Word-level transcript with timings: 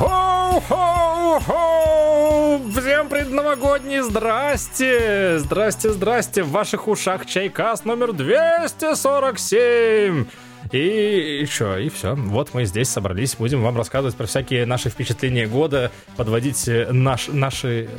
Хоу-хоу-хоу! 0.00 2.70
Всем 2.70 3.10
предновогодний 3.10 4.00
здрасте! 4.00 5.38
Здрасте, 5.38 5.90
здрасте! 5.90 6.42
В 6.42 6.52
ваших 6.52 6.88
ушах 6.88 7.26
чайкас 7.26 7.84
номер 7.84 8.14
247! 8.14 10.24
И 10.72 11.46
что, 11.50 11.76
и 11.76 11.90
все. 11.90 12.14
Вот 12.14 12.54
мы 12.54 12.64
здесь 12.64 12.88
собрались, 12.88 13.36
будем 13.36 13.62
вам 13.62 13.76
рассказывать 13.76 14.16
про 14.16 14.24
всякие 14.24 14.64
наши 14.64 14.88
впечатления 14.88 15.46
года, 15.46 15.92
подводить 16.16 16.66
э, 16.66 16.90
наш, 16.90 17.28
наши... 17.28 17.90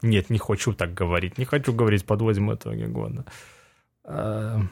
Нет, 0.00 0.30
не 0.30 0.38
хочу 0.38 0.72
так 0.72 0.94
говорить, 0.94 1.36
не 1.36 1.44
хочу 1.44 1.74
говорить, 1.74 2.06
подводим 2.06 2.54
итоги 2.54 2.84
года. 2.84 3.26
А, 4.02 4.62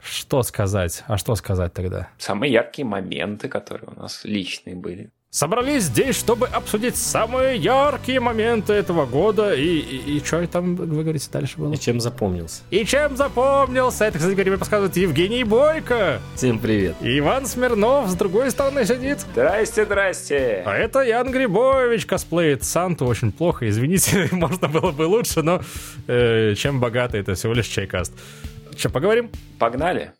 что 0.00 0.44
сказать? 0.44 1.02
А 1.08 1.18
что 1.18 1.34
сказать 1.34 1.72
тогда? 1.72 2.10
Самые 2.16 2.52
яркие 2.52 2.86
моменты, 2.86 3.48
которые 3.48 3.90
у 3.90 4.00
нас 4.00 4.24
личные 4.24 4.76
были. 4.76 5.10
Собрались 5.32 5.84
здесь, 5.84 6.18
чтобы 6.18 6.48
обсудить 6.48 6.96
самые 6.96 7.56
яркие 7.56 8.18
моменты 8.18 8.72
этого 8.72 9.06
года. 9.06 9.54
И, 9.54 9.78
и, 9.78 10.16
и 10.16 10.24
что 10.24 10.44
там, 10.48 10.74
вы 10.74 11.04
говорите, 11.04 11.28
дальше 11.32 11.56
было? 11.56 11.72
И 11.72 11.78
чем 11.78 12.00
запомнился? 12.00 12.62
И 12.72 12.84
чем 12.84 13.16
запомнился? 13.16 14.06
Это, 14.06 14.18
кстати 14.18 14.34
говоря, 14.34 14.58
подсказывает 14.58 14.96
Евгений 14.96 15.44
Бойко. 15.44 16.20
Всем 16.34 16.58
привет. 16.58 16.96
И 17.00 17.20
Иван 17.20 17.46
Смирнов 17.46 18.10
с 18.10 18.16
другой 18.16 18.50
стороны 18.50 18.84
сидит. 18.84 19.20
Здрасте, 19.20 19.84
здрасте. 19.84 20.64
А 20.66 20.74
это 20.76 21.02
Ян 21.02 21.30
Грибович 21.30 22.06
косплеит 22.06 22.64
Санту 22.64 23.06
очень 23.06 23.30
плохо. 23.30 23.68
Извините, 23.68 24.28
можно 24.32 24.66
было 24.66 24.90
бы 24.90 25.02
лучше, 25.02 25.42
но 25.42 25.62
э, 26.08 26.54
чем 26.56 26.80
богатый, 26.80 27.20
это 27.20 27.34
всего 27.36 27.52
лишь 27.52 27.68
чайкаст. 27.68 28.12
Че, 28.74 28.88
поговорим? 28.88 29.30
Погнали. 29.60 30.12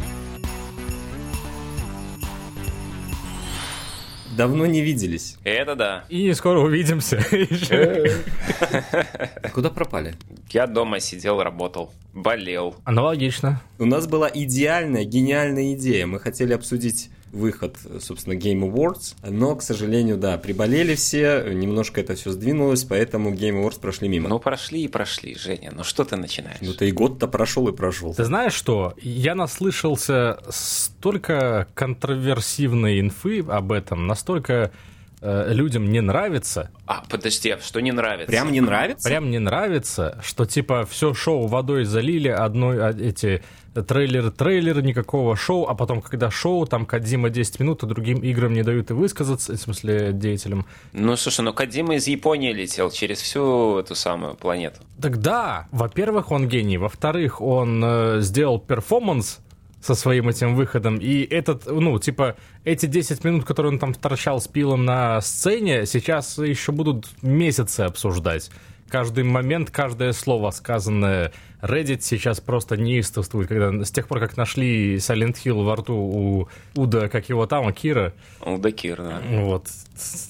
Давно 4.41 4.65
не 4.65 4.81
виделись. 4.81 5.37
Это 5.45 5.77
да. 5.77 6.05
И 6.09 6.33
скоро 6.33 6.61
увидимся. 6.61 7.23
Куда 9.53 9.69
пропали? 9.69 10.15
Я 10.49 10.67
дома 10.67 10.99
сидел, 10.99 11.43
работал, 11.43 11.93
болел. 12.15 12.75
Аналогично. 12.85 13.61
У 13.79 13.85
нас 13.85 14.07
была 14.07 14.31
идеальная, 14.33 15.05
гениальная 15.05 15.75
идея. 15.75 16.07
Мы 16.07 16.21
хотели 16.21 16.55
обсудить 16.55 17.11
выход, 17.33 17.77
собственно, 18.01 18.35
Game 18.35 18.61
Awards, 18.61 19.15
но, 19.23 19.57
к 19.57 19.63
сожалению, 19.63 20.17
да, 20.17 20.39
приболели 20.39 20.95
все, 20.95 21.53
немножко 21.53 22.01
это 22.01 22.15
все 22.15 22.31
сдвинулось, 22.33 22.85
поэтому 22.85 23.33
Game 23.33 23.63
Awards 23.63 23.81
прошли 23.81 24.09
мимо. 24.09 24.29
Ну, 24.29 24.39
прошли 24.39 24.85
и 24.85 24.89
прошли, 24.89 25.35
Женя, 25.35 25.73
ну 25.75 25.85
что 25.85 26.05
ты 26.05 26.17
начинаешь? 26.17 26.59
Ну, 26.61 26.75
ты 26.75 26.89
и 26.89 26.93
год-то 26.93 27.29
прошел 27.29 27.69
и 27.69 27.73
прошел. 27.73 28.15
Ты 28.15 28.25
знаешь 28.25 28.55
что? 28.55 28.95
Я 29.01 29.35
наслышался 29.35 30.39
столько 30.49 31.69
контроверсивной 31.75 33.01
инфы 33.01 33.41
об 33.41 33.73
этом, 33.73 34.07
настолько 34.07 34.73
э, 35.21 35.53
людям 35.53 35.91
не 35.91 36.01
нравится. 36.01 36.71
А, 36.87 37.05
подожди, 37.09 37.51
а 37.51 37.61
что 37.61 37.81
не 37.81 37.93
нравится? 37.93 38.31
Прям 38.31 38.53
не 38.53 38.61
нравится? 38.61 39.09
Прям 39.09 39.31
не 39.31 39.39
нравится, 39.39 40.19
что 40.25 40.47
типа 40.47 40.87
все 40.87 41.15
шоу 41.15 41.47
водой 41.47 41.85
залили, 41.85 42.29
одной 42.29 42.83
а, 42.83 42.91
эти 42.91 43.43
трейлер, 43.75 44.31
трейлер, 44.31 44.83
никакого 44.83 45.37
шоу, 45.37 45.67
а 45.67 45.75
потом, 45.75 46.01
когда 46.01 46.31
шоу, 46.31 46.67
там 46.67 46.87
Кадима 46.87 47.31
10 47.31 47.61
минут, 47.61 47.83
а 47.83 47.87
другим 47.87 48.19
играм 48.21 48.53
не 48.53 48.63
дают 48.63 48.91
и 48.91 48.95
высказаться, 48.95 49.53
в 49.53 49.57
смысле, 49.57 50.13
деятелям. 50.13 50.67
Ну, 50.93 51.17
слушай, 51.17 51.43
ну 51.43 51.53
Кадима 51.53 51.95
из 51.95 52.07
Японии 52.07 52.53
летел 52.53 52.91
через 52.91 53.21
всю 53.21 53.79
эту 53.79 53.95
самую 53.95 54.35
планету. 54.35 54.81
Так 55.01 55.19
да, 55.19 55.69
во-первых, 55.71 56.31
он 56.31 56.49
гений, 56.49 56.79
во-вторых, 56.79 57.41
он 57.41 57.83
э, 57.85 58.19
сделал 58.21 58.59
перформанс, 58.59 59.41
со 59.81 59.95
своим 59.95 60.29
этим 60.29 60.55
выходом. 60.55 60.99
И 60.99 61.23
этот, 61.23 61.67
ну, 61.67 61.99
типа, 61.99 62.37
эти 62.65 62.87
10 62.87 63.25
минут, 63.25 63.45
которые 63.45 63.73
он 63.73 63.79
там 63.79 63.95
торчал 63.95 64.41
с 64.41 64.47
пилом 64.47 64.85
на 64.85 65.21
сцене, 65.21 65.87
сейчас 65.87 66.39
еще 66.39 66.73
будут 66.73 67.09
месяцы 67.23 67.81
обсуждать. 67.81 68.51
Каждый 68.89 69.25
момент, 69.25 69.71
каждое 69.71 70.13
слово, 70.13 70.51
сказанное 70.51 71.33
Reddit 71.63 72.01
сейчас 72.01 72.41
просто 72.41 72.77
неистовствует, 72.77 73.49
когда 73.49 73.85
с 73.85 73.91
тех 73.91 74.09
пор, 74.09 74.21
как 74.21 74.37
нашли 74.37 74.97
Silent 74.97 75.37
Hill 75.45 75.65
во 75.65 75.77
рту 75.77 75.95
у 75.95 76.49
Уда, 76.75 77.09
как 77.09 77.29
его 77.29 77.47
там, 77.47 77.73
Кира. 77.73 78.13
Уда 78.45 78.71
Кир, 78.73 79.03
да. 79.03 79.21
Вот, 79.29 79.69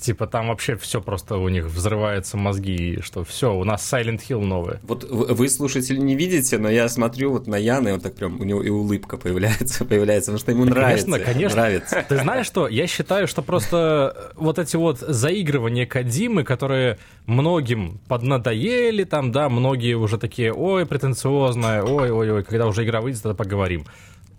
типа 0.00 0.26
там 0.26 0.48
вообще 0.48 0.76
все 0.76 1.00
просто 1.00 1.36
у 1.36 1.48
них 1.48 1.66
взрываются 1.66 2.36
мозги, 2.36 3.00
что 3.02 3.24
все, 3.24 3.54
у 3.54 3.64
нас 3.64 3.92
Silent 3.92 4.20
Hill 4.28 4.44
новое. 4.44 4.80
Вот 4.82 5.04
вы, 5.04 5.48
слушатели, 5.48 5.98
не 5.98 6.16
видите, 6.16 6.58
но 6.58 6.70
я 6.70 6.88
смотрю 6.88 7.32
вот 7.32 7.46
на 7.46 7.56
Яна, 7.56 7.88
и 7.88 7.92
он 7.92 8.00
так 8.00 8.14
прям, 8.14 8.40
у 8.40 8.44
него 8.44 8.62
и 8.62 8.68
улыбка 8.68 9.16
появляется, 9.16 9.84
появляется, 9.86 10.32
потому 10.32 10.40
что 10.40 10.52
ему 10.52 10.64
нравится. 10.64 11.06
Конечно, 11.06 11.32
конечно. 11.32 11.60
Нравится. 11.60 12.06
Ты 12.08 12.18
знаешь 12.18 12.46
что, 12.46 12.68
я 12.68 12.86
считаю, 12.86 13.28
что 13.28 13.42
просто 13.42 14.32
вот 14.36 14.58
эти 14.58 14.76
вот 14.76 14.98
заигрывания 14.98 15.86
Кадимы, 15.86 16.44
которые 16.44 16.98
многим 17.26 18.00
поднадоели, 18.08 19.04
там, 19.04 19.32
да, 19.32 19.48
многие 19.48 19.94
уже 19.94 20.18
такие, 20.18 20.52
ой, 20.52 20.86
претенциозные 20.86 21.19
претенциозная, 21.20 21.82
ой-ой-ой, 21.82 22.44
когда 22.44 22.66
уже 22.66 22.84
игра 22.84 23.00
выйдет, 23.00 23.22
тогда 23.22 23.36
поговорим. 23.36 23.84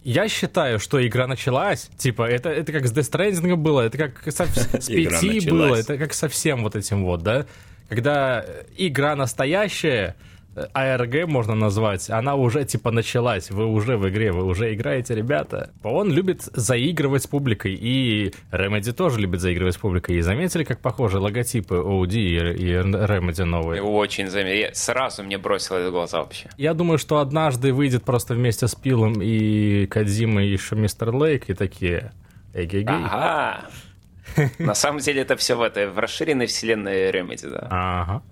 Я 0.04 0.28
считаю, 0.28 0.80
что 0.80 1.06
игра 1.06 1.28
началась, 1.28 1.90
типа, 1.98 2.24
это, 2.24 2.50
это 2.50 2.72
как 2.72 2.88
с 2.88 2.92
Death 2.92 3.12
Stranding 3.12 3.56
было, 3.56 3.82
это 3.82 3.98
как 3.98 4.32
со, 4.32 4.46
с 4.48 4.90
PT 4.90 5.48
было, 5.50 5.76
это 5.76 5.98
как 5.98 6.14
со 6.14 6.28
всем 6.28 6.64
вот 6.64 6.76
этим 6.76 7.06
вот, 7.06 7.22
да? 7.22 7.46
Когда 7.88 8.44
игра 8.78 9.16
настоящая, 9.16 10.16
АРГ 10.74 11.28
можно 11.28 11.56
назвать, 11.56 12.10
она 12.10 12.36
уже 12.36 12.66
типа 12.66 12.92
началась, 12.92 13.52
вы 13.52 13.66
уже 13.66 13.98
в 13.98 14.10
игре, 14.10 14.32
вы 14.32 14.44
уже 14.46 14.74
играете, 14.74 15.16
ребята. 15.16 15.72
Он 15.84 16.12
любит 16.12 16.44
заигрывать 16.54 17.24
с 17.24 17.28
публикой, 17.28 17.74
и 17.74 18.34
Remedy 18.52 18.92
тоже 18.92 19.20
любит 19.20 19.42
заигрывать 19.42 19.76
с 19.76 19.78
публикой. 19.78 20.18
И 20.18 20.22
заметили, 20.22 20.64
как 20.64 20.80
похожи 20.80 21.20
логотипы 21.20 21.76
OD 21.76 22.14
и, 22.14 22.36
и 22.36 22.74
Remedy 22.74 23.44
новые? 23.44 23.82
Очень 23.82 24.30
заметили. 24.30 24.72
Сразу 24.74 25.24
мне 25.24 25.38
бросилось 25.38 25.88
в 25.88 25.92
глаза 25.92 26.20
вообще. 26.20 26.50
Я 26.58 26.74
думаю, 26.74 26.98
что 26.98 27.20
однажды 27.20 27.74
выйдет 27.74 28.04
просто 28.04 28.34
вместе 28.34 28.68
с 28.68 28.76
Пилом 28.76 29.22
и 29.22 29.86
Кадзимой 29.86 30.48
еще 30.48 30.76
Мистер 30.76 31.16
Лейк 31.16 31.50
и 31.50 31.54
такие... 31.54 32.12
Эгегей. 32.54 32.86
Ага. 32.88 33.62
На 34.60 34.74
самом 34.76 35.00
деле 35.00 35.22
это 35.22 35.36
все 35.36 35.56
в 35.56 35.62
этой 35.62 35.88
в 35.88 35.98
расширенной 35.98 36.48
вселенной 36.48 37.10
Remedy, 37.12 37.50
да. 37.50 37.68
Ага. 37.70 38.24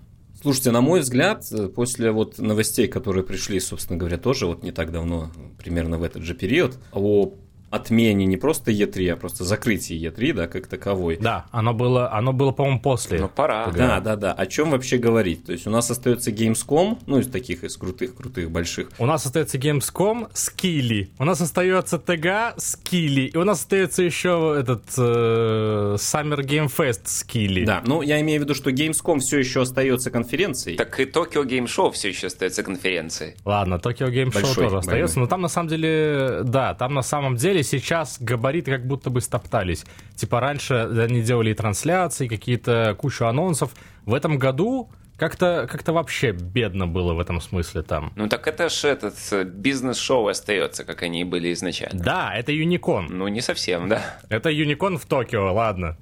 Слушайте, 0.42 0.72
на 0.72 0.80
мой 0.80 1.02
взгляд, 1.02 1.46
после 1.76 2.12
вот 2.12 2.40
новостей, 2.40 2.88
которые 2.88 3.26
пришли, 3.26 3.60
собственно 3.60 4.00
говоря, 4.00 4.18
тоже 4.18 4.46
вот 4.46 4.64
не 4.64 4.72
так 4.72 4.92
давно, 4.92 5.32
примерно 5.58 5.98
в 5.98 6.04
этот 6.04 6.24
же 6.24 6.34
период, 6.34 6.78
о 6.94 7.34
отмене 7.70 8.26
не 8.26 8.38
просто 8.38 8.72
Е3, 8.72 9.10
а 9.10 9.18
просто 9.18 9.44
закрытии 9.44 10.10
Е3, 10.10 10.34
да, 10.34 10.48
как 10.48 10.68
таковой. 10.68 11.18
Да, 11.18 11.46
оно 11.52 11.74
было, 11.74 12.12
оно 12.12 12.34
было, 12.34 12.52
по-моему, 12.52 12.82
после. 12.82 13.20
Ну, 13.20 13.30
пора. 13.30 13.68
Да, 13.68 14.00
да, 14.00 14.16
да. 14.16 14.34
О 14.34 14.46
чем 14.46 14.72
вообще 14.72 14.98
говорить? 14.98 15.46
То 15.46 15.52
есть 15.52 15.68
у 15.68 15.70
нас 15.70 15.90
остается 15.90 16.32
Gamescom, 16.32 16.98
ну, 17.06 17.20
из 17.20 17.30
таких, 17.30 17.64
из 17.64 17.78
крутых, 17.78 18.16
крутых, 18.16 18.52
больших. 18.52 18.90
У 18.98 19.06
нас 19.06 19.26
остается 19.26 19.58
Gamescom, 19.58 20.30
Скилли. 20.34 21.12
У 21.20 21.26
нас 21.26 21.42
остается 21.42 22.00
ТГ, 22.00 22.56
Скилли. 22.58 23.32
И 23.34 23.38
у 23.38 23.44
нас 23.44 23.60
остается 23.60 24.04
еще 24.04 24.58
этот 24.60 24.84
э, 24.98 25.96
Summer 25.98 26.40
Game 26.40 26.72
Fest, 26.76 27.02
Скилли. 27.06 27.66
Да, 27.66 27.82
ну, 27.86 28.02
я 28.02 28.20
имею 28.22 28.42
в 28.42 28.44
виду, 28.44 28.56
что 28.56 28.72
Gamescom 28.72 29.20
все 29.20 29.40
еще 29.40 29.62
остается 29.62 30.12
конференцией. 30.12 30.78
Так 30.78 31.00
и 31.00 31.04
Tokyo 31.04 31.46
Game 31.46 31.66
Show 31.66 31.92
все 31.92 32.10
еще 32.10 32.28
остается 32.28 32.64
конференцией. 32.64 33.36
Ладно, 33.46 33.76
Tokyo 33.76 34.10
Game 34.10 34.32
Show 34.32 34.56
тоже 34.56 34.78
остается, 34.78 35.20
но 35.20 35.28
там 35.28 35.42
на 35.42 35.48
самом 35.50 35.70
деле, 35.70 36.42
да, 36.44 36.74
там 36.74 36.94
на 36.94 37.02
самом 37.02 37.36
деле 37.36 37.59
деле 37.60 37.82
сейчас 37.82 38.18
габариты 38.20 38.72
как 38.72 38.86
будто 38.86 39.10
бы 39.10 39.22
стоптались. 39.22 39.86
Типа 40.16 40.40
раньше 40.40 40.74
они 40.74 41.22
делали 41.22 41.54
трансляции, 41.54 42.28
какие-то 42.28 42.96
кучу 42.98 43.26
анонсов. 43.26 43.72
В 44.06 44.14
этом 44.14 44.38
году 44.38 44.90
как-то 45.18 45.68
как 45.70 45.86
вообще 45.88 46.32
бедно 46.32 46.88
было 46.88 47.14
в 47.14 47.20
этом 47.20 47.42
смысле 47.42 47.82
там. 47.82 48.14
Ну 48.16 48.30
так 48.30 48.48
это 48.48 48.70
же 48.70 48.88
этот 48.88 49.16
э, 49.32 49.44
бизнес-шоу 49.44 50.28
остается, 50.28 50.86
как 50.86 51.04
они 51.04 51.22
и 51.22 51.24
были 51.26 51.52
изначально. 51.52 52.02
Да, 52.02 52.34
это 52.34 52.52
Юникон. 52.54 53.08
Ну 53.10 53.28
не 53.28 53.42
совсем, 53.42 53.90
да. 53.90 54.02
Это 54.30 54.50
Юникон 54.50 54.98
в 54.98 55.06
Токио, 55.06 55.54
ладно. 55.54 55.98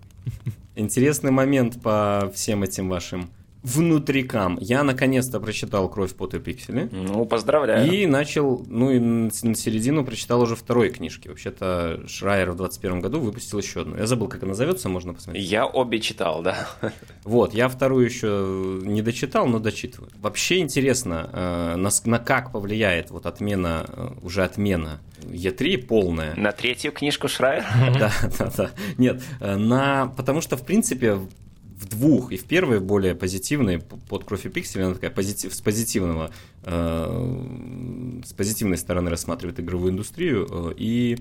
Интересный 0.76 1.32
момент 1.32 1.82
по 1.82 2.32
всем 2.36 2.62
этим 2.62 2.90
вашим 2.90 3.32
внутрикам. 3.64 4.58
Я 4.62 4.84
наконец-то 4.84 5.40
прочитал 5.40 5.90
«Кровь, 5.90 6.14
пот 6.14 6.34
и 6.34 6.40
пиксели». 6.40 6.90
Ну, 6.92 7.26
поздравляю. 7.26 7.92
И 7.92 8.06
начал, 8.06 8.64
ну 8.68 8.92
и 8.92 9.00
на 9.00 9.56
середину 9.56 10.06
прочитал 10.06 10.42
уже 10.42 10.56
второй 10.56 10.90
книжки. 10.90 11.28
Вообще-то 11.28 12.04
Шрайер 12.08 12.52
в 12.52 12.56
21 12.56 13.02
году 13.02 13.20
выпустил 13.20 13.60
еще 13.60 13.82
одну. 13.82 13.98
Я 13.98 14.06
забыл, 14.06 14.28
как 14.28 14.44
она 14.44 14.50
назовется, 14.50 14.90
можно 14.90 15.14
посмотреть. 15.14 15.50
Я 15.50 15.66
обе 15.66 16.00
читал, 16.00 16.42
да. 16.42 16.70
Вот, 17.24 17.54
я 17.54 17.68
вторую 17.68 18.06
еще 18.06 18.80
не 18.84 19.02
дочитал, 19.02 19.48
но 19.48 19.60
дочитываю. 19.60 20.12
Вообще 20.22 20.60
интересно, 20.60 21.30
э, 21.32 21.76
на, 21.76 21.90
на 22.06 22.20
как 22.20 22.52
повлияет 22.52 23.12
вот 23.12 23.26
отмена, 23.26 23.86
э, 23.88 24.08
уже 24.22 24.44
отмена 24.44 25.02
Е3 25.22 25.86
полная. 25.86 26.36
На 26.36 26.52
третью 26.52 26.92
книжку 26.92 27.28
Шрайера? 27.28 27.66
Да, 27.98 28.12
да, 28.38 28.52
да. 28.56 28.72
Нет, 28.98 29.24
э, 29.40 29.56
на... 29.56 30.08
потому 30.16 30.42
что, 30.42 30.56
в 30.58 30.64
принципе, 30.64 31.20
в 31.80 31.88
двух, 31.88 32.32
и 32.32 32.38
в 32.38 32.46
первой 32.46 32.80
более 32.80 33.14
позитивной, 33.14 33.80
под 33.80 34.24
кровь 34.24 34.46
и 34.46 34.50
пиксель, 34.50 34.82
она 34.82 34.96
такая 34.96 35.12
позитив, 35.12 35.54
с 35.54 35.62
позитивного, 35.62 36.32
э, 36.64 38.22
с 38.26 38.34
позитивной 38.34 38.78
стороны 38.78 39.12
рассматривает 39.12 39.60
игровую 39.60 39.92
индустрию, 39.92 40.48
э, 40.50 40.74
и 40.76 41.18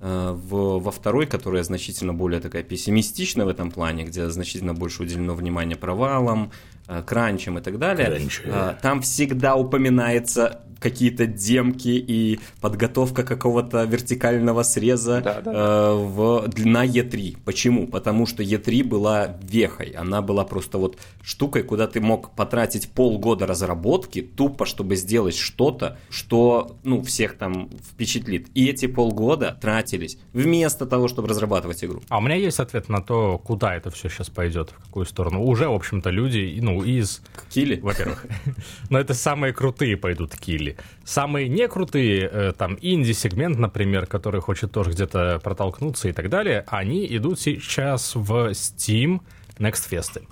э, 0.00 0.30
в, 0.32 0.78
во 0.78 0.90
второй, 0.92 1.26
которая 1.26 1.64
значительно 1.64 2.14
более 2.14 2.40
такая 2.40 2.62
пессимистична 2.62 3.44
в 3.44 3.48
этом 3.48 3.72
плане, 3.72 4.04
где 4.04 4.30
значительно 4.30 4.74
больше 4.74 5.02
уделено 5.02 5.34
внимания 5.34 5.76
провалам, 5.76 6.52
э, 6.86 7.02
кранчам 7.04 7.58
и 7.58 7.60
так 7.60 7.78
далее, 7.78 8.06
Кранчи. 8.06 8.42
э, 8.44 8.74
там 8.80 9.02
всегда 9.02 9.56
упоминается 9.56 10.65
какие-то 10.78 11.26
демки 11.26 11.88
и 11.88 12.38
подготовка 12.60 13.22
какого-то 13.22 13.84
вертикального 13.84 14.62
среза 14.62 15.20
Да, 15.22 15.40
да. 15.40 15.52
э, 15.52 15.94
в, 15.94 16.50
на 16.64 16.86
E3. 16.86 17.38
Почему? 17.44 17.86
Потому 17.86 18.26
что 18.26 18.42
E3 18.42 18.84
была 18.84 19.36
вехой, 19.42 19.90
она 19.90 20.22
была 20.22 20.44
просто 20.44 20.78
вот 20.78 20.98
штукой, 21.22 21.62
куда 21.62 21.86
ты 21.86 22.00
мог 22.00 22.34
потратить 22.34 22.90
полгода 22.90 23.46
разработки 23.46 24.22
тупо, 24.22 24.66
чтобы 24.66 24.96
сделать 24.96 25.36
что-то, 25.36 25.98
что, 26.10 26.76
ну, 26.84 27.02
всех 27.02 27.36
там 27.36 27.70
впечатлит. 27.92 28.48
И 28.54 28.66
эти 28.68 28.86
полгода 28.86 29.56
тратились 29.60 30.18
вместо 30.32 30.86
того, 30.86 31.08
чтобы 31.08 31.28
разрабатывать 31.28 31.82
игру. 31.84 32.02
А 32.08 32.18
у 32.18 32.20
меня 32.20 32.36
есть 32.36 32.60
ответ 32.60 32.88
на 32.88 33.00
то, 33.00 33.38
куда 33.38 33.74
это 33.74 33.90
все 33.90 34.08
сейчас 34.08 34.30
пойдет, 34.30 34.70
в 34.70 34.84
какую 34.84 35.06
сторону. 35.06 35.42
Уже, 35.42 35.68
в 35.68 35.74
общем-то, 35.74 36.10
люди, 36.10 36.58
ну, 36.62 36.82
из 36.82 37.22
Кили? 37.50 37.80
во-первых. 37.80 38.26
Но 38.90 38.98
это 38.98 39.14
самые 39.14 39.52
крутые 39.52 39.96
пойдут 39.96 40.34
килли. 40.66 40.76
Самые 41.04 41.48
не 41.48 41.68
крутые, 41.68 42.28
э, 42.30 42.52
там, 42.56 42.76
инди-сегмент, 42.80 43.58
например, 43.58 44.06
который 44.06 44.40
хочет 44.40 44.72
тоже 44.72 44.90
где-то 44.90 45.40
протолкнуться 45.42 46.08
и 46.08 46.12
так 46.12 46.28
далее, 46.28 46.64
они 46.68 47.06
идут 47.16 47.40
сейчас 47.40 48.14
в 48.14 48.50
Steam 48.50 49.20
Next 49.58 49.88
Fest. 49.90 50.22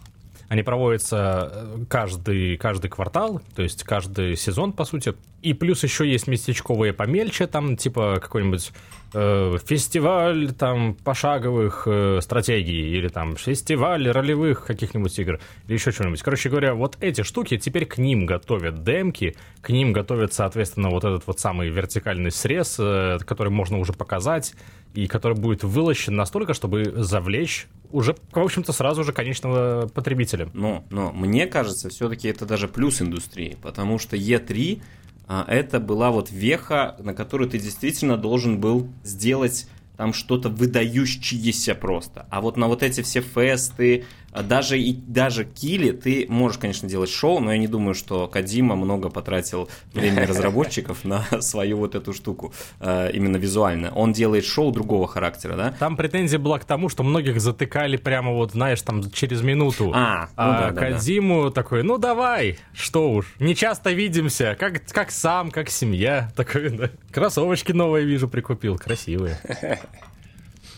Они 0.48 0.62
проводятся 0.62 1.50
э, 1.52 1.84
каждый, 1.88 2.56
каждый 2.56 2.90
квартал, 2.90 3.40
то 3.54 3.62
есть 3.62 3.82
каждый 3.84 4.36
сезон, 4.36 4.72
по 4.72 4.84
сути. 4.84 5.14
И 5.42 5.54
плюс 5.54 5.82
еще 5.82 6.10
есть 6.10 6.26
местечковые 6.26 6.92
помельче, 6.92 7.46
там, 7.46 7.76
типа 7.76 8.18
какой-нибудь 8.20 8.72
э, 9.14 9.56
фестиваль 9.64 10.52
там 10.52 10.94
пошаговых 10.94 11.84
э, 11.86 12.18
стратегий 12.20 12.96
или 12.96 13.08
там 13.08 13.36
фестиваль 13.36 14.08
ролевых 14.08 14.66
каких-нибудь 14.66 15.18
игр 15.18 15.40
или 15.66 15.74
еще 15.74 15.92
что-нибудь. 15.92 16.22
Короче 16.22 16.50
говоря, 16.50 16.74
вот 16.74 16.96
эти 17.00 17.22
штуки 17.22 17.56
теперь 17.56 17.86
к 17.86 17.98
ним 17.98 18.26
готовят 18.26 18.82
демки, 18.82 19.36
к 19.60 19.70
ним 19.70 19.92
готовят, 19.92 20.32
соответственно, 20.32 20.90
вот 20.90 21.04
этот 21.04 21.26
вот 21.26 21.40
самый 21.40 21.70
вертикальный 21.70 22.30
срез, 22.30 22.76
э, 22.78 23.18
который 23.24 23.50
можно 23.50 23.78
уже 23.78 23.92
показать 23.92 24.54
и 24.94 25.06
который 25.06 25.36
будет 25.36 25.64
вылощен 25.64 26.14
настолько, 26.14 26.54
чтобы 26.54 26.92
завлечь 26.96 27.66
уже, 27.90 28.16
в 28.32 28.38
общем-то, 28.38 28.72
сразу 28.72 29.04
же 29.04 29.12
конечного 29.12 29.88
потребителя. 29.88 30.48
Но, 30.52 30.84
но 30.90 31.12
мне 31.12 31.46
кажется, 31.46 31.88
все-таки 31.88 32.28
это 32.28 32.44
даже 32.44 32.66
плюс 32.68 33.00
индустрии, 33.00 33.56
потому 33.62 33.98
что 33.98 34.16
E3 34.16 34.80
а, 34.80 34.84
это 35.28 35.80
была 35.80 36.10
вот 36.10 36.30
веха, 36.30 36.96
на 36.98 37.14
которую 37.14 37.48
ты 37.48 37.58
действительно 37.58 38.16
должен 38.16 38.60
был 38.60 38.88
сделать 39.02 39.66
там 39.96 40.12
что-то 40.12 40.48
выдающееся 40.48 41.74
просто. 41.74 42.26
А 42.30 42.40
вот 42.40 42.56
на 42.56 42.66
вот 42.66 42.82
эти 42.82 43.00
все 43.02 43.20
фесты, 43.20 44.04
а 44.23 44.23
даже 44.42 44.78
и 44.78 44.92
даже 44.92 45.44
кили, 45.44 45.92
ты 45.92 46.26
можешь, 46.28 46.58
конечно, 46.58 46.88
делать 46.88 47.10
шоу, 47.10 47.40
но 47.40 47.52
я 47.52 47.58
не 47.58 47.68
думаю, 47.68 47.94
что 47.94 48.26
Кадима 48.26 48.76
много 48.76 49.08
потратил 49.08 49.68
времени 49.92 50.24
разработчиков 50.26 51.04
на 51.04 51.24
свою 51.40 51.78
вот 51.78 51.94
эту 51.94 52.12
штуку, 52.12 52.52
э, 52.80 53.10
именно 53.12 53.36
визуально. 53.36 53.92
Он 53.94 54.12
делает 54.12 54.44
шоу 54.44 54.72
другого 54.72 55.06
характера, 55.06 55.56
да? 55.56 55.74
Там 55.78 55.96
претензия 55.96 56.38
была 56.38 56.58
к 56.58 56.64
тому, 56.64 56.88
что 56.88 57.02
многих 57.02 57.40
затыкали 57.40 57.96
прямо 57.96 58.32
вот, 58.32 58.52
знаешь, 58.52 58.82
там 58.82 59.10
через 59.10 59.42
минуту. 59.42 59.92
А, 59.94 60.22
ну 60.22 60.28
а 60.36 60.52
да, 60.52 60.70
да, 60.70 60.70
да. 60.70 60.80
Кодзиму 60.92 61.50
такой, 61.50 61.82
ну 61.82 61.98
давай, 61.98 62.58
что 62.72 63.12
уж, 63.12 63.34
не 63.38 63.54
часто 63.54 63.92
видимся, 63.92 64.56
как, 64.58 64.84
как 64.88 65.10
сам, 65.10 65.50
как 65.50 65.70
семья. 65.70 66.30
Такой, 66.34 66.70
да. 66.70 66.90
Кроссовочки 67.12 67.72
новые 67.72 68.04
вижу, 68.04 68.28
прикупил, 68.28 68.78
красивые. 68.78 69.38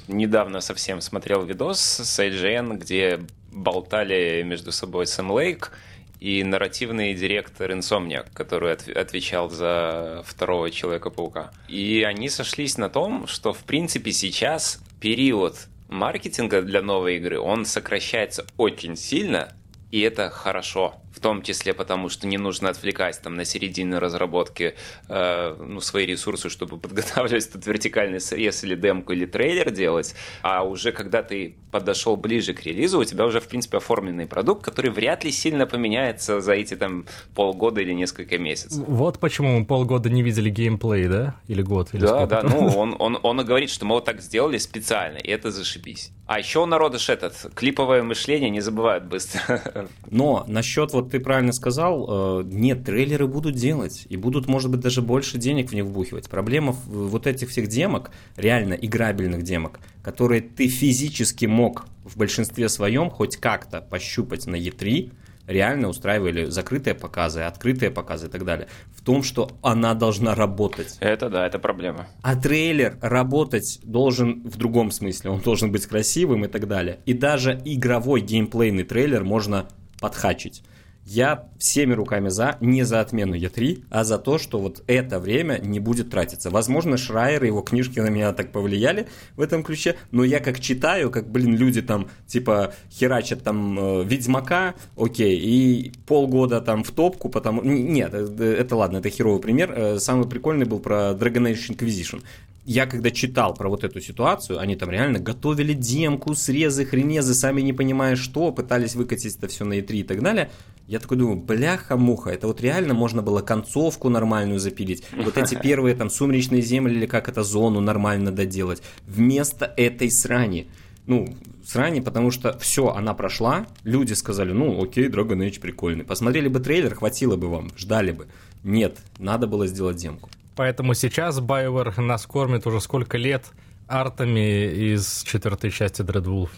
Недавно 0.09 0.61
совсем 0.61 1.01
смотрел 1.01 1.45
видос 1.45 1.81
с 1.81 2.21
IGN, 2.21 2.77
где 2.77 3.21
болтали 3.57 4.43
между 4.45 4.71
собой 4.71 5.07
Сэм 5.07 5.31
Лейк 5.33 5.73
и 6.21 6.45
нарративный 6.45 7.15
директор 7.15 7.71
Insomniac, 7.73 8.29
который 8.33 8.73
от- 8.73 8.89
отвечал 8.89 9.51
за 9.51 10.23
второго 10.27 10.71
Человека-паука. 10.71 11.51
И 11.69 12.03
они 12.07 12.29
сошлись 12.29 12.79
на 12.79 12.89
том, 12.89 13.27
что 13.27 13.53
в 13.53 13.65
принципе 13.65 14.13
сейчас 14.13 14.81
период 15.01 15.57
маркетинга 15.89 16.63
для 16.63 16.83
новой 16.83 17.17
игры, 17.17 17.39
он 17.39 17.65
сокращается 17.65 18.47
очень 18.57 18.97
сильно, 18.97 19.53
и 19.91 20.01
это 20.01 20.31
хорошо. 20.31 20.95
В 21.13 21.21
том 21.21 21.43
числе 21.43 21.73
потому, 21.73 22.11
что 22.11 22.27
не 22.27 22.37
нужно 22.37 22.69
отвлекать 22.69 23.21
там 23.23 23.37
на 23.37 23.45
середину 23.45 24.01
разработки 24.01 24.75
э, 25.09 25.57
ну, 25.59 25.81
свои 25.81 26.05
ресурсы, 26.05 26.51
чтобы 26.51 26.77
подготавливать 26.79 27.47
этот 27.47 27.67
вертикальный 27.67 28.21
срез 28.21 28.65
или 28.65 28.75
демку 28.75 29.13
или 29.13 29.25
трейлер 29.25 29.71
делать. 29.71 30.15
А 30.43 30.63
уже 30.63 30.93
когда 30.93 31.23
ты 31.23 31.57
подошел 31.71 32.17
ближе 32.17 32.53
к 32.53 32.63
релизу, 32.65 32.99
у 32.99 33.05
тебя 33.05 33.25
уже, 33.25 33.41
в 33.41 33.49
принципе, 33.49 33.79
оформленный 33.79 34.27
продукт, 34.27 34.63
который 34.63 34.91
вряд 34.91 35.25
ли 35.25 35.31
сильно 35.31 35.67
поменяется 35.67 36.41
за 36.41 36.53
эти 36.53 36.77
там 36.77 37.07
полгода 37.35 37.81
или 37.81 37.93
несколько 37.93 38.39
месяцев. 38.39 38.85
Вот 38.87 39.19
почему 39.19 39.61
мы 39.61 39.65
полгода 39.65 40.11
не 40.11 40.23
видели 40.23 40.51
геймплей, 40.51 41.07
да? 41.07 41.35
Или 41.49 41.63
год? 41.63 41.91
Или 41.95 42.03
Да, 42.03 42.27
да, 42.27 42.43
ну 42.43 42.67
он, 42.77 42.97
он, 42.99 43.19
он 43.23 43.45
говорит, 43.45 43.71
что 43.71 43.87
мы 43.87 43.95
вот 43.95 44.05
так 44.05 44.21
сделали 44.21 44.59
специально, 44.59 45.19
и 45.19 45.31
это 45.31 45.51
зашибись. 45.51 46.11
А 46.27 46.41
еще 46.41 46.63
у 46.63 46.67
народа 46.67 46.99
ж 46.99 47.11
этот, 47.11 47.55
клиповое 47.55 48.03
мышление 48.03 48.51
не 48.51 48.61
забывают 48.61 49.05
быстро. 49.05 49.63
Но 50.11 50.45
насчет, 50.49 50.93
вот 50.93 51.11
ты 51.11 51.21
правильно 51.21 51.53
сказал, 51.53 52.41
э, 52.41 52.45
нет, 52.45 52.85
трейлеры 52.85 53.27
будут 53.27 53.55
делать, 53.55 54.07
и 54.09 54.17
будут, 54.17 54.49
может 54.49 54.71
быть, 54.71 54.81
даже 54.81 55.03
больше 55.03 55.39
денег 55.39 55.71
в 55.71 55.75
них 55.75 55.85
вбухивать. 55.85 56.29
Проблема 56.29 56.73
вот 56.73 57.27
этих 57.27 57.51
всех 57.51 57.69
демок, 57.69 58.11
реально 58.37 58.75
играбельных 58.75 59.43
демок, 59.43 59.81
которые 60.03 60.41
ты 60.41 60.69
физически 60.69 61.47
мог 61.47 61.87
в 62.05 62.17
большинстве 62.17 62.69
своем 62.69 63.11
хоть 63.11 63.37
как-то 63.37 63.81
пощупать 63.81 64.47
на 64.47 64.57
E3, 64.57 65.13
реально 65.47 65.89
устраивали 65.89 66.47
закрытые 66.47 66.95
показы, 66.95 67.43
открытые 67.43 67.91
показы 67.91 68.27
и 68.27 68.31
так 68.31 68.45
далее, 68.45 68.69
в 68.95 69.03
том, 69.03 69.23
что 69.23 69.51
она 69.63 69.95
должна 69.95 70.35
работать. 70.35 70.97
Это 71.01 71.29
да, 71.29 71.47
это 71.47 71.59
проблема. 71.59 72.07
А 72.23 72.37
трейлер 72.37 72.99
работать 73.01 73.81
должен 73.83 74.43
в 74.43 74.57
другом 74.57 74.91
смысле. 74.91 75.31
Он 75.31 75.41
должен 75.41 75.73
быть 75.73 75.87
красивым 75.87 76.45
и 76.45 76.49
так 76.49 76.67
далее. 76.67 77.01
И 77.07 77.13
даже 77.13 77.61
игровой 77.65 78.21
геймплейный 78.21 78.85
трейлер 78.85 79.25
можно 79.25 79.69
подхачить. 80.01 80.63
Я 81.09 81.45
всеми 81.57 81.95
руками 81.95 82.31
за, 82.31 82.57
не 82.61 82.83
за 82.83 83.01
отмену 83.01 83.37
Е3, 83.37 83.85
а 83.91 84.03
за 84.03 84.19
то, 84.19 84.39
что 84.39 84.59
вот 84.59 84.83
это 84.89 85.21
время 85.21 85.61
не 85.63 85.79
будет 85.79 86.11
тратиться. 86.11 86.51
Возможно, 86.51 86.97
Шрайер 86.97 87.45
и 87.45 87.47
его 87.47 87.63
книжки 87.63 88.01
на 88.01 88.09
меня 88.09 88.33
так 88.33 88.51
повлияли 88.51 89.07
в 89.37 89.41
этом 89.41 89.63
ключе, 89.63 89.95
но 90.11 90.25
я 90.25 90.41
как 90.41 90.59
читаю, 90.59 91.13
как, 91.13 91.31
блин, 91.31 91.57
люди 91.57 91.81
там, 91.81 92.09
типа, 92.27 92.75
херачат 92.91 93.45
там 93.45 93.79
э, 93.79 94.05
Ведьмака, 94.05 94.75
окей, 94.97 95.39
и 95.39 95.93
полгода 96.07 96.61
там 96.61 96.83
в 96.83 96.91
топку, 96.91 97.29
потому... 97.29 97.63
Нет, 97.63 98.13
э, 98.13 98.57
это 98.59 98.75
ладно, 98.75 98.97
это 98.97 99.09
херовый 99.09 99.41
пример. 99.41 99.73
Э, 99.77 99.99
Самый 100.01 100.29
прикольный 100.29 100.67
был 100.67 100.81
про 100.81 101.13
Dragon 101.13 101.53
Age 101.53 101.77
Inquisition 101.77 102.21
я 102.67 102.87
когда 102.87 103.13
читал 103.13 103.55
про 103.55 103.69
вот 103.69 103.85
эту 103.85 104.01
ситуацию, 104.01 104.59
они 104.59 104.75
там 104.75 104.91
реально 104.91 105.21
готовили 105.21 105.73
демку, 105.73 106.35
срезы, 106.35 106.85
хренезы, 106.85 107.33
сами 107.33 107.61
не 107.61 107.73
понимая 107.73 108.17
что, 108.17 108.51
пытались 108.51 108.97
выкатить 108.97 109.37
это 109.37 109.47
все 109.47 109.65
на 109.65 109.75
E3 109.79 109.99
и 109.99 110.03
так 110.03 110.21
далее. 110.21 110.51
Я 110.89 110.99
такой 110.99 111.17
думаю, 111.17 111.37
бляха-муха, 111.37 112.31
это 112.31 112.49
вот 112.49 112.61
реально 112.61 112.93
можно 112.93 113.23
было 113.23 113.41
концовку 113.41 114.09
нормальную 114.09 114.59
запилить, 114.59 115.05
вот 115.17 115.39
эти 115.39 115.55
первые 115.55 115.95
там 115.95 116.11
сумеречные 116.11 116.61
земли 116.61 116.95
или 116.95 117.07
как 117.07 117.29
это, 117.29 117.45
зону 117.45 117.81
нормально 117.81 118.33
доделать, 118.33 118.83
вместо 119.07 119.73
этой 119.77 120.11
срани. 120.11 120.69
Ну, 121.07 121.37
срани, 121.65 122.01
потому 122.01 122.33
что 122.33 122.59
все, 122.59 122.89
она 122.89 123.15
прошла, 123.15 123.67
люди 123.85 124.13
сказали, 124.15 124.51
ну, 124.51 124.83
окей, 124.83 125.09
Dragon 125.09 125.39
Age 125.39 125.61
прикольный. 125.61 126.05
Посмотрели 126.05 126.49
бы 126.49 126.59
трейлер, 126.59 126.97
хватило 126.97 127.37
бы 127.37 127.49
вам, 127.49 127.71
ждали 127.77 128.11
бы. 128.11 128.27
Нет, 128.65 128.99
надо 129.19 129.47
было 129.47 129.69
сделать 129.69 129.97
демку. 129.99 130.31
Поэтому 130.57 130.95
сейчас 130.95 131.39
BioWare 131.39 132.01
нас 132.01 132.27
кормит 132.27 132.67
уже 132.67 132.81
сколько 132.81 133.19
лет 133.19 133.53
артами 133.87 134.95
из 134.95 135.23
четвертой 135.23 135.71
части 135.71 136.03
Dreadwolf. 136.03 136.51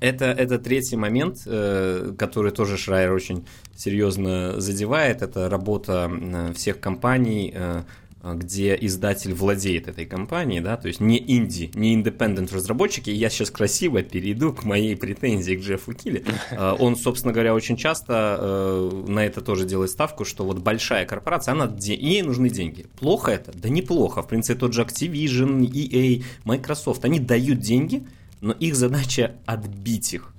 Это, 0.00 0.24
это 0.24 0.58
третий 0.58 0.96
момент, 0.96 1.42
э, 1.46 2.12
который 2.18 2.50
тоже 2.50 2.76
Шрайер 2.76 3.12
очень 3.12 3.46
серьезно 3.76 4.60
задевает. 4.60 5.22
Это 5.22 5.48
работа 5.48 6.10
э, 6.10 6.52
всех 6.54 6.80
компаний, 6.80 7.52
э, 7.54 7.82
где 8.32 8.76
издатель 8.80 9.34
владеет 9.34 9.88
этой 9.88 10.06
компанией, 10.06 10.60
да, 10.60 10.76
то 10.76 10.88
есть 10.88 11.00
не 11.00 11.18
инди, 11.18 11.70
не 11.74 11.94
independent 11.94 12.54
разработчики. 12.54 13.10
Я 13.10 13.28
сейчас 13.28 13.50
красиво 13.50 14.02
перейду 14.02 14.52
к 14.52 14.64
моей 14.64 14.96
претензии 14.96 15.54
к 15.54 15.60
Джеффу 15.60 15.92
Килли. 15.92 16.24
Э, 16.50 16.74
Он, 16.78 16.96
собственно 16.96 17.32
говоря, 17.32 17.54
очень 17.54 17.76
часто 17.76 18.38
э, 18.40 19.04
на 19.08 19.24
это 19.24 19.40
тоже 19.40 19.66
делает 19.66 19.90
ставку, 19.90 20.24
что 20.24 20.44
вот 20.44 20.58
большая 20.58 21.04
корпорация, 21.06 21.52
она, 21.52 21.74
ей 21.78 22.22
нужны 22.22 22.48
деньги. 22.48 22.86
Плохо 22.98 23.32
это? 23.32 23.52
Да 23.54 23.68
неплохо. 23.68 24.22
В 24.22 24.28
принципе, 24.28 24.58
тот 24.58 24.72
же 24.72 24.82
Activision, 24.82 25.60
EA, 25.60 26.24
Microsoft, 26.44 27.04
они 27.04 27.20
дают 27.20 27.60
деньги, 27.60 28.04
но 28.40 28.52
их 28.52 28.74
задача 28.74 29.36
отбить 29.46 30.14
их. 30.14 30.33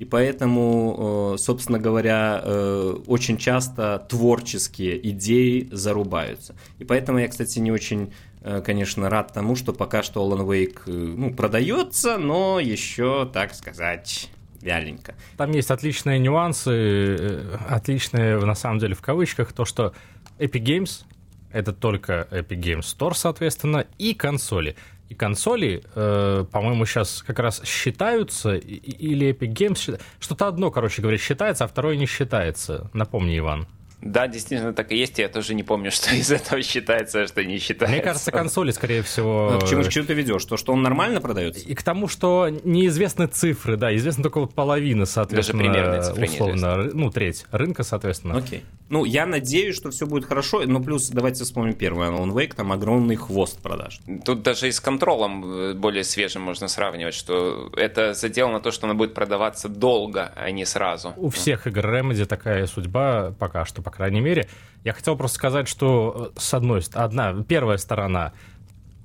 И 0.00 0.06
поэтому, 0.06 1.34
э, 1.34 1.38
собственно 1.38 1.78
говоря, 1.78 2.40
э, 2.42 2.94
очень 3.06 3.36
часто 3.36 4.06
творческие 4.08 5.10
идеи 5.10 5.68
зарубаются. 5.70 6.56
И 6.78 6.84
поэтому 6.84 7.18
я, 7.18 7.28
кстати, 7.28 7.58
не 7.58 7.70
очень 7.70 8.10
э, 8.40 8.62
конечно, 8.64 9.10
рад 9.10 9.34
тому, 9.34 9.56
что 9.56 9.74
пока 9.74 10.02
что 10.02 10.26
Alan 10.26 10.46
Wake 10.46 10.90
ну, 10.90 11.34
продается, 11.34 12.16
но 12.16 12.58
еще, 12.60 13.28
так 13.30 13.54
сказать, 13.54 14.30
вяленько. 14.62 15.14
Там 15.36 15.50
есть 15.50 15.70
отличные 15.70 16.18
нюансы, 16.18 17.58
отличные, 17.68 18.38
на 18.38 18.54
самом 18.54 18.78
деле, 18.78 18.94
в 18.94 19.02
кавычках, 19.02 19.52
то, 19.52 19.66
что 19.66 19.92
Epic 20.38 20.64
Games— 20.64 21.04
это 21.52 21.74
только 21.74 22.26
Epic 22.30 22.58
Games 22.58 22.96
Store, 22.98 23.12
соответственно, 23.14 23.84
и 23.98 24.14
консоли. 24.14 24.76
И 25.10 25.14
консоли, 25.14 25.82
э, 25.96 26.44
по-моему, 26.50 26.86
сейчас 26.86 27.24
как 27.26 27.40
раз 27.40 27.62
считаются, 27.64 28.54
или 28.54 29.30
Epic 29.30 29.52
Games, 29.52 30.00
что-то 30.20 30.46
одно, 30.46 30.70
короче 30.70 31.02
говоря, 31.02 31.18
считается, 31.18 31.64
а 31.64 31.66
второе 31.66 31.96
не 31.96 32.06
считается. 32.06 32.88
Напомни, 32.94 33.36
Иван. 33.36 33.66
Да, 34.02 34.28
действительно 34.28 34.72
так 34.72 34.92
и 34.92 34.96
есть. 34.96 35.18
Я 35.18 35.28
тоже 35.28 35.54
не 35.54 35.64
помню, 35.64 35.90
что 35.92 36.14
из 36.14 36.30
этого 36.30 36.62
считается, 36.62 37.22
а 37.22 37.26
что 37.26 37.44
не 37.44 37.58
считается. 37.58 37.92
Мне 37.92 38.02
кажется, 38.02 38.30
консоли, 38.30 38.70
скорее 38.70 39.02
всего... 39.02 39.54
А 39.54 39.58
к 39.58 39.68
чему, 39.68 39.82
к 39.82 39.88
чему 39.88 40.06
ты 40.06 40.14
ведешь? 40.14 40.44
То, 40.44 40.56
что 40.56 40.72
он 40.72 40.82
нормально 40.82 41.20
продается? 41.20 41.66
И 41.66 41.74
к 41.74 41.82
тому, 41.82 42.06
что 42.06 42.48
неизвестны 42.48 43.26
цифры, 43.26 43.76
да, 43.76 43.94
известны 43.96 44.22
только 44.22 44.38
вот 44.38 44.54
половина, 44.54 45.06
соответственно, 45.06 45.64
Даже 45.64 45.74
примерные 45.74 46.02
цифры 46.02 46.24
условно, 46.24 46.90
ну, 46.94 47.10
треть 47.10 47.46
рынка, 47.50 47.82
соответственно. 47.82 48.36
Окей. 48.36 48.62
Ну, 48.90 49.04
я 49.04 49.24
надеюсь, 49.24 49.76
что 49.76 49.92
все 49.92 50.04
будет 50.04 50.24
хорошо, 50.24 50.62
но 50.66 50.80
плюс 50.80 51.08
давайте 51.10 51.44
вспомним 51.44 51.74
первое. 51.74 52.10
Alan 52.10 52.32
Wake, 52.32 52.56
там 52.56 52.72
огромный 52.72 53.14
хвост 53.14 53.60
продаж. 53.62 54.00
Тут 54.24 54.42
даже 54.42 54.66
и 54.66 54.72
с 54.72 54.80
контролем 54.80 55.44
э, 55.44 55.74
более 55.74 56.02
свежим 56.02 56.42
можно 56.42 56.66
сравнивать, 56.66 57.14
что 57.14 57.70
это 57.76 58.14
заделано 58.14 58.54
на 58.54 58.60
то, 58.60 58.72
что 58.72 58.88
она 58.88 58.94
будет 58.94 59.14
продаваться 59.14 59.68
долго, 59.68 60.32
а 60.34 60.50
не 60.50 60.64
сразу. 60.64 61.14
У 61.16 61.30
всех 61.30 61.68
игр 61.68 61.86
Remedy 61.86 62.24
такая 62.24 62.66
судьба 62.66 63.32
пока 63.38 63.64
что, 63.64 63.80
по 63.80 63.92
крайней 63.92 64.20
мере. 64.20 64.48
Я 64.82 64.92
хотел 64.92 65.16
просто 65.16 65.36
сказать, 65.36 65.68
что 65.68 66.32
э, 66.34 66.40
с 66.40 66.52
одной 66.52 66.82
стороны, 66.82 67.06
одна, 67.06 67.44
первая 67.44 67.78
сторона, 67.78 68.32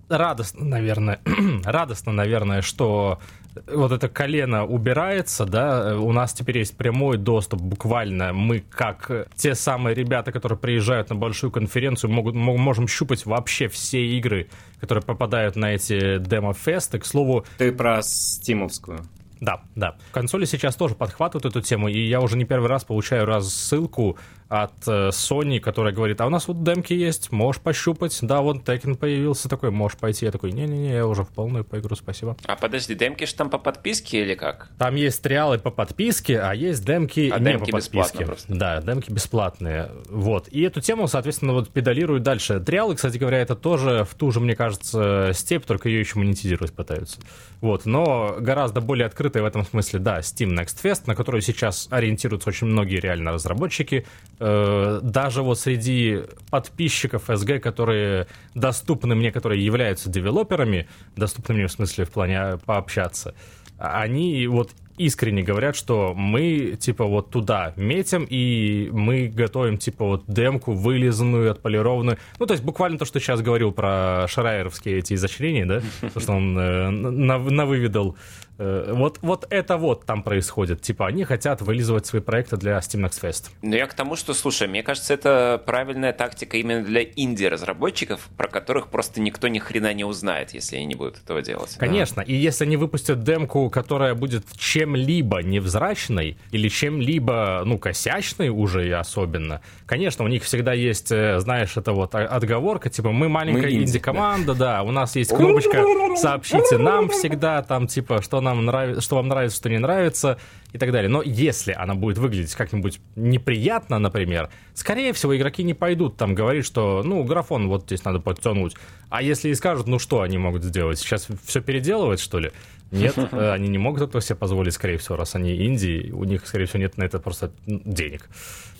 радостно, 0.10 0.66
наверное, 0.66 1.20
радостно, 1.64 2.12
наверное, 2.12 2.64
что 2.64 3.20
вот 3.68 3.92
это 3.92 4.10
колено 4.10 4.66
убирается, 4.66 5.46
да, 5.46 5.98
у 5.98 6.12
нас 6.12 6.34
теперь 6.34 6.60
есть 6.60 6.78
прямой 6.78 7.18
доступ, 7.18 7.62
буквально 7.62 8.34
мы 8.34 8.60
как 8.60 9.30
те 9.36 9.56
самые 9.56 9.96
ребята, 9.96 10.32
которые 10.32 10.58
приезжают 10.58 11.10
на 11.10 11.16
большую 11.16 11.52
конференцию, 11.52 12.12
могут, 12.12 12.36
можем 12.36 12.88
щупать 12.88 13.26
вообще 13.26 13.68
все 13.68 14.06
игры, 14.06 14.48
которые 14.80 15.04
попадают 15.04 15.56
на 15.56 15.74
эти 15.74 16.18
демо-фесты, 16.20 17.00
к 17.00 17.06
слову... 17.06 17.46
Ты 17.58 17.72
про 17.72 18.02
стимовскую. 18.02 19.00
Да, 19.40 19.62
да. 19.76 19.96
Консоли 20.12 20.46
сейчас 20.46 20.76
тоже 20.76 20.96
подхватывают 20.96 21.46
эту 21.46 21.62
тему, 21.62 21.88
и 21.88 22.00
я 22.00 22.22
уже 22.22 22.38
не 22.38 22.46
первый 22.46 22.68
раз 22.68 22.84
получаю 22.84 23.26
рассылку 23.26 24.18
от 24.48 24.88
э, 24.88 25.10
Sony, 25.10 25.60
которая 25.60 25.94
говорит, 25.94 26.22
а 26.22 26.28
у 26.28 26.30
нас 26.30 26.48
вот 26.48 26.64
демки 26.64 26.94
есть, 26.94 27.32
можешь 27.32 27.62
пощупать. 27.62 28.18
Да, 28.22 28.42
вот 28.42 28.58
Tekken 28.68 28.96
появился 28.96 29.50
такой, 29.50 29.72
можешь 29.72 29.98
пойти. 29.98 30.26
Я 30.26 30.32
такой, 30.32 30.52
не-не-не, 30.52 30.94
я 30.94 31.08
уже 31.08 31.24
в 31.24 31.30
полную 31.30 31.66
поигру, 31.66 31.96
спасибо. 31.96 32.38
А 32.46 32.56
подожди, 32.56 32.94
демки 32.94 33.26
же 33.26 33.34
там 33.34 33.50
по 33.50 33.58
подписке 33.58 34.22
или 34.22 34.36
как? 34.36 34.70
Там 34.78 34.96
есть 34.96 35.22
триалы 35.22 35.58
по 35.58 35.72
подписке, 35.72 36.40
а 36.40 36.54
есть 36.54 36.86
демки 36.86 37.32
а 37.34 37.40
не 37.40 37.46
демки 37.46 37.72
по 37.72 37.78
подписке. 37.78 38.26
Просто. 38.26 38.54
Да, 38.54 38.82
демки 38.82 39.12
бесплатные. 39.12 39.92
Вот. 40.10 40.48
И 40.50 40.62
эту 40.62 40.80
тему, 40.80 41.08
соответственно, 41.08 41.54
вот 41.54 41.70
педалируют 41.70 42.24
дальше. 42.24 42.60
Триалы, 42.60 42.96
кстати 42.96 43.18
говоря, 43.18 43.40
это 43.40 43.56
тоже 43.56 44.06
в 44.10 44.14
ту 44.16 44.32
же, 44.32 44.40
мне 44.40 44.56
кажется, 44.56 45.32
степь, 45.34 45.66
только 45.66 45.90
ее 45.90 46.00
еще 46.00 46.20
монетизировать 46.20 46.74
пытаются. 46.74 47.20
Вот. 47.62 47.86
Но 47.86 48.36
гораздо 48.40 48.80
более 48.80 49.08
открытая 49.26 49.44
в 49.44 49.46
этом 49.46 49.66
смысле, 49.66 50.00
да, 50.00 50.20
Steam 50.20 50.54
Next 50.54 50.84
Fest, 50.84 51.04
на 51.08 51.16
которую 51.16 51.42
сейчас 51.42 51.88
ориентируются 51.90 52.50
очень 52.50 52.68
многие 52.68 53.00
реально 53.00 53.32
разработчики 53.32 54.06
Э, 54.40 55.00
даже 55.02 55.42
вот 55.44 55.60
среди 55.60 56.24
подписчиков 56.50 57.30
SG, 57.30 57.60
которые 57.60 58.28
доступны 58.54 59.16
мне, 59.16 59.32
которые 59.32 59.64
являются 59.64 60.10
девелоперами, 60.10 60.88
доступны 61.16 61.56
мне 61.56 61.68
в 61.68 61.72
смысле 61.72 62.06
в 62.06 62.12
плане 62.12 62.58
пообщаться, 62.66 63.34
они 63.78 64.48
вот 64.48 64.72
искренне 64.98 65.44
говорят, 65.44 65.76
что 65.76 66.14
мы, 66.16 66.78
типа, 66.80 67.06
вот 67.06 67.30
туда 67.30 67.74
метим, 67.76 68.26
и 68.30 68.90
мы 68.92 69.28
готовим, 69.28 69.78
типа, 69.78 70.06
вот 70.06 70.24
демку 70.28 70.72
вылизанную, 70.72 71.52
отполированную. 71.52 72.18
Ну, 72.40 72.46
то 72.46 72.54
есть 72.54 72.64
буквально 72.64 72.98
то, 72.98 73.06
что 73.06 73.20
сейчас 73.20 73.42
говорил 73.42 73.72
про 73.72 74.26
шрайеровские 74.30 75.00
эти 75.00 75.14
изощрения, 75.14 75.66
да, 75.66 75.82
то, 76.14 76.20
что 76.20 76.34
он 76.34 76.58
э, 76.58 76.90
навыведал. 76.90 78.16
Э, 78.16 78.45
вот, 78.58 79.20
вот 79.22 79.46
это 79.50 79.78
вот 79.78 80.06
там 80.06 80.24
происходит. 80.24 80.82
Типа, 80.82 81.08
они 81.08 81.24
хотят 81.24 81.62
вылизывать 81.62 82.06
свои 82.06 82.22
проекты 82.22 82.58
для 82.58 82.78
Steam 82.78 83.06
Next 83.06 83.22
Fest. 83.22 83.50
Ну, 83.62 83.76
я 83.76 83.88
к 83.88 83.94
тому, 83.94 84.16
что, 84.16 84.34
слушай, 84.34 84.68
мне 84.68 84.84
кажется, 84.84 85.14
это 85.14 85.62
правильная 85.66 86.14
тактика 86.14 86.58
именно 86.58 86.84
для 86.84 87.04
инди-разработчиков, 87.04 88.30
про 88.38 88.48
которых 88.48 88.88
просто 88.88 89.20
никто 89.20 89.48
ни 89.48 89.60
хрена 89.60 89.94
не 89.94 90.06
узнает, 90.06 90.54
если 90.54 90.78
они 90.78 90.86
не 90.86 90.96
будут 90.96 91.18
этого 91.24 91.42
делать. 91.42 91.76
Конечно, 91.78 92.24
да. 92.26 92.32
и 92.32 92.36
если 92.36 92.64
они 92.66 92.78
выпустят 92.78 93.24
демку, 93.24 93.70
которая 93.70 94.16
будет 94.16 94.46
чем 94.58 94.86
чем-либо 94.86 95.42
невзрачной 95.42 96.38
или 96.52 96.70
чем-либо, 96.70 97.64
ну, 97.66 97.78
косячной 97.78 98.50
уже 98.50 98.88
и 98.88 98.92
особенно, 98.92 99.62
конечно, 99.86 100.24
у 100.24 100.28
них 100.28 100.44
всегда 100.44 100.74
есть, 100.74 101.12
э, 101.12 101.40
знаешь, 101.40 101.76
это 101.76 101.92
вот 101.94 102.14
отговорка, 102.14 102.90
типа, 102.90 103.12
мы 103.12 103.30
маленькая 103.30 103.72
инди-команда, 103.72 104.54
да. 104.54 104.78
да, 104.78 104.84
у 104.84 104.92
нас 104.92 105.16
есть 105.16 105.36
кнопочка 105.36 105.84
«Сообщите 106.16 106.78
нам 106.78 107.10
всегда», 107.10 107.62
там, 107.64 107.88
типа, 107.88 108.22
что 108.22 108.38
нам 108.46 108.66
нравится, 108.66 109.02
что 109.02 109.18
вам 109.18 109.28
нравится, 109.28 109.58
что 109.58 109.70
не 109.70 109.78
нравится 109.78 110.38
и 110.72 110.78
так 110.78 110.92
далее. 110.92 111.10
Но 111.10 111.22
если 111.22 111.74
она 111.74 111.96
будет 111.96 112.18
выглядеть 112.18 112.56
как-нибудь 112.56 113.02
неприятно, 113.16 114.00
например, 114.00 114.50
скорее 114.74 115.12
всего, 115.14 115.36
игроки 115.36 115.64
не 115.64 115.74
пойдут 115.74 116.16
там 116.16 116.34
говорить, 116.34 116.66
что, 116.66 117.04
ну, 117.04 117.24
графон 117.24 117.68
вот 117.68 117.84
здесь 117.84 118.06
надо 118.06 118.20
подтянуть. 118.20 118.76
А 119.10 119.22
если 119.22 119.50
и 119.50 119.56
скажут, 119.56 119.88
ну, 119.88 120.00
что 120.00 120.22
они 120.22 120.38
могут 120.38 120.64
сделать? 120.64 121.00
Сейчас 121.00 121.28
все 121.46 121.62
переделывать, 121.62 122.20
что 122.20 122.40
ли? 122.40 122.52
Нет, 122.92 123.18
э, 123.32 123.52
они 123.52 123.68
не 123.68 123.78
могут 123.78 124.02
этого 124.02 124.22
себе 124.22 124.36
позволить, 124.36 124.74
скорее 124.74 124.98
всего, 124.98 125.18
раз 125.18 125.36
они 125.36 125.54
Индии, 125.54 126.12
у 126.12 126.24
них, 126.24 126.48
скорее 126.48 126.66
всего, 126.66 126.80
нет 126.80 126.98
на 126.98 127.04
это 127.04 127.20
просто 127.20 127.52
денег. 127.66 128.30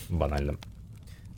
Банально. 0.10 0.58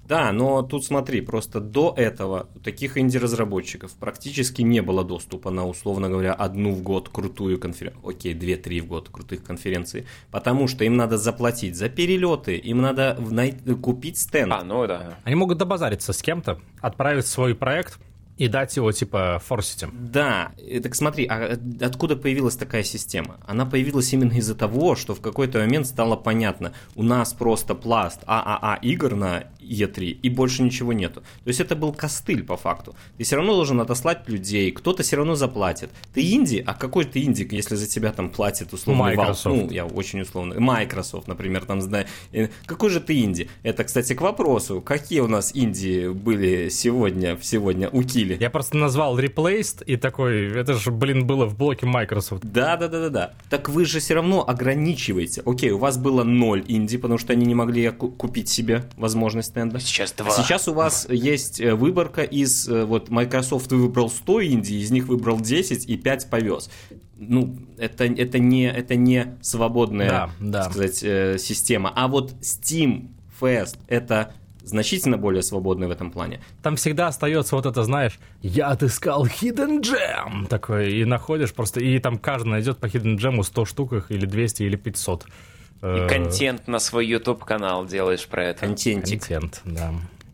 Да, 0.08 0.32
но 0.32 0.62
тут 0.62 0.86
смотри, 0.86 1.20
просто 1.22 1.60
до 1.60 1.94
этого 1.98 2.48
таких 2.64 2.98
инди-разработчиков 2.98 3.92
практически 3.92 4.62
не 4.62 4.82
было 4.82 5.04
доступа 5.04 5.52
на, 5.52 5.68
условно 5.68 6.10
говоря, 6.10 6.34
одну 6.34 6.72
в 6.72 6.82
год 6.82 7.10
крутую 7.10 7.60
конференцию. 7.60 8.02
Окей, 8.08 8.34
две-три 8.34 8.80
в 8.80 8.88
год 8.88 9.10
крутых 9.10 9.44
конференций. 9.44 10.06
Потому 10.32 10.68
что 10.70 10.86
им 10.86 10.96
надо 10.96 11.18
заплатить 11.18 11.76
за 11.76 11.90
перелеты, 11.90 12.56
им 12.56 12.82
надо 12.82 13.18
купить 13.82 14.18
стенд. 14.18 14.54
А, 14.54 14.64
ну 14.64 14.88
да. 14.88 15.18
Они 15.26 15.36
могут 15.36 15.58
добазариться 15.58 16.14
с 16.14 16.22
кем-то, 16.22 16.60
отправить 16.80 17.28
свой 17.28 17.54
проект, 17.54 18.00
и 18.38 18.48
дать 18.48 18.76
его, 18.78 18.92
типа, 18.92 19.42
форсить. 19.44 19.86
Да, 19.92 20.52
так 20.84 20.94
смотри, 20.94 21.26
а 21.26 21.58
откуда 21.82 22.16
появилась 22.16 22.56
такая 22.56 22.84
система? 22.84 23.38
Она 23.48 23.66
появилась 23.66 24.14
именно 24.14 24.34
из-за 24.34 24.54
того, 24.54 24.96
что 24.96 25.16
в 25.16 25.22
какой-то 25.22 25.58
момент 25.58 25.88
стало 25.88 26.16
понятно, 26.16 26.72
у 26.96 27.02
нас 27.02 27.34
просто 27.34 27.74
пласт 27.74 28.22
ААА 28.28 28.78
игр 28.84 29.16
на 29.16 29.46
E3, 29.68 30.20
и 30.22 30.30
больше 30.30 30.64
ничего 30.64 30.94
нету. 30.94 31.22
То 31.44 31.48
есть 31.48 31.60
это 31.60 31.76
был 31.76 31.94
костыль 31.94 32.44
по 32.44 32.58
факту. 32.58 32.96
Ты 33.18 33.24
все 33.24 33.36
равно 33.36 33.56
должен 33.56 33.80
отослать 33.82 34.28
людей, 34.28 34.72
кто-то 34.72 35.04
все 35.04 35.18
равно 35.18 35.36
заплатит. 35.36 35.90
Ты 36.14 36.22
инди, 36.34 36.64
а 36.66 36.74
какой 36.74 37.06
ты 37.06 37.24
инди, 37.24 37.48
если 37.52 37.76
за 37.76 37.88
тебя 37.88 38.12
там 38.12 38.30
платит 38.30 38.74
условно 38.74 39.04
Microsoft. 39.04 39.46
Valve? 39.46 39.66
Ну, 39.68 39.72
я 39.72 39.86
очень 39.86 40.22
условно. 40.22 40.60
Microsoft, 40.60 41.28
например, 41.28 41.66
там 41.66 41.82
знаю. 41.82 42.06
Э, 42.32 42.48
какой 42.66 42.90
же 42.90 43.00
ты 43.00 43.20
инди? 43.20 43.50
Это, 43.64 43.84
кстати, 43.84 44.14
к 44.14 44.22
вопросу, 44.22 44.82
какие 44.82 45.20
у 45.20 45.28
нас 45.28 45.52
инди 45.54 46.10
были 46.10 46.70
сегодня, 46.70 47.38
сегодня 47.42 47.90
у 47.90 48.04
Кили? 48.04 48.38
Я 48.40 48.50
просто 48.50 48.78
назвал 48.78 49.20
Replaced 49.20 49.84
и 49.86 49.98
такой, 49.98 50.52
это 50.52 50.74
же, 50.74 50.92
блин, 50.92 51.26
было 51.26 51.46
в 51.46 51.58
блоке 51.58 51.86
Microsoft. 51.86 52.44
Да, 52.44 52.78
да, 52.78 52.88
да, 52.88 53.02
да, 53.02 53.10
да. 53.10 53.34
Так 53.50 53.70
вы 53.70 53.86
же 53.86 54.00
все 54.00 54.16
равно 54.16 54.48
ограничиваете. 54.48 55.42
Окей, 55.46 55.72
у 55.72 55.78
вас 55.78 55.98
было 55.98 56.24
ноль 56.24 56.64
инди, 56.68 56.98
потому 56.98 57.18
что 57.18 57.34
они 57.34 57.46
не 57.46 57.56
могли 57.56 57.90
купить 57.90 58.50
себе 58.50 58.84
возможность 58.96 59.56
стенда. 59.58 59.80
Сейчас 59.80 60.12
два. 60.12 60.32
Сейчас 60.32 60.68
у 60.68 60.74
вас 60.74 61.08
есть 61.10 61.60
э, 61.60 61.74
выборка 61.74 62.22
из, 62.22 62.68
э, 62.68 62.86
вот 62.86 63.10
Microsoft 63.10 63.72
выбрал 63.72 64.10
100 64.10 64.46
инди, 64.46 64.74
из 64.74 64.92
них 64.92 65.08
выбрал 65.08 65.40
10 65.40 65.90
и 65.90 65.98
5 65.98 66.30
повез. 66.30 66.70
Ну, 67.16 67.58
это, 67.78 68.06
это, 68.06 68.38
не, 68.38 68.70
это 68.70 68.96
не 68.96 69.38
свободная, 69.42 70.10
да, 70.10 70.30
да. 70.40 70.64
сказать, 70.70 71.00
э, 71.04 71.38
система. 71.40 71.92
А 71.96 72.08
вот 72.08 72.34
Steam 72.42 73.10
Fest 73.42 73.78
это 73.88 74.34
значительно 74.64 75.18
более 75.18 75.42
свободный 75.42 75.88
в 75.88 75.92
этом 75.92 76.12
плане. 76.12 76.42
Там 76.62 76.76
всегда 76.76 77.08
остается 77.08 77.56
вот 77.56 77.66
это, 77.66 77.84
знаешь, 77.84 78.20
я 78.42 78.68
отыскал 78.68 79.26
Hidden 79.26 79.82
Gem 79.82 80.48
такой, 80.48 80.94
и 80.94 81.06
находишь 81.06 81.54
просто, 81.54 81.80
и 81.80 81.98
там 82.00 82.18
каждый 82.18 82.50
найдет 82.50 82.78
по 82.78 82.86
Hidden 82.86 83.18
Gem 83.18 83.42
100 83.42 83.66
штуках, 83.66 84.12
или 84.12 84.26
200, 84.26 84.64
или 84.64 84.76
500. 84.76 85.26
И 85.82 85.86
э, 85.86 86.08
контент 86.08 86.68
на 86.68 86.80
свой 86.80 87.06
YouTube-канал 87.06 87.86
делаешь 87.86 88.26
про 88.28 88.46
это. 88.46 88.62
Контентик. 88.62 89.28
Контент, 89.28 89.62
да. 89.66 89.94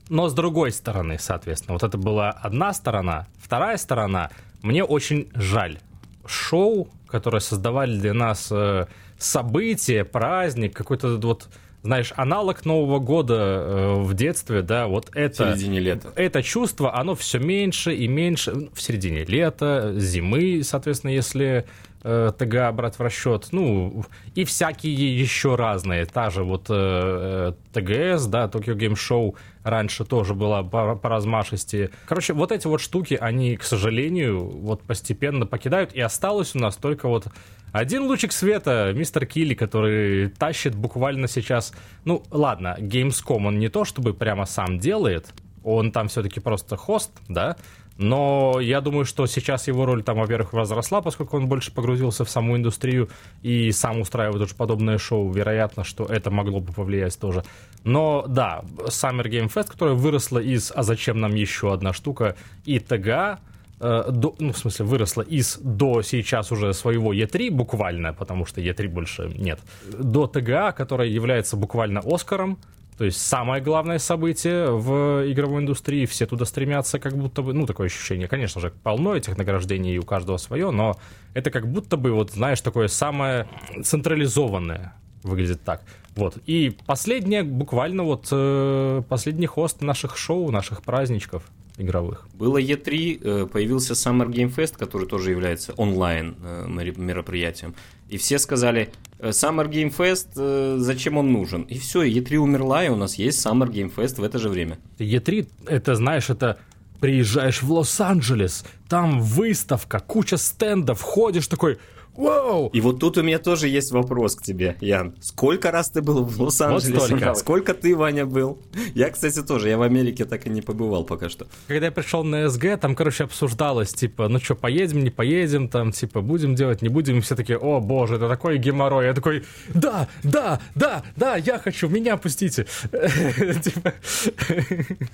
Но 0.09 0.29
с 0.29 0.33
другой 0.33 0.71
стороны, 0.71 1.17
соответственно, 1.19 1.73
вот 1.73 1.83
это 1.83 1.97
была 1.97 2.29
одна 2.29 2.73
сторона. 2.73 3.27
Вторая 3.37 3.77
сторона, 3.77 4.29
мне 4.61 4.83
очень 4.83 5.29
жаль. 5.33 5.79
Шоу, 6.25 6.87
которое 7.07 7.39
создавали 7.39 7.97
для 7.97 8.13
нас 8.13 8.49
э, 8.51 8.85
событие, 9.17 10.05
праздник, 10.05 10.75
какой-то 10.75 11.17
вот 11.17 11.49
знаешь, 11.83 12.13
аналог 12.15 12.63
Нового 12.63 12.99
года 12.99 13.35
э, 13.35 13.93
в 14.01 14.13
детстве, 14.13 14.61
да, 14.61 14.87
вот 14.87 15.09
это... 15.13 15.51
В 15.51 15.57
середине 15.57 15.81
лета. 15.81 16.13
Это 16.15 16.41
чувство, 16.41 16.95
оно 16.95 17.13
все 17.13 17.39
меньше 17.39 17.93
и 17.93 18.07
меньше 18.07 18.69
в 18.73 18.81
середине 18.81 19.25
лета, 19.25 19.93
зимы, 19.97 20.61
соответственно, 20.63 21.11
если 21.11 21.65
э, 22.03 22.31
ТГА 22.37 22.71
брать 22.71 22.97
в 22.97 23.01
расчет, 23.01 23.47
ну, 23.51 24.05
и 24.35 24.43
всякие 24.43 25.19
еще 25.19 25.55
разные. 25.55 26.05
Та 26.05 26.29
же 26.29 26.43
вот 26.43 26.67
э, 26.69 26.73
э 26.73 27.53
ТГС, 27.73 28.25
да, 28.27 28.45
Tokyo 28.45 28.75
Game 28.75 28.93
Show 28.93 29.35
раньше 29.63 30.05
тоже 30.05 30.33
была 30.33 30.63
по, 30.63 30.95
по 30.95 31.09
размашисти. 31.09 31.89
Короче, 32.05 32.33
вот 32.33 32.51
эти 32.51 32.67
вот 32.67 32.81
штуки, 32.81 33.17
они, 33.19 33.57
к 33.57 33.63
сожалению, 33.63 34.47
вот 34.47 34.81
постепенно 34.83 35.45
покидают, 35.45 35.93
и 35.93 36.01
осталось 36.01 36.55
у 36.55 36.59
нас 36.59 36.75
только 36.75 37.07
вот 37.07 37.27
один 37.71 38.03
лучик 38.03 38.31
света, 38.31 38.93
мистер 38.95 39.25
Килли, 39.25 39.55
который 39.55 40.29
тащит 40.29 40.75
буквально 40.75 41.27
сейчас... 41.27 41.73
Ну, 42.05 42.23
ладно, 42.29 42.75
Gamescom 42.79 43.47
он 43.47 43.57
не 43.57 43.69
то 43.69 43.83
чтобы 43.83 44.13
прямо 44.13 44.45
сам 44.45 44.77
делает, 44.77 45.33
он 45.63 45.91
там 45.91 46.07
все-таки 46.07 46.39
просто 46.39 46.77
хост, 46.77 47.11
да, 47.27 47.57
но 47.97 48.59
я 48.59 48.81
думаю, 48.81 49.05
что 49.05 49.25
сейчас 49.27 49.67
его 49.67 49.85
роль 49.85 50.03
там, 50.03 50.17
во-первых, 50.17 50.53
возросла, 50.53 51.01
поскольку 51.01 51.37
он 51.37 51.47
больше 51.47 51.71
погрузился 51.71 52.25
в 52.25 52.29
саму 52.29 52.57
индустрию 52.57 53.09
и 53.43 53.71
сам 53.71 54.01
устраивает 54.01 54.41
уже 54.41 54.55
подобное 54.55 54.97
шоу. 54.97 55.31
Вероятно, 55.31 55.83
что 55.83 56.05
это 56.05 56.31
могло 56.31 56.59
бы 56.59 56.73
повлиять 56.73 57.19
тоже. 57.19 57.43
Но 57.83 58.25
да, 58.27 58.63
Summer 58.87 59.25
Game 59.25 59.51
Fest, 59.53 59.71
которая 59.71 59.95
выросла 59.95 60.39
из 60.39 60.71
«А 60.75 60.83
зачем 60.83 61.19
нам 61.19 61.35
еще 61.35 61.71
одна 61.71 61.93
штука?» 61.93 62.35
и 62.65 62.79
ТГА, 62.79 63.39
э, 63.79 64.05
до, 64.09 64.35
ну, 64.39 64.53
в 64.53 64.57
смысле, 64.57 64.85
выросла 64.85 65.21
из 65.21 65.57
до 65.57 66.01
сейчас 66.01 66.51
уже 66.51 66.73
своего 66.73 67.13
E3 67.13 67.51
буквально, 67.51 68.13
потому 68.13 68.45
что 68.45 68.59
E3 68.59 68.87
больше 68.87 69.31
нет, 69.37 69.59
до 69.85 70.25
ТГА, 70.25 70.71
которая 70.71 71.07
является 71.07 71.57
буквально 71.57 72.01
Оскаром, 72.03 72.57
то 72.97 73.05
есть 73.05 73.19
самое 73.21 73.61
главное 73.61 73.99
событие 73.99 74.71
в 74.71 75.31
игровой 75.31 75.61
индустрии, 75.61 76.05
все 76.05 76.25
туда 76.25 76.45
стремятся, 76.45 76.99
как 76.99 77.17
будто 77.17 77.41
бы, 77.41 77.53
ну, 77.53 77.65
такое 77.65 77.87
ощущение, 77.87 78.27
конечно 78.27 78.61
же, 78.61 78.71
полно 78.83 79.15
этих 79.15 79.37
награждений, 79.37 79.95
и 79.95 79.99
у 79.99 80.03
каждого 80.03 80.37
свое, 80.37 80.71
но 80.71 80.97
это 81.33 81.51
как 81.51 81.67
будто 81.67 81.97
бы, 81.97 82.11
вот, 82.11 82.31
знаешь, 82.31 82.61
такое 82.61 82.87
самое 82.87 83.47
централизованное 83.83 84.93
выглядит 85.23 85.63
так. 85.63 85.81
Вот. 86.15 86.37
И 86.45 86.75
последнее, 86.85 87.43
буквально 87.43 88.03
вот 88.03 88.27
э, 88.31 89.01
последний 89.09 89.47
хост 89.47 89.81
наших 89.81 90.17
шоу, 90.17 90.51
наших 90.51 90.83
праздничков 90.83 91.43
игровых. 91.77 92.27
Было 92.33 92.61
E3, 92.61 93.19
э, 93.21 93.47
появился 93.47 93.93
Summer 93.93 94.27
Game 94.27 94.53
Fest, 94.53 94.77
который 94.77 95.07
тоже 95.07 95.31
является 95.31 95.73
онлайн 95.73 96.35
э, 96.43 96.67
мероприятием. 96.67 97.73
И 98.09 98.17
все 98.17 98.37
сказали, 98.37 98.91
«Э, 99.19 99.29
Summer 99.29 99.67
Game 99.69 99.95
Fest, 99.95 100.79
зачем 100.79 101.17
он 101.17 101.31
нужен? 101.31 101.63
И 101.63 101.79
все, 101.79 102.03
E3 102.03 102.37
умерла, 102.37 102.85
и 102.85 102.89
у 102.89 102.95
нас 102.95 103.15
есть 103.15 103.45
Summer 103.45 103.69
Game 103.69 103.93
Fest 103.93 104.21
в 104.21 104.23
это 104.23 104.39
же 104.39 104.49
время. 104.49 104.77
E3, 104.99 105.47
это, 105.67 105.95
знаешь, 105.95 106.29
это 106.29 106.59
приезжаешь 106.99 107.61
в 107.61 107.71
Лос-Анджелес, 107.71 108.63
там 108.87 109.19
выставка, 109.19 109.99
куча 109.99 110.37
стендов, 110.37 111.01
ходишь 111.01 111.47
такой, 111.47 111.77
Вау! 112.15 112.69
И 112.73 112.81
вот 112.81 112.99
тут 112.99 113.17
у 113.17 113.23
меня 113.23 113.39
тоже 113.39 113.67
есть 113.67 113.91
вопрос 113.91 114.35
к 114.35 114.43
тебе, 114.43 114.75
Ян. 114.81 115.15
Сколько 115.19 115.71
раз 115.71 115.89
ты 115.89 116.01
был 116.01 116.23
в 116.23 116.41
Лос-Анджелесе? 116.41 116.93
Вот 116.93 117.05
столько. 117.05 117.33
Сколько 117.33 117.73
ты, 117.73 117.95
Ваня, 117.95 118.25
был? 118.25 118.59
Я, 118.93 119.09
кстати, 119.09 119.41
тоже. 119.41 119.69
Я 119.69 119.77
в 119.77 119.81
Америке 119.81 120.25
так 120.25 120.45
и 120.45 120.49
не 120.49 120.61
побывал 120.61 121.05
пока 121.05 121.29
что. 121.29 121.47
Когда 121.67 121.87
я 121.87 121.91
пришел 121.91 122.23
на 122.23 122.49
СГ, 122.49 122.79
там, 122.79 122.95
короче, 122.95 123.23
обсуждалось, 123.23 123.93
типа, 123.93 124.27
ну 124.27 124.39
что, 124.39 124.55
поедем, 124.55 125.03
не 125.03 125.09
поедем, 125.09 125.67
там, 125.69 125.91
типа, 125.91 126.21
будем 126.21 126.55
делать, 126.55 126.81
не 126.81 126.89
будем. 126.89 127.17
И 127.17 127.21
все 127.21 127.35
такие, 127.35 127.57
о, 127.57 127.79
боже, 127.79 128.15
это 128.15 128.29
такой 128.29 128.57
геморрой. 128.57 129.07
Я 129.07 129.13
такой, 129.13 129.43
да, 129.73 130.07
да, 130.23 130.61
да, 130.75 131.03
да, 131.15 131.35
я 131.37 131.57
хочу, 131.57 131.89
меня 131.89 132.17
пустите. 132.17 132.67
Типа. 133.63 133.93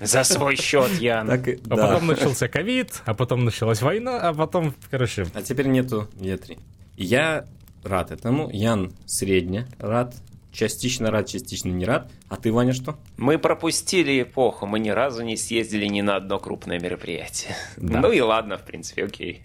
За 0.00 0.24
свой 0.24 0.56
счет, 0.56 0.90
Ян. 1.00 1.30
А 1.30 1.76
потом 1.76 2.06
начался 2.06 2.48
ковид, 2.48 3.02
а 3.06 3.14
потом 3.14 3.44
началась 3.44 3.80
война, 3.80 4.20
а 4.20 4.34
потом, 4.34 4.74
короче... 4.90 5.26
А 5.34 5.42
теперь 5.42 5.66
нету 5.66 6.08
Е3. 6.18 6.58
Я 7.00 7.46
рад 7.82 8.10
этому. 8.10 8.50
Ян 8.52 8.92
средне 9.06 9.66
рад. 9.78 10.14
Частично 10.52 11.10
рад, 11.10 11.28
частично 11.28 11.70
не 11.70 11.86
рад. 11.86 12.10
А 12.28 12.36
ты, 12.36 12.52
Ваня, 12.52 12.74
что? 12.74 12.98
Мы 13.16 13.38
пропустили 13.38 14.20
эпоху. 14.20 14.66
Мы 14.66 14.80
ни 14.80 14.90
разу 14.90 15.22
не 15.22 15.38
съездили 15.38 15.86
ни 15.86 16.02
на 16.02 16.16
одно 16.16 16.38
крупное 16.38 16.78
мероприятие. 16.78 17.56
Да. 17.78 18.00
Ну 18.00 18.12
и 18.12 18.20
ладно, 18.20 18.58
в 18.58 18.64
принципе, 18.64 19.04
окей. 19.04 19.44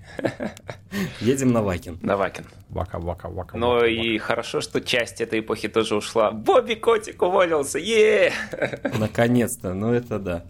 Едем 1.22 1.54
на 1.54 1.62
Вакин. 1.64 1.98
На 2.02 2.18
Вакин. 2.18 2.46
Вака, 2.68 3.00
вака, 3.00 3.30
вака. 3.30 3.58
Но 3.58 3.76
вака, 3.76 3.88
и 3.88 4.18
вака. 4.18 4.26
хорошо, 4.26 4.60
что 4.60 4.82
часть 4.82 5.22
этой 5.22 5.40
эпохи 5.40 5.70
тоже 5.70 5.96
ушла. 5.96 6.32
Бобби 6.32 6.74
Котик 6.74 7.22
уволился. 7.22 7.80
Е! 7.80 8.34
Наконец-то. 9.00 9.74
Ну 9.74 9.94
это 9.94 10.20
да. 10.20 10.44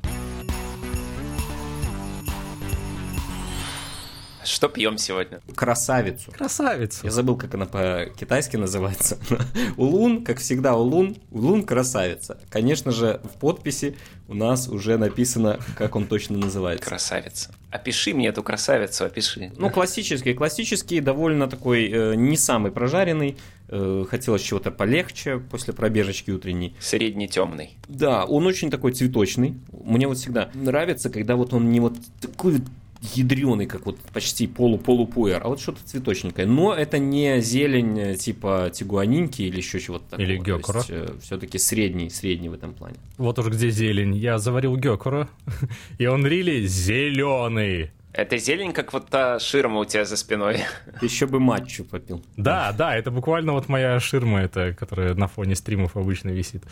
Что 4.46 4.70
пьем 4.70 4.98
сегодня? 5.00 5.42
Красавицу. 5.56 6.32
Красавицу. 6.32 7.00
Я 7.04 7.12
забыл, 7.12 7.36
как 7.36 7.56
она 7.56 7.66
по-китайски 7.66 8.58
называется. 8.58 9.18
Улун, 9.78 10.24
как 10.24 10.38
всегда, 10.38 10.76
улун. 10.76 11.18
Улун 11.32 11.64
красавица. 11.64 12.40
Конечно 12.50 12.92
же, 12.92 13.20
в 13.24 13.40
подписи 13.40 13.98
у 14.28 14.36
нас 14.36 14.68
уже 14.68 14.98
написано, 14.98 15.60
как 15.76 15.96
он 15.96 16.06
точно 16.06 16.38
называется. 16.38 16.86
Красавица. 16.86 17.56
Опиши 17.72 18.14
мне 18.14 18.28
эту 18.28 18.44
красавицу, 18.44 19.06
опиши. 19.06 19.52
Ну, 19.58 19.70
классический. 19.70 20.34
Классический, 20.34 21.02
довольно 21.02 21.48
такой 21.48 21.90
э, 21.90 22.16
не 22.16 22.38
самый 22.38 22.72
прожаренный. 22.72 23.38
Э, 23.68 24.06
хотелось 24.08 24.44
чего-то 24.44 24.70
полегче 24.70 25.40
после 25.40 25.74
пробежечки 25.74 26.30
утренней. 26.30 26.76
Средний 26.80 27.28
темный. 27.28 27.78
Да, 27.88 28.26
он 28.26 28.46
очень 28.46 28.70
такой 28.70 28.92
цветочный. 28.92 29.56
Мне 29.84 30.08
вот 30.08 30.20
всегда 30.20 30.50
нравится, 30.54 31.10
когда 31.10 31.36
вот 31.36 31.54
он 31.54 31.72
не 31.72 31.80
вот 31.80 31.96
такой 32.22 32.62
ядреный, 33.02 33.66
как 33.66 33.86
вот 33.86 34.00
почти 34.14 34.48
полу-полупуэр, 34.48 35.42
а 35.44 35.50
вот 35.50 35.60
что-то 35.60 35.84
цветочненькое. 35.86 36.48
Но 36.48 36.74
это 36.74 36.98
не 36.98 37.42
зелень 37.42 38.00
э, 38.00 38.16
типа 38.16 38.70
тигуанинки 38.74 39.42
или 39.42 39.58
еще 39.58 39.80
чего-то 39.80 40.06
такого. 40.12 40.26
Или 40.26 40.38
гёкура. 40.38 40.84
Э, 40.90 41.08
все-таки 41.22 41.58
средний, 41.58 42.10
средний 42.10 42.50
в 42.50 42.54
этом 42.54 42.74
плане. 42.74 42.96
Вот 43.18 43.38
уж 43.40 43.48
где 43.48 43.70
зелень. 43.70 44.16
Я 44.16 44.38
заварил 44.38 44.76
гёкура, 44.78 45.30
и 45.98 46.08
он 46.08 46.26
рили 46.26 46.66
зеленый. 46.66 47.92
Это 48.14 48.38
зелень, 48.38 48.72
как 48.72 48.94
вот 48.94 49.08
та 49.10 49.40
ширма 49.40 49.82
у 49.82 49.86
тебя 49.86 50.06
за 50.06 50.16
спиной. 50.16 50.60
Еще 51.02 51.26
бы 51.26 51.42
матчу 51.42 51.84
попил. 51.84 52.24
Да, 52.38 52.72
да, 52.72 52.96
это 52.96 53.12
буквально 53.12 53.52
вот 53.52 53.68
моя 53.68 54.00
ширма, 54.00 54.40
это, 54.42 54.74
которая 54.74 55.14
на 55.16 55.28
фоне 55.28 55.56
стримов 55.56 55.98
обычно 55.98 56.30
висит. 56.30 56.64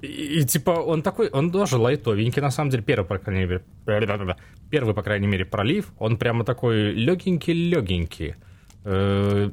И, 0.00 0.40
и 0.40 0.44
типа 0.44 0.70
он 0.70 1.02
такой, 1.02 1.28
он 1.30 1.50
тоже 1.50 1.76
лайтовенький, 1.76 2.42
на 2.42 2.50
самом 2.50 2.70
деле, 2.70 2.82
первый, 2.82 3.06
по 3.06 3.18
крайней 3.18 3.46
мере, 3.46 3.64
первый, 4.70 4.94
по 4.94 5.02
крайней 5.02 5.26
мере, 5.26 5.44
пролив, 5.44 5.92
он 5.98 6.16
прямо 6.16 6.44
такой 6.44 6.92
легенький-легенький. 6.92 8.34
Э, 8.84 9.50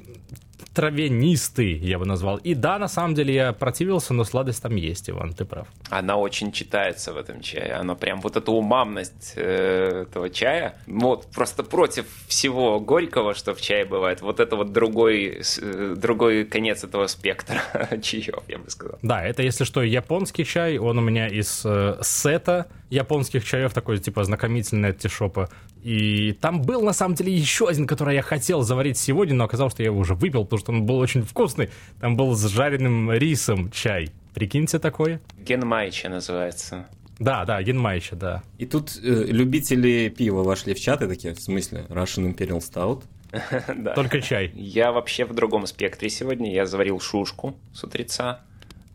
травянистый, 0.74 1.78
я 1.78 2.00
бы 2.00 2.06
назвал. 2.06 2.38
И 2.38 2.54
да, 2.54 2.80
на 2.80 2.88
самом 2.88 3.16
деле 3.16 3.34
я 3.34 3.54
противился, 3.54 4.14
но 4.14 4.24
сладость 4.24 4.62
там 4.62 4.76
есть, 4.76 5.10
Иван, 5.10 5.34
ты 5.34 5.46
прав. 5.46 5.68
Она 5.90 6.18
очень 6.18 6.52
читается 6.52 7.14
в 7.14 7.18
этом 7.18 7.42
чае. 7.42 7.74
Она 7.74 7.96
прям 7.96 8.22
вот 8.22 8.38
эта 8.38 8.52
умамность 8.52 9.34
э, 9.36 10.06
этого 10.08 10.30
чая, 10.30 10.76
вот 10.88 11.28
просто 11.28 11.64
против 11.64 12.06
всего 12.28 12.80
горького, 12.80 13.34
что 13.34 13.54
в 13.54 13.62
чае 13.62 13.86
бывает, 13.86 14.22
вот 14.22 14.40
это 14.40 14.56
вот 14.56 14.72
другой, 14.72 15.42
э, 15.62 15.96
другой 15.98 16.46
конец 16.46 16.84
этого 16.84 17.08
спектра 17.08 17.62
чаев, 18.02 18.44
я 18.48 18.58
бы 18.58 18.70
сказал. 18.70 19.00
Да, 19.02 19.24
это, 19.24 19.44
если 19.44 19.64
что, 19.64 19.82
японский 19.82 20.46
чай, 20.46 20.78
он 20.78 20.98
у 20.98 21.02
меня 21.02 21.28
из 21.28 21.62
э, 21.66 21.98
сета 22.02 22.68
японских 22.90 23.46
чаев, 23.46 23.74
такой, 23.74 24.00
типа, 24.00 24.24
знакомительный 24.24 24.90
от 24.90 25.00
тишопа. 25.00 25.50
И 25.84 26.34
там 26.42 26.62
был, 26.62 26.82
на 26.82 26.94
самом 26.94 27.16
деле, 27.16 27.34
еще 27.34 27.68
один, 27.68 27.88
который 27.88 28.16
я 28.16 28.22
хотел 28.22 28.62
заварить 28.64 28.98
сегодня, 28.98 29.36
но 29.36 29.46
оказалось, 29.46 29.74
что 29.74 29.84
я 29.84 29.88
его 29.88 30.00
уже 30.00 30.14
выпил, 30.14 30.44
потому 30.44 30.60
что 30.60 30.72
он 30.72 30.86
был 30.86 30.98
очень 30.98 31.24
вкусный. 31.24 31.70
Там 32.02 32.18
был 32.18 32.36
с 32.36 32.46
жареным 32.48 33.12
рисом 33.12 33.72
чай. 33.72 34.10
Прикиньте 34.34 34.80
такое. 34.80 35.22
Генмайча 35.38 36.10
называется. 36.10 36.88
Да, 37.20 37.46
да, 37.46 37.62
Генмайча, 37.62 38.16
да. 38.16 38.44
И 38.58 38.66
тут 38.66 38.98
э, 39.02 39.26
любители 39.26 40.10
пива 40.10 40.44
вошли 40.44 40.74
в 40.74 40.80
чат 40.80 41.02
и 41.02 41.08
такие, 41.08 41.34
в 41.34 41.42
смысле, 41.42 41.86
Russian 41.90 42.34
Imperial 42.34 42.60
Stout? 42.60 43.04
да. 43.76 43.94
Только 43.94 44.22
чай. 44.22 44.52
Я 44.56 44.92
вообще 44.92 45.26
в 45.26 45.34
другом 45.34 45.68
спектре 45.68 46.10
сегодня. 46.10 46.54
Я 46.54 46.66
заварил 46.66 47.00
шушку 47.00 47.56
с 47.74 47.84
утреца. 47.84 48.42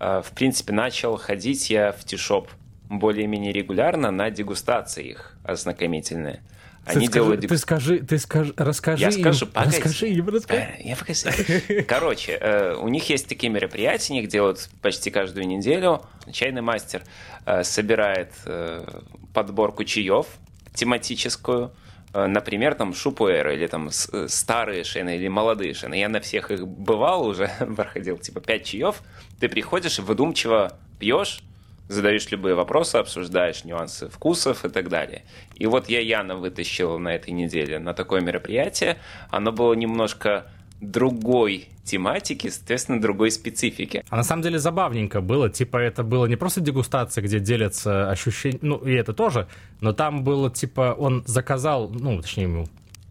А, 0.01 0.23
в 0.23 0.33
принципе, 0.33 0.73
начал 0.73 1.17
ходить 1.17 1.71
я 1.71 1.93
в 1.93 2.05
тишоп 2.05 2.51
более-менее 2.89 3.53
регулярно 3.53 4.11
на 4.11 4.31
дегустации 4.31 5.11
их 5.11 5.37
ознакомительные. 5.45 6.41
Они 6.87 7.07
ты 7.07 7.15
делают... 7.15 7.45
Скажи, 7.45 7.51
ты 7.51 7.59
скажи, 7.59 8.03
ты 8.03 8.19
скажи, 8.19 8.55
расскажи 8.57 9.03
Я 9.03 9.09
им, 9.09 9.21
скажу, 9.21 9.47
погоди. 9.47 9.77
Расскажи 9.77 10.09
им, 10.09 10.29
расскажи. 10.29 10.61
Э, 10.61 10.83
я 10.83 10.97
покажу. 10.97 11.29
Короче, 11.89 12.39
э, 12.41 12.75
у 12.75 12.89
них 12.89 13.09
есть 13.09 13.27
такие 13.27 13.51
мероприятия, 13.51 14.13
они 14.13 14.23
их 14.23 14.29
делают 14.29 14.69
почти 14.83 15.11
каждую 15.11 15.47
неделю. 15.47 16.03
Чайный 16.31 16.61
мастер 16.61 17.03
э, 17.47 17.65
собирает 17.65 18.33
подборку 19.33 19.85
чаев 19.85 20.27
тематическую, 20.75 21.73
например, 22.13 22.75
там 22.75 22.95
шупуэры 22.95 23.55
или 23.55 23.67
там 23.67 23.91
старые 23.91 24.85
шины 24.85 25.17
или 25.17 25.29
молодые 25.29 25.75
шины. 25.75 25.95
Я 25.95 26.09
на 26.09 26.21
всех 26.21 26.51
их 26.51 26.67
бывал 26.67 27.27
уже, 27.27 27.49
проходил 27.77 28.19
типа 28.19 28.41
5 28.41 28.65
чаев. 28.65 29.03
Ты 29.41 29.49
приходишь 29.49 29.99
и 29.99 30.03
выдумчиво 30.03 30.77
пьешь, 30.99 31.41
задаешь 31.89 32.31
любые 32.31 32.55
вопросы, 32.55 32.97
обсуждаешь 32.97 33.65
нюансы 33.65 34.09
вкусов 34.09 34.65
и 34.65 34.69
так 34.69 34.89
далее. 34.89 35.25
И 35.55 35.67
вот 35.67 35.89
я 35.89 36.01
Яна 36.01 36.37
вытащил 36.37 36.99
на 36.99 37.15
этой 37.15 37.31
неделе 37.31 37.79
на 37.79 37.95
такое 37.95 38.21
мероприятие. 38.21 38.99
Оно 39.31 39.53
было 39.53 39.75
немножко 39.75 40.47
другой 40.81 41.69
тематики, 41.85 42.49
соответственно, 42.49 43.01
другой 43.01 43.31
специфики. 43.31 44.05
А 44.09 44.17
на 44.17 44.23
самом 44.23 44.43
деле 44.43 44.59
забавненько 44.59 45.21
было, 45.21 45.51
типа 45.51 45.77
это 45.77 46.03
было 46.03 46.27
не 46.27 46.37
просто 46.37 46.61
дегустация, 46.61 47.23
где 47.23 47.41
делятся 47.41 48.11
ощущения, 48.11 48.59
ну 48.63 48.77
и 48.79 48.93
это 48.93 49.13
тоже, 49.13 49.47
но 49.81 49.93
там 49.93 50.25
было 50.25 50.51
типа 50.51 50.95
он 50.99 51.23
заказал, 51.27 51.91
ну 51.91 52.21
точнее 52.21 52.45
ему 52.45 52.67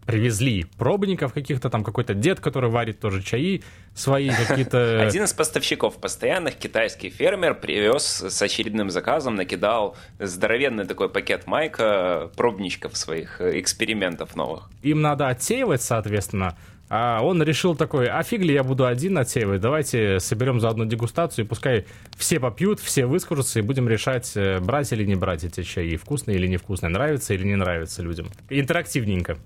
привезли 0.06 0.66
пробников 0.78 1.32
каких-то, 1.32 1.70
там 1.70 1.84
какой-то 1.84 2.14
дед, 2.14 2.40
который 2.40 2.70
варит 2.70 3.00
тоже 3.00 3.22
чаи 3.22 3.62
свои 3.94 4.30
какие-то... 4.48 5.02
Один 5.02 5.24
из 5.24 5.32
поставщиков 5.32 5.96
постоянных, 5.96 6.56
китайский 6.56 7.10
фермер, 7.10 7.54
привез 7.54 8.04
с 8.04 8.42
очередным 8.42 8.90
заказом, 8.90 9.34
накидал 9.36 9.96
здоровенный 10.18 10.86
такой 10.86 11.08
пакет 11.08 11.46
майка 11.46 12.30
пробничков 12.36 12.96
своих 12.96 13.40
экспериментов 13.40 14.36
новых. 14.36 14.70
Им 14.82 15.00
надо 15.00 15.28
отсеивать, 15.28 15.82
соответственно, 15.82 16.56
а 16.90 17.20
он 17.22 17.42
решил 17.42 17.74
такой, 17.74 18.08
а 18.08 18.22
фиг 18.22 18.42
ли 18.42 18.52
я 18.52 18.62
буду 18.62 18.86
один 18.86 19.16
отсеивать, 19.16 19.60
давайте 19.60 20.20
соберем 20.20 20.60
за 20.60 20.68
одну 20.68 20.84
дегустацию, 20.84 21.44
и 21.44 21.48
пускай 21.48 21.86
все 22.16 22.38
попьют, 22.38 22.78
все 22.78 23.06
выскажутся, 23.06 23.58
и 23.58 23.62
будем 23.62 23.88
решать, 23.88 24.32
э, 24.36 24.60
брать 24.60 24.92
или 24.92 25.04
не 25.04 25.14
брать 25.14 25.44
эти 25.44 25.62
чаи, 25.62 25.96
вкусные 25.96 26.36
или 26.36 26.46
невкусные, 26.46 26.90
нравится 26.90 27.34
или 27.34 27.44
не 27.44 27.56
нравится 27.56 28.02
людям. 28.02 28.28
Интерактивненько. 28.50 29.38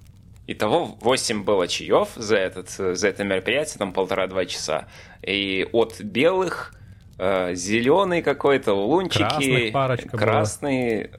Итого 0.50 0.96
8 1.02 1.44
было 1.44 1.68
чаев 1.68 2.08
за, 2.16 2.38
этот, 2.38 2.70
за 2.70 3.06
это 3.08 3.22
мероприятие, 3.22 3.76
там 3.78 3.92
полтора-два 3.92 4.46
часа. 4.46 4.88
И 5.22 5.68
от 5.72 6.00
белых, 6.00 6.74
э, 7.18 7.54
зеленый 7.54 8.22
какой-то, 8.22 8.72
улунчики, 8.72 9.18
красный, 9.18 9.70
было. 9.70 9.72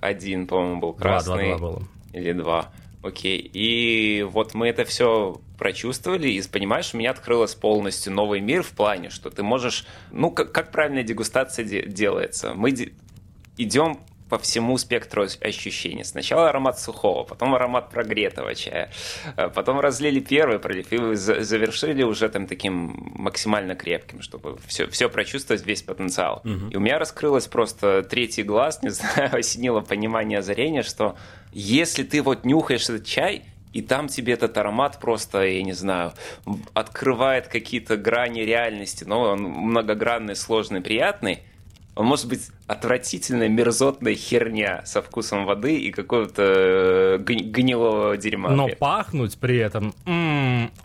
один, 0.02 0.48
по-моему, 0.48 0.80
был 0.82 0.94
красный. 0.94 1.50
Два, 1.50 1.58
два, 1.58 1.58
два 1.58 1.68
было. 1.70 1.88
Или 2.12 2.32
два. 2.32 2.72
Окей. 3.04 3.38
И 3.54 4.26
вот 4.28 4.56
мы 4.56 4.68
это 4.68 4.84
все 4.84 5.40
прочувствовали, 5.60 6.28
и 6.30 6.42
понимаешь, 6.48 6.96
у 6.96 6.98
меня 6.98 7.12
открылось 7.12 7.54
полностью 7.54 8.12
новый 8.14 8.40
мир 8.42 8.64
в 8.64 8.72
плане, 8.72 9.12
что 9.12 9.30
ты 9.30 9.44
можешь... 9.44 9.86
Ну, 10.12 10.32
как, 10.32 10.52
как 10.52 10.72
правильная 10.72 11.04
дегустация 11.04 11.64
де- 11.66 11.86
делается? 11.86 12.54
Мы 12.56 12.72
де- 12.72 12.94
идем 13.58 14.00
по 14.30 14.38
всему 14.38 14.78
спектру 14.78 15.28
ощущений. 15.42 16.04
Сначала 16.04 16.50
аромат 16.50 16.80
сухого, 16.80 17.24
потом 17.24 17.56
аромат 17.56 17.90
прогретого 17.90 18.56
чая, 18.56 18.92
э, 19.36 19.50
потом 19.50 19.80
разлили 19.80 20.20
первый 20.20 20.60
пролив 20.60 20.94
и 20.94 21.16
завершили 21.16 22.04
уже 22.04 22.30
там 22.30 22.46
таким 22.46 23.14
максимально 23.16 23.76
крепким, 23.76 24.22
чтобы 24.22 24.58
все, 24.68 24.88
все 24.88 25.10
прочувствовать, 25.10 25.66
весь 25.66 25.82
потенциал. 25.82 26.42
Угу. 26.44 26.70
И 26.72 26.78
у 26.78 26.80
меня 26.80 27.00
раскрылось 27.00 27.48
просто 27.48 28.04
третий 28.04 28.44
глаз, 28.44 28.84
не 28.84 28.90
знаю, 28.90 29.30
осенило 29.38 29.82
понимание 29.82 30.40
озарения, 30.40 30.84
что 30.84 31.16
если 31.52 32.04
ты 32.04 32.22
вот 32.22 32.46
нюхаешь 32.46 32.84
этот 32.84 33.06
чай, 33.06 33.44
и 33.74 33.82
там 33.82 34.08
тебе 34.08 34.34
этот 34.34 34.58
аромат 34.58 35.00
просто, 35.00 35.44
я 35.44 35.62
не 35.64 35.74
знаю, 35.74 36.14
открывает 36.74 37.48
какие-то 37.48 37.98
грани 37.98 38.42
реальности, 38.42 39.04
но 39.04 39.22
он 39.22 39.42
многогранный, 39.42 40.36
сложный, 40.36 40.82
приятный, 40.82 41.44
он 41.96 42.08
может 42.08 42.28
быть 42.28 42.50
отвратительная, 42.70 43.50
мерзотная 43.50 44.14
херня 44.14 44.84
со 44.86 45.02
вкусом 45.02 45.46
воды 45.46 45.76
и 45.76 45.92
какого-то 45.92 46.44
э, 46.46 47.18
гнилого 47.18 48.16
дерьма. 48.16 48.52
Но 48.52 48.70
пахнуть 48.70 49.38
при 49.40 49.58
этом... 49.58 49.94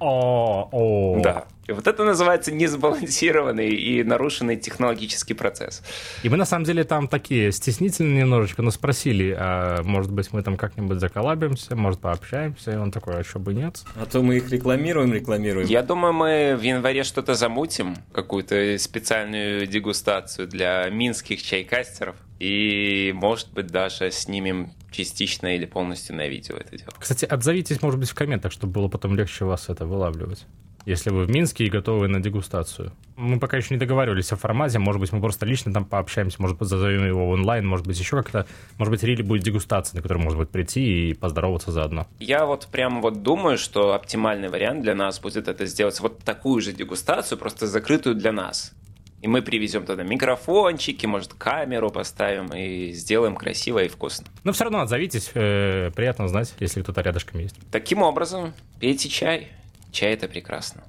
Да. 0.00 1.44
И 1.66 1.72
вот 1.72 1.86
это 1.86 2.04
называется 2.04 2.52
несбалансированный 2.52 3.70
и 3.70 4.02
нарушенный 4.02 4.56
технологический 4.56 5.32
процесс. 5.32 5.82
И 6.22 6.28
мы 6.28 6.36
на 6.36 6.44
самом 6.44 6.64
деле 6.66 6.84
там 6.84 7.08
такие 7.08 7.52
стеснительные 7.52 8.20
немножечко, 8.20 8.60
но 8.60 8.70
спросили, 8.70 9.34
а 9.38 9.82
может 9.82 10.12
быть 10.12 10.30
мы 10.32 10.42
там 10.42 10.58
как-нибудь 10.58 11.00
заколабимся, 11.00 11.74
может 11.74 12.00
пообщаемся, 12.00 12.72
и 12.72 12.76
он 12.76 12.90
такой, 12.90 13.20
а 13.20 13.24
что 13.24 13.38
бы 13.38 13.54
нет? 13.54 13.82
А 13.96 14.04
то 14.04 14.20
мы 14.20 14.36
их 14.36 14.50
рекламируем, 14.50 15.14
рекламируем. 15.14 15.66
Я 15.66 15.82
думаю, 15.82 16.12
мы 16.12 16.54
в 16.54 16.62
январе 16.62 17.02
что-то 17.02 17.34
замутим, 17.34 17.96
какую-то 18.12 18.76
специальную 18.78 19.66
дегустацию 19.66 20.46
для 20.46 20.90
минских 20.90 21.42
чайкастеров, 21.74 22.16
и, 22.38 23.12
может 23.14 23.52
быть, 23.52 23.66
даже 23.66 24.10
снимем 24.10 24.72
частично 24.90 25.54
или 25.54 25.66
полностью 25.66 26.14
на 26.16 26.28
видео 26.28 26.56
это 26.56 26.76
дело. 26.76 26.90
Кстати, 26.98 27.24
отзовитесь, 27.24 27.82
может 27.82 27.98
быть, 27.98 28.10
в 28.10 28.14
комментах, 28.14 28.52
чтобы 28.52 28.72
было 28.72 28.88
потом 28.88 29.16
легче 29.16 29.44
вас 29.44 29.68
это 29.68 29.86
вылавливать 29.86 30.46
если 30.86 31.10
вы 31.10 31.24
в 31.24 31.30
Минске 31.30 31.64
и 31.64 31.70
готовы 31.70 32.08
на 32.08 32.20
дегустацию. 32.20 32.92
Мы 33.16 33.38
пока 33.38 33.56
еще 33.56 33.74
не 33.74 33.78
договаривались 33.78 34.32
о 34.32 34.36
формате, 34.36 34.78
может 34.78 35.00
быть, 35.00 35.12
мы 35.12 35.20
просто 35.20 35.46
лично 35.46 35.72
там 35.72 35.84
пообщаемся, 35.84 36.40
может 36.42 36.58
быть, 36.58 36.68
зазовем 36.68 37.06
его 37.06 37.30
онлайн, 37.30 37.66
может 37.66 37.86
быть, 37.86 37.98
еще 37.98 38.16
как-то, 38.16 38.46
может 38.76 38.90
быть, 38.90 39.02
Рили 39.02 39.22
будет 39.22 39.42
дегустация, 39.42 39.96
на 39.96 40.02
которую 40.02 40.24
может 40.24 40.38
быть 40.38 40.50
прийти 40.50 41.10
и 41.10 41.14
поздороваться 41.14 41.72
заодно. 41.72 42.06
Я 42.18 42.44
вот 42.44 42.66
прям 42.66 43.00
вот 43.00 43.22
думаю, 43.22 43.56
что 43.56 43.94
оптимальный 43.94 44.48
вариант 44.48 44.82
для 44.82 44.94
нас 44.94 45.20
будет 45.20 45.48
это 45.48 45.64
сделать 45.66 45.98
вот 46.00 46.18
такую 46.18 46.60
же 46.60 46.72
дегустацию, 46.72 47.38
просто 47.38 47.66
закрытую 47.66 48.14
для 48.14 48.32
нас. 48.32 48.74
И 49.24 49.26
мы 49.26 49.40
привезем 49.40 49.86
туда 49.86 50.02
микрофончики, 50.02 51.06
может, 51.06 51.32
камеру 51.32 51.90
поставим 51.90 52.48
и 52.48 52.92
сделаем 52.92 53.36
красиво 53.36 53.82
и 53.82 53.88
вкусно. 53.88 54.26
Но 54.44 54.52
все 54.52 54.64
равно 54.64 54.82
отзовитесь, 54.82 55.30
э, 55.32 55.90
приятно 55.96 56.28
знать, 56.28 56.52
если 56.60 56.82
кто-то 56.82 57.00
рядышком 57.00 57.40
есть. 57.40 57.56
Таким 57.72 58.02
образом, 58.02 58.52
пейте 58.80 59.08
чай, 59.08 59.48
Чай 59.92 60.12
это 60.12 60.28
прекрасно. 60.28 60.84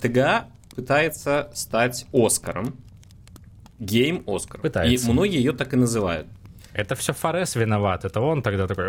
ТГА 0.00 0.46
пытается 0.76 1.50
стать 1.52 2.06
Оскаром. 2.12 2.76
Гейм 3.80 4.22
Оскар. 4.28 4.60
Пытается. 4.60 5.08
И 5.08 5.12
многие 5.12 5.38
ее 5.38 5.52
так 5.52 5.72
и 5.72 5.76
называют. 5.76 6.28
Это 6.72 6.94
все 6.94 7.12
Форес 7.12 7.56
виноват. 7.56 8.04
Это 8.04 8.20
он 8.20 8.42
тогда 8.42 8.66
такой... 8.66 8.88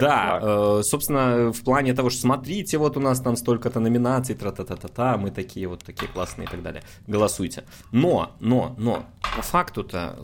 Да, 0.00 0.82
собственно, 0.82 1.52
в 1.52 1.62
плане 1.62 1.94
того, 1.94 2.10
что 2.10 2.20
смотрите, 2.20 2.78
вот 2.78 2.96
у 2.96 3.00
нас 3.00 3.20
там 3.20 3.36
столько-то 3.36 3.80
номинаций, 3.80 4.34
тра-та-та-та-та, 4.34 5.16
мы 5.16 5.30
такие 5.30 5.66
вот 5.68 5.84
такие 5.84 6.08
классные 6.08 6.46
и 6.46 6.50
так 6.50 6.62
далее. 6.62 6.82
Голосуйте. 7.06 7.64
Но, 7.92 8.32
но, 8.40 8.74
но, 8.78 9.06
по 9.36 9.42
факту-то 9.42 10.18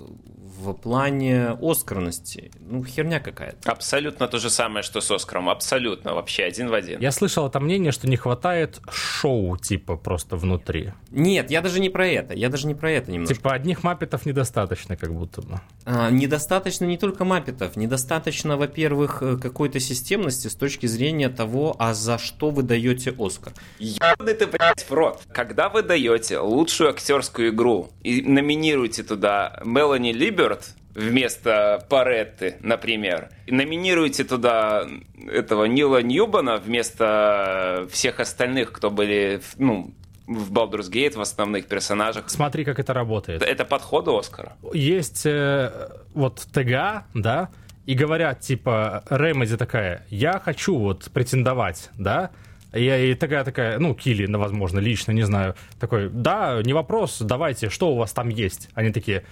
в 0.63 0.73
плане 0.75 1.57
оскарности, 1.61 2.51
ну, 2.61 2.85
херня 2.85 3.21
какая-то. 3.21 3.71
Абсолютно 3.71 4.29
то 4.29 4.39
же 4.39 4.51
самое, 4.51 4.83
что 4.83 5.01
с 5.01 5.11
Оскаром. 5.11 5.49
Абсолютно, 5.49 6.15
вообще 6.15 6.45
один 6.45 6.69
в 6.69 6.75
один. 6.75 7.01
Я 7.01 7.11
слышал 7.11 7.47
это 7.47 7.61
мнение, 7.61 7.93
что 7.93 8.09
не 8.09 8.17
хватает 8.17 8.81
шоу, 8.91 9.57
типа, 9.57 9.97
просто 9.97 10.37
внутри. 10.37 10.93
Нет, 11.11 11.51
я 11.51 11.61
даже 11.61 11.81
не 11.81 11.91
про 11.91 12.07
это. 12.07 12.35
Я 12.35 12.49
даже 12.49 12.67
не 12.67 12.75
про 12.75 12.91
это 12.91 13.11
немножко. 13.11 13.35
Типа, 13.35 13.53
одних 13.53 13.83
маппетов 13.83 14.25
недостаточно, 14.25 14.97
как 14.97 15.13
будто 15.13 15.43
бы. 15.43 15.61
А, 15.85 16.11
недостаточно 16.11 16.85
не 16.85 16.97
только 16.97 17.25
маппетов. 17.25 17.77
Недостаточно, 17.77 18.57
во-первых, 18.57 19.23
э, 19.23 19.37
какой-то 19.37 19.81
системности 19.81 20.49
с 20.49 20.55
точки 20.55 20.87
зрения 20.87 21.29
того, 21.29 21.75
а 21.79 21.95
за 21.95 22.19
что 22.19 22.51
вы 22.51 22.63
даете 22.63 23.15
Оскар. 23.19 23.53
Ебаный 23.79 24.35
ты, 24.35 24.47
блядь, 24.47 24.89
в 24.89 24.93
рот. 24.93 25.23
Когда 25.33 25.69
вы 25.69 25.83
даете 25.83 26.39
лучшую 26.39 26.91
актерскую 26.91 27.49
игру 27.49 27.91
и 28.03 28.23
номинируете 28.23 29.03
туда 29.03 29.61
Мелани 29.65 30.13
Либер, 30.13 30.52
Стюарт 30.53 30.75
вместо 30.95 31.85
Паретты, 31.89 32.57
например. 32.61 33.31
Номинируйте 33.47 34.25
туда 34.25 34.87
этого 35.31 35.65
Нила 35.65 36.03
Ньюбана 36.03 36.59
вместо 36.59 37.87
всех 37.91 38.21
остальных, 38.21 38.73
кто 38.73 38.91
были, 38.91 39.41
ну, 39.57 39.93
в 40.27 40.53
Baldur's 40.53 40.91
Gate 40.91 41.17
в 41.17 41.21
основных 41.21 41.67
персонажах. 41.67 42.29
Смотри, 42.29 42.65
как 42.65 42.79
это 42.79 42.93
работает. 42.93 43.43
Это 43.43 43.65
подходы 43.65 44.11
Оскара. 44.11 44.53
Есть 44.73 45.27
э, 45.27 45.89
вот 46.15 46.47
ТГА, 46.53 47.07
да, 47.15 47.49
и 47.87 47.95
говорят, 47.95 48.41
типа, 48.41 49.03
Ремеди 49.11 49.57
такая, 49.57 50.07
я 50.11 50.39
хочу 50.39 50.79
вот 50.79 51.11
претендовать, 51.13 51.91
да, 51.99 52.31
я 52.73 52.99
и 52.99 53.15
такая 53.15 53.45
такая, 53.45 53.79
ну, 53.79 53.95
Килли, 53.95 54.33
возможно, 54.33 54.79
лично, 54.79 55.13
не 55.13 55.25
знаю, 55.25 55.55
такой, 55.81 56.09
да, 56.09 56.61
не 56.63 56.73
вопрос, 56.73 57.19
давайте, 57.21 57.69
что 57.69 57.93
у 57.93 57.97
вас 57.97 58.13
там 58.13 58.29
есть? 58.29 58.69
Они 58.75 58.93
такие, 58.93 59.25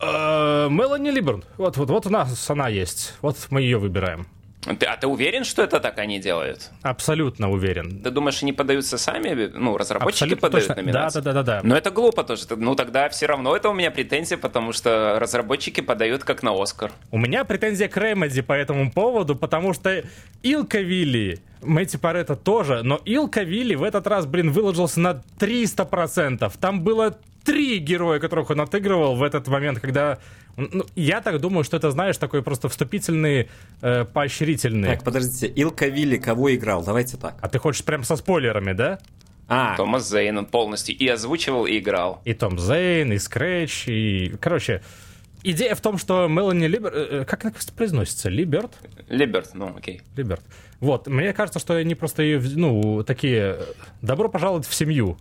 Мелани 0.00 1.10
Либерн. 1.10 1.44
Вот, 1.58 1.76
вот, 1.76 1.90
вот 1.90 2.06
у 2.06 2.10
нас 2.10 2.50
она 2.50 2.68
есть. 2.68 3.14
Вот 3.20 3.36
мы 3.50 3.62
ее 3.62 3.78
выбираем. 3.78 4.26
Ты, 4.78 4.84
а 4.84 4.96
ты 4.98 5.06
уверен, 5.06 5.44
что 5.44 5.62
это 5.62 5.80
так 5.80 5.98
они 5.98 6.18
делают? 6.18 6.70
Абсолютно 6.82 7.50
уверен. 7.50 8.02
Ты 8.02 8.10
думаешь, 8.10 8.42
они 8.42 8.52
подаются 8.52 8.98
сами? 8.98 9.50
Ну, 9.54 9.78
разработчики 9.78 10.24
Абсолютно 10.24 10.48
подают 10.48 10.68
точно. 10.68 10.82
номинации? 10.82 11.20
Да, 11.20 11.32
да, 11.32 11.32
да, 11.32 11.42
да, 11.42 11.62
да. 11.62 11.68
Но 11.68 11.76
это 11.76 11.90
глупо 11.90 12.24
тоже. 12.24 12.44
Ну, 12.56 12.74
тогда 12.74 13.08
все 13.08 13.24
равно 13.24 13.56
это 13.56 13.70
у 13.70 13.72
меня 13.72 13.90
претензия, 13.90 14.36
потому 14.36 14.74
что 14.74 15.16
разработчики 15.18 15.80
подают 15.80 16.24
как 16.24 16.42
на 16.42 16.52
Оскар. 16.62 16.92
У 17.10 17.16
меня 17.16 17.44
претензия 17.44 17.88
к 17.88 17.96
Ремеди 17.96 18.42
по 18.42 18.52
этому 18.52 18.92
поводу, 18.92 19.34
потому 19.34 19.72
что 19.72 20.04
Илка 20.42 20.80
Вилли, 20.80 21.40
Мэтти 21.62 21.96
Паретто 21.96 22.36
тоже, 22.36 22.82
но 22.82 23.00
Илка 23.06 23.42
Вилли 23.44 23.76
в 23.76 23.82
этот 23.82 24.06
раз, 24.06 24.26
блин, 24.26 24.52
выложился 24.52 25.00
на 25.00 25.22
300%. 25.38 26.52
Там 26.60 26.82
было 26.82 27.16
три 27.44 27.78
героя, 27.78 28.18
которых 28.18 28.50
он 28.50 28.60
отыгрывал 28.60 29.16
в 29.16 29.22
этот 29.22 29.48
момент, 29.48 29.80
когда... 29.80 30.18
Ну, 30.56 30.84
я 30.94 31.20
так 31.20 31.40
думаю, 31.40 31.64
что 31.64 31.76
это, 31.76 31.90
знаешь, 31.90 32.18
такой 32.18 32.42
просто 32.42 32.68
вступительный, 32.68 33.48
э, 33.82 34.04
поощрительный. 34.04 34.88
Так, 34.88 35.04
подождите, 35.04 35.46
Илка 35.46 35.86
Вилли 35.88 36.18
кого 36.18 36.54
играл? 36.54 36.84
Давайте 36.84 37.16
так. 37.16 37.36
А 37.40 37.48
ты 37.48 37.58
хочешь 37.58 37.84
прям 37.84 38.04
со 38.04 38.16
спойлерами, 38.16 38.72
да? 38.72 38.98
А, 39.48 39.76
Томас 39.76 40.08
Зейн 40.08 40.38
он 40.38 40.46
полностью 40.46 40.96
и 40.96 41.08
озвучивал, 41.08 41.66
и 41.66 41.78
играл. 41.78 42.20
И 42.24 42.34
Том 42.34 42.58
Зейн, 42.58 43.12
и 43.12 43.18
Скретч, 43.18 43.88
и... 43.88 44.34
Короче, 44.40 44.82
идея 45.42 45.74
в 45.74 45.80
том, 45.80 45.98
что 45.98 46.28
Мелани 46.28 46.66
Либерт... 46.66 46.94
э, 46.94 47.24
Как 47.24 47.44
это 47.44 47.72
произносится? 47.72 48.28
Либерт? 48.28 48.72
Либерт, 49.08 49.50
ну 49.54 49.74
окей. 49.76 50.02
Либерт. 50.16 50.42
Вот, 50.78 51.08
мне 51.08 51.32
кажется, 51.32 51.58
что 51.58 51.74
они 51.74 51.94
просто, 51.94 52.22
ее, 52.22 52.40
ну, 52.54 53.02
такие... 53.02 53.56
э, 53.58 53.64
Добро 54.02 54.28
пожаловать 54.28 54.66
в 54.66 54.74
семью. 54.74 55.16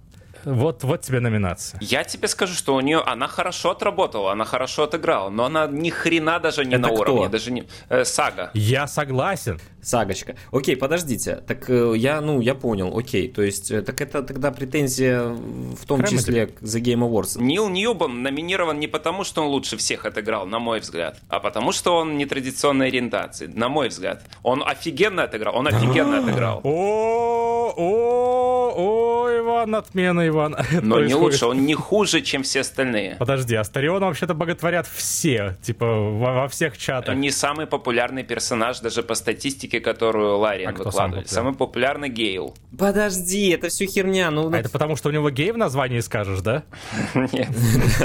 Вот, 0.45 0.83
вот 0.83 1.01
тебе 1.01 1.19
номинация. 1.19 1.77
Я 1.81 2.03
тебе 2.03 2.27
скажу, 2.27 2.53
что 2.53 2.75
у 2.75 2.81
нее 2.81 2.99
она 2.99 3.27
хорошо 3.27 3.71
отработала, 3.71 4.31
она 4.31 4.45
хорошо 4.45 4.83
отыграла, 4.83 5.29
но 5.29 5.45
она 5.45 5.67
ни 5.67 5.89
хрена 5.89 6.39
даже 6.39 6.65
не 6.65 6.75
Это 6.75 6.81
на 6.83 6.87
кто? 6.89 7.01
уровне, 7.01 7.29
даже 7.29 7.51
не 7.51 7.63
э, 7.89 8.05
Сага. 8.05 8.51
Я 8.53 8.87
согласен. 8.87 9.59
Сагочка. 9.81 10.35
Окей, 10.51 10.75
подождите. 10.75 11.37
Так 11.47 11.69
э, 11.69 11.93
я, 11.95 12.19
ну, 12.21 12.41
я 12.41 12.53
понял, 12.53 12.97
окей. 12.97 13.29
То 13.29 13.41
есть, 13.41 13.71
э, 13.71 13.81
так 13.81 14.01
это 14.01 14.23
тогда 14.23 14.51
претензия 14.51 15.23
в 15.23 15.85
том 15.87 16.01
Remedy. 16.01 16.09
числе 16.09 16.47
к 16.47 16.61
The 16.61 16.81
Game 16.81 16.99
Awards. 17.09 17.41
Нил 17.41 17.69
Ньюбом 17.69 18.21
номинирован 18.21 18.79
не 18.79 18.87
потому, 18.87 19.23
что 19.23 19.41
он 19.41 19.47
лучше 19.47 19.77
всех 19.77 20.05
отыграл, 20.05 20.45
на 20.45 20.59
мой 20.59 20.79
взгляд, 20.81 21.19
а 21.29 21.39
потому, 21.39 21.71
что 21.71 21.95
он 21.95 22.17
нетрадиционной 22.17 22.87
ориентации, 22.87 23.47
на 23.47 23.69
мой 23.69 23.87
взгляд. 23.87 24.23
Он 24.43 24.63
офигенно 24.65 25.23
отыграл, 25.23 25.55
он 25.55 25.67
офигенно 25.67 26.19
отыграл. 26.23 26.59
О, 26.63 27.73
о, 27.77 28.73
о, 28.75 29.29
Иван, 29.37 29.75
отмена, 29.75 30.27
Иван. 30.29 30.55
Но 30.81 31.01
не 31.03 31.13
лучше, 31.13 31.45
он 31.45 31.65
не 31.65 31.73
хуже, 31.75 32.21
чем 32.21 32.43
все 32.43 32.61
остальные. 32.61 33.15
Подожди, 33.19 33.55
Астариона 33.55 34.07
вообще-то 34.07 34.33
боготворят 34.33 34.87
все, 34.87 35.57
типа, 35.61 35.85
во, 35.85 36.33
во 36.33 36.47
всех 36.47 36.77
чатах. 36.77 37.15
Не 37.15 37.31
самый 37.31 37.67
популярный 37.67 38.23
персонаж 38.23 38.79
даже 38.79 39.03
по 39.03 39.15
статистике, 39.15 39.79
которую 39.79 40.37
Лариан 40.37 40.69
А 40.69 40.73
кто 40.73 40.83
самый 40.83 40.93
выкладывает. 40.93 41.29
Самый 41.29 41.53
популярный 41.53 42.09
Гейл. 42.09 42.55
Подожди, 42.77 43.49
это 43.49 43.69
все 43.69 43.85
херня. 43.85 44.31
Ну, 44.31 44.51
А 44.51 44.57
это 44.57 44.69
потому, 44.69 44.95
что 44.95 45.09
у 45.09 45.11
него 45.11 45.29
гей 45.29 45.51
в 45.51 45.57
названии 45.57 45.99
скажешь, 45.99 46.41
да? 46.41 46.63
Нет, 47.13 47.49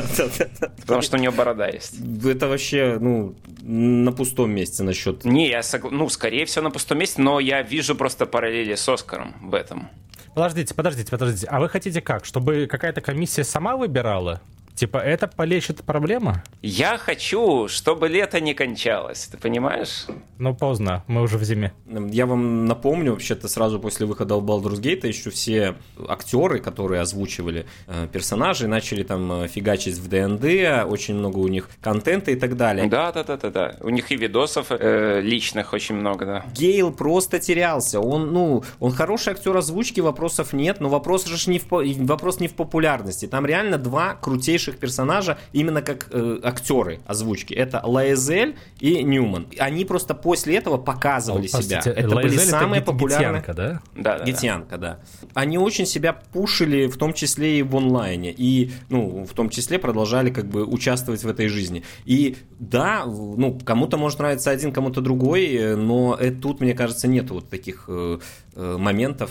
потому 0.81 1.03
что 1.03 1.17
у 1.17 1.21
него 1.21 1.33
борода 1.33 1.69
есть. 1.69 1.95
это 2.25 2.49
вообще, 2.49 2.99
ну, 3.01 3.35
на 3.63 4.13
пустом 4.13 4.51
месте 4.51 4.83
насчет. 4.83 5.25
Не, 5.25 5.49
я 5.49 5.61
согла- 5.61 5.91
ну, 5.91 6.09
скорее 6.09 6.45
всего, 6.45 6.65
на 6.65 6.71
пустом 6.71 6.99
месте, 6.99 7.21
но 7.23 7.41
я 7.41 7.63
вижу 7.63 7.95
просто 7.95 8.27
параллели 8.27 8.75
с 8.75 8.89
Оскаром 8.89 9.35
в 9.41 9.55
этом. 9.55 9.89
Подождите, 10.35 10.75
подождите, 10.75 11.11
подождите. 11.11 11.47
А 11.49 11.61
вы 11.61 11.69
хотите 11.69 12.01
как? 12.01 12.25
Чтобы 12.25 12.67
какая-то 12.67 13.01
комиссия 13.01 13.45
сама 13.45 13.77
выбирала? 13.77 14.41
Типа, 14.75 14.99
это 14.99 15.29
полечит 15.29 15.85
проблема? 15.85 16.43
Я 16.61 16.99
хочу, 16.99 17.69
чтобы 17.69 18.09
лето 18.09 18.41
не 18.41 18.55
кончалось, 18.55 19.29
ты 19.31 19.37
понимаешь? 19.37 20.07
Ну, 20.39 20.55
поздно, 20.55 21.05
мы 21.07 21.23
уже 21.23 21.39
в 21.39 21.45
зиме. 21.45 21.73
Я 21.87 22.27
вам 22.27 22.67
напомню, 22.67 23.13
вообще-то 23.13 23.47
сразу 23.47 23.79
после 23.79 24.05
выхода 24.07 24.35
Baldur's 24.35 24.81
Gate 24.81 25.07
еще 25.07 25.31
все 25.31 25.77
актеры, 26.09 26.59
которые 26.59 27.03
озвучивали 27.03 27.67
э, 27.87 28.09
персонажей, 28.13 28.67
начали 28.67 29.05
там 29.05 29.45
э, 29.45 29.49
фигачить 29.49 29.97
в 29.97 30.09
ДНД, 30.09 30.91
очень 30.91 31.15
много 31.15 31.39
у 31.39 31.47
них 31.49 31.69
контента 31.81 32.33
и 32.33 32.37
так 32.37 32.57
далее. 32.57 32.89
Да, 32.89 33.13
да, 33.13 33.23
да, 33.23 33.37
да, 33.37 33.51
да. 33.51 33.77
У 33.81 33.91
них 33.91 34.11
и 34.11 34.17
видосов 34.17 34.67
э, 34.71 35.21
личных 35.21 35.73
очень 35.73 35.95
много, 35.95 36.27
да. 36.27 36.45
Гейл 36.53 36.93
просто 36.93 37.39
терялся. 37.39 38.01
Он, 38.01 38.33
ну, 38.33 38.65
он 38.81 38.91
хороший 38.91 39.35
актер 39.35 39.57
озвучки, 39.57 40.01
вопросов 40.01 40.53
нет, 40.53 40.81
но 40.81 40.89
вопрос 40.89 41.27
же 41.27 41.49
не 41.49 41.61
в, 41.61 41.69
вопрос 41.71 42.41
не 42.41 42.49
в 42.49 42.55
популярности. 42.55 43.27
Там 43.27 43.47
реально 43.47 43.79
два 43.79 44.15
крутейших 44.15 44.64
персонажа, 44.73 45.39
именно 45.53 45.83
как 45.83 46.09
э, 46.11 46.41
актеры 46.43 47.01
озвучки. 47.07 47.55
Это 47.55 47.81
Лаэзель 47.85 48.57
и 48.81 49.03
Ньюман. 49.03 49.47
Они 49.59 49.85
просто 49.85 50.15
после 50.15 50.57
этого 50.57 50.79
показывали 50.79 51.47
себя. 51.47 51.59
Простите, 51.59 51.91
Это 51.91 52.09
были 52.09 52.29
Лаизель 52.29 52.49
самые 52.49 52.81
Гит- 52.81 52.87
популярные. 52.87 53.41
Гитянка, 53.43 53.55
да? 53.55 53.83
Да, 53.97 54.19
да. 54.19 54.25
Гитянка, 54.25 54.79
да. 54.79 54.99
Они 55.35 55.59
очень 55.59 55.87
себя 55.87 56.13
пушили, 56.13 56.87
в 56.87 56.97
том 56.97 57.13
числе 57.13 57.59
и 57.59 57.63
в 57.63 57.77
онлайне, 57.77 58.33
и, 58.37 58.73
ну, 58.89 59.25
в 59.25 59.33
том 59.35 59.51
числе 59.51 59.79
продолжали 59.79 60.31
как 60.31 60.47
бы 60.47 60.65
участвовать 60.65 61.23
в 61.23 61.29
этой 61.29 61.49
жизни. 61.49 61.83
И 62.05 62.37
да, 62.59 63.05
ну, 63.07 63.59
кому-то 63.65 63.97
может 63.97 64.19
нравиться 64.19 64.51
один, 64.51 64.73
кому-то 64.73 65.01
другой, 65.01 65.47
э, 65.55 65.77
но 65.77 66.17
э, 66.19 66.31
тут, 66.31 66.61
мне 66.61 66.75
кажется, 66.75 67.09
нет 67.09 67.31
вот 67.31 67.49
таких 67.49 67.85
э, 67.89 68.19
э, 68.55 68.77
моментов. 68.79 69.31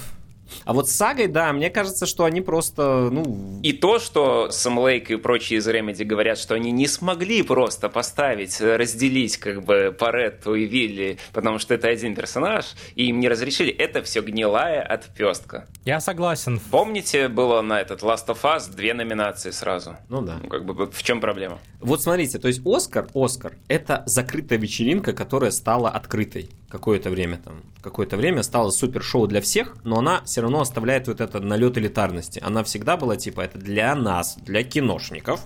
А 0.65 0.73
вот 0.73 0.89
с 0.89 0.93
Сагой, 0.93 1.27
да, 1.27 1.51
мне 1.53 1.69
кажется, 1.69 2.05
что 2.05 2.25
они 2.25 2.41
просто, 2.41 3.09
ну, 3.11 3.59
И 3.63 3.73
то, 3.73 3.99
что 3.99 4.49
Сэм 4.51 4.79
Лейк 4.79 5.11
и 5.11 5.15
прочие 5.15 5.59
из 5.59 5.67
Remedy 5.67 6.03
говорят, 6.03 6.37
что 6.37 6.55
они 6.55 6.71
не 6.71 6.87
смогли 6.87 7.43
просто 7.43 7.89
поставить, 7.89 8.59
разделить 8.61 9.37
как 9.37 9.63
бы 9.63 9.95
Паретту 9.97 10.55
и 10.55 10.65
Вилли, 10.65 11.17
потому 11.33 11.59
что 11.59 11.73
это 11.73 11.87
один 11.87 12.15
персонаж, 12.15 12.65
и 12.95 13.07
им 13.07 13.19
не 13.19 13.29
разрешили, 13.29 13.71
это 13.71 14.01
все 14.03 14.21
гнилая 14.21 14.81
отпестка. 14.81 15.67
Я 15.85 15.99
согласен. 15.99 16.59
Помните, 16.71 17.27
было 17.27 17.61
на 17.61 17.81
этот 17.81 18.01
Last 18.01 18.27
of 18.27 18.41
Us 18.43 18.73
две 18.73 18.93
номинации 18.93 19.51
сразу? 19.51 19.95
ну 20.09 20.21
да. 20.21 20.39
Ну, 20.41 20.49
как 20.49 20.65
бы 20.65 20.89
в 20.89 21.03
чем 21.03 21.19
проблема? 21.19 21.59
Вот 21.79 22.01
смотрите, 22.01 22.39
то 22.39 22.47
есть 22.47 22.61
Оскар, 22.65 23.07
Оскар, 23.13 23.53
это 23.67 24.03
закрытая 24.05 24.59
вечеринка, 24.59 25.13
которая 25.13 25.51
стала 25.51 25.89
открытой 25.89 26.49
какое-то 26.69 27.11
время 27.11 27.39
там, 27.43 27.61
какое-то 27.81 28.17
время 28.17 28.41
стала 28.41 28.71
супершоу 28.71 29.27
для 29.27 29.41
всех, 29.41 29.75
но 29.83 29.99
она 29.99 30.23
все 30.25 30.41
равно 30.43 30.61
оставляет 30.61 31.07
вот 31.07 31.21
этот 31.21 31.43
налет 31.43 31.77
элитарности. 31.77 32.39
Она 32.43 32.63
всегда 32.63 32.97
была 32.97 33.17
типа 33.17 33.41
это 33.41 33.57
для 33.57 33.95
нас, 33.95 34.35
для 34.37 34.63
киношников. 34.63 35.45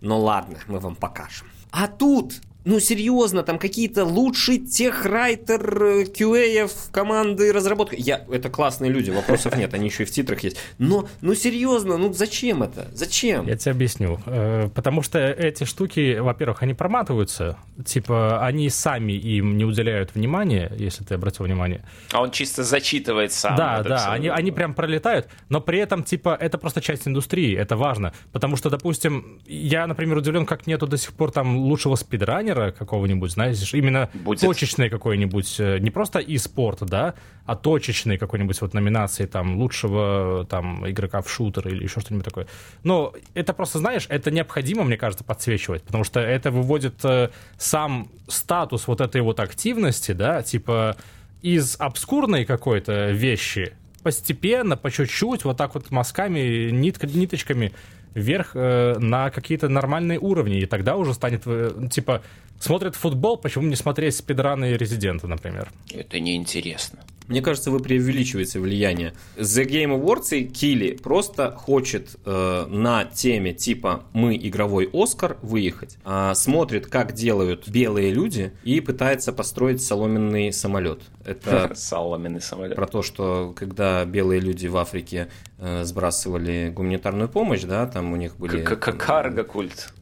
Но 0.00 0.20
ладно, 0.20 0.58
мы 0.66 0.78
вам 0.80 0.96
покажем. 0.96 1.48
А 1.70 1.86
тут 1.86 2.34
ну, 2.68 2.80
серьезно, 2.80 3.42
там 3.42 3.58
какие-то 3.58 4.04
лучший 4.04 4.58
техрайтер 4.58 5.82
э, 5.82 6.04
QA 6.04 6.70
команды 6.90 7.50
разработки. 7.50 7.96
Я, 7.98 8.26
это 8.30 8.50
классные 8.50 8.90
люди, 8.92 9.10
вопросов 9.10 9.56
нет, 9.56 9.72
они 9.72 9.86
еще 9.86 10.02
и 10.02 10.06
в 10.06 10.10
титрах 10.10 10.40
есть. 10.40 10.58
Но, 10.76 11.08
ну, 11.22 11.34
серьезно, 11.34 11.96
ну, 11.96 12.12
зачем 12.12 12.62
это? 12.62 12.90
Зачем? 12.92 13.46
Я 13.46 13.56
тебе 13.56 13.72
объясню. 13.72 14.20
Э, 14.26 14.68
Потому 14.74 15.00
что 15.00 15.18
эти 15.18 15.64
штуки, 15.64 16.18
во-первых, 16.18 16.62
они 16.62 16.74
проматываются. 16.74 17.56
Типа, 17.86 18.44
они 18.44 18.68
сами 18.68 19.12
им 19.14 19.56
не 19.56 19.64
уделяют 19.64 20.14
внимания, 20.14 20.70
если 20.76 21.04
ты 21.04 21.14
обратил 21.14 21.46
внимание. 21.46 21.86
А 22.12 22.20
он 22.20 22.30
чисто 22.32 22.64
зачитывает 22.64 23.32
сам. 23.32 23.56
Да, 23.56 23.82
да, 23.82 23.96
всё. 23.96 24.10
они, 24.10 24.28
они 24.28 24.52
прям 24.52 24.74
пролетают, 24.74 25.28
но 25.48 25.62
при 25.62 25.78
этом, 25.78 26.02
типа, 26.02 26.36
это 26.38 26.58
просто 26.58 26.82
часть 26.82 27.08
индустрии, 27.08 27.56
это 27.56 27.78
важно. 27.78 28.12
Потому 28.32 28.56
что, 28.56 28.68
допустим, 28.68 29.40
я, 29.46 29.86
например, 29.86 30.18
удивлен, 30.18 30.44
как 30.44 30.66
нету 30.66 30.86
до 30.86 30.98
сих 30.98 31.14
пор 31.14 31.30
там 31.30 31.56
лучшего 31.56 31.94
спидранера 31.94 32.57
какого-нибудь, 32.76 33.30
знаешь, 33.30 33.74
именно 33.74 34.10
Будет. 34.14 34.40
точечный 34.40 34.90
какой-нибудь, 34.90 35.56
э, 35.58 35.78
не 35.78 35.90
просто 35.90 36.18
и 36.18 36.38
спорт, 36.38 36.80
да, 36.82 37.14
а 37.44 37.56
точечный 37.56 38.18
какой-нибудь 38.18 38.60
вот 38.60 38.74
номинации 38.74 39.26
там 39.26 39.56
лучшего 39.58 40.46
там 40.48 40.88
игрока 40.88 41.22
в 41.22 41.30
шутер 41.30 41.68
или 41.68 41.84
еще 41.84 42.00
что-нибудь 42.00 42.24
такое. 42.24 42.46
Но 42.84 43.14
это 43.34 43.52
просто, 43.52 43.78
знаешь, 43.78 44.06
это 44.08 44.30
необходимо, 44.30 44.84
мне 44.84 44.96
кажется, 44.96 45.24
подсвечивать, 45.24 45.82
потому 45.82 46.04
что 46.04 46.20
это 46.20 46.50
выводит 46.50 47.04
э, 47.04 47.30
сам 47.56 48.08
статус 48.28 48.86
вот 48.86 49.00
этой 49.00 49.20
вот 49.22 49.40
активности, 49.40 50.12
да, 50.12 50.42
типа 50.42 50.96
из 51.42 51.76
обскурной 51.78 52.44
какой-то 52.44 53.10
вещи 53.10 53.72
постепенно, 54.02 54.76
по 54.76 54.90
чуть-чуть, 54.90 55.44
вот 55.44 55.56
так 55.56 55.74
вот 55.74 55.90
мазками, 55.90 56.70
нитка- 56.70 57.06
ниточками 57.06 57.72
вверх 58.14 58.52
э, 58.54 58.98
на 58.98 59.30
какие-то 59.30 59.68
нормальные 59.68 60.18
уровни, 60.18 60.58
и 60.60 60.66
тогда 60.66 60.96
уже 60.96 61.14
станет, 61.14 61.42
э, 61.46 61.88
типа, 61.90 62.22
смотрят 62.58 62.96
футбол, 62.96 63.36
почему 63.36 63.66
не 63.66 63.76
смотреть 63.76 64.16
спидраны 64.16 64.76
Резидента, 64.76 65.26
например? 65.26 65.68
Это 65.92 66.20
неинтересно. 66.20 67.00
Мне 67.28 67.42
кажется, 67.42 67.70
вы 67.70 67.80
преувеличиваете 67.80 68.58
влияние. 68.58 69.12
The 69.36 69.66
Game 69.66 70.00
Awards 70.00 70.36
и 70.36 70.44
Килли 70.44 70.98
просто 71.00 71.52
хочет 71.52 72.16
э, 72.24 72.66
на 72.68 73.04
теме 73.04 73.52
типа 73.52 74.04
«Мы 74.14 74.36
игровой 74.36 74.88
Оскар» 74.92 75.36
выехать. 75.42 75.98
А 76.04 76.34
смотрит, 76.34 76.86
как 76.86 77.12
делают 77.12 77.68
белые 77.68 78.12
люди 78.12 78.52
и 78.64 78.80
пытается 78.80 79.32
построить 79.32 79.82
соломенный 79.82 80.52
самолет. 80.52 81.02
Это 81.24 81.72
Соломенный 81.74 82.40
самолет. 82.40 82.76
про 82.76 82.86
то, 82.86 83.02
что 83.02 83.52
когда 83.54 84.04
белые 84.06 84.40
люди 84.40 84.66
в 84.66 84.76
Африке 84.78 85.28
э, 85.58 85.84
сбрасывали 85.84 86.72
гуманитарную 86.74 87.28
помощь, 87.28 87.62
да, 87.62 87.86
там 87.86 88.12
у 88.12 88.16
них 88.16 88.36
были... 88.38 88.62
Как 88.62 88.96
карго-культ. 88.98 89.92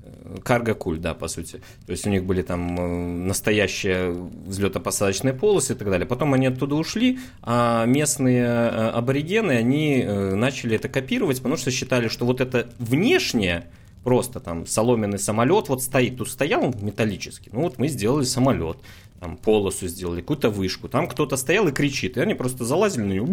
Карго-куль, 0.42 0.98
да, 0.98 1.14
по 1.14 1.28
сути. 1.28 1.60
То 1.86 1.92
есть 1.92 2.06
у 2.06 2.10
них 2.10 2.24
были 2.24 2.42
там 2.42 2.78
э, 2.78 3.26
настоящие 3.26 4.12
взлетно-посадочные 4.46 5.32
полосы 5.32 5.72
и 5.72 5.76
так 5.76 5.88
далее. 5.88 6.06
Потом 6.06 6.34
они 6.34 6.46
оттуда 6.46 6.74
ушли, 6.74 7.18
а 7.42 7.84
местные 7.86 8.44
э, 8.44 8.90
аборигены, 8.90 9.52
они 9.52 10.02
э, 10.02 10.34
начали 10.34 10.76
это 10.76 10.88
копировать, 10.88 11.38
потому 11.38 11.56
что 11.56 11.70
считали, 11.70 12.08
что 12.08 12.26
вот 12.26 12.40
это 12.40 12.68
внешнее, 12.78 13.66
просто 14.04 14.38
там 14.40 14.66
соломенный 14.66 15.18
самолет 15.18 15.68
вот 15.68 15.82
стоит, 15.82 16.18
тут 16.18 16.30
стоял 16.30 16.72
металлический, 16.80 17.50
ну 17.52 17.62
вот 17.62 17.78
мы 17.78 17.88
сделали 17.88 18.24
самолет. 18.24 18.78
Там, 19.20 19.36
полосу 19.36 19.86
сделали, 19.88 20.20
какую-то 20.20 20.50
вышку. 20.50 20.88
Там 20.88 21.06
кто-то 21.06 21.36
стоял 21.36 21.68
и 21.68 21.72
кричит, 21.72 22.16
и 22.16 22.20
они 22.20 22.34
просто 22.34 22.64
залазили 22.64 23.02
на 23.02 23.12
нее, 23.12 23.24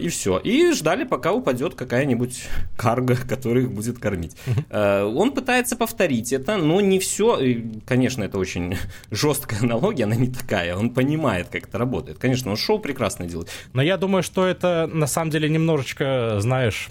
и 0.00 0.08
все. 0.08 0.38
И 0.38 0.72
ждали, 0.72 1.04
пока 1.04 1.32
упадет 1.32 1.74
какая-нибудь 1.74 2.44
карга, 2.76 3.16
которая 3.16 3.64
их 3.64 3.72
будет 3.72 3.98
кормить. 3.98 4.36
Он 4.70 5.32
пытается 5.32 5.76
повторить 5.76 6.32
это, 6.32 6.56
но 6.56 6.80
не 6.80 6.98
все. 6.98 7.38
Конечно, 7.86 8.24
это 8.24 8.38
очень 8.38 8.76
жесткая 9.10 9.60
аналогия, 9.60 10.04
она 10.04 10.16
не 10.16 10.28
такая. 10.28 10.76
Он 10.76 10.90
понимает, 10.90 11.48
как 11.48 11.68
это 11.68 11.78
работает. 11.78 12.18
Конечно, 12.18 12.50
он 12.50 12.56
шоу 12.56 12.78
прекрасно 12.78 13.26
делает. 13.26 13.48
Но 13.72 13.82
я 13.82 13.96
думаю, 13.96 14.22
что 14.22 14.46
это 14.46 14.88
на 14.92 15.06
самом 15.06 15.30
деле 15.30 15.48
немножечко, 15.48 16.36
знаешь, 16.40 16.88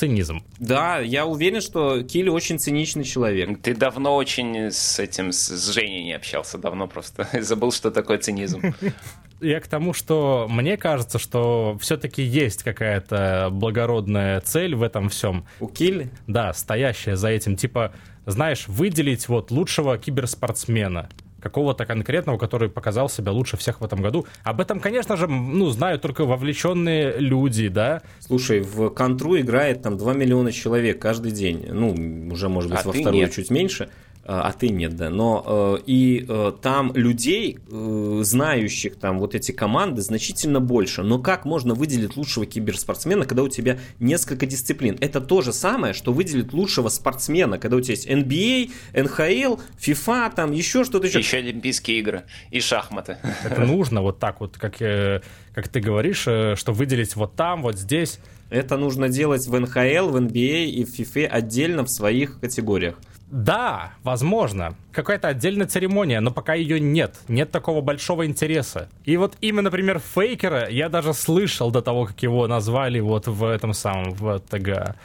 цинизм. 0.00 0.42
Да, 0.58 0.98
я 0.98 1.26
уверен, 1.26 1.60
что 1.60 2.02
Килли 2.02 2.30
очень 2.30 2.58
циничный 2.58 3.04
человек. 3.04 3.60
Ты 3.60 3.74
давно 3.74 4.16
очень 4.16 4.70
с 4.70 4.98
этим, 4.98 5.30
с 5.30 5.72
Женей 5.72 6.04
не 6.04 6.14
общался, 6.14 6.56
давно 6.56 6.88
просто 6.88 7.28
забыл, 7.40 7.70
что 7.70 7.90
такое 7.90 8.16
цинизм. 8.18 8.74
Я 9.42 9.60
к 9.60 9.66
тому, 9.68 9.94
что 9.94 10.46
мне 10.50 10.76
кажется, 10.76 11.18
что 11.18 11.78
все-таки 11.80 12.22
есть 12.22 12.62
какая-то 12.62 13.48
благородная 13.50 14.40
цель 14.40 14.74
в 14.74 14.82
этом 14.82 15.08
всем. 15.08 15.46
У 15.60 15.66
Килли? 15.66 16.10
Да, 16.26 16.52
стоящая 16.52 17.16
за 17.16 17.28
этим. 17.28 17.56
Типа, 17.56 17.92
знаешь, 18.26 18.68
выделить 18.68 19.28
вот 19.28 19.50
лучшего 19.50 19.96
киберспортсмена 19.96 21.08
какого-то 21.40 21.86
конкретного, 21.86 22.38
который 22.38 22.68
показал 22.68 23.08
себя 23.08 23.32
лучше 23.32 23.56
всех 23.56 23.80
в 23.80 23.84
этом 23.84 24.00
году. 24.00 24.26
Об 24.42 24.60
этом, 24.60 24.80
конечно 24.80 25.16
же, 25.16 25.26
ну, 25.26 25.70
знают 25.70 26.02
только 26.02 26.24
вовлеченные 26.24 27.18
люди, 27.18 27.68
да. 27.68 28.02
Слушай, 28.20 28.60
в 28.60 28.90
контру 28.90 29.38
играет 29.38 29.82
там 29.82 29.96
2 29.96 30.14
миллиона 30.14 30.52
человек 30.52 31.00
каждый 31.00 31.32
день. 31.32 31.66
Ну, 31.70 32.30
уже, 32.32 32.48
может 32.48 32.70
быть, 32.70 32.80
а 32.82 32.86
во 32.86 32.92
вторую 32.92 33.22
нет. 33.22 33.32
чуть 33.32 33.50
меньше. 33.50 33.90
А, 34.24 34.52
ты 34.52 34.68
нет, 34.68 34.96
да. 34.96 35.08
Но 35.10 35.78
э, 35.78 35.82
и 35.86 36.24
э, 36.28 36.52
там 36.60 36.92
людей, 36.94 37.58
э, 37.68 38.20
знающих 38.22 38.96
там 38.96 39.18
вот 39.18 39.34
эти 39.34 39.50
команды, 39.50 40.02
значительно 40.02 40.60
больше. 40.60 41.02
Но 41.02 41.18
как 41.18 41.44
можно 41.44 41.74
выделить 41.74 42.16
лучшего 42.16 42.44
киберспортсмена, 42.44 43.24
когда 43.24 43.42
у 43.42 43.48
тебя 43.48 43.78
несколько 43.98 44.46
дисциплин? 44.46 44.98
Это 45.00 45.20
то 45.20 45.40
же 45.40 45.52
самое, 45.52 45.94
что 45.94 46.12
выделить 46.12 46.52
лучшего 46.52 46.90
спортсмена, 46.90 47.58
когда 47.58 47.76
у 47.76 47.80
тебя 47.80 47.94
есть 47.94 48.06
NBA, 48.06 48.70
NHL, 48.92 49.60
FIFA, 49.80 50.32
там 50.36 50.52
еще 50.52 50.84
что-то 50.84 51.06
еще. 51.06 51.18
Еще 51.18 51.38
Олимпийские 51.38 51.98
игры 51.98 52.24
и 52.50 52.60
шахматы. 52.60 53.16
Это 53.42 53.62
нужно 53.62 54.02
вот 54.02 54.18
так 54.18 54.40
вот, 54.40 54.58
как, 54.58 54.76
как 54.78 55.68
ты 55.68 55.80
говоришь, 55.80 56.20
что 56.20 56.72
выделить 56.72 57.16
вот 57.16 57.34
там, 57.36 57.62
вот 57.62 57.78
здесь. 57.78 58.20
Это 58.50 58.76
нужно 58.76 59.08
делать 59.08 59.46
в 59.46 59.58
НХЛ, 59.58 60.10
в 60.10 60.16
NBA 60.16 60.66
и 60.66 60.84
в 60.84 60.98
FIFA 60.98 61.26
отдельно 61.26 61.84
в 61.84 61.88
своих 61.88 62.40
категориях. 62.40 62.96
Да, 63.30 63.92
возможно. 64.02 64.74
Какая-то 64.92 65.28
отдельная 65.28 65.66
церемония, 65.66 66.20
но 66.20 66.32
пока 66.32 66.54
ее 66.54 66.80
нет. 66.80 67.20
Нет 67.28 67.50
такого 67.50 67.80
большого 67.80 68.26
интереса. 68.26 68.88
И 69.04 69.16
вот 69.16 69.36
именно, 69.40 69.62
например, 69.62 70.00
Фейкера 70.00 70.68
я 70.68 70.88
даже 70.88 71.14
слышал 71.14 71.70
до 71.70 71.80
того, 71.80 72.06
как 72.06 72.20
его 72.22 72.46
назвали 72.48 72.98
вот 72.98 73.28
в 73.28 73.44
этом 73.44 73.72
самом, 73.72 74.12
в 74.12 74.40
ТГ. 74.40 74.96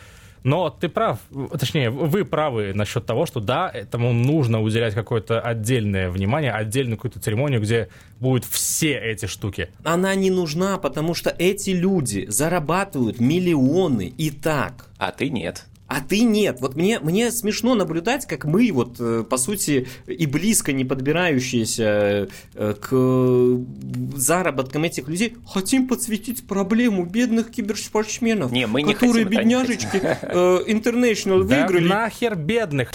Но 0.46 0.70
ты 0.70 0.90
прав, 0.90 1.18
точнее, 1.60 1.90
вы 1.90 2.24
правы 2.24 2.72
насчет 2.76 3.04
того, 3.04 3.26
что 3.26 3.40
да, 3.40 3.68
этому 3.68 4.14
нужно 4.14 4.62
уделять 4.62 4.94
какое-то 4.94 5.42
отдельное 5.42 6.12
внимание, 6.12 6.52
отдельную 6.52 6.98
какую-то 6.98 7.20
церемонию, 7.20 7.62
где 7.62 7.90
будут 8.20 8.46
все 8.46 8.94
эти 8.94 9.26
штуки. 9.26 9.70
Она 9.84 10.14
не 10.14 10.30
нужна, 10.30 10.78
потому 10.78 11.16
что 11.16 11.34
эти 11.40 11.72
люди 11.72 12.26
зарабатывают 12.28 13.20
миллионы 13.20 14.08
и 14.08 14.30
так. 14.30 14.86
А 15.00 15.12
ты 15.12 15.30
нет. 15.30 15.66
А 15.88 16.02
ты 16.02 16.22
нет. 16.22 16.62
Вот 16.62 16.76
мне, 16.76 17.00
мне 17.00 17.32
смешно 17.32 17.76
наблюдать, 17.76 18.26
как 18.26 18.46
мы, 18.46 18.72
вот, 18.72 18.96
э, 19.00 19.24
по 19.30 19.38
сути, 19.38 19.88
и 20.08 20.26
близко 20.26 20.74
не 20.74 20.84
подбирающиеся 20.84 22.28
э, 22.56 22.74
к 22.80 24.18
заработкам 24.18 24.84
этих 24.84 25.08
людей, 25.08 25.36
хотим 25.48 25.88
подсветить 25.88 26.48
проблему 26.48 27.06
бедных 27.06 27.52
киберспортсменов, 27.52 28.52
не, 28.52 28.66
мы 28.66 28.82
не 28.82 28.94
которые, 28.94 29.26
хотим, 29.26 29.40
бедняжечки, 29.40 30.02
э, 30.02 30.60
International 30.68 31.44
выиграли. 31.44 31.88
Да 31.88 31.96
нахер 31.96 32.36
бедных. 32.36 32.92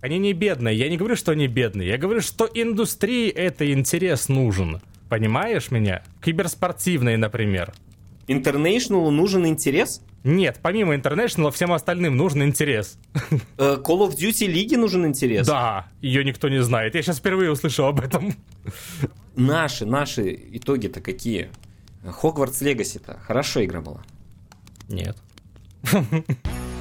Они 0.00 0.18
не 0.18 0.32
бедные. 0.32 0.76
Я 0.76 0.88
не 0.88 0.96
говорю, 0.96 1.16
что 1.16 1.32
они 1.32 1.48
бедные. 1.48 1.88
Я 1.88 1.98
говорю, 1.98 2.20
что 2.22 2.48
индустрии 2.52 3.28
это 3.28 3.70
интерес 3.72 4.28
нужен. 4.28 4.80
Понимаешь 5.08 5.70
меня? 5.70 6.02
Киберспортивные, 6.22 7.16
например. 7.16 7.74
International 8.26 9.10
нужен 9.10 9.46
интерес? 9.46 10.02
Нет, 10.24 10.58
помимо 10.60 10.94
International, 10.94 11.50
всем 11.52 11.72
остальным 11.72 12.16
нужен 12.16 12.42
интерес. 12.42 12.98
Э, 13.58 13.76
Call 13.76 14.08
of 14.08 14.16
Duty 14.16 14.46
лиги 14.46 14.74
нужен 14.74 15.06
интерес? 15.06 15.46
Да, 15.46 15.86
ее 16.00 16.24
никто 16.24 16.48
не 16.48 16.62
знает. 16.62 16.94
Я 16.94 17.02
сейчас 17.02 17.18
впервые 17.18 17.52
услышал 17.52 17.86
об 17.86 18.00
этом. 18.00 18.34
Наши, 19.36 19.86
наши 19.86 20.34
итоги-то 20.52 21.00
какие? 21.00 21.50
Хогвартс 22.04 22.60
Легаси-то 22.60 23.18
хорошая 23.20 23.64
игра 23.64 23.80
была? 23.80 24.02
Нет. 24.88 25.16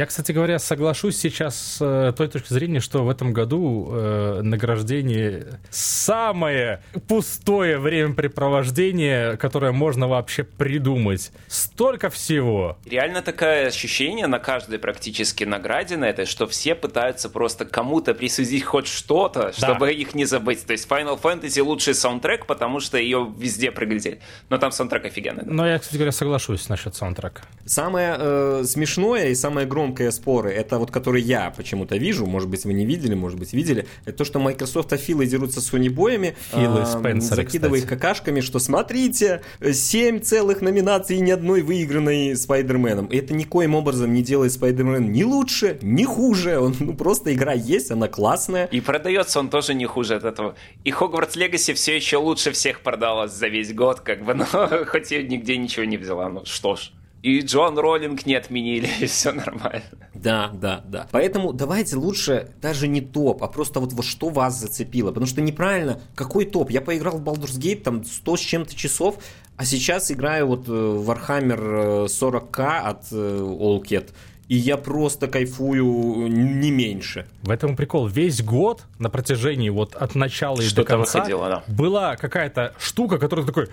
Я, 0.00 0.06
кстати 0.06 0.32
говоря, 0.32 0.58
соглашусь 0.58 1.18
сейчас 1.18 1.76
с 1.76 1.78
э, 1.82 2.14
той 2.16 2.28
точки 2.28 2.54
зрения, 2.54 2.80
что 2.80 3.04
в 3.04 3.10
этом 3.10 3.34
году 3.34 3.86
э, 3.92 4.40
награждение 4.42 5.60
самое 5.68 6.82
пустое 7.06 7.76
времяпрепровождение, 7.76 9.36
которое 9.36 9.72
можно 9.72 10.08
вообще 10.08 10.42
придумать. 10.42 11.32
Столько 11.48 12.08
всего. 12.08 12.78
Реально 12.86 13.20
такое 13.20 13.66
ощущение 13.66 14.26
на 14.26 14.38
каждой 14.38 14.78
практически 14.78 15.44
награде 15.44 15.98
на 15.98 16.06
это, 16.06 16.24
что 16.24 16.46
все 16.46 16.74
пытаются 16.74 17.28
просто 17.28 17.66
кому-то 17.66 18.14
присудить 18.14 18.64
хоть 18.64 18.86
что-то, 18.86 19.52
чтобы 19.52 19.80
да. 19.84 19.92
их 19.92 20.14
не 20.14 20.24
забыть. 20.24 20.64
То 20.64 20.72
есть 20.72 20.88
Final 20.88 21.20
Fantasy 21.20 21.60
лучший 21.62 21.94
саундтрек, 21.94 22.46
потому 22.46 22.80
что 22.80 22.96
ее 22.96 23.30
везде 23.36 23.70
проглядели. 23.70 24.22
Но 24.48 24.56
там 24.56 24.72
саундтрек 24.72 25.04
офигенный. 25.04 25.44
Да. 25.44 25.52
Но 25.52 25.68
я, 25.68 25.78
кстати 25.78 25.96
говоря, 25.96 26.12
соглашусь 26.12 26.70
насчет 26.70 26.94
саундтрека. 26.94 27.42
Самое 27.66 28.16
э, 28.18 28.64
смешное 28.64 29.28
и 29.28 29.34
самое 29.34 29.66
громкое 29.66 29.89
громкие 29.90 30.12
споры, 30.12 30.50
это 30.50 30.78
вот 30.78 30.90
которые 30.90 31.24
я 31.24 31.50
почему-то 31.50 31.96
вижу, 31.96 32.26
может 32.26 32.48
быть, 32.48 32.64
вы 32.64 32.72
не 32.72 32.86
видели, 32.86 33.14
может 33.14 33.38
быть, 33.38 33.52
видели, 33.52 33.86
это 34.04 34.18
то, 34.18 34.24
что 34.24 34.38
Microsoft 34.38 34.96
Филы 34.96 35.26
дерутся 35.26 35.60
с 35.60 35.72
Sony 35.72 35.90
боями, 35.90 36.36
Филы, 36.52 36.84
э, 36.84 37.20
закидывая 37.20 37.80
их 37.80 37.88
какашками, 37.88 38.40
что 38.40 38.58
смотрите, 38.58 39.42
7 39.60 40.20
целых 40.20 40.62
номинаций 40.62 41.16
и 41.16 41.20
ни 41.20 41.30
одной 41.30 41.62
выигранной 41.62 42.36
Спайдерменом. 42.36 43.06
И 43.06 43.16
это 43.16 43.34
никоим 43.34 43.74
образом 43.74 44.12
не 44.12 44.22
делает 44.22 44.52
Спайдермен 44.52 45.10
ни 45.10 45.24
лучше, 45.24 45.78
ни 45.82 46.04
хуже. 46.04 46.58
Он, 46.58 46.74
ну, 46.78 46.94
просто 46.94 47.34
игра 47.34 47.52
есть, 47.52 47.90
она 47.90 48.08
классная. 48.08 48.66
И 48.66 48.80
продается 48.80 49.40
он 49.40 49.48
тоже 49.48 49.74
не 49.74 49.86
хуже 49.86 50.14
от 50.14 50.24
этого. 50.24 50.54
И 50.84 50.90
Хогвартс 50.90 51.36
Легаси 51.36 51.74
все 51.74 51.96
еще 51.96 52.18
лучше 52.18 52.52
всех 52.52 52.80
продалась 52.80 53.32
за 53.32 53.48
весь 53.48 53.74
год, 53.74 54.00
как 54.00 54.24
бы, 54.24 54.34
но 54.34 54.46
хоть 54.86 55.10
и 55.12 55.22
нигде 55.22 55.56
ничего 55.56 55.84
не 55.84 55.96
взяла. 55.96 56.28
Ну 56.28 56.44
что 56.44 56.76
ж 56.76 56.92
и 57.22 57.40
Джон 57.40 57.78
Роллинг 57.78 58.24
не 58.24 58.34
отменили, 58.34 58.88
и 59.00 59.06
все 59.06 59.32
нормально. 59.32 59.82
Да, 60.14 60.50
да, 60.54 60.82
да. 60.86 61.06
Поэтому 61.10 61.52
давайте 61.52 61.96
лучше 61.96 62.50
даже 62.60 62.88
не 62.88 63.00
топ, 63.00 63.42
а 63.42 63.48
просто 63.48 63.80
вот, 63.80 63.92
вот 63.92 64.04
что 64.04 64.28
вас 64.28 64.58
зацепило. 64.58 65.08
Потому 65.08 65.26
что 65.26 65.40
неправильно, 65.40 66.00
какой 66.14 66.46
топ? 66.46 66.70
Я 66.70 66.80
поиграл 66.80 67.18
в 67.18 67.22
Baldur's 67.22 67.58
Gate 67.58 67.82
там 67.82 68.04
100 68.04 68.36
с 68.36 68.40
чем-то 68.40 68.74
часов, 68.74 69.18
а 69.56 69.64
сейчас 69.64 70.10
играю 70.10 70.46
вот 70.46 70.68
в 70.68 70.72
э, 70.72 71.04
Warhammer 71.04 72.06
40к 72.06 72.60
э, 72.60 72.88
от 72.88 73.04
э, 73.12 73.16
Allcat. 73.16 74.10
И 74.48 74.56
я 74.56 74.76
просто 74.76 75.28
кайфую 75.28 76.26
не 76.26 76.72
меньше. 76.72 77.26
В 77.42 77.50
этом 77.50 77.76
прикол. 77.76 78.08
Весь 78.08 78.42
год 78.42 78.82
на 78.98 79.08
протяжении 79.08 79.68
вот 79.68 79.94
от 79.94 80.16
начала 80.16 80.60
и 80.60 80.68
до 80.74 80.82
конца 80.82 81.18
выходило, 81.18 81.48
да. 81.48 81.62
была 81.72 82.16
какая-то 82.16 82.74
штука, 82.78 83.18
которая 83.18 83.46
такой 83.46 83.68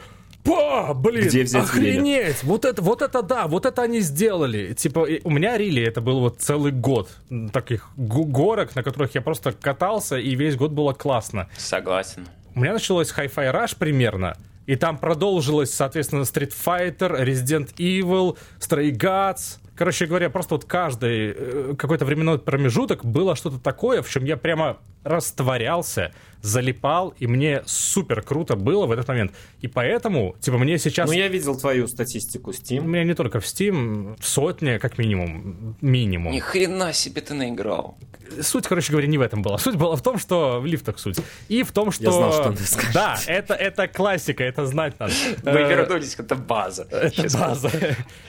Па, 0.47 0.93
блин, 0.93 1.27
Где 1.27 1.43
взять 1.43 1.63
охренеть, 1.65 2.23
время? 2.23 2.35
вот 2.43 2.65
это, 2.65 2.81
вот 2.81 3.01
это 3.01 3.21
да, 3.21 3.47
вот 3.47 3.65
это 3.65 3.81
они 3.81 3.99
сделали. 3.99 4.73
Типа, 4.73 5.05
у 5.23 5.29
меня 5.29 5.57
рили 5.57 5.83
это 5.83 5.99
был 6.01 6.21
вот 6.21 6.39
целый 6.39 6.71
год 6.71 7.09
таких 7.51 7.89
горок, 7.97 8.75
на 8.75 8.83
которых 8.83 9.13
я 9.15 9.21
просто 9.21 9.51
катался, 9.51 10.17
и 10.17 10.35
весь 10.35 10.55
год 10.55 10.71
было 10.71 10.93
классно. 10.93 11.49
Согласен. 11.57 12.27
У 12.55 12.59
меня 12.61 12.73
началось 12.73 13.11
Hi-Fi 13.15 13.53
Rush 13.53 13.75
примерно, 13.77 14.37
и 14.65 14.75
там 14.75 14.97
продолжилось, 14.97 15.73
соответственно, 15.73 16.21
Street 16.21 16.53
Fighter, 16.65 17.23
Resident 17.23 17.75
Evil, 17.75 18.37
Stray 18.59 18.91
Gods. 18.91 19.57
Короче 19.75 20.07
говоря, 20.07 20.29
просто 20.31 20.55
вот 20.55 20.65
каждый 20.65 21.33
э, 21.37 21.75
какой-то 21.77 22.03
временной 22.03 22.39
промежуток 22.39 23.05
было 23.05 23.35
что-то 23.35 23.59
такое, 23.59 24.01
в 24.01 24.09
чем 24.09 24.25
я 24.25 24.35
прямо 24.35 24.77
растворялся, 25.03 26.13
залипал, 26.41 27.13
и 27.17 27.27
мне 27.27 27.63
супер 27.65 28.21
круто 28.21 28.55
было 28.55 28.85
в 28.85 28.91
этот 28.91 29.07
момент. 29.07 29.33
И 29.61 29.67
поэтому, 29.67 30.35
типа, 30.39 30.57
мне 30.57 30.77
сейчас... 30.77 31.07
Ну, 31.07 31.13
я 31.13 31.27
видел 31.27 31.57
твою 31.57 31.87
статистику 31.87 32.51
Steam. 32.51 32.79
У 32.79 32.87
меня 32.87 33.03
не 33.03 33.13
только 33.13 33.39
в 33.39 33.43
Steam, 33.43 34.17
сотня, 34.21 34.79
как 34.79 34.97
минимум, 34.97 35.75
минимум. 35.81 36.33
Ни 36.33 36.39
хрена 36.39 36.93
себе 36.93 37.21
ты 37.21 37.33
наиграл. 37.33 37.97
Суть, 38.41 38.67
короче 38.67 38.91
говоря, 38.91 39.07
не 39.07 39.17
в 39.17 39.21
этом 39.21 39.41
была. 39.41 39.57
Суть 39.57 39.75
была 39.75 39.95
в 39.95 40.01
том, 40.01 40.19
что 40.19 40.59
в 40.59 40.65
лифтах 40.65 40.99
суть. 40.99 41.19
И 41.47 41.63
в 41.63 41.71
том, 41.71 41.91
что... 41.91 42.05
Я 42.05 42.11
знал, 42.11 42.33
что 42.33 42.51
ты 42.53 42.63
скажешь. 42.65 42.93
Да, 42.93 43.17
это, 43.27 43.53
это 43.53 43.87
классика, 43.87 44.43
это 44.43 44.65
знать 44.65 44.99
надо. 44.99 45.13
Вы 45.43 45.59
вернулись, 45.63 46.15
это 46.17 46.35
база. 46.35 46.87
это 46.91 47.23
база. 47.37 47.71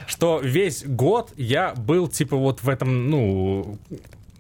Что 0.06 0.40
весь 0.42 0.84
год 0.84 1.32
я 1.36 1.74
был, 1.74 2.08
типа, 2.08 2.36
вот 2.36 2.62
в 2.62 2.68
этом, 2.68 3.10
ну, 3.10 3.78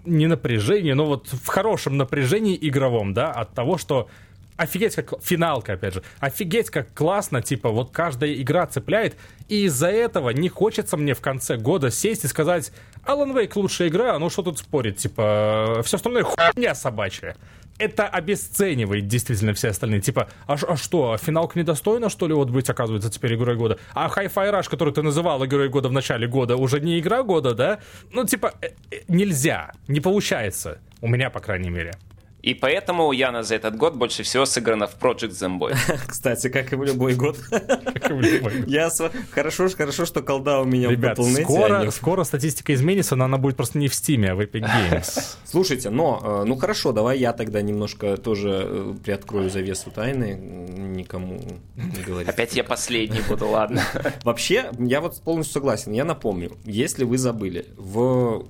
не 0.08 0.26
напряжении, 0.26 0.92
но 0.92 1.04
вот 1.04 1.28
в 1.28 1.46
хорошем 1.46 1.96
напряжении 1.96 2.58
игровом, 2.60 3.14
да, 3.14 3.30
от 3.30 3.54
того, 3.54 3.78
что 3.78 4.08
офигеть 4.56 4.96
как 4.96 5.22
финалка, 5.22 5.74
опять 5.74 5.94
же, 5.94 6.02
офигеть 6.18 6.68
как 6.70 6.92
классно, 6.92 7.40
типа, 7.42 7.70
вот 7.70 7.90
каждая 7.90 8.34
игра 8.34 8.66
цепляет, 8.66 9.16
и 9.48 9.64
из-за 9.66 9.88
этого 9.88 10.30
не 10.30 10.48
хочется 10.48 10.96
мне 10.96 11.14
в 11.14 11.20
конце 11.20 11.56
года 11.56 11.90
сесть 11.90 12.24
и 12.24 12.28
сказать, 12.28 12.72
Alan 13.06 13.32
Wake 13.32 13.52
лучшая 13.54 13.88
игра, 13.88 14.18
ну 14.18 14.28
что 14.28 14.42
тут 14.42 14.58
спорить, 14.58 14.96
типа, 14.96 15.82
все 15.84 15.96
остальное 15.96 16.24
хуйня 16.24 16.74
собачья. 16.74 17.36
Это 17.78 18.08
обесценивает 18.08 19.06
действительно 19.06 19.54
все 19.54 19.68
остальные. 19.68 20.00
Типа, 20.00 20.28
а, 20.46 20.54
а 20.54 20.76
что, 20.76 21.16
финалка 21.16 21.58
недостойна, 21.58 22.08
что 22.08 22.26
ли, 22.26 22.34
вот 22.34 22.50
быть, 22.50 22.68
оказывается, 22.68 23.10
теперь 23.10 23.34
игрой 23.34 23.56
года? 23.56 23.78
А 23.94 24.08
Hi-Fi 24.08 24.52
Rush, 24.52 24.68
который 24.68 24.92
ты 24.92 25.02
называл 25.02 25.44
игрой 25.44 25.68
года 25.68 25.88
в 25.88 25.92
начале 25.92 26.26
года, 26.26 26.56
уже 26.56 26.80
не 26.80 26.98
игра 26.98 27.22
года, 27.22 27.54
да? 27.54 27.78
Ну, 28.12 28.24
типа, 28.24 28.54
э, 28.60 28.70
э, 28.90 28.96
нельзя, 29.08 29.72
не 29.86 30.00
получается. 30.00 30.78
У 31.00 31.08
меня, 31.08 31.30
по 31.30 31.40
крайней 31.40 31.70
мере. 31.70 31.92
И 32.40 32.54
поэтому 32.54 33.06
у 33.08 33.12
Яна 33.12 33.42
за 33.42 33.56
этот 33.56 33.76
год 33.76 33.96
больше 33.96 34.22
всего 34.22 34.46
сыграно 34.46 34.86
в 34.86 34.96
Project 34.96 35.30
Zomboid. 35.30 35.76
Кстати, 36.06 36.48
как 36.48 36.72
и 36.72 36.76
в 36.76 36.84
любой 36.84 37.14
год. 37.14 37.36
Как 37.50 38.10
и 38.10 38.14
в 38.14 38.20
любой 38.20 38.60
год. 38.60 38.68
Я 38.68 38.90
хорошо, 39.32 39.68
хорошо, 39.68 40.06
что 40.06 40.22
колда 40.22 40.60
у 40.60 40.64
меня 40.64 40.88
Ребят, 40.88 41.18
в 41.18 41.22
Battle.net, 41.22 41.40
а 41.40 41.44
скоро, 41.44 41.90
скоро 41.90 42.24
статистика 42.24 42.72
изменится, 42.74 43.16
но 43.16 43.24
она 43.24 43.38
будет 43.38 43.56
просто 43.56 43.78
не 43.78 43.88
в 43.88 43.94
Стиме, 43.94 44.30
а 44.30 44.34
в 44.36 44.40
Epic 44.40 44.62
Games. 44.62 45.36
Слушайте, 45.44 45.90
но, 45.90 46.20
э, 46.22 46.44
ну 46.46 46.56
хорошо, 46.56 46.92
давай 46.92 47.18
я 47.18 47.32
тогда 47.32 47.60
немножко 47.60 48.16
тоже 48.16 48.62
э, 48.64 48.94
приоткрою 49.04 49.50
завесу 49.50 49.90
тайны, 49.90 50.34
никому 50.34 51.40
не 51.74 52.02
говорить. 52.02 52.28
Опять 52.28 52.54
я 52.54 52.62
последний 52.62 53.20
буду, 53.28 53.48
ладно. 53.48 53.82
Вообще, 54.22 54.70
я 54.78 55.00
вот 55.00 55.20
полностью 55.22 55.54
согласен. 55.54 55.92
Я 55.92 56.04
напомню, 56.04 56.56
если 56.64 57.02
вы 57.04 57.18
забыли, 57.18 57.66
в 57.76 58.46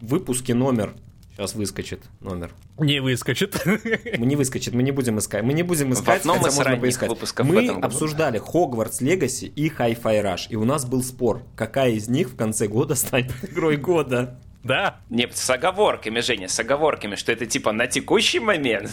выпуске 0.00 0.54
номер, 0.54 0.94
сейчас 1.40 1.54
выскочит 1.54 2.02
номер, 2.20 2.50
Не 2.78 3.00
выскочит. 3.00 3.60
мы 4.18 4.26
не 4.26 4.36
выскочит, 4.36 4.74
мы 4.74 4.82
не 4.82 4.90
будем 4.92 5.18
искать, 5.18 5.42
мы 5.42 5.52
не 5.54 5.62
будем 5.62 5.92
искать, 5.92 6.20
одном 6.20 6.38
хотя 6.40 6.54
можно 6.56 6.76
поискать. 6.76 7.08
выпусков 7.08 7.46
в 7.46 7.48
Мы 7.50 7.66
году. 7.66 7.80
обсуждали 7.80 8.38
Хогвартс 8.38 9.00
Легаси 9.00 9.46
и 9.46 9.68
Hi-Fi 9.70 10.22
Rush, 10.22 10.46
и 10.50 10.56
у 10.56 10.64
нас 10.64 10.84
был 10.84 11.02
спор, 11.02 11.42
какая 11.56 11.92
из 11.92 12.08
них 12.08 12.28
в 12.28 12.36
конце 12.36 12.66
года 12.66 12.94
станет 12.94 13.32
игрой 13.42 13.76
года. 13.78 14.38
Да. 14.62 15.00
Не, 15.08 15.26
с 15.32 15.48
оговорками, 15.48 16.20
Женя, 16.20 16.46
с 16.46 16.60
оговорками, 16.60 17.14
что 17.14 17.32
это 17.32 17.46
типа 17.46 17.72
на 17.72 17.86
текущий 17.86 18.40
момент. 18.40 18.90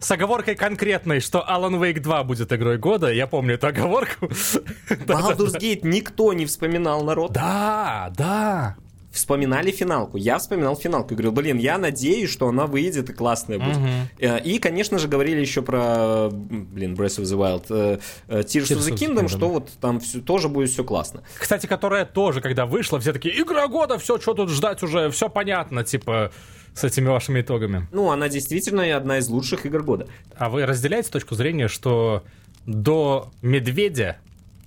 С 0.00 0.10
оговоркой 0.10 0.56
конкретной, 0.56 1.20
что 1.20 1.46
Alan 1.48 1.78
Wake 1.78 2.00
2 2.00 2.24
будет 2.24 2.52
игрой 2.52 2.78
года. 2.78 3.12
Я 3.12 3.28
помню 3.28 3.54
эту 3.54 3.68
оговорку. 3.68 4.26
Baldur's 4.26 5.56
Gate 5.56 5.82
никто 5.84 6.32
не 6.32 6.46
вспоминал, 6.46 7.04
народ. 7.04 7.30
Да, 7.32 8.12
да. 8.16 8.74
Вспоминали 9.14 9.70
финалку. 9.70 10.16
Я 10.16 10.38
вспоминал 10.38 10.76
финалку. 10.76 11.14
И 11.14 11.16
говорил, 11.16 11.32
блин, 11.32 11.58
я 11.58 11.78
надеюсь, 11.78 12.30
что 12.30 12.48
она 12.48 12.66
выйдет 12.66 13.10
и 13.10 13.12
классная 13.12 13.58
будет. 13.58 13.78
Э, 14.18 14.40
И, 14.42 14.58
конечно 14.58 14.98
же, 14.98 15.08
говорили 15.08 15.40
еще 15.40 15.62
про, 15.62 16.28
блин, 16.30 16.94
Breath 16.94 17.20
of 17.20 17.24
the 17.24 17.36
Wild, 17.38 17.66
э, 17.70 17.98
э, 18.28 18.40
Tears, 18.40 18.76
of 18.76 18.78
the 18.78 18.94
Kingdom, 18.96 19.28
что 19.28 19.48
вот 19.48 19.70
там 19.80 20.00
всё- 20.00 20.20
тоже 20.20 20.48
будет 20.48 20.70
все 20.70 20.82
классно. 20.84 21.22
Кстати, 21.38 21.66
которая 21.66 22.04
тоже, 22.04 22.40
когда 22.40 22.66
вышла, 22.66 22.98
все 22.98 23.12
такие, 23.12 23.40
игра 23.40 23.68
года, 23.68 23.98
все, 23.98 24.18
что 24.18 24.34
тут 24.34 24.50
ждать 24.50 24.82
уже, 24.82 25.10
все 25.10 25.28
понятно, 25.28 25.84
типа, 25.84 26.32
с 26.74 26.82
этими 26.82 27.06
вашими 27.08 27.40
итогами. 27.40 27.86
Ну, 27.92 28.10
она 28.10 28.28
действительно 28.28 28.96
одна 28.96 29.18
из 29.18 29.28
лучших 29.28 29.64
игр 29.66 29.82
года. 29.84 30.08
А 30.36 30.48
вы 30.50 30.66
разделяете 30.66 31.10
точку 31.10 31.36
зрения, 31.36 31.68
что 31.68 32.24
до 32.66 33.30
Медведя 33.42 34.16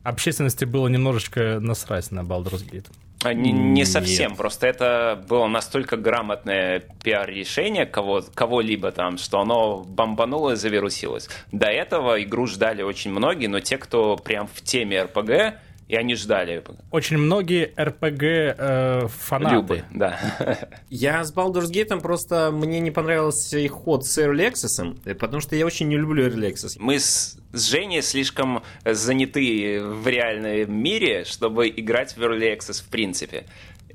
общественности 0.04 0.64
было 0.66 0.88
немножечко 0.88 1.60
насрать 1.60 2.12
на 2.12 2.22
Baldur's 2.22 2.64
Gate? 2.66 2.86
А, 3.24 3.34
Не, 3.34 3.52
не 3.52 3.80
Нет. 3.80 3.88
совсем, 3.88 4.36
просто 4.36 4.68
это 4.68 5.24
было 5.28 5.48
настолько 5.48 5.98
грамотное 5.98 6.84
пиар-решение 7.04 7.88
кого, 7.88 8.24
кого-либо 8.34 8.92
там, 8.92 9.18
что 9.18 9.40
оно 9.40 9.84
бомбануло 9.84 10.52
и 10.52 10.56
завирусилось. 10.56 11.28
До 11.52 11.68
этого 11.68 12.22
игру 12.22 12.46
ждали 12.46 12.84
очень 12.84 13.12
многие, 13.12 13.48
но 13.48 13.60
те, 13.60 13.78
кто 13.80 14.18
прям 14.18 14.48
в 14.48 14.62
теме 14.62 15.02
РПГ, 15.04 15.56
и 15.88 15.96
они 15.96 16.16
ждали. 16.16 16.64
Очень 16.92 17.18
многие 17.18 17.74
RPG 17.76 18.56
э, 18.58 19.08
фанаты. 19.08 19.56
Любы, 19.56 19.84
да. 19.94 20.20
Я 20.90 21.24
с 21.24 21.34
Baldur's 21.34 21.72
Gate 21.72 22.00
просто 22.02 22.52
мне 22.52 22.80
не 22.80 22.92
понравился 22.92 23.58
их 23.58 23.72
ход 23.72 24.06
с 24.06 24.18
Early 24.18 24.52
Access, 24.52 25.16
потому 25.16 25.42
что 25.42 25.56
я 25.56 25.66
очень 25.66 25.88
не 25.88 25.98
люблю 25.98 26.28
Early 26.28 26.52
Access. 26.54 26.76
Мы 26.80 27.00
с, 27.00 27.38
с 27.54 27.70
Женей 27.70 28.02
слишком 28.02 28.64
заняты 28.86 29.82
в 29.82 30.08
реальном 30.08 30.74
мире, 30.76 31.24
чтобы 31.24 31.70
играть 31.70 32.18
в 32.18 32.22
Early 32.22 32.58
Access 32.58 32.84
в 32.84 32.88
принципе. 32.90 33.46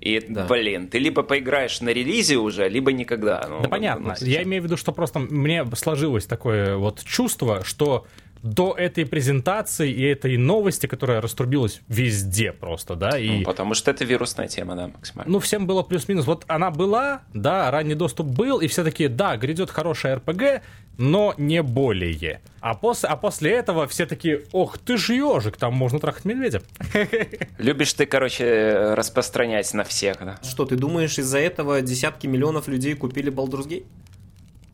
И, 0.00 0.18
Да. 0.28 0.46
блин, 0.46 0.88
ты 0.88 0.98
либо 0.98 1.22
поиграешь 1.22 1.80
на 1.80 1.90
релизе 1.90 2.36
уже, 2.36 2.68
либо 2.68 2.90
никогда. 2.92 3.46
Ну, 3.48 3.60
Да 3.62 3.68
понятно. 3.68 4.16
ну, 4.20 4.26
Я 4.26 4.42
имею 4.42 4.62
в 4.62 4.64
виду, 4.64 4.76
что 4.76 4.90
просто 4.92 5.20
мне 5.20 5.64
сложилось 5.76 6.26
такое 6.26 6.76
вот 6.76 7.04
чувство, 7.04 7.62
что 7.64 8.06
до 8.42 8.74
этой 8.76 9.06
презентации 9.06 9.90
и 9.90 10.02
этой 10.02 10.36
новости, 10.36 10.86
которая 10.86 11.20
раструбилась 11.20 11.80
везде 11.88 12.52
просто, 12.52 12.96
да, 12.96 13.16
и... 13.16 13.38
Ну, 13.38 13.44
потому 13.44 13.74
что 13.74 13.90
это 13.90 14.04
вирусная 14.04 14.48
тема, 14.48 14.74
да, 14.74 14.88
максимально. 14.88 15.32
Ну, 15.32 15.38
всем 15.38 15.66
было 15.66 15.82
плюс-минус. 15.82 16.26
Вот 16.26 16.44
она 16.48 16.70
была, 16.70 17.22
да, 17.32 17.70
ранний 17.70 17.94
доступ 17.94 18.26
был, 18.26 18.60
и 18.60 18.66
все 18.66 18.82
такие, 18.82 19.08
да, 19.08 19.36
грядет 19.36 19.70
хорошая 19.70 20.16
РПГ, 20.16 20.62
но 20.98 21.34
не 21.38 21.62
более. 21.62 22.40
А 22.60 22.74
после, 22.74 23.08
а 23.08 23.16
после 23.16 23.52
этого 23.52 23.86
все 23.86 24.06
такие, 24.06 24.44
ох, 24.52 24.76
ты 24.76 24.96
ж 24.96 25.10
ежик, 25.10 25.56
там 25.56 25.74
можно 25.74 26.00
трахать 26.00 26.24
медведя. 26.24 26.62
Любишь 27.58 27.92
ты, 27.92 28.06
короче, 28.06 28.94
распространять 28.94 29.72
на 29.72 29.84
всех, 29.84 30.16
да? 30.18 30.38
Что, 30.42 30.64
ты 30.64 30.76
думаешь, 30.76 31.18
из-за 31.18 31.38
этого 31.38 31.80
десятки 31.80 32.26
миллионов 32.26 32.66
людей 32.66 32.94
купили 32.94 33.32
Baldur's 33.32 33.68
Gate? 33.68 33.86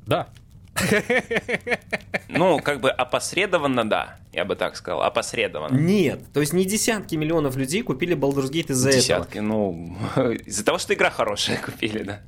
Да. 0.07 0.29
Ну, 2.29 2.61
как 2.61 2.81
бы 2.81 2.91
опосредованно, 2.91 3.89
да, 3.89 4.17
я 4.33 4.45
бы 4.45 4.55
так 4.55 4.77
сказал, 4.77 5.03
опосредованно. 5.03 5.77
Нет, 5.79 6.21
то 6.33 6.41
есть 6.41 6.53
не 6.53 6.67
десятки 6.67 7.15
миллионов 7.15 7.57
людей 7.57 7.83
купили 7.83 8.15
Baldur's 8.15 8.51
Gate 8.51 8.71
из-за 8.71 8.91
этого. 8.91 9.03
Десятки, 9.03 9.39
ну, 9.39 9.97
из-за 10.45 10.65
того, 10.65 10.79
что 10.79 10.93
игра 10.95 11.11
хорошая 11.11 11.57
купили, 11.65 12.03
да. 12.03 12.21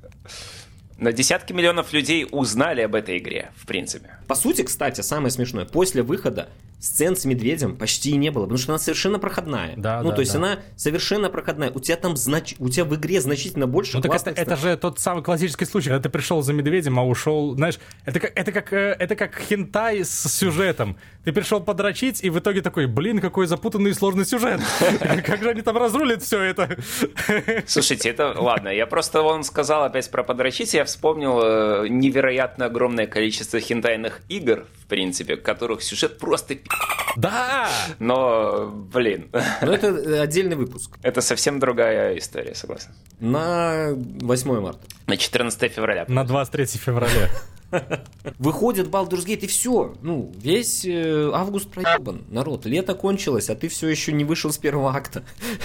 Но 0.98 1.10
десятки 1.10 1.52
миллионов 1.52 1.92
людей 1.92 2.26
узнали 2.30 2.82
об 2.82 2.94
этой 2.94 3.18
игре, 3.18 3.50
в 3.56 3.66
принципе. 3.66 4.16
По 4.26 4.34
сути, 4.34 4.62
кстати, 4.62 5.00
самое 5.02 5.30
смешное, 5.30 5.64
после 5.64 6.02
выхода 6.02 6.48
сцен 6.80 7.14
с 7.14 7.24
медведем 7.24 7.76
почти 7.76 8.10
и 8.10 8.16
не 8.16 8.30
было, 8.30 8.44
потому 8.44 8.58
что 8.58 8.72
она 8.72 8.78
совершенно 8.78 9.18
проходная. 9.18 9.74
Да, 9.76 10.02
ну, 10.02 10.10
да, 10.10 10.16
то 10.16 10.20
есть 10.20 10.32
да. 10.32 10.38
она 10.38 10.58
совершенно 10.76 11.28
проходная. 11.28 11.70
У 11.70 11.80
тебя 11.80 11.96
там 11.96 12.16
знач... 12.16 12.54
у 12.58 12.68
тебя 12.68 12.84
в 12.84 12.94
игре 12.96 13.20
значительно 13.20 13.66
больше 13.66 13.96
Ну 13.96 14.02
так 14.02 14.14
это, 14.14 14.30
это 14.30 14.56
же 14.56 14.76
тот 14.76 14.98
самый 14.98 15.22
классический 15.22 15.66
случай, 15.66 15.90
когда 15.90 16.02
ты 16.02 16.08
пришел 16.08 16.42
за 16.42 16.52
медведем, 16.52 16.98
а 16.98 17.04
ушел, 17.04 17.54
знаешь, 17.54 17.78
это 18.06 18.18
как, 18.18 18.32
это 18.34 18.52
как, 18.52 18.72
э, 18.72 18.96
это 18.98 19.14
как 19.14 19.38
хентай 19.38 20.04
с 20.04 20.28
сюжетом. 20.28 20.96
Ты 21.24 21.32
пришел 21.32 21.60
подрочить, 21.60 22.24
и 22.24 22.30
в 22.30 22.38
итоге 22.38 22.62
такой, 22.62 22.86
блин, 22.86 23.20
какой 23.20 23.46
запутанный 23.46 23.90
и 23.90 23.94
сложный 23.94 24.24
сюжет. 24.24 24.60
Как 25.26 25.42
же 25.42 25.50
они 25.50 25.60
там 25.60 25.76
разрулят 25.76 26.22
все 26.22 26.40
это? 26.40 26.78
Слушайте, 27.66 28.08
это 28.08 28.34
ладно, 28.40 28.68
я 28.68 28.86
просто 28.86 29.20
он 29.20 29.44
сказал 29.44 29.84
опять 29.84 30.10
про 30.10 30.22
подрочить, 30.22 30.72
я 30.72 30.84
вспомнил 30.84 31.40
э, 31.42 31.88
невероятно 31.88 32.66
огромное 32.66 33.06
количество 33.06 33.60
хентайных 33.60 34.22
игр, 34.28 34.66
в 34.79 34.79
принципе, 34.90 35.36
которых 35.36 35.82
сюжет 35.82 36.18
просто 36.18 36.54
пи***. 36.54 36.68
Да! 37.16 37.68
Но, 37.98 38.66
блин, 38.92 39.30
Но 39.62 39.72
это 39.72 39.86
э, 39.88 40.20
отдельный 40.20 40.56
выпуск. 40.56 40.98
это 41.02 41.20
совсем 41.22 41.58
другая 41.58 42.18
история, 42.18 42.54
согласен. 42.54 42.90
На 43.20 43.94
8 43.94 44.60
марта. 44.60 44.80
На 45.06 45.16
14 45.16 45.72
февраля. 45.72 46.04
На 46.08 46.24
23 46.24 46.66
февраля. 46.66 47.28
Выходит 48.38 48.88
Baldur's 48.88 49.26
Gate 49.26 49.40
и 49.40 49.46
все. 49.46 49.94
Ну, 50.02 50.32
весь 50.36 50.84
э, 50.84 51.30
август 51.32 51.70
проебан. 51.70 52.24
Народ, 52.28 52.66
лето 52.66 52.94
кончилось, 52.94 53.50
а 53.50 53.54
ты 53.54 53.68
все 53.68 53.88
еще 53.88 54.12
не 54.12 54.24
вышел 54.24 54.52
с 54.52 54.58
первого 54.58 54.94
акта. 54.94 55.22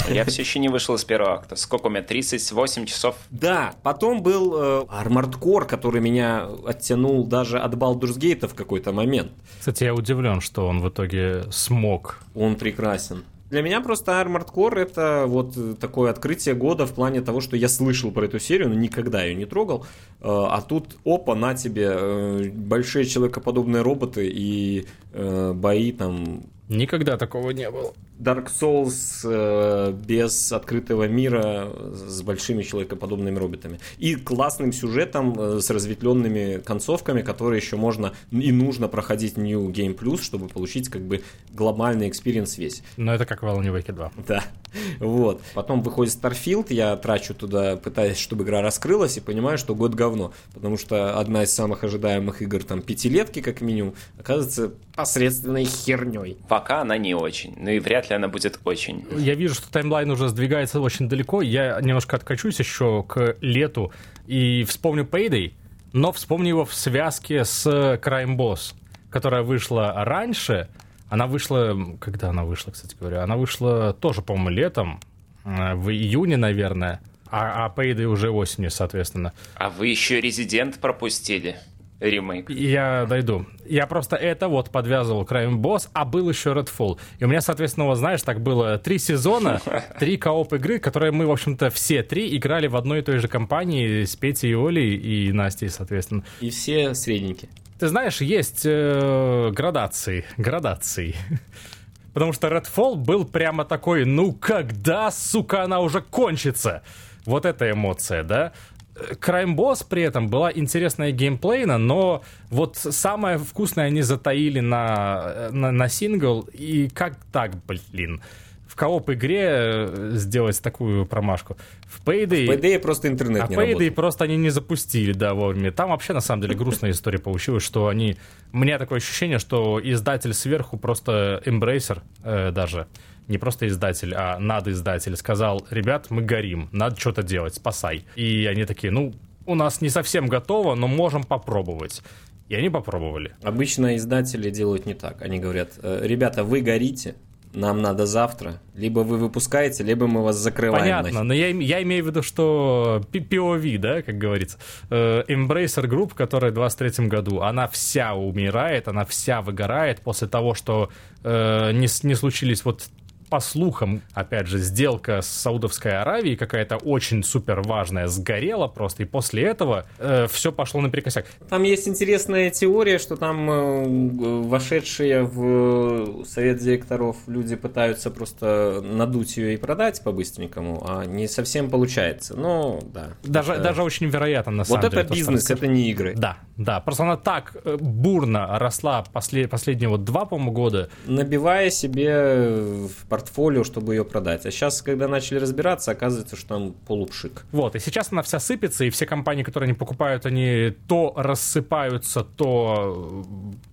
Я 0.09 0.25
все 0.25 0.41
еще 0.41 0.59
не 0.59 0.69
вышел 0.69 0.95
из 0.95 1.03
первого 1.03 1.35
акта. 1.35 1.55
Сколько 1.55 1.87
у 1.87 1.89
меня? 1.89 2.01
38 2.01 2.85
часов? 2.85 3.15
Да, 3.31 3.75
потом 3.83 4.21
был 4.21 4.55
э, 4.55 4.85
Armored 4.85 5.39
Core, 5.39 5.65
который 5.65 6.01
меня 6.01 6.47
оттянул 6.65 7.25
даже 7.25 7.59
от 7.59 7.73
Baldur's 7.73 8.17
Gate 8.17 8.47
в 8.47 8.55
какой-то 8.55 8.91
момент. 8.91 9.31
Кстати, 9.59 9.85
я 9.85 9.93
удивлен, 9.93 10.41
что 10.41 10.67
он 10.67 10.81
в 10.81 10.89
итоге 10.89 11.45
смог. 11.51 12.19
Он 12.35 12.55
прекрасен. 12.55 13.23
Для 13.49 13.61
меня 13.61 13.79
просто 13.81 14.13
Armored 14.13 14.51
Core 14.51 14.79
это 14.79 15.25
вот 15.27 15.79
такое 15.79 16.09
открытие 16.09 16.55
года 16.55 16.85
в 16.85 16.93
плане 16.93 17.21
того, 17.21 17.41
что 17.41 17.55
я 17.55 17.69
слышал 17.69 18.11
про 18.11 18.25
эту 18.25 18.39
серию, 18.39 18.69
но 18.69 18.75
никогда 18.75 19.23
ее 19.23 19.35
не 19.35 19.45
трогал. 19.45 19.85
Э, 20.21 20.25
а 20.27 20.61
тут, 20.61 20.97
опа, 21.05 21.35
на 21.35 21.53
тебе, 21.53 21.89
э, 21.91 22.49
большие 22.49 23.05
человекоподобные 23.05 23.83
роботы 23.83 24.27
и 24.27 24.85
э, 25.13 25.53
бои 25.53 25.91
там 25.91 26.43
Никогда 26.67 27.15
такого 27.15 27.51
не 27.51 27.69
было. 27.69 27.93
Dark 28.20 28.47
Souls 28.47 29.22
э, 29.24 29.91
без 29.91 30.51
открытого 30.51 31.07
мира 31.07 31.70
с 31.91 32.22
большими 32.22 32.63
человекоподобными 32.63 33.38
роботами. 33.38 33.80
И 33.97 34.16
классным 34.16 34.72
сюжетом 34.72 35.36
э, 35.38 35.59
с 35.59 35.70
разветвленными 35.70 36.61
концовками, 36.61 37.22
которые 37.22 37.59
еще 37.59 37.76
можно 37.76 38.13
и 38.32 38.51
нужно 38.51 38.88
проходить 38.88 39.38
New 39.38 39.70
Game 39.70 39.97
Plus, 39.97 40.22
чтобы 40.22 40.47
получить 40.47 40.89
как 40.89 41.01
бы 41.01 41.24
глобальный 41.51 42.07
experience 42.07 42.57
весь. 42.57 42.84
Но 42.97 43.13
это 43.13 43.26
как 43.26 43.43
в 43.43 43.45
Alan 43.45 43.66
Wake 43.66 43.91
2. 43.91 44.11
Да. 44.28 44.43
Вот. 44.99 45.41
Потом 45.53 45.82
выходит 45.82 46.13
Starfield, 46.13 46.68
я 46.70 46.95
трачу 46.97 47.34
туда, 47.34 47.78
пытаясь, 47.78 48.18
чтобы 48.18 48.43
игра 48.43 48.61
раскрылась, 48.61 49.18
и 49.18 49.22
понимаю, 49.22 49.57
что 49.57 49.74
год 49.74 49.93
говно. 49.93 50.34
Потому 50.53 50.78
что 50.78 51.18
одна 51.18 51.43
из 51.43 51.53
самых 51.53 51.84
ожидаемых 51.84 52.41
игр, 52.41 52.63
там, 52.63 52.82
пятилетки, 52.82 53.41
как 53.41 53.61
минимум, 53.61 53.95
оказывается 54.20 54.74
посредственной 54.95 55.66
херней. 55.66 56.38
Пока 56.47 56.82
она 56.82 56.97
не 56.97 57.16
очень. 57.16 57.53
Ну 57.57 57.70
и 57.70 57.80
вряд 57.80 58.04
ли 58.09 58.15
она 58.15 58.27
будет 58.27 58.59
очень. 58.63 59.05
Я 59.17 59.35
вижу, 59.35 59.55
что 59.55 59.71
таймлайн 59.71 60.09
уже 60.11 60.29
сдвигается 60.29 60.79
очень 60.79 61.09
далеко. 61.09 61.41
Я 61.41 61.79
немножко 61.81 62.15
откачусь 62.15 62.59
еще 62.59 63.03
к 63.03 63.37
лету 63.41 63.91
и 64.27 64.63
вспомню 64.63 65.03
Payday, 65.03 65.53
но 65.93 66.11
вспомню 66.11 66.49
его 66.49 66.65
в 66.65 66.73
связке 66.73 67.45
с 67.45 67.65
Crime 67.65 68.35
Boss, 68.35 68.73
которая 69.09 69.43
вышла 69.43 69.93
раньше. 70.05 70.67
Она 71.09 71.27
вышла... 71.27 71.77
Когда 71.99 72.29
она 72.29 72.43
вышла, 72.43 72.71
кстати 72.71 72.95
говоря? 72.99 73.23
Она 73.23 73.37
вышла 73.37 73.93
тоже, 73.93 74.21
по-моему, 74.21 74.49
летом, 74.49 74.99
э, 75.43 75.75
в 75.75 75.89
июне, 75.89 76.35
наверное. 76.35 77.01
А, 77.27 77.65
а 77.65 77.73
Payday 77.73 78.05
уже 78.05 78.29
осенью, 78.29 78.71
соответственно. 78.71 79.33
А 79.55 79.69
вы 79.69 79.87
еще 79.87 80.19
Резидент 80.19 80.79
пропустили 80.79 81.57
ремейк. 81.99 82.49
Я 82.49 83.05
дойду. 83.07 83.45
Я 83.65 83.87
просто 83.87 84.15
это 84.15 84.47
вот 84.47 84.69
подвязывал 84.69 85.23
Crime 85.23 85.55
Boss, 85.55 85.89
а 85.93 86.05
был 86.05 86.29
еще 86.29 86.51
Redfall. 86.51 86.99
И 87.19 87.25
у 87.25 87.27
меня, 87.27 87.41
соответственно, 87.41 87.87
вот, 87.87 87.95
знаешь, 87.95 88.21
так 88.21 88.41
было 88.41 88.77
три 88.77 88.99
сезона, 88.99 89.61
три 89.99 90.17
кооп 90.17 90.53
игры, 90.53 90.79
которые 90.79 91.11
мы, 91.11 91.25
в 91.25 91.31
общем-то, 91.31 91.69
все 91.69 92.03
три 92.03 92.35
играли 92.35 92.67
в 92.67 92.75
одной 92.75 92.99
и 92.99 93.01
той 93.01 93.19
же 93.19 93.27
компании 93.27 94.03
с 94.03 94.15
Петей 94.15 94.51
и 94.51 94.55
Олей 94.55 94.95
и 94.95 95.31
Настей, 95.31 95.69
соответственно. 95.69 96.23
И 96.41 96.49
все 96.49 96.93
средненькие. 96.93 97.49
Ты 97.79 97.87
знаешь, 97.89 98.21
есть 98.21 98.61
э, 98.63 99.51
градации, 99.51 100.25
градации. 100.37 101.15
Потому 102.13 102.31
что 102.31 102.47
Redfall 102.47 102.95
был 102.95 103.25
прямо 103.25 103.65
такой, 103.65 104.05
ну 104.05 104.31
когда, 104.31 105.11
сука, 105.11 105.63
она 105.63 105.81
уже 105.81 106.01
кончится? 106.01 106.81
Вот 107.25 107.45
эта 107.45 107.69
эмоция, 107.69 108.23
да? 108.23 108.53
Crime 108.95 109.55
Boss 109.55 109.85
при 109.87 110.03
этом 110.03 110.27
была 110.29 110.51
интересная 110.51 111.11
геймплейна, 111.11 111.77
но 111.77 112.23
вот 112.49 112.77
самое 112.77 113.37
вкусное 113.37 113.85
они 113.85 114.01
затаили 114.01 114.61
на, 114.61 115.49
на, 115.51 115.71
на 115.71 115.89
сингл, 115.89 116.47
и 116.53 116.89
как 116.89 117.17
так, 117.31 117.51
блин? 117.65 118.21
В 118.67 118.77
кооп 118.77 119.09
игре 119.11 119.47
э, 119.47 120.11
сделать 120.15 120.61
такую 120.61 121.05
промашку. 121.05 121.55
В 121.87 122.05
Payday... 122.05 122.45
В 122.45 122.49
Payday 122.49 122.79
просто 122.79 123.07
интернет 123.07 123.43
а 123.43 123.47
не 123.47 123.55
Payday 123.55 123.67
работает. 123.67 123.95
просто 123.95 124.23
они 124.25 124.35
не 124.37 124.49
запустили, 124.49 125.13
да, 125.13 125.33
вовремя. 125.33 125.71
Там 125.71 125.91
вообще, 125.91 126.11
на 126.11 126.19
самом 126.19 126.41
деле, 126.41 126.55
грустная 126.55 126.91
история 126.91 127.19
получилась, 127.19 127.63
что 127.63 127.87
они... 127.87 128.17
У 128.51 128.57
меня 128.57 128.77
такое 128.77 128.97
ощущение, 128.97 129.39
что 129.39 129.79
издатель 129.81 130.33
сверху 130.33 130.77
просто 130.77 131.41
Embracer 131.45 132.01
э, 132.23 132.51
даже 132.51 132.87
не 133.28 133.38
просто 133.38 133.67
издатель, 133.67 134.13
а 134.15 134.39
надо-издатель, 134.39 135.15
сказал, 135.15 135.65
ребят, 135.69 136.07
мы 136.09 136.21
горим, 136.21 136.69
надо 136.71 136.99
что-то 136.99 137.23
делать, 137.23 137.55
спасай. 137.55 138.05
И 138.15 138.45
они 138.45 138.65
такие, 138.65 138.91
ну, 138.91 139.13
у 139.45 139.55
нас 139.55 139.82
не 139.82 139.89
совсем 139.89 140.28
готово, 140.28 140.76
но 140.76 140.88
можем 140.88 141.23
попробовать. 141.23 142.01
И 142.47 142.55
они 142.55 142.69
попробовали. 142.69 143.34
Обычно 143.41 143.95
издатели 143.95 144.49
делают 144.49 144.86
не 144.86 144.93
так. 144.93 145.21
Они 145.21 145.39
говорят, 145.39 145.80
«Э, 145.82 146.01
ребята, 146.03 146.43
вы 146.43 146.61
горите, 146.61 147.15
нам 147.55 147.82
надо 147.82 148.05
завтра. 148.05 148.61
Либо 148.76 148.99
вы 148.99 149.17
выпускаете, 149.17 149.84
либо 149.84 150.07
мы 150.07 150.23
вас 150.23 150.36
закрываем. 150.36 150.84
Понятно, 150.84 151.23
нахер». 151.23 151.23
но 151.23 151.34
я, 151.34 151.47
я 151.47 151.82
имею 151.84 152.03
в 152.03 152.07
виду, 152.07 152.21
что 152.21 153.01
POV, 153.11 153.78
да, 153.80 154.01
как 154.01 154.17
говорится, 154.17 154.59
э, 154.89 155.23
Embracer 155.28 155.86
Group, 155.86 156.13
которая 156.13 156.51
в 156.51 156.55
23 156.55 157.07
году, 157.07 157.41
она 157.41 157.67
вся 157.67 158.13
умирает, 158.13 158.88
она 158.88 159.05
вся 159.05 159.41
выгорает 159.41 160.01
после 160.01 160.28
того, 160.28 160.53
что 160.53 160.89
э, 161.23 161.71
не, 161.71 161.88
не 162.07 162.15
случились 162.15 162.63
вот 162.63 162.89
по 163.36 163.41
слухам, 163.41 164.01
опять 164.13 164.47
же, 164.47 164.59
сделка 164.59 165.21
с 165.21 165.27
Саудовской 165.27 165.99
Аравией 165.99 166.38
какая-то 166.38 166.77
очень 166.77 167.21
супер 167.21 167.59
важная 167.59 168.07
сгорела 168.07 168.67
просто, 168.69 169.03
и 169.03 169.05
после 169.05 169.43
этого 169.43 169.86
все 170.29 170.53
пошло 170.53 170.79
наперекосяк. 170.79 171.25
Там 171.49 171.63
есть 171.63 171.86
интересная 171.86 172.49
теория, 172.49 172.97
что 172.97 173.17
там 173.17 173.51
э, 173.51 174.43
вошедшие 174.47 175.23
в 175.23 176.23
совет 176.23 176.59
директоров 176.59 177.17
люди 177.27 177.57
пытаются 177.57 178.09
просто 178.09 178.81
надуть 178.81 179.36
ее 179.36 179.55
и 179.55 179.57
продать 179.57 180.01
по-быстренькому, 180.01 180.86
а 180.88 181.03
не 181.03 181.27
совсем 181.27 181.69
получается. 181.69 182.38
Но 182.38 182.79
да. 182.93 183.07
Даже, 183.23 183.51
Это- 183.51 183.63
даже 183.63 183.83
очень 183.83 184.05
вероятно, 184.07 184.53
на 184.53 184.57
Вот 184.59 184.67
самом 184.67 184.81
деле. 184.89 185.01
это 185.01 185.09
то, 185.09 185.13
бизнес, 185.15 185.49
это 185.51 185.67
не 185.67 185.89
игры. 185.91 186.13
Да, 186.15 186.38
да. 186.55 186.79
Просто 186.79 187.03
она 187.03 187.17
так 187.17 187.57
э, 187.65 187.75
бурно 187.81 188.57
росла 188.59 189.03
после, 189.11 189.49
последние 189.49 189.89
вот 189.89 190.05
два, 190.05 190.23
по-моему, 190.23 190.53
года. 190.53 190.89
Набивая 191.05 191.69
себе 191.69 192.86
в 192.86 193.07
портфолио, 193.26 193.63
чтобы 193.63 193.95
ее 193.95 194.05
продать. 194.05 194.45
А 194.45 194.51
сейчас, 194.51 194.82
когда 194.82 195.07
начали 195.07 195.39
разбираться, 195.39 195.91
оказывается, 195.91 196.36
что 196.36 196.47
там 196.47 196.73
полупшик. 196.88 197.45
Вот, 197.51 197.76
и 197.76 197.80
сейчас 197.80 198.11
она 198.11 198.21
вся 198.21 198.39
сыпется, 198.39 198.86
и 198.86 198.89
все 198.89 199.05
компании, 199.05 199.43
которые 199.43 199.67
они 199.69 199.73
покупают, 199.78 200.26
они 200.26 200.73
то 200.88 201.13
рассыпаются, 201.15 202.23
то 202.23 203.26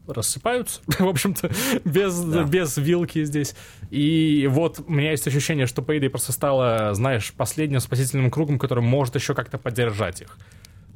э, 0.08 0.12
рассыпаются, 0.12 0.80
в 0.98 1.06
общем-то, 1.08 1.50
без, 1.84 2.18
Да. 2.20 2.44
без 2.44 2.76
вилки 2.76 3.24
здесь. 3.24 3.54
И 3.90 4.48
вот 4.50 4.80
у 4.86 4.90
меня 4.92 5.10
есть 5.10 5.26
ощущение, 5.26 5.66
что 5.66 5.82
Payday 5.82 6.08
просто 6.08 6.32
стала, 6.32 6.94
знаешь, 6.94 7.32
последним 7.36 7.80
спасительным 7.80 8.30
кругом, 8.30 8.58
который 8.58 8.82
может 8.82 9.14
еще 9.14 9.34
как-то 9.34 9.58
поддержать 9.58 10.22
их. 10.22 10.38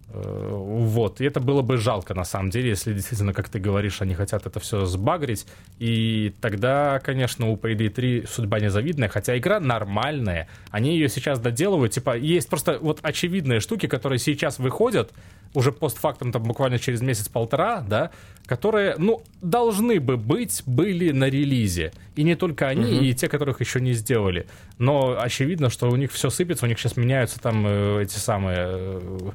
Э, 0.09 0.51
Вот, 0.53 1.21
и 1.21 1.25
это 1.25 1.41
было 1.41 1.63
бы 1.63 1.77
жалко, 1.79 2.15
на 2.15 2.25
самом 2.25 2.51
деле, 2.51 2.71
если 2.71 2.95
действительно, 2.95 3.33
как 3.33 3.49
ты 3.49 3.59
говоришь, 3.59 4.03
они 4.03 4.15
хотят 4.15 4.47
это 4.47 4.61
все 4.61 4.87
сбагрить, 4.87 5.47
и 5.79 6.33
тогда, 6.41 7.01
конечно, 7.01 7.49
у 7.49 7.57
Payday 7.57 7.89
3 7.89 8.27
судьба 8.27 8.61
незавидная, 8.61 9.09
хотя 9.09 9.37
игра 9.37 9.61
нормальная, 9.61 10.49
они 10.71 10.95
ее 10.95 11.09
сейчас 11.09 11.41
доделывают, 11.41 11.93
типа, 11.93 12.17
есть 12.17 12.49
просто 12.49 12.79
вот 12.81 13.01
очевидные 13.03 13.61
штуки, 13.61 13.87
которые 13.87 14.19
сейчас 14.19 14.59
выходят, 14.59 15.13
уже 15.55 15.73
постфактум, 15.73 16.33
там, 16.33 16.43
буквально 16.43 16.79
через 16.79 17.01
месяц-полтора, 17.01 17.81
да, 17.81 18.11
которые, 18.47 18.95
ну, 18.99 19.23
должны 19.43 19.99
бы 20.01 20.17
быть, 20.17 20.63
были 20.67 21.11
на 21.13 21.25
релизе, 21.25 21.93
и 22.15 22.23
не 22.23 22.37
только 22.37 22.69
они, 22.69 23.09
и 23.09 23.15
те, 23.15 23.29
которых 23.29 23.61
еще 23.61 23.81
не 23.81 23.95
сделали, 23.95 24.47
но 24.79 25.17
очевидно, 25.19 25.71
что 25.71 25.91
у 25.91 25.97
них 25.97 26.13
все 26.13 26.31
сыпется, 26.31 26.67
у 26.67 26.69
них 26.69 26.79
сейчас 26.79 26.97
меняются 26.97 27.41
там 27.41 27.67
э, 27.67 28.03
эти 28.03 28.19
самые... 28.19 28.57
э, 28.59 29.31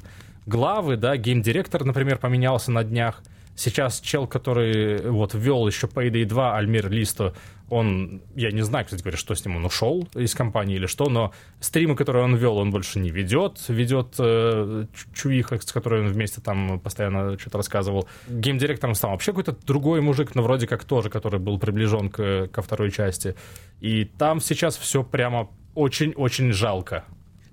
главы, 0.46 0.96
да, 0.96 1.16
гейм-директор, 1.16 1.84
например, 1.84 2.18
поменялся 2.18 2.70
на 2.70 2.84
днях. 2.84 3.22
Сейчас 3.54 4.00
чел, 4.00 4.26
который 4.26 5.10
вот 5.10 5.34
ввел 5.34 5.66
еще 5.66 5.86
Payday 5.86 6.24
2, 6.24 6.56
Альмир 6.56 6.90
Листо, 6.90 7.34
он, 7.72 8.20
я 8.34 8.50
не 8.50 8.60
знаю, 8.62 8.84
кстати 8.84 9.02
говоря, 9.02 9.16
что 9.16 9.34
с 9.34 9.44
ним, 9.46 9.56
он 9.56 9.64
ушел 9.64 10.06
из 10.14 10.34
компании 10.34 10.76
или 10.76 10.86
что, 10.86 11.08
но 11.08 11.32
стримы, 11.58 11.96
которые 11.96 12.24
он 12.24 12.34
вел, 12.36 12.58
он 12.58 12.70
больше 12.70 12.98
не 12.98 13.10
ведет. 13.10 13.60
Ведет 13.68 14.14
э, 14.18 14.86
Чу- 14.94 15.08
Чуиха, 15.14 15.58
с 15.58 15.72
которой 15.72 16.02
он 16.02 16.08
вместе 16.08 16.42
там 16.42 16.80
постоянно 16.80 17.38
что-то 17.38 17.58
рассказывал. 17.58 18.08
Гейм-директором 18.28 18.94
стал 18.94 19.12
вообще 19.12 19.32
какой-то 19.32 19.56
другой 19.66 20.02
мужик, 20.02 20.34
но 20.34 20.42
вроде 20.42 20.66
как 20.66 20.84
тоже, 20.84 21.08
который 21.08 21.40
был 21.40 21.58
приближен 21.58 22.10
к, 22.10 22.48
ко 22.48 22.60
второй 22.60 22.90
части. 22.90 23.36
И 23.80 24.04
там 24.04 24.40
сейчас 24.40 24.76
все 24.76 25.02
прямо 25.02 25.48
очень-очень 25.74 26.52
жалко. 26.52 27.04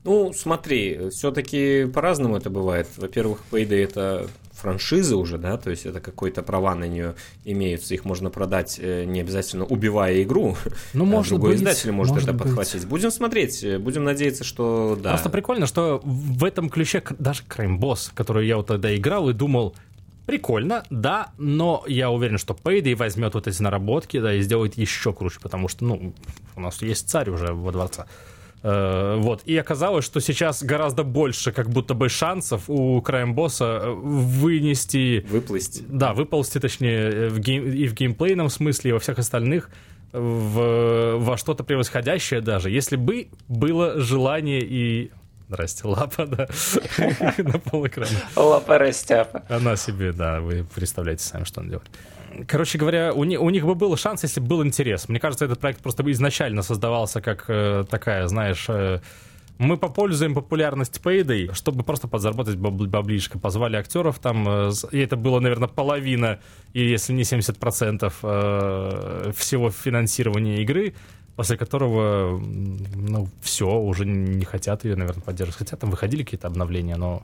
Ну, 0.03 0.31
смотри, 0.33 1.09
все-таки 1.09 1.85
по-разному 1.85 2.37
это 2.37 2.49
бывает. 2.49 2.87
Во-первых, 2.97 3.41
Payday 3.51 3.83
это 3.83 4.29
франшиза 4.59 5.15
уже, 5.17 5.37
да, 5.37 5.57
то 5.57 5.69
есть 5.69 5.85
это 5.85 5.99
какой-то 5.99 6.43
права 6.43 6.75
на 6.75 6.85
нее 6.85 7.15
имеются, 7.45 7.93
их 7.93 8.05
можно 8.05 8.29
продать 8.29 8.77
э, 8.79 9.05
не 9.05 9.21
обязательно 9.21 9.65
убивая 9.65 10.21
игру. 10.23 10.57
Ну, 10.93 11.05
может 11.05 11.31
Другой 11.31 11.51
быть, 11.51 11.59
издатель 11.59 11.91
может, 11.91 12.13
может 12.13 12.27
это 12.27 12.37
быть. 12.37 12.43
подхватить. 12.43 12.85
Будем 12.85 13.11
смотреть, 13.11 13.63
э, 13.63 13.79
будем 13.79 14.03
надеяться, 14.03 14.43
что 14.43 14.97
да. 15.01 15.11
Просто 15.11 15.29
прикольно, 15.29 15.65
что 15.65 16.01
в 16.03 16.43
этом 16.43 16.69
ключе 16.69 17.01
даже 17.17 17.43
Crime 17.43 17.79
Boss, 17.79 18.11
который 18.13 18.47
я 18.47 18.57
вот 18.57 18.67
тогда 18.67 18.95
играл 18.95 19.29
и 19.29 19.33
думал, 19.33 19.75
прикольно, 20.25 20.83
да, 20.89 21.31
но 21.37 21.83
я 21.87 22.11
уверен, 22.11 22.37
что 22.37 22.53
Payday 22.53 22.95
возьмет 22.95 23.33
вот 23.33 23.47
эти 23.47 23.61
наработки, 23.61 24.19
да, 24.19 24.33
и 24.35 24.41
сделает 24.41 24.77
еще 24.77 25.13
круче, 25.13 25.39
потому 25.41 25.67
что, 25.67 25.85
ну, 25.85 26.13
у 26.55 26.61
нас 26.61 26.81
есть 26.81 27.09
царь 27.09 27.29
уже 27.29 27.53
во 27.53 27.71
дворца. 27.71 28.05
Э, 28.61 29.15
вот, 29.17 29.41
и 29.45 29.57
оказалось, 29.57 30.05
что 30.05 30.19
сейчас 30.19 30.63
гораздо 30.63 31.03
больше 31.03 31.51
как 31.51 31.69
будто 31.69 31.93
бы 31.93 32.09
шансов 32.09 32.69
у 32.69 32.99
Crime 32.99 33.33
Boss 33.33 33.93
вынести 33.95 35.25
Выплыть. 35.29 35.81
да, 35.87 36.13
выползти, 36.13 36.59
точнее, 36.59 37.29
в 37.29 37.39
гейм, 37.39 37.71
и 37.71 37.87
в 37.87 37.93
геймплейном 37.93 38.49
смысле, 38.49 38.89
и 38.89 38.93
во 38.93 38.99
всех 38.99 39.19
остальных. 39.19 39.69
в, 40.11 41.17
во 41.17 41.37
что-то 41.37 41.63
превосходящее 41.63 42.41
даже, 42.41 42.69
если 42.69 42.95
бы 42.95 43.27
было 43.47 43.99
желание 43.99 44.61
и... 44.61 45.11
Здрасте, 45.47 45.87
лапа, 45.87 46.25
да, 46.27 46.47
на 47.37 47.59
полэкрана. 47.59 48.09
Лапа 48.35 48.77
растяпа. 48.77 49.43
Она 49.49 49.75
себе, 49.75 50.11
да, 50.11 50.41
вы 50.41 50.65
представляете 50.75 51.23
сами, 51.23 51.43
что 51.43 51.61
он 51.61 51.69
делает. 51.69 51.89
Короче 52.47 52.77
говоря, 52.77 53.13
у, 53.13 53.23
них, 53.23 53.41
у 53.41 53.49
них 53.49 53.65
бы 53.65 53.75
был 53.75 53.95
шанс, 53.97 54.23
если 54.23 54.39
бы 54.39 54.47
был 54.47 54.63
интерес. 54.63 55.09
Мне 55.09 55.19
кажется, 55.19 55.45
этот 55.45 55.59
проект 55.59 55.81
просто 55.81 56.09
изначально 56.11 56.61
создавался 56.61 57.21
как 57.21 57.45
э, 57.47 57.85
такая, 57.89 58.27
знаешь, 58.27 58.65
э, 58.69 58.99
мы 59.57 59.77
попользуем 59.77 60.33
популярность 60.33 61.01
Payday, 61.03 61.53
чтобы 61.53 61.83
просто 61.83 62.07
подзаработать 62.07 62.55
баблишко. 62.55 63.39
Позвали 63.39 63.75
актеров 63.75 64.19
там, 64.19 64.47
э, 64.47 64.71
и 64.91 64.99
это 64.99 65.17
было, 65.17 65.39
наверное, 65.39 65.67
половина, 65.67 66.39
и 66.73 66.87
если 66.87 67.13
не 67.13 67.23
70% 67.23 68.13
э, 68.23 69.31
всего 69.35 69.69
финансирования 69.69 70.61
игры 70.61 70.93
после 71.35 71.55
которого, 71.55 72.37
ну, 72.37 73.29
все, 73.41 73.65
уже 73.65 74.05
не 74.05 74.43
хотят 74.43 74.83
ее, 74.83 74.97
наверное, 74.97 75.21
поддерживать. 75.21 75.59
Хотя 75.59 75.77
там 75.77 75.89
выходили 75.89 76.23
какие-то 76.23 76.47
обновления, 76.47 76.97
но 76.97 77.23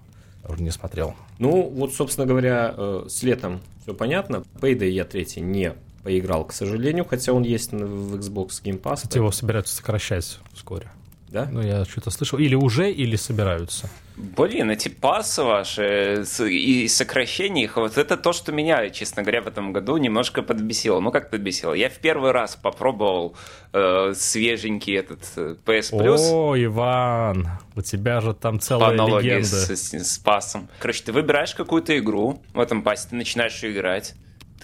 уже 0.49 0.61
не 0.61 0.71
смотрел. 0.71 1.15
Ну, 1.39 1.63
вот, 1.69 1.93
собственно 1.93 2.25
говоря, 2.27 2.73
э, 2.75 3.05
с 3.07 3.23
летом 3.23 3.61
все 3.83 3.93
понятно. 3.93 4.43
Payday 4.59 4.89
я 4.89 5.05
третий 5.05 5.41
не 5.41 5.73
поиграл, 6.03 6.45
к 6.45 6.53
сожалению, 6.53 7.05
хотя 7.05 7.33
он 7.33 7.43
есть 7.43 7.71
в 7.71 8.15
Xbox 8.15 8.61
Game 8.63 8.79
Pass. 8.79 8.97
Кстати, 8.97 9.17
его 9.17 9.31
собираются 9.31 9.75
сокращать 9.75 10.39
вскоре. 10.53 10.87
Да? 11.35 11.49
Ну, 11.51 11.61
я 11.61 11.83
что-то 11.83 12.11
слышал. 12.11 12.39
Или 12.39 12.55
уже, 12.55 12.89
или 12.89 13.17
собираются. 13.17 13.89
Блин, 14.15 14.71
эти 14.71 14.87
пасы 14.87 15.43
ваши 15.43 16.23
и 16.39 16.87
сокращения 16.87 17.65
их, 17.65 17.75
вот 17.75 17.97
это 17.97 18.15
то, 18.15 18.31
что 18.31 18.53
меня, 18.53 18.89
честно 18.89 19.21
говоря, 19.21 19.41
в 19.41 19.47
этом 19.47 19.73
году 19.73 19.97
немножко 19.97 20.43
подбесило. 20.43 21.01
Ну, 21.01 21.11
как 21.11 21.29
подбесило? 21.29 21.73
Я 21.73 21.89
в 21.89 21.99
первый 21.99 22.31
раз 22.31 22.55
попробовал 22.55 23.35
э, 23.73 24.13
свеженький 24.15 24.95
этот 24.95 25.23
э, 25.35 25.55
PS 25.65 25.91
Plus. 25.91 26.19
О, 26.31 26.55
Иван, 26.57 27.49
у 27.75 27.81
тебя 27.81 28.21
же 28.21 28.33
там 28.33 28.61
целая 28.61 28.97
по 28.97 29.19
легенда. 29.19 29.45
С, 29.45 29.69
с, 29.69 29.93
с 29.93 30.17
пасом. 30.17 30.69
Короче, 30.79 31.03
ты 31.03 31.11
выбираешь 31.11 31.53
какую-то 31.53 31.97
игру 31.99 32.41
в 32.53 32.61
этом 32.61 32.81
пасе, 32.81 33.09
ты 33.09 33.17
начинаешь 33.17 33.61
играть 33.61 34.15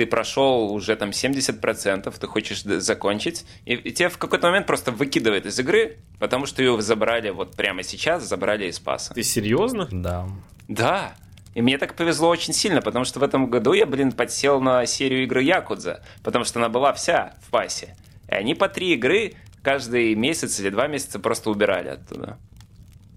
ты 0.01 0.07
прошел 0.07 0.73
уже 0.73 0.95
там 0.95 1.11
70%, 1.11 2.11
ты 2.19 2.27
хочешь 2.27 2.63
закончить, 2.63 3.45
и, 3.65 3.75
и 3.75 3.91
тебя 3.91 4.09
в 4.09 4.17
какой-то 4.17 4.47
момент 4.47 4.65
просто 4.65 4.91
выкидывает 4.91 5.45
из 5.45 5.59
игры, 5.59 5.99
потому 6.17 6.47
что 6.47 6.63
ее 6.63 6.81
забрали 6.81 7.29
вот 7.29 7.55
прямо 7.55 7.83
сейчас, 7.83 8.23
забрали 8.23 8.65
из 8.65 8.79
паса. 8.79 9.13
Ты 9.13 9.21
серьезно? 9.21 9.87
Да. 9.91 10.27
Да. 10.67 11.13
И 11.53 11.61
мне 11.61 11.77
так 11.77 11.93
повезло 11.93 12.29
очень 12.29 12.51
сильно, 12.51 12.81
потому 12.81 13.05
что 13.05 13.19
в 13.19 13.23
этом 13.23 13.47
году 13.47 13.73
я, 13.73 13.85
блин, 13.85 14.11
подсел 14.11 14.59
на 14.59 14.87
серию 14.87 15.21
игры 15.21 15.43
Якудза, 15.43 16.01
потому 16.23 16.45
что 16.45 16.57
она 16.57 16.69
была 16.69 16.93
вся 16.93 17.35
в 17.45 17.51
пасе. 17.51 17.95
И 18.27 18.33
они 18.33 18.55
по 18.55 18.69
три 18.69 18.93
игры 18.93 19.33
каждый 19.61 20.15
месяц 20.15 20.59
или 20.59 20.69
два 20.69 20.87
месяца 20.87 21.19
просто 21.19 21.51
убирали 21.51 21.89
оттуда. 21.89 22.39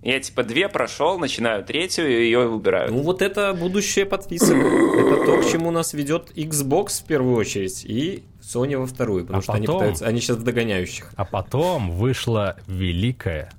Я 0.05 0.21
типа 0.21 0.43
две 0.45 0.69
прошел, 0.69 1.19
начинаю 1.19 1.65
третью, 1.65 2.07
и 2.07 2.25
ее 2.25 2.47
убираю. 2.47 2.93
Ну 2.93 3.01
вот 3.01 3.23
это 3.23 3.55
будущее 3.55 4.05
подписок. 4.05 4.55
это 4.55 5.25
то, 5.25 5.41
к 5.41 5.51
чему 5.51 5.71
нас 5.71 5.95
ведет 5.95 6.31
Xbox 6.37 7.03
в 7.03 7.07
первую 7.07 7.37
очередь 7.37 7.87
и 7.87 8.23
Sony 8.43 8.77
во 8.77 8.87
вторую, 8.87 9.25
потому 9.25 9.39
а 9.39 9.43
что 9.43 9.53
потом, 9.53 9.65
они 9.65 9.79
пытаются, 9.79 10.07
они 10.07 10.21
сейчас 10.21 10.37
в 10.37 10.45
догоняющих. 10.45 11.11
А 11.17 11.25
потом 11.25 11.91
вышла 11.91 12.59
великая, 12.67 13.51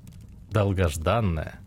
долгожданная 0.51 1.59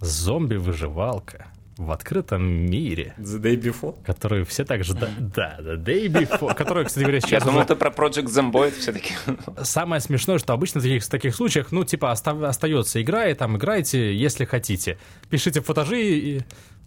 зомби-выживалка 0.00 1.49
в 1.80 1.92
открытом 1.92 2.42
мире. 2.44 3.14
The 3.18 3.40
Day 3.40 3.56
Before? 3.56 3.96
Которую 4.04 4.44
все 4.44 4.64
так 4.64 4.84
ждали. 4.84 5.12
Да, 5.18 5.58
The 5.60 5.82
Day 5.82 6.06
Before. 6.06 6.54
Которую, 6.54 6.86
кстати 6.86 7.04
говоря, 7.04 7.20
сейчас 7.20 7.30
Я 7.32 7.40
думал, 7.40 7.62
это 7.62 7.74
про 7.74 7.90
Project 7.90 8.26
Zomboid 8.26 8.78
все-таки. 8.78 9.14
Самое 9.62 10.00
смешное, 10.00 10.38
что 10.38 10.52
обычно 10.52 10.80
в 10.80 10.82
таких, 10.82 11.02
в 11.02 11.08
таких 11.08 11.34
случаях, 11.34 11.72
ну, 11.72 11.84
типа, 11.84 12.10
остав, 12.10 12.42
остается 12.42 13.00
игра, 13.00 13.28
и 13.28 13.34
там 13.34 13.56
играйте, 13.56 14.14
если 14.14 14.44
хотите. 14.44 14.98
Пишите 15.30 15.62
футажи 15.62 16.02
и 16.02 16.40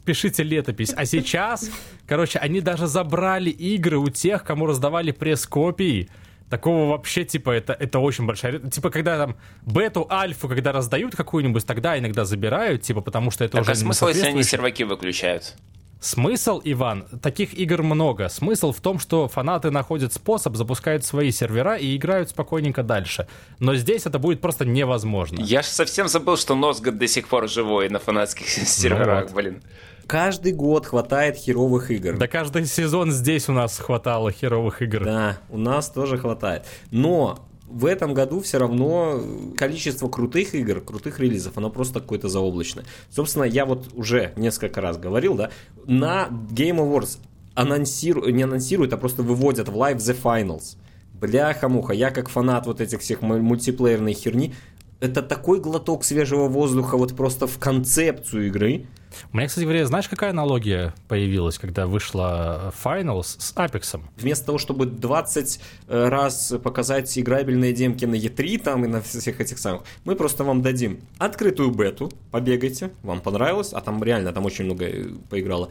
пишите 0.06 0.44
летопись. 0.44 0.94
А 0.96 1.06
сейчас, 1.06 1.72
короче, 2.08 2.38
они 2.40 2.62
даже 2.62 2.88
забрали 2.88 3.50
игры 3.50 3.98
у 3.98 4.10
тех, 4.10 4.44
кому 4.44 4.68
раздавали 4.68 5.12
пресс-копии. 5.12 6.10
Такого 6.50 6.92
вообще, 6.92 7.24
типа, 7.24 7.52
это, 7.52 7.74
это 7.74 8.00
очень 8.00 8.26
большая... 8.26 8.60
Типа, 8.60 8.90
когда 8.90 9.18
там 9.18 9.36
бету, 9.66 10.08
альфу, 10.10 10.48
когда 10.48 10.72
раздают 10.72 11.16
какую-нибудь, 11.16 11.66
тогда 11.66 11.98
иногда 11.98 12.26
забирают, 12.26 12.84
типа, 12.84 13.02
потому 13.02 13.32
что 13.32 13.44
это 13.44 13.54
так, 13.54 13.62
уже 13.62 13.72
а 13.72 13.76
смысл, 13.76 14.08
если 14.08 14.28
они 14.28 14.44
серваки 14.44 14.84
выключают? 14.84 15.56
Смысл, 16.04 16.60
Иван, 16.66 17.06
таких 17.22 17.54
игр 17.54 17.82
много. 17.82 18.28
Смысл 18.28 18.74
в 18.74 18.82
том, 18.82 19.00
что 19.00 19.30
фанаты 19.30 19.72
находят 19.72 20.12
способ, 20.12 20.58
запускают 20.58 21.06
свои 21.06 21.32
сервера 21.32 21.78
и 21.78 21.96
играют 21.96 22.30
спокойненько 22.30 22.84
дальше. 22.84 23.26
Но 23.60 23.74
здесь 23.76 24.06
это 24.06 24.20
будет 24.20 24.42
просто 24.42 24.66
невозможно. 24.66 25.40
Я 25.42 25.62
же 25.62 25.70
совсем 25.70 26.10
забыл, 26.10 26.36
что 26.36 26.56
Носгод 26.56 26.98
до 26.98 27.08
сих 27.08 27.30
пор 27.30 27.48
живой 27.48 27.88
на 27.88 28.00
фанатских 28.00 28.50
серверах, 28.50 29.22
ну 29.22 29.28
вот. 29.28 29.36
блин. 29.36 29.64
Каждый 30.08 30.52
год 30.52 30.86
хватает 30.86 31.38
херовых 31.38 31.92
игр. 31.92 32.18
Да 32.18 32.28
каждый 32.28 32.66
сезон 32.66 33.12
здесь 33.12 33.50
у 33.50 33.54
нас 33.54 33.78
хватало 33.78 34.32
херовых 34.32 34.82
игр. 34.82 35.04
Да, 35.04 35.38
у 35.50 35.58
нас 35.58 35.90
тоже 35.90 36.18
хватает. 36.18 36.66
Но 36.92 37.40
в 37.68 37.86
этом 37.86 38.14
году 38.14 38.42
все 38.42 38.60
равно 38.60 39.22
количество 39.58 40.08
крутых 40.08 40.54
игр, 40.54 40.82
крутых 40.82 41.20
релизов, 41.20 41.58
оно 41.58 41.70
просто 41.70 42.00
какое-то 42.00 42.30
заоблачное. 42.30 42.86
Собственно, 43.10 43.44
я 43.44 43.66
вот 43.66 43.88
уже 43.94 44.34
несколько 44.36 44.82
раз 44.82 44.98
говорил, 44.98 45.36
да, 45.36 45.50
на 45.86 46.28
Game 46.52 46.78
Awards 46.78 47.18
анонсируют, 47.56 48.34
не 48.36 48.44
анонсируют, 48.44 48.94
а 48.94 48.98
просто 48.98 49.24
выводят 49.24 49.70
в 49.70 49.76
live 49.76 49.98
The 49.98 50.16
Finals. 50.22 50.78
Бляха-муха, 51.14 51.94
я 51.94 52.12
как 52.12 52.30
фанат 52.30 52.68
вот 52.68 52.82
этих 52.82 53.00
всех 53.00 53.22
мультиплеерной 53.22 54.14
херни, 54.14 54.54
это 55.00 55.22
такой 55.22 55.60
глоток 55.60 56.04
свежего 56.04 56.48
воздуха 56.48 56.98
вот 56.98 57.16
просто 57.16 57.48
в 57.48 57.58
концепцию 57.60 58.48
игры. 58.48 58.86
У 59.32 59.38
меня, 59.38 59.48
кстати 59.48 59.64
говоря, 59.64 59.86
знаешь, 59.86 60.08
какая 60.08 60.32
аналогия 60.32 60.94
появилась, 61.08 61.58
когда 61.58 61.88
вышла 61.88 62.74
Finals 62.84 63.36
с 63.40 63.54
Apex? 63.56 64.02
Вместо 64.18 64.46
того, 64.46 64.58
чтобы 64.58 64.86
20 64.86 65.60
э, 65.88 66.10
раз 66.10 66.54
показать 66.64 67.18
играбельные 67.18 67.74
демки 67.74 68.06
на 68.06 68.16
E3 68.16 68.60
там 68.60 68.86
и 68.86 68.88
на 68.88 69.02
всех 69.02 69.40
этих 69.42 69.58
самых, 69.58 69.84
мы 70.06 70.16
просто 70.16 70.44
вам 70.44 70.62
дадим 70.62 71.02
открытую 71.18 71.72
бету, 71.72 72.12
побегайте, 72.32 72.92
вам 73.04 73.22
понравилось, 73.22 73.74
а 73.74 73.82
там 73.82 74.04
реально, 74.04 74.34
там 74.34 74.46
очень 74.46 74.66
много 74.66 74.86
э, 74.86 75.10
поиграло. 75.30 75.70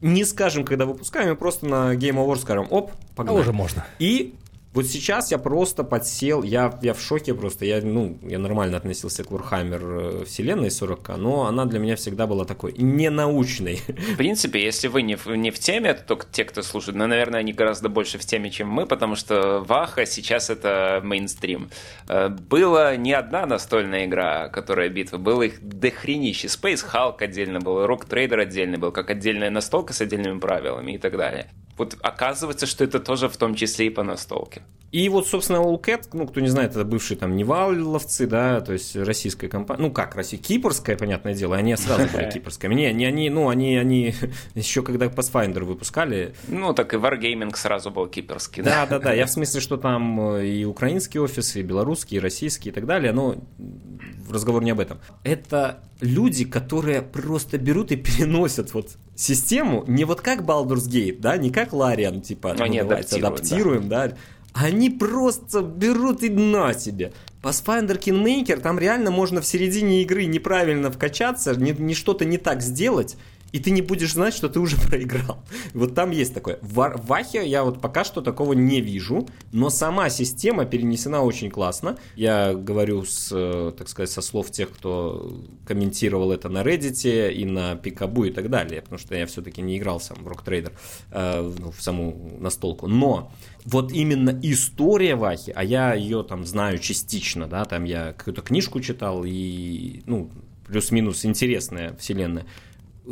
Не 0.00 0.24
скажем, 0.24 0.64
когда 0.64 0.86
выпускаем, 0.86 1.30
мы 1.30 1.36
просто 1.36 1.66
на 1.66 1.94
Game 1.94 2.16
Awards 2.16 2.42
скажем, 2.42 2.68
оп, 2.70 2.92
погнали. 3.16 3.38
А 3.38 3.40
уже 3.40 3.52
можно. 3.52 3.84
И 3.98 4.34
вот 4.74 4.86
сейчас 4.86 5.30
я 5.30 5.38
просто 5.38 5.82
подсел, 5.82 6.42
я, 6.42 6.78
я 6.82 6.92
в 6.92 7.00
шоке 7.00 7.34
просто, 7.34 7.64
я, 7.64 7.80
ну, 7.80 8.18
я 8.22 8.38
нормально 8.38 8.76
относился 8.76 9.24
к 9.24 9.28
Warhammer 9.28 10.22
э, 10.22 10.24
вселенной 10.26 10.70
40 10.70 11.16
но 11.16 11.46
она 11.46 11.64
для 11.64 11.78
меня 11.78 11.96
всегда 11.96 12.26
была 12.26 12.44
такой 12.44 12.74
ненаучной. 12.76 13.80
В 13.88 14.16
принципе, 14.16 14.62
если 14.62 14.88
вы 14.88 15.02
не 15.02 15.16
в, 15.16 15.26
не 15.26 15.50
в 15.50 15.58
теме, 15.58 15.94
то 15.94 16.04
только 16.04 16.26
те, 16.30 16.44
кто 16.44 16.62
слушает, 16.62 16.96
ну, 16.96 17.06
наверное, 17.06 17.40
они 17.40 17.52
гораздо 17.52 17.88
больше 17.88 18.18
в 18.18 18.26
теме, 18.26 18.50
чем 18.50 18.68
мы, 18.68 18.86
потому 18.86 19.16
что 19.16 19.60
Ваха 19.66 20.04
сейчас 20.04 20.50
это 20.50 21.00
мейнстрим. 21.02 21.70
Э, 22.06 22.28
была 22.28 22.94
не 22.96 23.14
одна 23.14 23.46
настольная 23.46 24.04
игра, 24.04 24.48
которая 24.48 24.90
битва, 24.90 25.16
было 25.16 25.42
их 25.42 25.66
дохренище. 25.66 26.48
Space 26.48 26.84
Hulk 26.92 27.22
отдельно 27.22 27.60
был, 27.60 27.84
Rock 27.86 28.06
Trader 28.06 28.42
отдельно 28.42 28.76
был, 28.78 28.92
как 28.92 29.10
отдельная 29.10 29.50
настолка 29.50 29.94
с 29.94 30.02
отдельными 30.02 30.38
правилами 30.38 30.92
и 30.92 30.98
так 30.98 31.16
далее 31.16 31.48
вот 31.78 31.96
оказывается, 32.02 32.66
что 32.66 32.84
это 32.84 33.00
тоже 33.00 33.28
в 33.28 33.36
том 33.36 33.54
числе 33.54 33.86
и 33.86 33.90
по 33.90 34.02
настолке. 34.02 34.62
И 34.90 35.06
вот, 35.10 35.28
собственно, 35.28 35.58
Allcat, 35.58 36.08
ну, 36.14 36.26
кто 36.26 36.40
не 36.40 36.48
знает, 36.48 36.70
это 36.70 36.84
бывшие 36.84 37.18
там 37.18 37.36
Неваловцы, 37.36 38.26
да, 38.26 38.62
то 38.62 38.72
есть 38.72 38.96
российская 38.96 39.48
компания, 39.48 39.82
ну, 39.82 39.90
как 39.90 40.14
Россия, 40.14 40.40
кипрская, 40.40 40.96
понятное 40.96 41.34
дело, 41.34 41.56
они 41.56 41.76
сразу 41.76 42.08
были 42.10 42.30
кипрскими. 42.32 42.74
Не, 42.74 42.92
не 42.94 43.04
они, 43.04 43.28
ну, 43.28 43.50
они, 43.50 43.76
они 43.76 44.14
еще 44.54 44.82
когда 44.82 45.06
Pathfinder 45.06 45.64
выпускали. 45.64 46.34
Ну, 46.48 46.72
так 46.72 46.94
и 46.94 46.96
Wargaming 46.96 47.54
сразу 47.54 47.90
был 47.90 48.06
кипрский, 48.06 48.62
да? 48.62 48.86
Да, 48.86 48.98
да, 48.98 49.12
я 49.12 49.26
в 49.26 49.30
смысле, 49.30 49.60
что 49.60 49.76
там 49.76 50.36
э, 50.36 50.46
и 50.46 50.64
украинский 50.64 51.20
офис, 51.20 51.56
и 51.56 51.62
белорусский, 51.62 52.16
и 52.16 52.20
российский, 52.20 52.70
и 52.70 52.72
так 52.72 52.86
далее, 52.86 53.12
но 53.12 53.36
разговор 54.30 54.62
не 54.62 54.70
об 54.70 54.80
этом. 54.80 55.00
Это 55.22 55.80
люди, 56.00 56.44
которые 56.44 57.02
просто 57.02 57.58
берут 57.58 57.92
и 57.92 57.96
переносят 57.96 58.74
вот 58.74 58.96
систему 59.14 59.84
не 59.86 60.04
вот 60.04 60.20
как 60.20 60.42
Baldur's 60.42 60.88
Gate, 60.88 61.18
да, 61.20 61.36
не 61.36 61.50
как 61.50 61.72
Larian, 61.72 62.20
типа, 62.20 62.54
ну, 62.56 62.64
они 62.64 62.78
адаптируем, 62.78 63.88
да. 63.88 64.08
да. 64.08 64.16
Они 64.54 64.90
просто 64.90 65.62
берут 65.62 66.22
и 66.22 66.30
на 66.30 66.74
тебе. 66.74 67.12
Pathfinder 67.42 67.98
Kingmaker, 67.98 68.60
там 68.60 68.78
реально 68.78 69.10
можно 69.10 69.40
в 69.40 69.46
середине 69.46 70.02
игры 70.02 70.24
неправильно 70.24 70.90
вкачаться, 70.90 71.54
не, 71.54 71.72
не 71.72 71.94
что-то 71.94 72.24
не 72.24 72.38
так 72.38 72.62
сделать, 72.62 73.16
и 73.52 73.58
ты 73.58 73.70
не 73.70 73.82
будешь 73.82 74.12
знать, 74.12 74.34
что 74.34 74.48
ты 74.48 74.60
уже 74.60 74.76
проиграл. 74.88 75.42
Вот 75.74 75.94
там 75.94 76.10
есть 76.10 76.34
такое. 76.34 76.58
В 76.62 77.00
Вахе 77.04 77.46
я 77.46 77.64
вот 77.64 77.80
пока 77.80 78.04
что 78.04 78.20
такого 78.20 78.52
не 78.52 78.80
вижу, 78.80 79.28
но 79.52 79.70
сама 79.70 80.10
система 80.10 80.64
перенесена 80.64 81.22
очень 81.22 81.50
классно. 81.50 81.98
Я 82.16 82.54
говорю 82.54 83.04
с, 83.04 83.30
э, 83.32 83.72
так 83.76 83.88
сказать, 83.88 84.10
со 84.10 84.22
слов 84.22 84.50
тех, 84.50 84.70
кто 84.70 85.42
комментировал 85.66 86.32
это 86.32 86.48
на 86.48 86.62
Reddit 86.62 87.32
и 87.32 87.44
на 87.44 87.76
Пикабу 87.76 88.24
и 88.24 88.30
так 88.30 88.50
далее, 88.50 88.82
потому 88.82 88.98
что 88.98 89.14
я 89.14 89.26
все-таки 89.26 89.62
не 89.62 89.78
играл 89.78 90.00
сам 90.00 90.18
в 90.18 90.28
Trader, 90.28 90.72
э, 91.10 91.52
ну, 91.58 91.70
в 91.70 91.82
саму 91.82 92.36
настолку. 92.38 92.86
Но 92.86 93.32
вот 93.64 93.92
именно 93.92 94.38
история 94.42 95.14
Вахи, 95.14 95.52
а 95.54 95.64
я 95.64 95.94
ее 95.94 96.22
там 96.22 96.44
знаю 96.44 96.78
частично, 96.78 97.46
да, 97.46 97.64
там 97.64 97.84
я 97.84 98.12
какую-то 98.12 98.42
книжку 98.42 98.80
читал 98.80 99.24
и, 99.24 100.02
ну, 100.06 100.30
плюс-минус 100.66 101.24
интересная 101.24 101.96
вселенная 101.96 102.46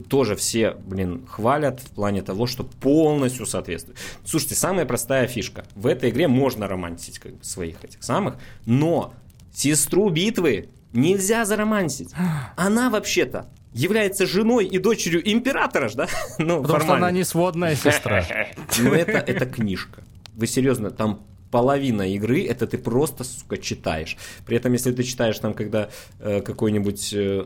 тоже 0.03 0.37
все, 0.37 0.73
блин, 0.73 1.27
хвалят 1.27 1.81
в 1.81 1.91
плане 1.91 2.23
того, 2.23 2.47
что 2.47 2.65
полностью 2.65 3.47
соответствует. 3.47 3.99
Слушайте, 4.25 4.55
самая 4.55 4.87
простая 4.87 5.27
фишка. 5.27 5.65
В 5.75 5.87
этой 5.87 6.11
игре 6.11 6.29
можно 6.29 6.69
романтить 6.69 7.19
как 7.19 7.35
бы, 7.37 7.45
своих 7.45 7.83
этих 7.85 8.03
самых, 8.03 8.37
но 8.65 9.15
сестру 9.53 10.09
битвы 10.11 10.69
нельзя 10.93 11.45
заромантить. 11.45 12.13
Она 12.57 12.91
вообще-то 12.91 13.49
является 13.73 14.27
женой 14.27 14.67
и 14.67 14.79
дочерью 14.79 15.29
императора, 15.31 15.91
да? 15.95 16.07
Ну, 16.39 16.63
Потому 16.63 16.67
формально. 16.67 16.85
что 16.85 16.95
она 16.95 17.11
не 17.11 17.25
сводная 17.25 17.77
сестра. 17.77 18.25
Но 18.79 18.95
это, 18.95 19.19
это 19.19 19.47
книжка. 19.47 20.03
Вы 20.35 20.47
серьезно, 20.47 20.91
там 20.91 21.27
половина 21.51 22.03
игры 22.15 22.45
это 22.45 22.67
ты 22.67 22.79
просто, 22.79 23.25
сука, 23.25 23.59
читаешь. 23.59 24.17
При 24.47 24.57
этом, 24.57 24.73
если 24.73 24.93
ты 24.93 25.03
читаешь 25.03 25.39
там, 25.39 25.55
когда 25.55 25.91
э, 26.21 26.41
какой-нибудь 26.41 27.13
э, 27.13 27.45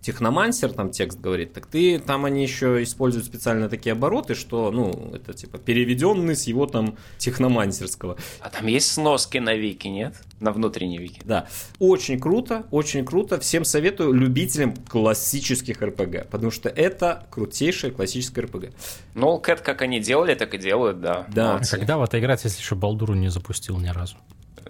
техномансер 0.00 0.72
там 0.72 0.90
текст 0.90 1.20
говорит, 1.20 1.52
так 1.52 1.66
ты 1.66 1.98
там 1.98 2.24
они 2.24 2.42
еще 2.42 2.82
используют 2.82 3.26
специально 3.26 3.68
такие 3.68 3.92
обороты, 3.92 4.34
что, 4.34 4.70
ну, 4.70 5.12
это 5.14 5.34
типа 5.34 5.58
переведенный 5.58 6.36
с 6.36 6.46
его 6.46 6.66
там 6.66 6.96
техномансерского. 7.18 8.16
А 8.40 8.50
там 8.50 8.66
есть 8.66 8.92
сноски 8.92 9.38
на 9.38 9.54
вики, 9.54 9.88
нет? 9.88 10.14
На 10.40 10.52
внутренней 10.52 10.98
вики. 10.98 11.20
Да. 11.24 11.46
Очень 11.78 12.18
круто, 12.18 12.66
очень 12.70 13.04
круто. 13.04 13.38
Всем 13.38 13.64
советую 13.64 14.12
любителям 14.12 14.74
классических 14.74 15.82
РПГ, 15.82 16.28
потому 16.30 16.50
что 16.50 16.68
это 16.68 17.26
крутейшая 17.30 17.90
классическая 17.90 18.42
РПГ. 18.42 18.70
Ну, 19.14 19.38
Кэт, 19.38 19.60
как 19.60 19.82
они 19.82 20.00
делали, 20.00 20.34
так 20.34 20.54
и 20.54 20.58
делают, 20.58 21.00
да. 21.00 21.26
Да. 21.28 21.56
А 21.56 21.60
когда 21.76 21.98
в 21.98 22.02
это 22.02 22.18
играть, 22.18 22.42
если 22.44 22.60
еще 22.60 22.74
Балдуру 22.74 23.14
не 23.14 23.28
запустил 23.28 23.78
ни 23.78 23.88
разу? 23.88 24.16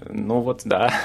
Ну 0.09 0.41
вот 0.41 0.63
да, 0.65 0.93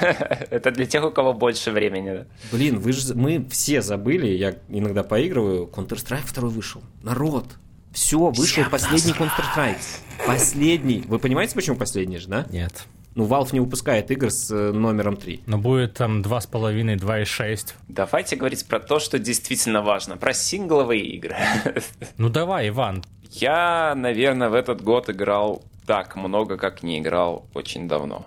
это 0.50 0.70
для 0.70 0.86
тех, 0.86 1.04
у 1.04 1.10
кого 1.10 1.32
больше 1.32 1.70
времени. 1.70 2.24
Блин, 2.52 2.78
вы 2.78 2.92
же, 2.92 3.14
мы 3.14 3.44
все 3.50 3.82
забыли, 3.82 4.26
я 4.28 4.56
иногда 4.68 5.02
поигрываю, 5.02 5.66
Counter-Strike 5.66 6.26
второй 6.26 6.50
вышел. 6.50 6.82
Народ, 7.02 7.46
все, 7.92 8.18
вышел 8.18 8.44
Всем 8.44 8.70
последний 8.70 9.12
Counter-Strike. 9.12 10.26
Последний. 10.26 11.04
Вы 11.06 11.18
понимаете, 11.18 11.54
почему 11.54 11.76
последний 11.76 12.18
же, 12.18 12.28
да? 12.28 12.46
Нет. 12.50 12.86
Ну, 13.16 13.24
Valve 13.24 13.48
не 13.52 13.60
выпускает 13.60 14.10
игр 14.10 14.30
с 14.30 14.50
э, 14.50 14.72
номером 14.72 15.16
3. 15.16 15.44
Но 15.46 15.56
будет 15.56 15.94
там 15.94 16.20
2,5, 16.20 16.96
2,6. 16.98 17.72
Давайте 17.88 18.36
говорить 18.36 18.66
про 18.68 18.78
то, 18.78 18.98
что 18.98 19.18
действительно 19.18 19.80
важно. 19.80 20.18
Про 20.18 20.34
сингловые 20.34 21.02
игры. 21.02 21.34
Ну 22.18 22.28
давай, 22.28 22.68
Иван. 22.68 23.02
Я, 23.30 23.94
наверное, 23.96 24.50
в 24.50 24.54
этот 24.54 24.82
год 24.82 25.08
играл 25.08 25.64
так 25.86 26.16
много, 26.16 26.58
как 26.58 26.82
не 26.82 26.98
играл 26.98 27.46
очень 27.54 27.88
давно. 27.88 28.26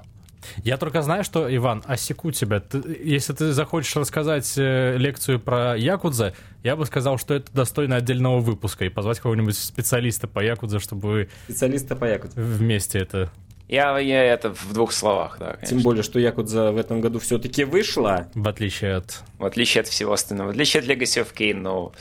Я 0.64 0.78
только 0.78 1.02
знаю, 1.02 1.24
что, 1.24 1.54
Иван, 1.54 1.84
осеку 1.86 2.32
тебя. 2.32 2.60
Ты, 2.60 2.82
если 3.04 3.34
ты 3.34 3.52
захочешь 3.52 3.96
рассказать 3.96 4.54
э, 4.58 4.98
лекцию 4.98 5.40
про 5.40 5.78
Якудза, 5.78 6.34
я 6.64 6.76
бы 6.76 6.86
сказал, 6.86 7.18
что 7.18 7.34
это 7.34 7.52
достойно 7.54 7.96
отдельного 7.96 8.40
выпуска 8.40 8.86
и 8.86 8.90
позвать 8.90 9.20
кого-нибудь 9.20 9.58
специалиста 9.58 10.28
по 10.28 10.40
Якудзе, 10.40 10.80
чтобы... 10.80 11.30
Специалиста 11.46 11.96
по 11.96 12.06
Якудзе. 12.06 12.42
Вместе 12.42 13.00
это 13.00 13.32
я, 13.70 13.98
я 14.00 14.24
это 14.34 14.52
в 14.54 14.74
двух 14.74 14.92
словах, 14.92 15.38
да. 15.40 15.54
Конечно. 15.54 15.68
Тем 15.68 15.84
более, 15.84 16.04
что 16.04 16.20
Якудза 16.20 16.72
в 16.72 16.78
этом 16.78 17.02
году 17.02 17.20
все-таки 17.20 17.64
вышла. 17.64 18.28
В 18.34 18.48
отличие 18.48 18.96
от... 18.96 19.22
В 19.38 19.46
отличие 19.46 19.82
от 19.82 19.88
всего 19.88 20.14
остального. 20.14 20.48
В 20.48 20.52
отличие 20.52 20.82
от 20.82 20.88
Legacy 20.90 21.24
of 21.24 21.34
Kain, 21.34 21.54
ну, 21.54 21.94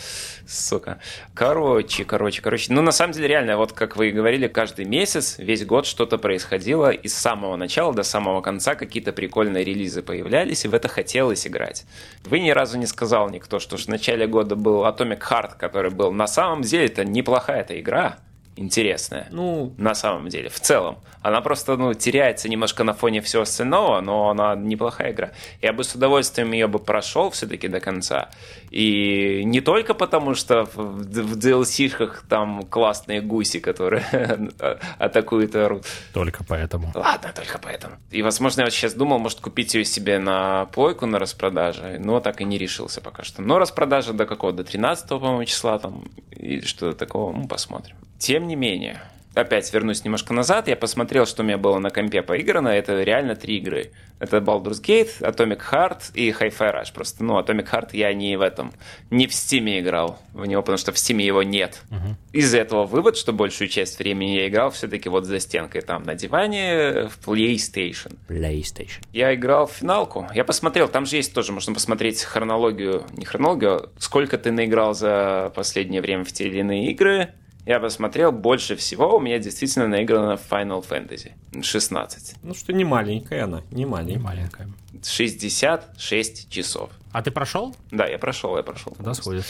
сука. 0.46 0.98
Короче, 1.34 2.04
короче, 2.04 2.40
короче. 2.40 2.72
Ну, 2.72 2.80
на 2.80 2.90
самом 2.90 3.12
деле, 3.12 3.28
реально, 3.28 3.58
вот 3.58 3.72
как 3.72 3.96
вы 3.96 4.08
и 4.08 4.12
говорили, 4.12 4.48
каждый 4.48 4.86
месяц, 4.86 5.36
весь 5.38 5.64
год 5.66 5.86
что-то 5.86 6.16
происходило, 6.16 6.90
и 6.90 7.06
с 7.06 7.14
самого 7.14 7.56
начала 7.56 7.92
до 7.92 8.02
самого 8.02 8.40
конца 8.40 8.74
какие-то 8.74 9.12
прикольные 9.12 9.62
релизы 9.62 10.00
появлялись, 10.02 10.64
и 10.64 10.68
в 10.68 10.74
это 10.74 10.88
хотелось 10.88 11.46
играть. 11.46 11.84
Вы 12.24 12.40
ни 12.40 12.50
разу 12.50 12.78
не 12.78 12.86
сказал 12.86 13.28
никто, 13.28 13.58
что 13.58 13.76
в 13.76 13.88
начале 13.88 14.26
года 14.26 14.56
был 14.56 14.86
Atomic 14.86 15.20
Heart, 15.20 15.58
который 15.58 15.90
был 15.90 16.12
на 16.12 16.26
самом 16.26 16.62
деле 16.62 16.86
это 16.86 17.04
неплохая 17.04 17.60
эта 17.60 17.78
игра, 17.78 18.18
интересная. 18.58 19.28
Ну, 19.30 19.72
на 19.78 19.94
самом 19.94 20.28
деле, 20.28 20.48
в 20.48 20.60
целом. 20.60 20.98
Она 21.22 21.40
просто, 21.40 21.76
ну, 21.76 21.94
теряется 21.94 22.48
немножко 22.48 22.84
на 22.84 22.92
фоне 22.92 23.20
всего 23.20 23.42
остального, 23.42 24.00
но 24.00 24.30
она 24.30 24.54
неплохая 24.54 25.12
игра. 25.12 25.30
Я 25.62 25.72
бы 25.72 25.84
с 25.84 25.94
удовольствием 25.94 26.52
ее 26.52 26.66
бы 26.66 26.78
прошел 26.78 27.30
все-таки 27.30 27.68
до 27.68 27.80
конца. 27.80 28.30
И 28.70 29.42
не 29.44 29.60
только 29.60 29.94
потому, 29.94 30.34
что 30.34 30.64
в, 30.64 30.76
в 30.76 31.38
DLC-шках 31.38 32.24
там 32.28 32.62
классные 32.64 33.20
гуси, 33.20 33.60
которые 33.60 34.04
атакуют 34.98 35.56
орут. 35.56 35.84
Только 36.12 36.44
поэтому. 36.44 36.92
Ладно, 36.94 37.32
только 37.34 37.58
поэтому. 37.58 37.96
И, 38.10 38.22
возможно, 38.22 38.60
я 38.62 38.66
вот 38.66 38.72
сейчас 38.72 38.94
думал, 38.94 39.18
может, 39.18 39.40
купить 39.40 39.74
ее 39.74 39.84
себе 39.84 40.18
на 40.18 40.66
плойку 40.66 41.06
на 41.06 41.18
распродаже, 41.18 41.98
но 41.98 42.20
так 42.20 42.40
и 42.40 42.44
не 42.44 42.58
решился 42.58 43.00
пока 43.00 43.22
что. 43.24 43.42
Но 43.42 43.58
распродажа 43.58 44.12
до 44.12 44.26
какого? 44.26 44.52
До 44.52 44.64
13 44.64 45.08
по-моему, 45.08 45.44
числа 45.44 45.78
там, 45.78 46.04
и 46.30 46.60
что-то 46.60 46.96
такого, 46.96 47.32
ну, 47.32 47.46
посмотрим. 47.46 47.96
Тем 48.18 48.47
не 48.48 48.56
менее, 48.56 49.00
опять 49.34 49.72
вернусь 49.72 50.04
немножко 50.04 50.32
назад, 50.32 50.68
я 50.68 50.76
посмотрел, 50.76 51.26
что 51.26 51.42
у 51.42 51.46
меня 51.46 51.58
было 51.58 51.78
на 51.78 51.90
компе 51.90 52.22
поиграно, 52.22 52.68
это 52.68 53.02
реально 53.02 53.36
три 53.36 53.58
игры. 53.58 53.92
Это 54.18 54.38
Baldur's 54.38 54.82
Gate, 54.82 55.20
Atomic 55.20 55.60
Heart 55.70 56.10
и 56.14 56.30
Hi-Fi 56.30 56.74
Rush. 56.74 56.92
Просто, 56.92 57.22
ну, 57.22 57.38
Atomic 57.38 57.70
Heart 57.70 57.90
я 57.92 58.12
не 58.12 58.36
в 58.36 58.40
этом, 58.40 58.72
не 59.10 59.28
в 59.28 59.30
Steam 59.30 59.78
играл 59.78 60.18
в 60.32 60.44
него, 60.44 60.62
потому 60.62 60.78
что 60.78 60.90
в 60.90 60.96
Steam 60.96 61.22
его 61.22 61.44
нет. 61.44 61.82
Uh-huh. 61.90 62.14
Из 62.32 62.52
этого 62.52 62.84
вывод, 62.84 63.16
что 63.16 63.32
большую 63.32 63.68
часть 63.68 64.00
времени 64.00 64.32
я 64.32 64.48
играл 64.48 64.70
все-таки 64.70 65.08
вот 65.08 65.24
за 65.24 65.38
стенкой 65.38 65.82
там 65.82 66.02
на 66.02 66.16
диване 66.16 67.08
в 67.08 67.28
PlayStation. 67.28 68.16
PlayStation. 68.28 69.04
Я 69.12 69.32
играл 69.34 69.66
в 69.66 69.72
финалку. 69.72 70.26
Я 70.34 70.44
посмотрел, 70.44 70.88
там 70.88 71.06
же 71.06 71.16
есть 71.16 71.32
тоже, 71.32 71.52
можно 71.52 71.72
посмотреть 71.72 72.22
хронологию, 72.22 73.04
не 73.16 73.24
хронологию, 73.24 73.76
а 73.76 73.90
сколько 74.00 74.36
ты 74.36 74.50
наиграл 74.50 74.94
за 74.94 75.52
последнее 75.54 76.02
время 76.02 76.24
в 76.24 76.32
те 76.32 76.48
или 76.48 76.58
иные 76.58 76.90
игры 76.90 77.34
я 77.68 77.80
посмотрел, 77.80 78.32
больше 78.32 78.76
всего 78.76 79.18
у 79.18 79.20
меня 79.20 79.38
действительно 79.38 79.86
наиграно 79.88 80.38
Final 80.50 80.82
Fantasy 80.88 81.32
16. 81.62 82.36
Ну 82.42 82.54
что 82.54 82.72
не 82.72 82.82
маленькая 82.82 83.44
она, 83.44 83.62
не 83.70 83.84
маленькая. 83.84 84.16
Не 84.16 84.22
маленькая. 84.22 84.68
66 85.04 86.48
часов. 86.48 86.88
А 87.12 87.20
ты 87.20 87.30
прошел? 87.30 87.76
Да, 87.90 88.06
я 88.06 88.18
прошел, 88.18 88.56
я 88.56 88.62
прошел. 88.62 88.94
Тогда 88.96 89.12
сходит. 89.12 89.44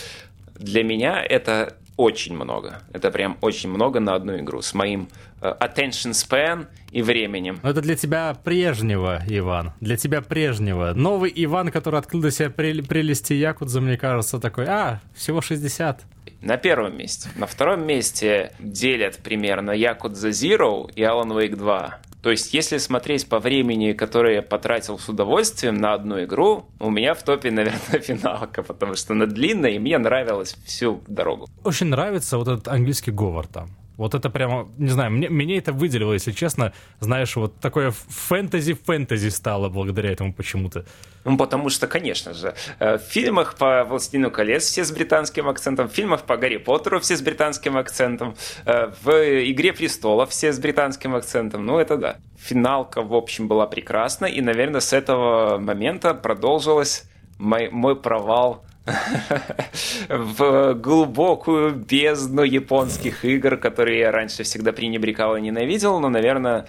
Для 0.56 0.82
меня 0.82 1.22
это 1.22 1.76
очень 1.98 2.34
много. 2.34 2.80
Это 2.94 3.10
прям 3.10 3.36
очень 3.42 3.68
много 3.68 4.00
на 4.00 4.14
одну 4.14 4.38
игру. 4.38 4.62
С 4.62 4.72
моим 4.72 5.08
uh, 5.42 5.58
attention 5.58 6.12
span 6.12 6.66
и 6.92 7.02
временем. 7.02 7.60
Но 7.62 7.68
это 7.68 7.82
для 7.82 7.96
тебя 7.96 8.34
прежнего, 8.42 9.20
Иван. 9.26 9.72
Для 9.80 9.96
тебя 9.96 10.22
прежнего. 10.22 10.94
Новый 10.94 11.30
Иван, 11.34 11.70
который 11.70 11.98
открыл 11.98 12.22
для 12.22 12.30
себя 12.30 12.48
прелести 12.50 13.34
Якудза, 13.34 13.80
мне 13.80 13.98
кажется, 13.98 14.38
такой, 14.38 14.66
а, 14.66 15.00
всего 15.14 15.42
60 15.42 16.06
на 16.40 16.56
первом 16.56 16.96
месте. 16.96 17.30
На 17.36 17.46
втором 17.46 17.84
месте 17.84 18.52
делят 18.60 19.18
примерно 19.18 19.72
Yakuza 19.72 20.30
Zero 20.30 20.90
и 20.94 21.02
Alan 21.02 21.30
Wake 21.30 21.56
2. 21.56 21.98
То 22.22 22.30
есть, 22.30 22.52
если 22.52 22.78
смотреть 22.78 23.28
по 23.28 23.38
времени, 23.38 23.92
которое 23.92 24.36
я 24.36 24.42
потратил 24.42 24.98
с 24.98 25.08
удовольствием 25.08 25.76
на 25.76 25.94
одну 25.94 26.22
игру, 26.24 26.66
у 26.80 26.90
меня 26.90 27.14
в 27.14 27.22
топе, 27.22 27.50
наверное, 27.52 28.00
финалка, 28.00 28.62
потому 28.62 28.94
что 28.94 29.12
она 29.12 29.26
длинная, 29.26 29.70
и 29.70 29.78
мне 29.78 29.98
нравилось 29.98 30.56
всю 30.64 31.02
дорогу. 31.06 31.48
Очень 31.64 31.88
нравится 31.88 32.38
вот 32.38 32.48
этот 32.48 32.68
английский 32.68 33.12
говор 33.12 33.46
там. 33.46 33.70
Вот 33.98 34.14
это 34.14 34.30
прямо, 34.30 34.68
не 34.78 34.90
знаю, 34.90 35.10
мне, 35.10 35.28
мне 35.28 35.58
это 35.58 35.72
выделило, 35.72 36.12
если 36.12 36.30
честно. 36.30 36.72
Знаешь, 37.00 37.34
вот 37.34 37.58
такое 37.58 37.90
фэнтези-фэнтези 37.90 39.28
стало 39.28 39.68
благодаря 39.68 40.12
этому 40.12 40.32
почему-то. 40.32 40.84
Ну, 41.24 41.36
потому 41.36 41.68
что, 41.68 41.88
конечно 41.88 42.32
же, 42.32 42.54
э, 42.78 42.98
в 42.98 43.02
фильмах 43.02 43.56
по 43.56 43.84
«Властелину 43.84 44.30
колец» 44.30 44.62
все 44.62 44.84
с 44.84 44.92
британским 44.92 45.48
акцентом, 45.48 45.88
в 45.88 45.92
фильмах 45.92 46.22
по 46.22 46.36
«Гарри 46.36 46.58
Поттеру» 46.58 47.00
все 47.00 47.16
с 47.16 47.22
британским 47.22 47.76
акцентом, 47.76 48.36
э, 48.66 48.92
в 49.02 49.10
«Игре 49.50 49.72
престолов» 49.72 50.30
все 50.30 50.52
с 50.52 50.60
британским 50.60 51.16
акцентом. 51.16 51.66
Ну, 51.66 51.78
это 51.78 51.96
да. 51.96 52.16
Финалка, 52.38 53.02
в 53.02 53.12
общем, 53.12 53.48
была 53.48 53.66
прекрасна, 53.66 54.26
и, 54.26 54.40
наверное, 54.40 54.80
с 54.80 54.92
этого 54.92 55.58
момента 55.58 56.14
продолжилась 56.14 57.02
мой, 57.38 57.68
мой 57.68 57.96
провал 57.96 58.64
в 60.08 60.74
глубокую 60.74 61.74
бездну 61.74 62.42
японских 62.42 63.24
игр, 63.24 63.56
которые 63.56 64.00
я 64.00 64.12
раньше 64.12 64.42
всегда 64.42 64.72
пренебрекал 64.72 65.36
и 65.36 65.40
ненавидел, 65.40 66.00
но, 66.00 66.08
наверное, 66.08 66.66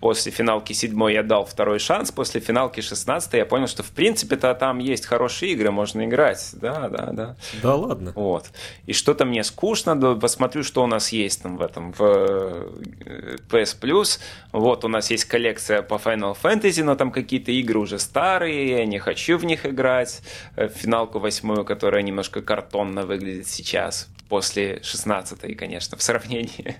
После 0.00 0.32
финалки 0.32 0.72
7 0.72 1.12
я 1.12 1.22
дал 1.22 1.44
второй 1.44 1.78
шанс, 1.78 2.10
после 2.10 2.40
финалки 2.40 2.80
16 2.80 3.34
я 3.34 3.44
понял, 3.44 3.66
что 3.66 3.82
в 3.82 3.90
принципе-то 3.90 4.54
там 4.54 4.78
есть 4.78 5.04
хорошие 5.04 5.52
игры, 5.52 5.70
можно 5.70 6.06
играть. 6.06 6.50
Да, 6.54 6.88
да, 6.88 7.10
да. 7.12 7.36
Да 7.62 7.74
ладно. 7.74 8.12
Вот. 8.14 8.50
И 8.86 8.94
что-то 8.94 9.26
мне 9.26 9.44
скучно, 9.44 10.00
да, 10.00 10.14
посмотрю, 10.14 10.62
что 10.62 10.82
у 10.82 10.86
нас 10.86 11.12
есть 11.12 11.42
там 11.42 11.58
в 11.58 11.62
этом, 11.62 11.92
в 11.92 12.00
э, 12.00 13.36
PS 13.50 13.78
Plus. 13.78 14.18
Вот 14.52 14.84
у 14.84 14.88
нас 14.88 15.10
есть 15.10 15.26
коллекция 15.26 15.82
по 15.82 15.94
Final 15.94 16.36
Fantasy, 16.42 16.82
но 16.82 16.96
там 16.96 17.10
какие-то 17.10 17.52
игры 17.52 17.78
уже 17.78 17.98
старые, 17.98 18.70
я 18.70 18.86
не 18.86 18.98
хочу 18.98 19.36
в 19.36 19.44
них 19.44 19.66
играть. 19.66 20.22
Э, 20.56 20.68
финалку 20.68 21.18
восьмую, 21.18 21.64
которая 21.66 22.02
немножко 22.02 22.40
картонно 22.40 23.04
выглядит 23.04 23.48
сейчас, 23.48 24.08
после 24.30 24.80
16 24.82 25.56
конечно, 25.56 25.98
в 25.98 26.02
сравнении. 26.02 26.76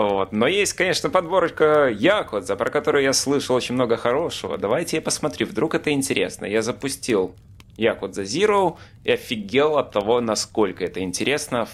Вот. 0.00 0.32
Но 0.32 0.46
есть, 0.46 0.74
конечно, 0.74 1.08
подборочка 1.10 1.88
Якудза, 1.88 2.56
про 2.56 2.70
которую 2.70 3.02
я 3.02 3.12
слышал 3.12 3.56
очень 3.56 3.74
много 3.74 3.96
хорошего. 3.96 4.58
Давайте 4.58 4.96
я 4.96 5.02
посмотрю, 5.02 5.46
вдруг 5.46 5.74
это 5.74 5.90
интересно. 5.90 6.44
Я 6.44 6.62
запустил 6.62 7.34
Якудза 7.76 8.22
Zero 8.22 8.76
и 9.04 9.12
офигел 9.12 9.78
от 9.78 9.92
того, 9.92 10.20
насколько 10.20 10.84
это 10.84 11.00
интересно, 11.00 11.68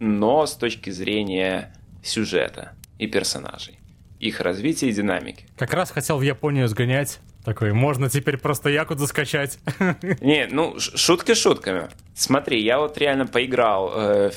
но 0.00 0.46
с 0.46 0.56
точки 0.56 0.90
зрения 0.90 1.74
сюжета 2.02 2.72
и 2.98 3.06
персонажей, 3.06 3.78
их 4.18 4.40
развития 4.40 4.88
и 4.88 4.92
динамики. 4.92 5.46
Как 5.56 5.72
раз 5.72 5.90
хотел 5.90 6.18
в 6.18 6.22
Японию 6.22 6.66
сгонять. 6.68 7.20
Такой, 7.44 7.72
можно 7.72 8.08
теперь 8.08 8.38
просто 8.38 8.70
Якудзу 8.70 9.06
скачать. 9.06 9.58
Не, 10.20 10.46
ну, 10.50 10.78
шутки 10.78 11.34
шутками. 11.34 11.88
Смотри, 12.14 12.62
я 12.62 12.78
вот 12.78 12.98
реально 12.98 13.26
поиграл 13.26 13.92
э, 13.94 14.30
в, 14.30 14.36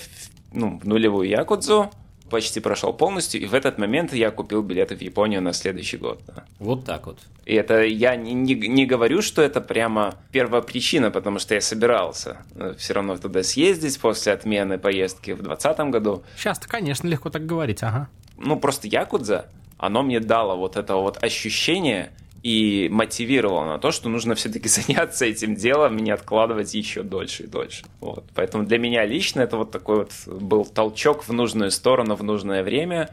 ну, 0.54 0.80
в 0.80 0.88
нулевую 0.88 1.30
Якудзу, 1.30 1.92
почти 2.36 2.60
прошел 2.60 2.92
полностью, 2.92 3.42
и 3.42 3.46
в 3.46 3.54
этот 3.54 3.78
момент 3.78 4.14
я 4.14 4.30
купил 4.30 4.62
билеты 4.62 4.98
в 4.98 5.02
Японию 5.02 5.42
на 5.42 5.54
следующий 5.54 5.96
год. 5.96 6.20
Да. 6.28 6.44
Вот 6.60 6.84
так 6.84 7.06
вот. 7.06 7.18
И 7.46 7.56
это 7.56 7.82
я 7.84 8.18
не, 8.18 8.34
не, 8.34 8.56
не 8.56 8.86
говорю, 8.86 9.22
что 9.22 9.42
это 9.42 9.62
прямо 9.62 10.16
первая 10.34 10.62
причина, 10.62 11.12
потому 11.12 11.40
что 11.40 11.54
я 11.54 11.62
собирался 11.62 12.40
э, 12.56 12.74
все 12.78 12.94
равно 12.94 13.16
туда 13.16 13.42
съездить 13.42 13.98
после 14.02 14.34
отмены 14.34 14.78
поездки 14.78 15.32
в 15.32 15.42
2020 15.42 15.80
году. 15.92 16.24
Сейчас-то, 16.36 16.68
конечно, 16.68 17.08
легко 17.08 17.30
так 17.30 17.46
говорить, 17.46 17.84
ага. 17.84 18.10
Ну, 18.38 18.60
просто 18.60 18.88
Якудза, 18.90 19.46
оно 19.78 20.04
мне 20.04 20.20
дало 20.20 20.58
вот 20.58 20.76
это 20.76 20.96
вот 20.96 21.24
ощущение– 21.24 22.12
и 22.46 22.90
мотивировало 22.90 23.66
на 23.66 23.80
то, 23.80 23.90
что 23.90 24.08
нужно 24.08 24.36
все-таки 24.36 24.70
заняться 24.70 25.26
этим 25.26 25.56
делом 25.56 25.98
и 25.98 26.02
не 26.02 26.12
откладывать 26.12 26.76
еще 26.76 27.02
дольше 27.02 27.44
и 27.44 27.48
дольше. 27.48 27.86
Вот. 28.00 28.24
Поэтому 28.36 28.66
для 28.66 28.78
меня 28.78 29.04
лично 29.04 29.42
это 29.42 29.58
вот 29.58 29.72
такой 29.72 29.98
вот 29.98 30.12
был 30.28 30.64
толчок 30.64 31.28
в 31.28 31.34
нужную 31.34 31.72
сторону 31.72 32.16
в 32.16 32.24
нужное 32.24 32.62
время. 32.62 33.10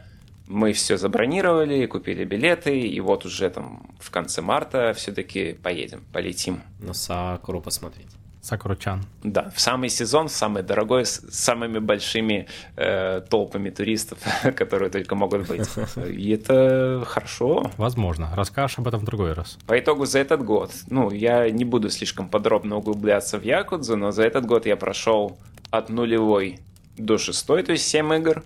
Мы 0.47 0.73
все 0.73 0.97
забронировали, 0.97 1.87
купили 1.87 2.25
билеты, 2.25 2.79
и 2.79 2.99
вот 2.99 3.25
уже 3.25 3.49
там 3.49 3.89
в 3.99 4.11
конце 4.11 4.43
марта 4.43 4.93
все-таки 4.93 5.53
поедем, 5.53 6.03
полетим. 6.13 6.61
На 6.79 6.93
Сакуру 6.93 7.59
посмотреть. 7.59 8.09
Сакуручан. 8.43 9.05
Да, 9.23 9.49
в 9.55 9.59
самый 9.61 9.87
сезон, 9.87 10.27
в 10.27 10.31
самый 10.31 10.63
дорогой, 10.63 11.05
с 11.05 11.21
самыми 11.31 11.79
большими 11.79 12.47
э, 12.75 13.21
толпами 13.29 13.69
туристов, 13.69 14.19
которые 14.57 14.89
только 14.91 15.15
могут 15.15 15.47
быть. 15.47 15.65
И 16.09 16.31
это 16.31 17.05
хорошо. 17.07 17.71
Возможно. 17.77 18.29
Расскажешь 18.35 18.79
об 18.79 18.87
этом 18.89 18.99
в 18.99 19.05
другой 19.05 19.31
раз. 19.31 19.57
По 19.65 19.79
итогу 19.79 20.05
за 20.05 20.19
этот 20.19 20.43
год, 20.43 20.71
ну, 20.89 21.09
я 21.09 21.49
не 21.49 21.63
буду 21.63 21.89
слишком 21.89 22.27
подробно 22.27 22.75
углубляться 22.75 23.39
в 23.39 23.45
Якудзу, 23.45 23.95
но 23.95 24.11
за 24.11 24.23
этот 24.23 24.45
год 24.45 24.65
я 24.65 24.75
прошел 24.75 25.37
от 25.71 25.87
нулевой 25.87 26.59
до 26.97 27.17
шестой, 27.17 27.63
то 27.63 27.71
есть 27.71 27.87
7 27.87 28.13
игр, 28.15 28.43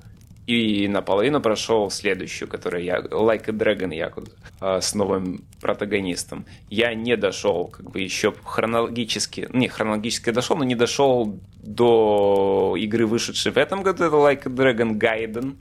и 0.48 0.88
наполовину 0.88 1.42
прошел 1.42 1.90
следующую, 1.92 2.48
которая 2.48 2.82
я, 2.82 3.00
Like 3.00 3.50
a 3.50 3.52
Dragon 3.52 3.94
Якудза, 3.94 4.32
с 4.62 4.96
новым 4.96 5.44
протагонистом. 5.62 6.46
Я 6.70 6.96
не 6.96 7.18
дошел, 7.18 7.68
как 7.68 7.92
бы 7.92 8.00
еще 8.00 8.34
хронологически, 8.44 9.50
не, 9.52 9.68
хронологически 9.68 10.30
дошел, 10.30 10.56
но 10.56 10.64
не 10.64 10.76
дошел 10.76 11.38
до 11.62 12.76
игры, 12.80 13.06
вышедшей 13.06 13.52
в 13.52 13.58
этом 13.58 13.84
году, 13.84 14.06
это 14.06 14.16
Like 14.16 14.44
a 14.46 14.50
Dragon 14.50 14.98
Gaiden, 14.98 15.58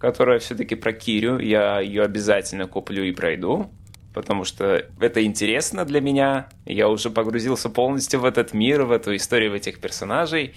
которая 0.00 0.40
все-таки 0.40 0.74
про 0.74 0.92
Кирю, 0.92 1.38
я 1.38 1.80
ее 1.80 2.02
обязательно 2.02 2.66
куплю 2.66 3.04
и 3.04 3.12
пройду, 3.12 3.70
потому 4.14 4.42
что 4.42 4.84
это 4.98 5.24
интересно 5.24 5.84
для 5.84 6.00
меня, 6.00 6.48
я 6.66 6.88
уже 6.88 7.10
погрузился 7.10 7.70
полностью 7.70 8.18
в 8.18 8.24
этот 8.24 8.52
мир, 8.52 8.82
в 8.82 8.90
эту 8.90 9.14
историю, 9.14 9.52
в 9.52 9.54
этих 9.54 9.78
персонажей, 9.78 10.54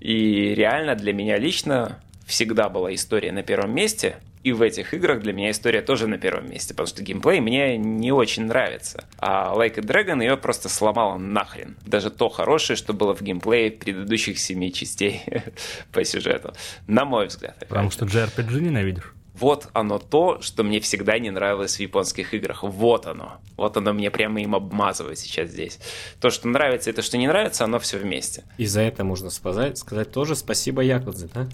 и 0.00 0.54
реально 0.54 0.94
для 0.94 1.12
меня 1.12 1.36
лично 1.36 1.98
всегда 2.26 2.68
была 2.68 2.94
история 2.94 3.32
на 3.32 3.42
первом 3.42 3.74
месте, 3.74 4.16
и 4.44 4.52
в 4.52 4.60
этих 4.60 4.92
играх 4.92 5.22
для 5.22 5.32
меня 5.32 5.50
история 5.50 5.80
тоже 5.80 6.06
на 6.06 6.18
первом 6.18 6.50
месте, 6.50 6.74
потому 6.74 6.86
что 6.86 7.02
геймплей 7.02 7.40
мне 7.40 7.78
не 7.78 8.12
очень 8.12 8.44
нравится. 8.44 9.04
А 9.18 9.54
Like 9.56 9.78
a 9.78 9.82
Dragon 9.82 10.22
ее 10.22 10.36
просто 10.36 10.68
сломала 10.68 11.16
нахрен. 11.16 11.76
Даже 11.86 12.10
то 12.10 12.28
хорошее, 12.28 12.76
что 12.76 12.92
было 12.92 13.14
в 13.14 13.22
геймплее 13.22 13.70
предыдущих 13.70 14.38
семи 14.38 14.70
частей 14.70 15.22
по 15.92 16.04
сюжету. 16.04 16.52
На 16.86 17.06
мой 17.06 17.28
взгляд. 17.28 17.56
Потому 17.66 17.90
что 17.90 18.04
JRPG 18.04 18.60
ненавидишь. 18.60 19.14
Вот 19.34 19.68
оно 19.72 19.98
то, 19.98 20.40
что 20.40 20.62
мне 20.62 20.78
всегда 20.78 21.18
не 21.18 21.30
нравилось 21.30 21.76
в 21.76 21.80
японских 21.80 22.34
играх. 22.34 22.62
Вот 22.62 23.06
оно. 23.06 23.38
Вот 23.56 23.76
оно 23.76 23.92
мне 23.92 24.10
прямо 24.10 24.40
им 24.40 24.54
обмазывает 24.54 25.18
сейчас 25.18 25.50
здесь. 25.50 25.80
То, 26.20 26.30
что 26.30 26.46
нравится 26.46 26.90
и 26.90 26.92
то, 26.92 27.02
что 27.02 27.18
не 27.18 27.26
нравится, 27.26 27.64
оно 27.64 27.80
все 27.80 27.98
вместе. 27.98 28.44
И 28.58 28.66
за 28.66 28.82
это 28.82 29.02
можно 29.02 29.30
сказать, 29.30 29.78
сказать 29.78 30.12
тоже 30.12 30.36
спасибо 30.36 30.82
Якудзе, 30.82 31.28
да? 31.34 31.48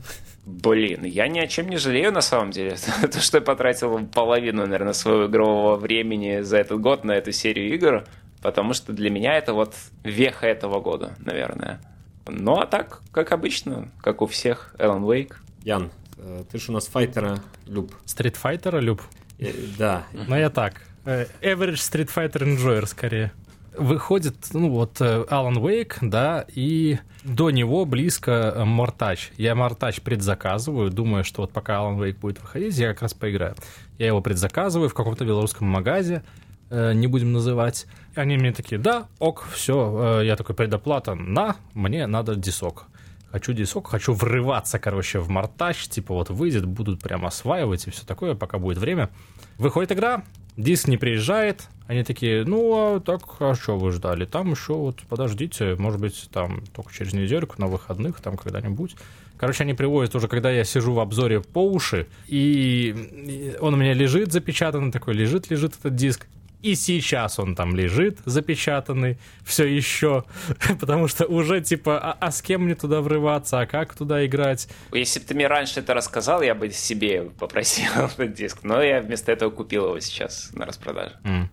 Блин, 0.44 1.04
я 1.04 1.26
ни 1.28 1.38
о 1.38 1.46
чем 1.46 1.70
не 1.70 1.78
жалею 1.78 2.12
на 2.12 2.20
самом 2.20 2.50
деле. 2.50 2.76
То, 3.00 3.20
что 3.20 3.38
я 3.38 3.42
потратил 3.42 4.06
половину, 4.06 4.66
наверное, 4.66 4.92
своего 4.92 5.26
игрового 5.26 5.76
времени 5.76 6.40
за 6.40 6.58
этот 6.58 6.80
год 6.80 7.04
на 7.04 7.12
эту 7.12 7.32
серию 7.32 7.74
игр, 7.74 8.04
потому 8.42 8.74
что 8.74 8.92
для 8.92 9.10
меня 9.10 9.38
это 9.38 9.54
вот 9.54 9.74
веха 10.04 10.46
этого 10.46 10.80
года, 10.80 11.14
наверное. 11.18 11.80
Ну 12.26 12.58
а 12.58 12.66
так, 12.66 13.00
как 13.12 13.32
обычно, 13.32 13.90
как 14.02 14.20
у 14.22 14.26
всех, 14.26 14.74
Alan 14.78 15.00
Wake. 15.00 15.34
Ян, 15.62 15.90
Э, 16.22 16.44
ты 16.50 16.58
же 16.58 16.70
у 16.70 16.74
нас 16.74 16.86
файтера 16.86 17.40
люб. 17.66 17.92
Стритфайтера 18.04 18.78
люб? 18.78 19.00
Э, 19.38 19.52
да. 19.78 20.04
Ну 20.12 20.36
я 20.36 20.50
так. 20.50 20.82
Э, 21.04 21.26
average 21.40 21.74
Street 21.76 22.10
Fighter 22.14 22.42
Enjoyer 22.42 22.86
скорее. 22.86 23.32
Выходит, 23.76 24.34
ну 24.52 24.68
вот, 24.68 25.00
Alan 25.00 25.54
Wake, 25.54 25.98
да, 26.02 26.44
и 26.48 26.98
до 27.22 27.50
него 27.50 27.84
близко 27.84 28.64
Мортач. 28.66 29.30
Я 29.36 29.54
Мортач 29.54 30.00
предзаказываю, 30.00 30.90
думаю, 30.90 31.22
что 31.22 31.42
вот 31.42 31.52
пока 31.52 31.74
Alan 31.74 31.96
Wake 31.96 32.18
будет 32.18 32.40
выходить, 32.40 32.76
я 32.76 32.88
как 32.88 33.02
раз 33.02 33.14
поиграю. 33.14 33.54
Я 33.96 34.08
его 34.08 34.20
предзаказываю 34.20 34.88
в 34.88 34.94
каком-то 34.94 35.24
белорусском 35.24 35.68
магазе, 35.68 36.24
не 36.68 37.06
будем 37.06 37.32
называть. 37.32 37.86
Они 38.16 38.36
мне 38.36 38.52
такие, 38.52 38.78
да, 38.80 39.06
ок, 39.20 39.46
все. 39.52 40.20
Я 40.22 40.34
такой, 40.34 40.56
предоплата 40.56 41.14
на, 41.14 41.56
мне 41.72 42.08
надо 42.08 42.34
дисок 42.34 42.86
хочу 43.30 43.52
дисок, 43.52 43.88
хочу 43.88 44.12
врываться, 44.12 44.78
короче, 44.78 45.20
в 45.20 45.28
мартач, 45.28 45.88
типа 45.88 46.14
вот 46.14 46.30
выйдет, 46.30 46.64
будут 46.66 47.00
прямо 47.00 47.28
осваивать 47.28 47.86
и 47.86 47.90
все 47.90 48.04
такое, 48.04 48.34
пока 48.34 48.58
будет 48.58 48.78
время. 48.78 49.10
Выходит 49.58 49.92
игра, 49.92 50.24
диск 50.56 50.88
не 50.88 50.96
приезжает, 50.96 51.68
они 51.86 52.02
такие, 52.04 52.44
ну, 52.44 52.96
а 52.96 53.00
так, 53.00 53.22
а 53.40 53.54
что 53.54 53.78
вы 53.78 53.92
ждали? 53.92 54.24
Там 54.24 54.50
еще 54.52 54.74
вот, 54.74 55.00
подождите, 55.08 55.76
может 55.76 56.00
быть, 56.00 56.28
там 56.32 56.62
только 56.74 56.92
через 56.92 57.12
недельку, 57.12 57.54
на 57.58 57.66
выходных, 57.66 58.20
там 58.20 58.36
когда-нибудь. 58.36 58.96
Короче, 59.36 59.64
они 59.64 59.72
привозят 59.72 60.14
уже, 60.14 60.28
когда 60.28 60.50
я 60.50 60.64
сижу 60.64 60.92
в 60.92 61.00
обзоре 61.00 61.40
по 61.40 61.66
уши, 61.66 62.06
и 62.26 63.56
он 63.60 63.74
у 63.74 63.76
меня 63.76 63.94
лежит 63.94 64.32
запечатанный, 64.32 64.92
такой 64.92 65.14
лежит, 65.14 65.50
лежит 65.50 65.74
этот 65.78 65.94
диск, 65.94 66.26
и 66.62 66.74
сейчас 66.74 67.38
он 67.38 67.54
там 67.54 67.74
лежит, 67.74 68.18
запечатанный, 68.24 69.18
все 69.44 69.64
еще, 69.64 70.24
потому 70.80 71.08
что 71.08 71.26
уже 71.26 71.60
типа, 71.60 71.98
а, 71.98 72.16
а 72.20 72.30
с 72.30 72.42
кем 72.42 72.64
мне 72.64 72.74
туда 72.74 73.00
врываться, 73.00 73.60
а 73.60 73.66
как 73.66 73.94
туда 73.94 74.24
играть? 74.26 74.68
Если 74.92 75.20
бы 75.20 75.26
ты 75.26 75.34
мне 75.34 75.46
раньше 75.46 75.80
это 75.80 75.94
рассказал, 75.94 76.42
я 76.42 76.54
бы 76.54 76.70
себе 76.70 77.30
попросил 77.38 77.90
этот 77.96 78.34
диск, 78.34 78.58
но 78.62 78.82
я 78.82 79.00
вместо 79.00 79.32
этого 79.32 79.50
купил 79.50 79.86
его 79.86 80.00
сейчас 80.00 80.50
на 80.52 80.66
распродаже. 80.66 81.16
Mm. 81.24 81.46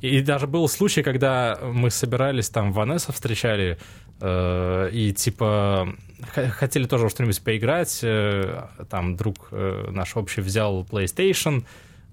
И, 0.00 0.20
даже 0.22 0.46
был 0.46 0.68
случай, 0.68 1.02
когда 1.02 1.58
мы 1.60 1.90
собирались 1.90 2.50
там, 2.50 2.72
Ванесса 2.72 3.12
встречали, 3.12 3.78
э, 4.20 4.90
и 4.92 5.12
типа 5.12 5.88
хотели 6.32 6.86
тоже 6.86 7.08
что-нибудь 7.08 7.42
поиграть, 7.42 8.00
э, 8.02 8.66
там 8.90 9.16
друг 9.16 9.48
э, 9.50 9.88
наш 9.90 10.16
общий 10.16 10.40
взял 10.40 10.84
PlayStation, 10.84 11.64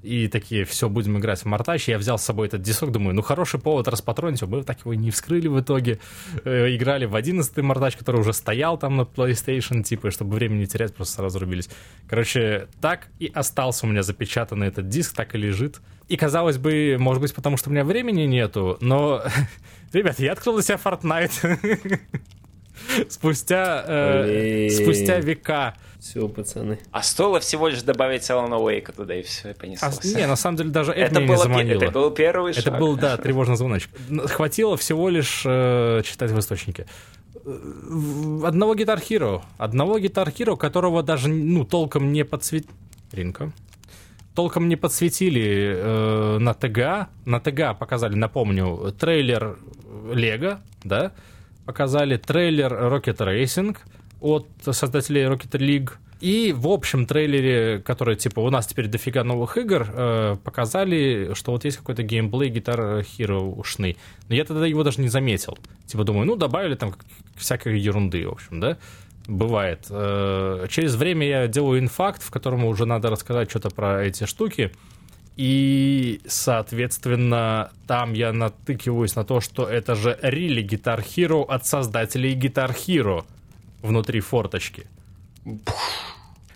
и 0.06 0.28
такие, 0.28 0.66
все, 0.66 0.88
будем 0.88 1.18
играть 1.18 1.42
в 1.42 1.46
Мартач. 1.46 1.88
Я 1.88 1.98
взял 1.98 2.18
с 2.18 2.24
собой 2.24 2.48
этот 2.48 2.62
дисок, 2.62 2.92
думаю, 2.92 3.16
ну 3.16 3.22
хороший 3.22 3.60
повод 3.60 3.88
распатронить, 3.88 4.42
мы 4.44 4.64
так 4.64 4.80
его 4.82 4.94
и 4.94 4.98
не 4.98 5.12
вскрыли 5.12 5.48
в 5.48 5.60
итоге. 5.60 6.00
Э, 6.44 6.74
играли 6.76 7.06
в 7.06 7.16
11-й 7.16 7.62
Мартач, 7.62 7.96
который 7.96 8.22
уже 8.22 8.34
стоял 8.34 8.78
там 8.78 8.98
на 8.98 9.02
PlayStation, 9.02 9.84
типа, 9.84 10.12
чтобы 10.12 10.36
времени 10.36 10.60
не 10.60 10.68
терять, 10.68 10.94
просто 10.94 11.16
сразу 11.16 11.40
рубились. 11.40 11.70
Короче, 12.08 12.68
так 12.82 13.08
и 13.20 13.32
остался 13.34 13.86
у 13.86 13.90
меня 13.90 14.04
запечатанный 14.04 14.68
этот 14.68 14.88
диск, 14.88 15.16
так 15.16 15.34
и 15.36 15.38
лежит. 15.38 15.82
И 16.08 16.18
казалось 16.18 16.58
бы, 16.58 16.98
может 17.00 17.22
быть, 17.22 17.34
потому 17.34 17.58
что 17.58 17.70
у 17.70 17.74
меня 17.74 17.84
времени 17.84 18.24
нету, 18.24 18.78
но, 18.82 19.24
ребят, 19.94 20.20
я 20.20 20.34
открыл 20.34 20.56
для 20.56 20.64
себя 20.64 20.80
Fortnite. 20.84 22.00
спустя, 23.10 23.84
э, 23.88 24.70
спустя 24.70 25.20
века. 25.20 25.76
Все, 26.00 26.28
пацаны. 26.28 26.78
А 26.92 27.02
стоило 27.02 27.40
всего 27.40 27.68
лишь 27.68 27.82
добавить 27.82 28.30
Алана 28.30 28.60
Уэйка 28.60 28.92
туда, 28.92 29.16
и 29.16 29.24
все, 29.24 29.50
и 29.50 29.54
понеслось. 29.54 30.00
А, 30.04 30.08
не, 30.20 30.28
на 30.28 30.36
самом 30.36 30.58
деле 30.58 30.70
даже 30.70 30.92
это, 30.92 31.14
это, 31.14 31.20
меня 31.20 31.28
было, 31.28 31.36
не 31.36 31.42
заманило. 31.44 31.84
это 31.84 31.92
был 31.92 32.12
первый 32.12 32.52
Это 32.52 32.62
шаг. 32.62 32.80
был, 32.80 32.96
да, 32.96 33.18
тревожный 33.26 33.56
звоночек. 33.56 33.90
Хватило 34.28 34.78
всего 34.78 35.10
лишь 35.10 35.42
э, 35.46 36.04
читать 36.06 36.30
в 36.30 36.40
источнике. 36.40 36.86
Э, 37.44 38.42
Одного 38.46 38.76
Guitar 38.76 39.02
Hero. 39.02 39.42
Одного 39.58 39.98
Guitar 39.98 40.28
Hero, 40.32 40.56
которого 40.58 41.02
даже, 41.02 41.28
ну, 41.30 41.66
толком 41.66 42.14
не 42.14 42.24
подсветили... 42.24 42.72
Ринка. 43.12 43.52
Толком 44.36 44.68
не 44.68 44.76
подсветили 44.76 45.74
э, 45.76 46.38
на 46.38 46.54
ТГА. 46.54 47.08
На 47.26 47.40
ТГА 47.40 47.74
показали, 47.74 48.16
напомню, 48.16 48.94
трейлер 49.00 49.58
Лего, 50.14 50.62
да? 50.84 51.14
Показали 51.66 52.18
трейлер 52.18 52.72
Rocket 52.72 53.18
Racing 53.18 53.78
от 54.22 54.48
создателей 54.64 55.24
Rocket 55.24 55.60
League. 55.60 55.92
И 56.22 56.54
в 56.56 56.68
общем 56.68 57.06
трейлере, 57.06 57.80
который, 57.80 58.16
типа, 58.16 58.40
у 58.40 58.50
нас 58.50 58.68
теперь 58.68 58.88
дофига 58.88 59.24
новых 59.24 59.58
игр, 59.58 59.88
э, 59.88 60.38
показали, 60.44 61.34
что 61.34 61.52
вот 61.52 61.66
есть 61.66 61.78
какой-то 61.78 62.04
геймплей 62.04 62.50
Guitar 62.50 63.02
Hero 63.02 63.54
ушный. 63.56 63.98
Но 64.30 64.36
я 64.36 64.46
тогда 64.46 64.66
его 64.66 64.84
даже 64.84 65.02
не 65.02 65.10
заметил. 65.10 65.58
Типа, 65.86 66.04
думаю, 66.04 66.26
ну, 66.26 66.36
добавили 66.36 66.76
там 66.76 66.96
всякой 67.36 67.80
ерунды, 67.80 68.28
в 68.28 68.32
общем, 68.32 68.60
да? 68.60 68.78
Бывает. 69.28 69.88
Э, 69.90 70.68
через 70.70 70.96
время 70.96 71.28
я 71.28 71.48
делаю 71.48 71.80
инфакт, 71.80 72.24
в 72.24 72.32
котором 72.32 72.64
уже 72.66 72.86
надо 72.86 73.10
рассказать 73.10 73.50
что-то 73.50 73.70
про 73.70 74.04
эти 74.04 74.26
штуки. 74.26 74.72
И, 75.38 76.22
соответственно, 76.26 77.72
там 77.88 78.14
я 78.14 78.32
натыкиваюсь 78.32 79.16
на 79.16 79.26
то, 79.26 79.42
что 79.42 79.68
это 79.68 79.96
же 79.96 80.18
Really 80.24 80.66
Guitar 80.66 81.04
Hero 81.04 81.46
от 81.46 81.66
создателей 81.66 82.36
Guitar 82.36 82.74
Hero 82.74 83.26
внутри 83.82 84.22
форточки. 84.22 84.88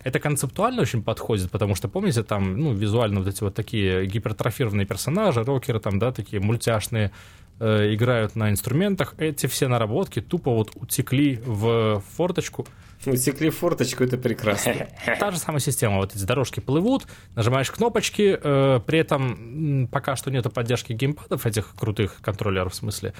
Это 0.02 0.18
концептуально 0.18 0.82
очень 0.82 1.02
подходит, 1.02 1.50
потому 1.50 1.74
что, 1.74 1.88
помните, 1.88 2.22
там, 2.22 2.56
ну, 2.56 2.72
визуально 2.72 3.20
вот 3.20 3.28
эти 3.28 3.42
вот 3.42 3.54
такие 3.54 4.06
гипертрофированные 4.06 4.86
персонажи, 4.86 5.44
рокеры 5.44 5.78
там, 5.78 5.98
да, 5.98 6.10
такие 6.10 6.40
мультяшные, 6.40 7.10
э, 7.58 7.94
играют 7.94 8.34
на 8.34 8.50
инструментах. 8.50 9.14
Эти 9.18 9.46
все 9.46 9.68
наработки 9.68 10.22
тупо 10.22 10.52
вот 10.52 10.70
утекли 10.74 11.38
в 11.44 12.02
форточку. 12.16 12.66
Утекли 13.06 13.50
в 13.50 13.56
форточку, 13.56 14.04
это 14.04 14.18
прекрасно. 14.18 14.88
Та 15.18 15.30
же 15.30 15.38
самая 15.38 15.60
система. 15.60 15.96
Вот 15.96 16.14
эти 16.14 16.22
дорожки 16.24 16.60
плывут, 16.60 17.06
нажимаешь 17.34 17.70
кнопочки, 17.70 18.38
э, 18.42 18.80
при 18.84 18.98
этом 18.98 19.88
пока 19.90 20.16
что 20.16 20.30
нету 20.30 20.50
поддержки 20.50 20.92
геймпадов, 20.92 21.46
этих 21.46 21.74
крутых 21.74 22.20
контроллеров 22.20 22.72
в 22.72 22.76
смысле. 22.76 23.14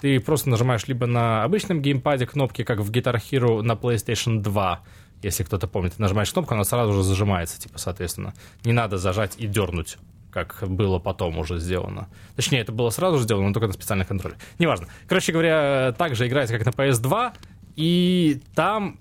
Ты 0.00 0.20
просто 0.20 0.48
нажимаешь 0.50 0.86
либо 0.86 1.06
на 1.06 1.44
обычном 1.44 1.80
геймпаде 1.80 2.26
кнопки, 2.26 2.64
как 2.64 2.80
в 2.80 2.90
Guitar 2.90 3.16
Hero 3.16 3.62
на 3.62 3.72
PlayStation 3.72 4.40
2, 4.40 4.82
если 5.22 5.44
кто-то 5.44 5.66
помнит, 5.66 5.94
ты 5.94 6.02
нажимаешь 6.02 6.30
кнопку, 6.30 6.54
она 6.54 6.64
сразу 6.64 6.92
же 6.92 7.02
зажимается, 7.02 7.60
типа, 7.60 7.78
соответственно. 7.78 8.34
Не 8.64 8.72
надо 8.72 8.98
зажать 8.98 9.34
и 9.38 9.46
дернуть, 9.46 9.98
как 10.30 10.64
было 10.66 10.98
потом 10.98 11.38
уже 11.38 11.58
сделано. 11.58 12.08
Точнее, 12.36 12.60
это 12.60 12.72
было 12.72 12.90
сразу 12.90 13.18
же 13.18 13.24
сделано, 13.24 13.48
но 13.48 13.54
только 13.54 13.68
на 13.68 13.72
специальных 13.72 14.08
контроле. 14.08 14.36
Неважно. 14.58 14.88
Короче 15.08 15.32
говоря, 15.32 15.94
так 15.96 16.14
же 16.14 16.26
играется, 16.26 16.58
как 16.58 16.66
на 16.66 16.70
PS2, 16.70 17.32
и 17.76 18.42
там, 18.54 18.98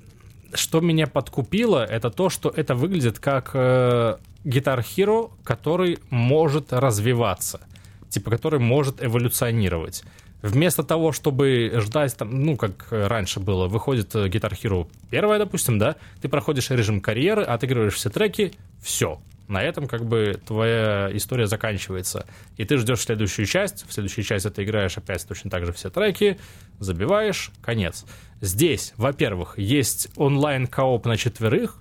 что 0.57 0.81
меня 0.81 1.07
подкупило, 1.07 1.83
это 1.85 2.09
то, 2.09 2.29
что 2.29 2.49
это 2.49 2.75
выглядит 2.75 3.19
как 3.19 3.51
э, 3.53 4.17
Guitar 4.43 4.79
Hero, 4.79 5.31
который 5.43 5.99
может 6.09 6.71
развиваться, 6.71 7.61
типа, 8.09 8.31
который 8.31 8.59
может 8.59 9.03
эволюционировать. 9.03 10.03
Вместо 10.41 10.83
того, 10.83 11.11
чтобы 11.11 11.71
ждать, 11.77 12.15
там, 12.15 12.43
ну, 12.43 12.55
как 12.55 12.87
раньше 12.91 13.39
было, 13.39 13.67
выходит 13.67 14.13
э, 14.15 14.27
Guitar 14.27 14.51
Hero 14.51 14.87
первая, 15.09 15.39
допустим, 15.39 15.79
да, 15.79 15.95
ты 16.21 16.29
проходишь 16.29 16.69
режим 16.69 17.01
карьеры, 17.01 17.43
отыгрываешь 17.43 17.95
все 17.95 18.09
треки, 18.09 18.53
все. 18.81 19.19
На 19.47 19.61
этом 19.61 19.87
как 19.87 20.05
бы 20.05 20.39
твоя 20.45 21.09
история 21.13 21.47
заканчивается. 21.47 22.25
И 22.57 22.65
ты 22.65 22.77
ждешь 22.77 23.01
следующую 23.01 23.45
часть, 23.45 23.87
в 23.87 23.93
следующую 23.93 24.25
часть 24.25 24.51
ты 24.53 24.63
играешь 24.63 24.97
опять 24.97 25.25
точно 25.27 25.49
так 25.49 25.65
же 25.65 25.73
все 25.73 25.89
треки, 25.89 26.39
забиваешь, 26.79 27.51
конец. 27.61 28.05
Здесь, 28.41 28.93
во-первых, 28.97 29.57
есть 29.57 30.09
онлайн-кооп 30.15 31.05
на 31.05 31.17
четверых, 31.17 31.77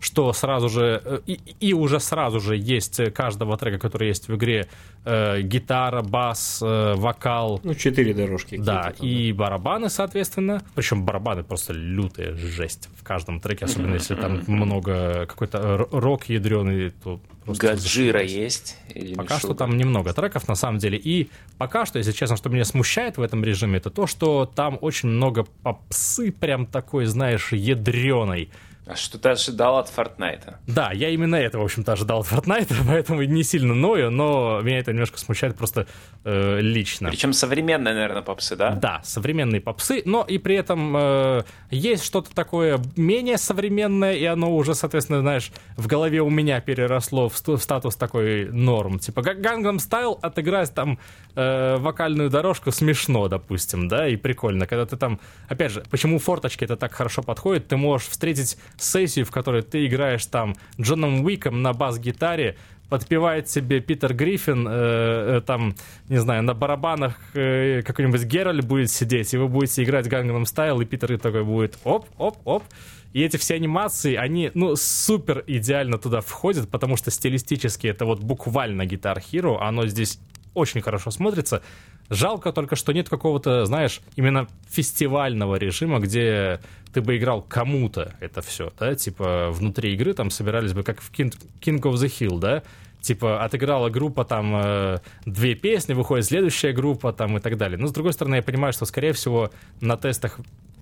что 0.00 0.32
сразу 0.32 0.68
же 0.68 1.02
э, 1.04 1.20
и, 1.26 1.40
и 1.60 1.72
уже 1.74 1.98
сразу 2.00 2.40
же 2.40 2.56
есть 2.56 3.00
каждого 3.12 3.56
трека, 3.56 3.78
который 3.78 4.08
есть 4.08 4.28
в 4.28 4.34
игре, 4.36 4.68
э, 5.04 5.40
гитара, 5.42 6.02
бас, 6.02 6.60
э, 6.62 6.94
вокал, 6.94 7.60
Ну, 7.64 7.74
четыре 7.74 8.14
дорожки. 8.14 8.56
да, 8.56 8.92
там, 8.96 9.06
и 9.06 9.32
барабаны, 9.32 9.88
соответственно. 9.90 10.62
Причем 10.74 11.04
барабаны 11.04 11.42
просто 11.42 11.72
лютая 11.72 12.34
жесть 12.36 12.88
в 12.96 13.02
каждом 13.02 13.40
треке, 13.40 13.64
особенно 13.64 13.94
если 13.94 14.14
там 14.14 14.42
много 14.46 15.26
какой-то 15.26 15.58
р- 15.58 15.88
рок 15.90 16.24
ядреный, 16.28 16.90
то 16.90 17.20
просто 17.44 17.66
Гаджира 17.68 18.22
есть? 18.22 18.76
Или 18.94 19.14
Пока 19.14 19.38
что 19.38 19.54
там 19.54 19.76
немного 19.76 20.12
треков, 20.12 20.46
на 20.48 20.54
самом 20.54 20.78
деле. 20.78 20.98
И 20.98 21.28
пока 21.58 21.86
что, 21.86 21.98
если 21.98 22.12
честно, 22.12 22.36
что 22.36 22.50
меня 22.50 22.64
смущает 22.64 23.16
в 23.16 23.22
этом 23.22 23.42
режиме, 23.44 23.78
это 23.78 23.90
то, 23.90 24.06
что 24.06 24.44
там 24.46 24.78
очень 24.80 25.08
много 25.08 25.44
попсы, 25.62 26.30
прям 26.30 26.66
такой, 26.66 27.06
знаешь, 27.06 27.52
ядреной. 27.52 28.50
А 28.88 28.96
что 28.96 29.18
ты 29.18 29.28
ожидал 29.28 29.76
от 29.76 29.90
Фортнайта? 29.90 30.60
Да, 30.66 30.92
я 30.92 31.10
именно 31.10 31.36
это, 31.36 31.58
в 31.58 31.62
общем-то, 31.62 31.92
ожидал 31.92 32.20
от 32.20 32.26
Fortnite, 32.26 32.74
поэтому 32.88 33.22
не 33.22 33.42
сильно 33.42 33.74
ною, 33.74 34.10
но 34.10 34.62
меня 34.62 34.78
это 34.78 34.92
немножко 34.92 35.18
смущает 35.18 35.56
просто 35.56 35.86
э, 36.24 36.60
лично. 36.62 37.10
Причем 37.10 37.34
современные, 37.34 37.92
наверное, 37.92 38.22
попсы, 38.22 38.56
да? 38.56 38.70
Да, 38.70 39.02
современные 39.04 39.60
попсы, 39.60 40.00
но 40.06 40.24
и 40.26 40.38
при 40.38 40.56
этом 40.56 40.96
э, 40.96 41.42
есть 41.70 42.02
что-то 42.02 42.34
такое 42.34 42.80
менее 42.96 43.36
современное, 43.36 44.14
и 44.14 44.24
оно 44.24 44.56
уже, 44.56 44.74
соответственно, 44.74 45.20
знаешь, 45.20 45.52
в 45.76 45.86
голове 45.86 46.22
у 46.22 46.30
меня 46.30 46.58
переросло 46.62 47.28
в, 47.28 47.36
ст- 47.36 47.48
в 47.48 47.58
статус 47.58 47.94
такой 47.94 48.46
норм. 48.50 48.98
Типа, 49.00 49.20
Gangnam 49.20 49.76
Style 49.76 50.18
отыграть 50.22 50.72
там 50.72 50.98
э, 51.34 51.76
вокальную 51.76 52.30
дорожку 52.30 52.72
смешно, 52.72 53.28
допустим, 53.28 53.86
да, 53.88 54.08
и 54.08 54.16
прикольно. 54.16 54.66
Когда 54.66 54.86
ты 54.86 54.96
там, 54.96 55.20
опять 55.46 55.72
же, 55.72 55.84
почему 55.90 56.18
форточки 56.18 56.64
это 56.64 56.76
так 56.76 56.92
хорошо 56.94 57.22
подходит, 57.22 57.68
ты 57.68 57.76
можешь 57.76 58.08
встретить 58.08 58.56
сессию, 58.82 59.24
в 59.24 59.30
которой 59.30 59.62
ты 59.62 59.86
играешь 59.86 60.26
там 60.26 60.54
Джоном 60.80 61.24
Уиком 61.24 61.62
на 61.62 61.72
бас-гитаре, 61.72 62.56
подпевает 62.88 63.48
себе 63.48 63.80
Питер 63.80 64.14
Гриффин, 64.14 64.66
э, 64.66 64.70
э, 64.70 65.40
там, 65.44 65.74
не 66.08 66.18
знаю, 66.18 66.42
на 66.42 66.54
барабанах 66.54 67.18
э, 67.34 67.82
какой-нибудь 67.82 68.24
Гераль 68.24 68.62
будет 68.62 68.90
сидеть, 68.90 69.34
и 69.34 69.36
вы 69.36 69.48
будете 69.48 69.82
играть 69.82 70.06
Gangnam 70.06 70.44
Style, 70.44 70.82
и 70.82 70.86
Питер 70.86 71.18
такой 71.18 71.44
будет 71.44 71.78
оп-оп-оп. 71.84 72.64
И 73.12 73.22
эти 73.22 73.36
все 73.36 73.54
анимации, 73.54 74.14
они, 74.14 74.50
ну, 74.54 74.76
супер 74.76 75.42
идеально 75.46 75.98
туда 75.98 76.20
входят, 76.20 76.68
потому 76.68 76.96
что 76.96 77.10
стилистически 77.10 77.86
это 77.86 78.04
вот 78.04 78.20
буквально 78.20 78.82
Guitar 78.82 79.16
Hero, 79.16 79.58
оно 79.60 79.86
здесь 79.86 80.18
очень 80.54 80.80
хорошо 80.82 81.10
смотрится. 81.10 81.62
Жалко 82.10 82.52
только, 82.52 82.74
что 82.74 82.92
нет 82.92 83.08
какого-то, 83.08 83.66
знаешь, 83.66 84.00
именно 84.16 84.48
фестивального 84.70 85.56
режима, 85.56 85.98
где 85.98 86.60
ты 86.92 87.02
бы 87.02 87.16
играл 87.16 87.42
кому-то 87.42 88.14
это 88.20 88.40
все, 88.40 88.72
да, 88.78 88.94
типа 88.94 89.50
внутри 89.50 89.92
игры 89.92 90.14
там 90.14 90.30
собирались 90.30 90.72
бы, 90.72 90.82
как 90.82 91.02
в 91.02 91.12
King, 91.12 91.34
King 91.60 91.80
of 91.82 91.94
the 91.94 92.06
Hill, 92.06 92.38
да, 92.38 92.62
типа 93.00 93.44
отыграла 93.44 93.90
группа 93.90 94.24
там 94.24 94.52
э, 94.56 94.98
две 95.26 95.54
песни, 95.54 95.92
выходит 95.92 96.24
следующая 96.24 96.72
группа 96.72 97.12
там 97.12 97.36
и 97.36 97.40
так 97.40 97.56
далее. 97.56 97.78
Но 97.78 97.86
с 97.86 97.92
другой 97.92 98.12
стороны, 98.12 98.36
я 98.36 98.42
понимаю, 98.42 98.72
что 98.72 98.86
скорее 98.86 99.12
всего 99.12 99.50
на 99.80 99.96
тестах 99.96 100.40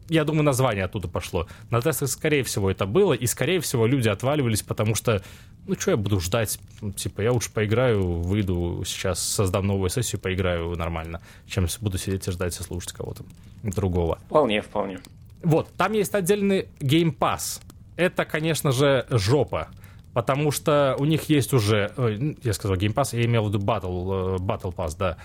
я 0.08 0.24
думаю, 0.24 0.44
название 0.44 0.84
оттуда 0.84 1.08
пошло. 1.08 1.46
На 1.70 1.80
тестах, 1.80 2.08
скорее 2.08 2.42
всего, 2.42 2.70
это 2.70 2.86
было, 2.86 3.12
и, 3.12 3.26
скорее 3.26 3.60
всего, 3.60 3.86
люди 3.86 4.08
отваливались, 4.08 4.62
потому 4.62 4.94
что, 4.94 5.22
ну, 5.66 5.74
что 5.78 5.92
я 5.92 5.96
буду 5.96 6.20
ждать? 6.20 6.58
Ну, 6.80 6.92
Типа, 6.92 7.20
я 7.20 7.32
лучше 7.32 7.50
поиграю, 7.52 8.20
выйду 8.20 8.82
сейчас, 8.86 9.20
создам 9.20 9.66
новую 9.66 9.90
сессию, 9.90 10.20
поиграю 10.20 10.76
нормально, 10.76 11.20
чем 11.46 11.66
буду 11.80 11.98
сидеть 11.98 12.28
и 12.28 12.30
ждать 12.30 12.58
и 12.58 12.62
слушать 12.62 12.92
кого-то 12.92 13.24
другого. 13.62 14.18
Вполне, 14.26 14.62
вполне. 14.62 15.00
Вот, 15.42 15.68
там 15.76 15.92
есть 15.92 16.14
отдельный 16.14 16.68
Game 16.80 17.16
Pass. 17.16 17.60
Это, 17.96 18.24
конечно 18.24 18.72
же, 18.72 19.06
жопа. 19.10 19.68
Потому 20.12 20.50
что 20.50 20.96
у 20.98 21.04
них 21.04 21.24
есть 21.28 21.52
уже, 21.52 21.92
ой, 21.98 22.38
я 22.42 22.54
сказал 22.54 22.78
Game 22.78 22.94
Pass, 22.94 23.14
я 23.14 23.26
имел 23.26 23.44
в 23.44 23.48
виду 23.48 23.58
Battle, 23.58 24.36
э, 24.36 24.38
Battle 24.38 24.74
Pass, 24.74 24.96
да. 24.98 25.18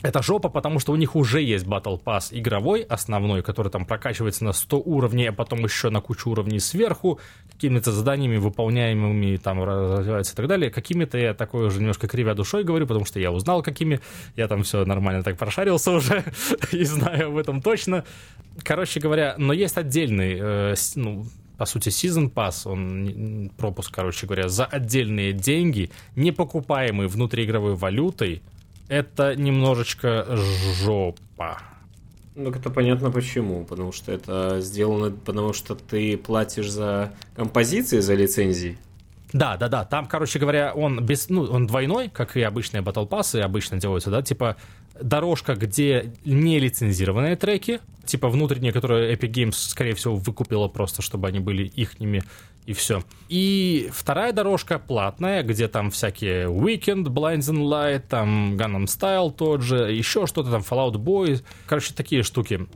Это 0.00 0.22
жопа, 0.22 0.48
потому 0.48 0.78
что 0.78 0.92
у 0.92 0.96
них 0.96 1.16
уже 1.16 1.42
есть 1.42 1.66
Battle 1.66 2.00
Pass 2.00 2.28
игровой, 2.30 2.82
основной, 2.82 3.42
который 3.42 3.70
там 3.72 3.84
прокачивается 3.84 4.44
на 4.44 4.52
100 4.52 4.78
уровней, 4.84 5.26
а 5.26 5.32
потом 5.32 5.64
еще 5.64 5.90
на 5.90 6.00
кучу 6.00 6.30
уровней 6.30 6.60
сверху, 6.60 7.18
какими-то 7.52 7.90
заданиями 7.90 8.36
выполняемыми, 8.36 9.36
там 9.38 9.64
развивается 9.64 10.34
и 10.34 10.36
так 10.36 10.46
далее. 10.46 10.70
Какими-то 10.70 11.18
я 11.18 11.34
такой 11.34 11.66
уже 11.66 11.80
немножко 11.80 12.06
кривя 12.06 12.34
душой 12.34 12.62
говорю, 12.62 12.86
потому 12.86 13.06
что 13.06 13.18
я 13.18 13.32
узнал, 13.32 13.60
какими. 13.62 14.00
Я 14.36 14.46
там 14.46 14.62
все 14.62 14.84
нормально 14.84 15.24
так 15.24 15.36
прошарился 15.36 15.90
уже 15.96 16.24
и 16.70 16.84
знаю 16.84 17.28
об 17.28 17.36
этом 17.36 17.60
точно. 17.60 18.04
Короче 18.62 19.00
говоря, 19.00 19.34
но 19.36 19.52
есть 19.52 19.78
отдельный, 19.78 20.38
э, 20.40 20.74
ну, 20.94 21.26
по 21.56 21.66
сути, 21.66 21.88
Season 21.88 22.32
Pass, 22.32 22.70
он 22.70 23.50
пропуск, 23.56 23.92
короче 23.92 24.26
говоря, 24.26 24.48
за 24.48 24.64
отдельные 24.64 25.32
деньги, 25.32 25.90
не 26.14 26.30
покупаемый 26.30 27.08
внутриигровой 27.08 27.74
валютой, 27.74 28.42
это 28.88 29.36
немножечко 29.36 30.26
жопа. 30.82 31.58
Ну, 32.34 32.50
это 32.50 32.70
понятно 32.70 33.10
почему. 33.10 33.64
Потому 33.64 33.92
что 33.92 34.12
это 34.12 34.60
сделано, 34.60 35.10
потому 35.10 35.52
что 35.52 35.74
ты 35.74 36.16
платишь 36.16 36.70
за 36.70 37.12
композиции, 37.34 38.00
за 38.00 38.14
лицензии. 38.14 38.78
Да, 39.32 39.56
да, 39.56 39.68
да. 39.68 39.84
Там, 39.84 40.06
короче 40.06 40.38
говоря, 40.38 40.72
он 40.72 41.04
без, 41.04 41.28
ну, 41.28 41.42
он 41.42 41.66
двойной, 41.66 42.08
как 42.08 42.36
и 42.36 42.42
обычные 42.42 42.82
Battle 42.82 43.08
Pass 43.08 43.38
обычно 43.40 43.78
делаются, 43.78 44.10
да, 44.10 44.22
типа 44.22 44.56
дорожка, 45.00 45.54
где 45.54 46.12
не 46.24 46.58
лицензированные 46.58 47.36
треки, 47.36 47.80
типа 48.04 48.28
внутренние, 48.28 48.72
которые 48.72 49.14
Epic 49.14 49.30
Games, 49.30 49.52
скорее 49.52 49.94
всего, 49.94 50.16
выкупила 50.16 50.68
просто, 50.68 51.02
чтобы 51.02 51.28
они 51.28 51.40
были 51.40 51.64
ихними, 51.64 52.22
и 52.68 52.74
все. 52.74 53.02
И 53.30 53.88
вторая 53.94 54.34
дорожка 54.34 54.78
платная, 54.78 55.42
где 55.42 55.68
там 55.68 55.90
всякие 55.90 56.48
Weekend, 56.48 57.04
Blinding 57.04 57.62
Light, 57.62 58.00
там 58.00 58.56
Gangnam 58.56 58.84
Style 58.84 59.32
тот 59.32 59.62
же, 59.62 59.90
еще 59.90 60.26
что-то 60.26 60.50
там, 60.50 60.60
Fallout 60.60 60.96
Boy, 60.96 61.42
короче, 61.66 61.94
такие 61.94 62.22
штуки. 62.22 62.66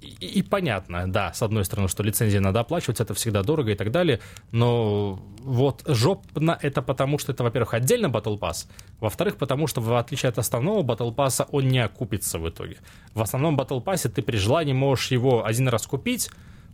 И, 0.00 0.40
и 0.40 0.42
понятно, 0.42 1.06
да, 1.06 1.32
с 1.32 1.42
одной 1.42 1.64
стороны, 1.64 1.86
что 1.86 2.02
лицензии 2.02 2.38
надо 2.38 2.58
оплачивать, 2.58 3.00
это 3.00 3.14
всегда 3.14 3.44
дорого 3.44 3.70
и 3.70 3.76
так 3.76 3.92
далее, 3.92 4.18
но 4.50 5.22
вот 5.44 5.84
жопно 5.86 6.58
это 6.60 6.82
потому, 6.82 7.18
что 7.18 7.30
это, 7.30 7.44
во-первых, 7.44 7.74
отдельно 7.74 8.06
Battle 8.06 8.40
Pass, 8.40 8.66
во-вторых, 8.98 9.36
потому 9.36 9.68
что, 9.68 9.80
в 9.80 9.94
отличие 9.94 10.30
от 10.30 10.38
основного 10.38 10.82
Battle 10.82 11.14
Pass, 11.14 11.46
он 11.52 11.68
не 11.68 11.78
окупится 11.78 12.40
в 12.40 12.48
итоге. 12.48 12.78
В 13.14 13.22
основном 13.22 13.56
Battle 13.56 13.80
Pass 13.80 14.08
ты 14.08 14.22
при 14.22 14.38
желании 14.38 14.72
можешь 14.72 15.12
его 15.12 15.46
один 15.46 15.68
раз 15.68 15.86
купить, 15.86 16.30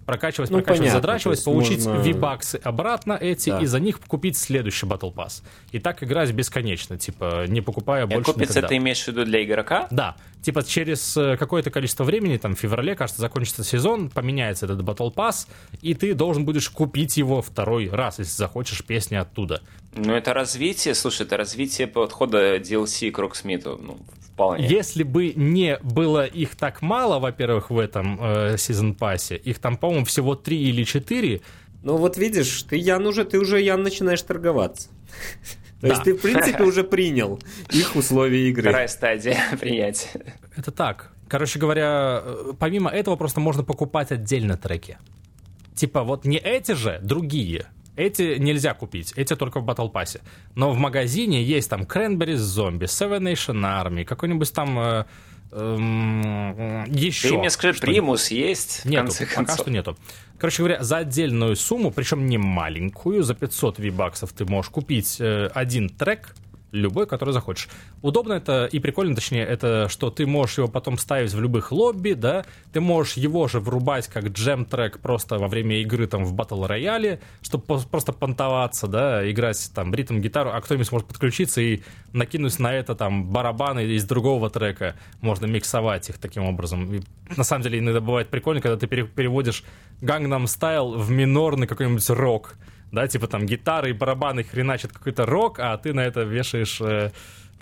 прокачивать, 0.06 0.50
Ну, 0.50 0.58
прокачивать, 0.58 0.80
понятно, 0.80 1.00
задрачивать, 1.00 1.44
получить 1.44 1.84
можно- 1.86 2.02
V-баксы 2.02 2.56
обратно 2.62 3.18
эти, 3.20 3.50
Да. 3.50 3.60
и 3.60 3.66
за 3.66 3.80
них 3.80 4.00
купить 4.00 4.36
следующий 4.36 4.86
Battle 4.86 5.12
Pass. 5.14 5.42
И 5.70 5.78
так 5.78 6.02
играть 6.02 6.30
бесконечно, 6.32 6.98
типа, 6.98 7.46
не 7.48 7.60
покупая 7.60 8.04
И 8.04 8.06
больше 8.06 8.30
окупится 8.30 8.54
никогда. 8.54 8.68
ты 8.68 8.76
имеешь 8.78 9.02
в 9.04 9.08
виду 9.08 9.24
для 9.24 9.44
игрока? 9.44 9.86
Да, 9.90 10.16
типа 10.42 10.64
через 10.64 11.16
э, 11.16 11.36
какое-то 11.36 11.70
количество 11.70 12.04
времени, 12.04 12.36
там 12.36 12.54
в 12.54 12.58
феврале, 12.58 12.94
кажется, 12.94 13.20
закончится 13.20 13.64
сезон, 13.64 14.10
поменяется 14.10 14.66
этот 14.66 14.80
Battle 14.80 15.12
Pass, 15.14 15.46
и 15.80 15.94
ты 15.94 16.14
должен 16.14 16.44
будешь 16.44 16.68
купить 16.68 17.16
его 17.16 17.42
второй 17.42 17.88
раз, 17.88 18.18
если 18.18 18.32
захочешь 18.32 18.84
песни 18.84 19.14
оттуда. 19.16 19.62
Ну, 19.94 20.14
это 20.14 20.32
развитие, 20.34 20.94
слушай, 20.94 21.22
это 21.26 21.36
развитие 21.36 21.86
подхода 21.86 22.56
DLC 22.58 23.10
к 23.10 23.18
Роксмиту, 23.18 23.78
ну, 23.82 23.98
вполне. 24.34 24.66
Если 24.66 25.02
бы 25.02 25.32
не 25.34 25.78
было 25.82 26.24
их 26.26 26.56
так 26.56 26.82
мало, 26.82 27.18
во-первых, 27.18 27.70
в 27.70 27.78
этом 27.78 28.18
э, 28.20 28.56
сезон 28.58 28.94
пассе, 28.94 29.36
их 29.36 29.58
там, 29.58 29.76
по-моему, 29.76 30.04
всего 30.04 30.34
три 30.34 30.60
или 30.68 30.84
четыре, 30.84 31.40
Ну 31.82 31.96
вот 31.96 32.16
видишь, 32.16 32.62
ты, 32.62 32.76
Ян, 32.76 33.06
уже, 33.06 33.24
ты 33.24 33.38
уже, 33.38 33.60
Ян, 33.60 33.82
начинаешь 33.82 34.22
торговаться. 34.22 34.88
То 35.80 35.88
Да. 35.88 35.94
есть 35.94 36.02
ты, 36.04 36.14
в 36.14 36.20
принципе, 36.22 36.62
уже 36.62 36.84
принял 36.84 37.40
их 37.72 37.96
условия 37.96 38.48
игры. 38.48 38.62
Вторая 38.70 38.86
стадия 38.88 39.36
принятия. 39.60 40.36
Это 40.56 40.70
так. 40.70 41.12
Короче 41.28 41.58
говоря, 41.58 42.20
э, 42.24 42.52
помимо 42.58 42.88
этого 42.90 43.16
просто 43.16 43.40
можно 43.40 43.64
покупать 43.64 44.12
отдельно 44.12 44.56
треки. 44.56 44.98
Типа 45.74 46.04
вот 46.04 46.24
не 46.24 46.36
эти 46.36 46.72
же, 46.72 47.00
другие. 47.02 47.66
Эти 47.94 48.38
нельзя 48.38 48.72
купить, 48.74 49.12
эти 49.16 49.36
только 49.36 49.60
в 49.60 49.66
Battle 49.66 49.92
Pass. 49.92 50.20
Но 50.54 50.70
в 50.70 50.78
магазине 50.78 51.42
есть 51.42 51.68
там 51.68 51.82
Cranberries 51.82 52.36
Zombie, 52.36 52.84
Seven 52.84 53.20
Nation 53.20 53.60
Army, 53.62 54.04
какой-нибудь 54.04 54.52
там 54.52 54.78
э, 54.78 55.04
эм, 55.52 56.84
еще. 56.90 57.28
Что-нибудь. 57.28 57.80
примус 57.80 58.30
есть? 58.30 58.84
Нету, 58.84 59.12
пока 59.12 59.34
концов? 59.34 59.60
что 59.60 59.70
нету. 59.70 59.98
Короче 60.38 60.58
говоря, 60.58 60.82
за 60.82 60.98
отдельную 60.98 61.54
сумму, 61.54 61.90
причем 61.90 62.26
не 62.26 62.38
маленькую, 62.38 63.22
за 63.22 63.34
500 63.34 63.78
V-баксов 63.78 64.32
ты 64.32 64.44
можешь 64.44 64.70
купить 64.70 65.18
э, 65.20 65.50
один 65.54 65.88
трек, 65.88 66.34
любой, 66.72 67.06
который 67.06 67.32
захочешь. 67.32 67.68
Удобно 68.00 68.32
это 68.32 68.64
и 68.64 68.80
прикольно, 68.80 69.14
точнее, 69.14 69.44
это 69.44 69.88
что 69.88 70.10
ты 70.10 70.26
можешь 70.26 70.58
его 70.58 70.68
потом 70.68 70.98
ставить 70.98 71.32
в 71.32 71.40
любых 71.40 71.70
лобби, 71.70 72.14
да, 72.14 72.44
ты 72.72 72.80
можешь 72.80 73.14
его 73.14 73.46
же 73.46 73.60
врубать 73.60 74.08
как 74.08 74.28
джем-трек 74.28 74.98
просто 74.98 75.38
во 75.38 75.48
время 75.48 75.80
игры 75.82 76.06
там 76.06 76.24
в 76.24 76.32
батл 76.32 76.64
рояле, 76.64 77.20
чтобы 77.42 77.64
просто 77.64 78.12
понтоваться, 78.12 78.86
да, 78.86 79.30
играть 79.30 79.70
там 79.74 79.94
ритм-гитару, 79.94 80.50
а 80.50 80.60
кто-нибудь 80.60 80.90
может 80.90 81.08
подключиться 81.08 81.60
и 81.60 81.82
накинуть 82.12 82.58
на 82.58 82.72
это 82.72 82.94
там 82.94 83.26
барабаны 83.30 83.84
из 83.84 84.04
другого 84.04 84.50
трека, 84.50 84.96
можно 85.20 85.46
миксовать 85.46 86.08
их 86.08 86.18
таким 86.18 86.44
образом. 86.44 86.94
И, 86.94 87.02
на 87.36 87.44
самом 87.44 87.62
деле 87.62 87.78
иногда 87.78 88.00
бывает 88.00 88.28
прикольно, 88.28 88.60
когда 88.60 88.76
ты 88.76 88.86
пере- 88.86 89.06
переводишь 89.06 89.62
Gangnam 90.00 90.44
Style 90.44 90.96
в 90.96 91.10
минорный 91.10 91.66
какой-нибудь 91.66 92.08
рок, 92.10 92.54
да, 92.92 93.08
типа 93.08 93.26
там 93.26 93.46
гитары 93.46 93.90
и 93.90 93.92
барабаны 93.92 94.44
хреначат 94.44 94.92
какой-то 94.92 95.26
рок, 95.26 95.58
а 95.58 95.76
ты 95.78 95.92
на 95.94 96.00
это 96.00 96.22
вешаешь 96.22 96.80
э, 96.80 97.10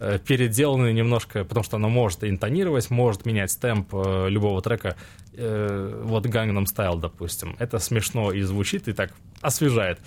э, 0.01 0.19
переделанный 0.19 0.93
немножко, 0.93 1.45
потому 1.45 1.65
что 1.65 1.77
оно 1.77 1.89
может 1.89 2.25
интонировать, 2.25 2.91
может 2.91 3.25
менять 3.25 3.57
темп 3.59 3.95
э, 3.95 4.29
любого 4.29 4.61
трека, 4.61 4.97
э, 5.35 6.03
вот 6.05 6.27
Gangnam 6.27 6.65
Style, 6.65 7.01
допустим. 7.01 7.57
Это 7.61 7.79
смешно 7.79 8.33
и 8.33 8.43
звучит, 8.43 8.89
и 8.89 8.93
так 8.93 9.13
освежает. 9.41 10.01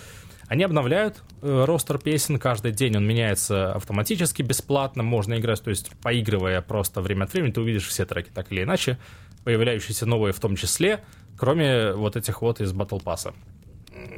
Они 0.46 0.62
обновляют 0.62 1.22
э, 1.40 1.64
ростер 1.64 1.98
песен 1.98 2.38
каждый 2.38 2.72
день, 2.72 2.96
он 2.98 3.06
меняется 3.06 3.72
автоматически, 3.72 4.42
бесплатно, 4.42 5.02
можно 5.02 5.38
играть, 5.38 5.62
то 5.62 5.70
есть 5.70 5.90
поигрывая 6.02 6.60
просто 6.60 7.00
время 7.00 7.24
от 7.24 7.32
времени, 7.32 7.52
ты 7.52 7.62
увидишь 7.62 7.86
все 7.86 8.04
треки 8.04 8.28
так 8.28 8.52
или 8.52 8.62
иначе, 8.62 8.98
появляющиеся 9.44 10.04
новые 10.04 10.34
в 10.34 10.40
том 10.40 10.56
числе, 10.56 11.02
кроме 11.38 11.92
вот 11.92 12.16
этих 12.16 12.42
вот 12.42 12.60
из 12.60 12.74
Battle 12.74 13.02
Pass. 13.02 13.32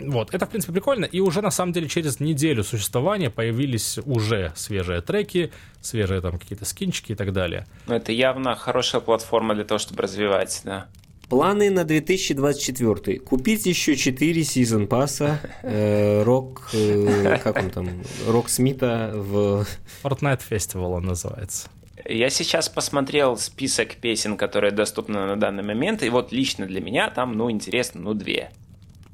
Вот, 0.01 0.35
это, 0.35 0.47
в 0.47 0.51
принципе, 0.51 0.73
прикольно. 0.73 1.05
И 1.05 1.21
уже, 1.21 1.43
на 1.43 1.51
самом 1.51 1.73
деле, 1.73 1.89
через 1.89 2.21
неделю 2.21 2.65
существования 2.65 3.31
появились 3.31 3.99
уже 4.05 4.53
свежие 4.55 5.01
треки, 5.01 5.53
свежие 5.81 6.21
там 6.21 6.39
какие-то 6.39 6.65
скинчики 6.65 7.13
и 7.13 7.15
так 7.15 7.33
далее. 7.33 7.67
Ну, 7.87 7.95
это 7.95 8.13
явно 8.13 8.55
хорошая 8.57 9.01
платформа 9.01 9.55
для 9.55 9.65
того, 9.65 9.79
чтобы 9.79 10.03
развивать, 10.03 10.63
да. 10.65 10.87
Планы 11.29 11.71
на 11.71 11.85
2024. 11.85 13.19
Купить 13.19 13.67
еще 13.67 13.97
4 13.97 14.45
сезон 14.45 14.87
пасса 14.87 15.41
э, 15.63 16.23
Рок... 16.23 16.71
э, 16.73 17.39
как 17.43 17.57
он 17.57 17.71
там? 17.71 17.89
Рок 18.29 18.49
Смита 18.49 19.11
в... 19.13 19.67
Fortnite 20.05 20.43
Festival 20.49 20.95
он 20.95 21.07
называется. 21.07 21.69
Я 22.09 22.31
сейчас 22.31 22.69
посмотрел 22.69 23.37
список 23.37 23.97
песен, 23.97 24.37
которые 24.37 24.71
доступны 24.71 25.27
на 25.27 25.37
данный 25.37 25.65
момент, 25.65 26.05
и 26.05 26.09
вот 26.09 26.31
лично 26.31 26.67
для 26.67 26.81
меня 26.81 27.11
там, 27.11 27.33
ну, 27.33 27.51
интересно, 27.51 28.01
ну, 28.01 28.15
две. 28.15 28.51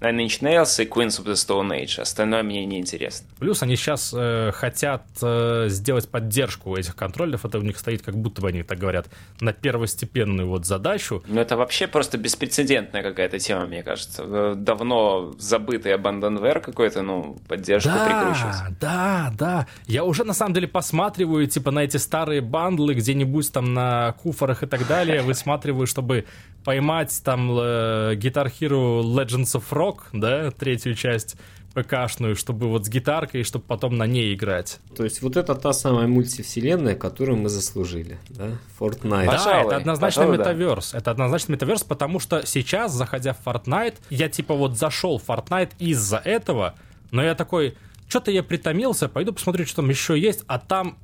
Nine 0.02 0.26
Inch 0.26 0.40
Nails 0.42 0.82
и 0.82 0.86
Queens 0.88 1.22
of 1.22 1.26
the 1.26 1.34
Stone 1.34 1.70
Age. 1.70 2.00
Остальное 2.00 2.42
мне 2.42 2.66
не 2.66 2.80
интересно. 2.80 3.28
Плюс 3.38 3.62
они 3.62 3.76
сейчас 3.76 4.12
э, 4.16 4.50
хотят 4.52 5.04
э, 5.22 5.66
сделать 5.68 6.08
поддержку 6.08 6.76
этих 6.76 6.96
контроллеров. 6.96 7.44
Это 7.44 7.58
у 7.58 7.62
них 7.62 7.78
стоит, 7.78 8.02
как 8.02 8.16
будто 8.16 8.42
бы 8.42 8.48
они 8.48 8.62
так 8.64 8.78
говорят, 8.78 9.06
на 9.40 9.52
первостепенную 9.52 10.48
вот 10.48 10.66
задачу. 10.66 11.22
Ну, 11.28 11.40
это 11.40 11.56
вообще 11.56 11.86
просто 11.86 12.18
беспрецедентная 12.18 13.02
какая-то 13.02 13.38
тема, 13.38 13.66
мне 13.66 13.82
кажется. 13.84 14.24
Э, 14.26 14.54
Давно 14.56 15.34
забытый 15.38 15.94
Abandonware 15.94 16.60
какой-то, 16.60 17.02
ну, 17.02 17.36
поддержку 17.48 17.90
прикручивать. 17.90 18.78
да, 18.80 19.32
да. 19.38 19.66
Я 19.86 20.04
уже 20.04 20.24
на 20.24 20.34
самом 20.34 20.54
деле 20.54 20.66
посматриваю, 20.66 21.46
типа, 21.46 21.70
на 21.70 21.84
эти 21.84 21.96
старые 21.96 22.40
бандлы 22.40 22.94
где-нибудь 22.94 23.52
там 23.52 23.72
на 23.72 24.12
куфорах 24.22 24.62
и 24.64 24.66
так 24.66 24.86
далее, 24.88 25.22
высматриваю, 25.32 25.86
чтобы 25.86 26.24
поймать 26.64 27.20
там 27.24 27.50
э, 27.52 28.14
Guitar 28.14 28.50
Hero 28.60 29.02
Legends 29.02 29.54
of 29.54 29.64
Rock, 29.70 29.91
да, 30.12 30.50
третью 30.50 30.94
часть 30.94 31.36
ПКшную, 31.72 32.36
чтобы 32.36 32.68
вот 32.68 32.84
с 32.84 32.88
гитаркой, 32.88 33.44
чтобы 33.44 33.64
потом 33.64 33.96
на 33.96 34.06
ней 34.06 34.34
играть. 34.34 34.78
То 34.96 35.04
есть 35.04 35.22
вот 35.22 35.36
это 35.36 35.54
та 35.54 35.72
самая 35.72 36.06
мультивселенная, 36.06 36.94
которую 36.94 37.38
мы 37.38 37.48
заслужили, 37.48 38.18
да? 38.28 38.58
Fortnite. 38.78 39.26
Да. 39.26 39.32
Да, 39.32 39.32
Пожалуй, 39.32 39.66
это 39.66 39.76
однозначно 39.76 40.22
пожалуй, 40.22 40.38
да. 40.38 40.42
метаверс. 40.44 40.94
Это 40.94 41.10
однозначно 41.10 41.52
метаверс, 41.52 41.82
потому 41.82 42.20
что 42.20 42.46
сейчас, 42.46 42.92
заходя 42.92 43.32
в 43.32 43.44
Fortnite, 43.44 43.96
я 44.10 44.28
типа 44.28 44.54
вот 44.54 44.76
зашел 44.76 45.18
в 45.18 45.26
Fortnite 45.26 45.70
из-за 45.78 46.18
этого, 46.18 46.74
но 47.10 47.22
я 47.22 47.34
такой, 47.34 47.76
что-то 48.08 48.30
я 48.30 48.42
притомился, 48.42 49.08
пойду 49.08 49.32
посмотрю, 49.32 49.66
что 49.66 49.76
там 49.76 49.88
еще 49.88 50.18
есть, 50.18 50.44
а 50.46 50.58
там 50.58 50.98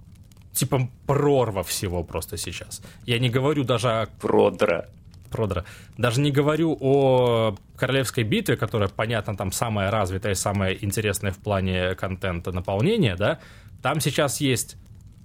типа 0.53 0.91
прорва 1.07 1.62
всего 1.62 2.03
просто 2.03 2.36
сейчас. 2.36 2.82
Я 3.07 3.18
не 3.18 3.30
говорю 3.30 3.64
даже 3.64 3.89
о 3.89 4.07
Продра. 4.20 4.89
Продра. 5.29 5.64
Даже 5.97 6.20
не 6.20 6.31
говорю 6.31 6.76
о 6.81 7.57
Королевской 7.76 8.24
битве, 8.24 8.57
которая, 8.57 8.89
понятно, 8.89 9.37
там 9.37 9.53
самая 9.53 9.91
развитая 9.91 10.33
и 10.33 10.37
самая 10.37 10.74
интересная 10.74 11.33
в 11.33 11.39
плане 11.39 11.95
контента 11.95 12.53
наполнения, 12.53 13.16
да. 13.16 13.39
Там 13.83 14.01
сейчас 14.01 14.41
есть... 14.41 14.76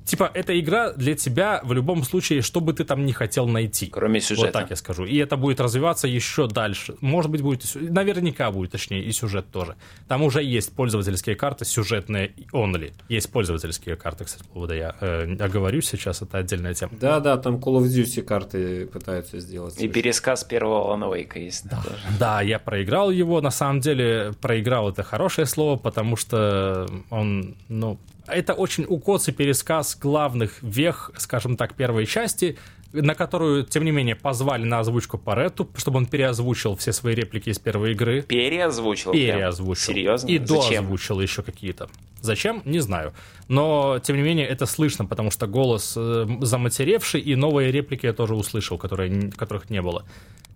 Типа, 0.05 0.29
эта 0.33 0.59
игра 0.59 0.91
для 0.93 1.15
тебя 1.15 1.61
в 1.63 1.73
любом 1.73 2.03
случае, 2.03 2.41
что 2.41 2.59
бы 2.59 2.73
ты 2.73 2.83
там 2.83 3.05
не 3.05 3.13
хотел 3.13 3.47
найти. 3.47 3.87
Кроме 3.87 4.19
сюжета. 4.19 4.47
Вот 4.47 4.53
так 4.53 4.69
я 4.69 4.75
скажу. 4.75 5.05
И 5.05 5.17
это 5.17 5.37
будет 5.37 5.59
развиваться 5.59 6.07
еще 6.07 6.47
дальше. 6.47 6.95
Может 7.01 7.31
быть, 7.31 7.41
будет... 7.41 7.63
Наверняка 7.75 8.51
будет, 8.51 8.71
точнее, 8.71 9.03
и 9.03 9.11
сюжет 9.11 9.45
тоже. 9.51 9.75
Там 10.07 10.23
уже 10.23 10.43
есть 10.43 10.73
пользовательские 10.73 11.35
карты, 11.35 11.65
сюжетные 11.65 12.33
only. 12.51 12.93
Есть 13.09 13.31
пользовательские 13.31 13.95
карты, 13.95 14.25
кстати, 14.25 14.43
по 14.43 14.53
поводу 14.53 14.73
я 14.73 14.95
э, 14.99 15.35
оговорюсь 15.39 15.87
сейчас, 15.87 16.21
это 16.21 16.37
отдельная 16.37 16.73
тема. 16.73 16.91
Да, 16.99 17.19
да, 17.19 17.37
там 17.37 17.55
Call 17.55 17.79
of 17.79 17.85
Duty 17.85 18.21
карты 18.21 18.85
пытаются 18.87 19.39
сделать. 19.39 19.79
И 19.79 19.87
пересказ 19.87 20.43
первого 20.43 20.93
Alan 20.93 21.11
Wake 21.11 21.39
есть. 21.39 21.67
Да. 21.69 21.81
тоже. 21.81 21.99
Да, 22.19 22.41
я 22.41 22.59
проиграл 22.59 23.11
его. 23.11 23.41
На 23.41 23.51
самом 23.51 23.79
деле, 23.79 24.33
проиграл 24.41 24.89
это 24.89 25.03
хорошее 25.03 25.47
слово, 25.47 25.77
потому 25.77 26.15
что 26.15 26.87
он, 27.09 27.55
ну, 27.69 27.97
это 28.27 28.53
очень 28.53 28.85
укоцый 28.87 29.33
пересказ 29.33 29.97
главных 29.97 30.61
вех, 30.61 31.11
скажем 31.17 31.57
так, 31.57 31.75
первой 31.75 32.05
части, 32.05 32.57
на 32.93 33.15
которую, 33.15 33.65
тем 33.65 33.83
не 33.83 33.91
менее, 33.91 34.15
позвали 34.15 34.63
на 34.63 34.79
озвучку 34.79 35.17
Паретту, 35.17 35.69
чтобы 35.75 35.97
он 35.97 36.05
переозвучил 36.05 36.75
все 36.75 36.93
свои 36.93 37.15
реплики 37.15 37.49
из 37.49 37.59
первой 37.59 37.93
игры. 37.93 38.21
Переозвучил? 38.21 39.11
прям? 39.11 39.35
Переозвучил. 39.35 39.93
Серьезно? 39.93 40.27
И 40.27 40.37
Зачем? 40.37 40.83
доозвучил 40.85 41.19
еще 41.19 41.41
какие-то. 41.41 41.89
Зачем? 42.21 42.61
Не 42.65 42.79
знаю. 42.79 43.13
Но, 43.47 43.99
тем 44.03 44.15
не 44.15 44.21
менее, 44.21 44.47
это 44.47 44.65
слышно, 44.65 45.05
потому 45.05 45.31
что 45.31 45.47
голос 45.47 45.95
э, 45.97 46.25
заматеревший, 46.41 47.19
и 47.19 47.35
новые 47.35 47.71
реплики 47.71 48.05
я 48.05 48.13
тоже 48.13 48.35
услышал, 48.35 48.77
которые, 48.77 49.31
которых 49.31 49.69
не 49.69 49.81
было. 49.81 50.05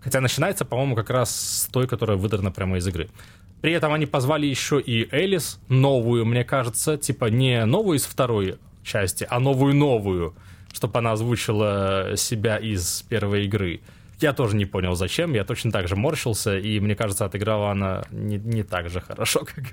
Хотя 0.01 0.21
начинается, 0.21 0.63
по-моему, 0.63 0.95
как 0.95 1.09
раз 1.09 1.35
с 1.35 1.67
той, 1.67 1.87
которая 1.87 2.17
выдрана 2.17 2.51
прямо 2.51 2.77
из 2.77 2.87
игры. 2.87 3.09
При 3.61 3.73
этом 3.73 3.93
они 3.93 4.05
позвали 4.05 4.45
еще 4.45 4.79
и 4.79 5.07
Элис, 5.11 5.59
новую, 5.67 6.25
мне 6.25 6.43
кажется, 6.43 6.97
типа 6.97 7.25
не 7.25 7.65
новую 7.65 7.97
из 7.97 8.05
второй 8.05 8.57
части, 8.83 9.27
а 9.29 9.39
новую-новую, 9.39 10.35
чтобы 10.73 10.99
она 10.99 11.13
озвучила 11.13 12.13
себя 12.15 12.57
из 12.57 13.03
первой 13.09 13.45
игры. 13.45 13.81
Я 14.19 14.33
тоже 14.33 14.55
не 14.55 14.65
понял, 14.65 14.95
зачем. 14.95 15.33
Я 15.33 15.43
точно 15.43 15.71
так 15.71 15.87
же 15.87 15.95
морщился, 15.95 16.57
и 16.57 16.79
мне 16.79 16.95
кажется, 16.95 17.25
отыграла 17.25 17.71
она 17.71 18.03
не, 18.09 18.37
не 18.37 18.63
так 18.63 18.89
же 18.89 18.99
хорошо, 18.99 19.41
как... 19.45 19.65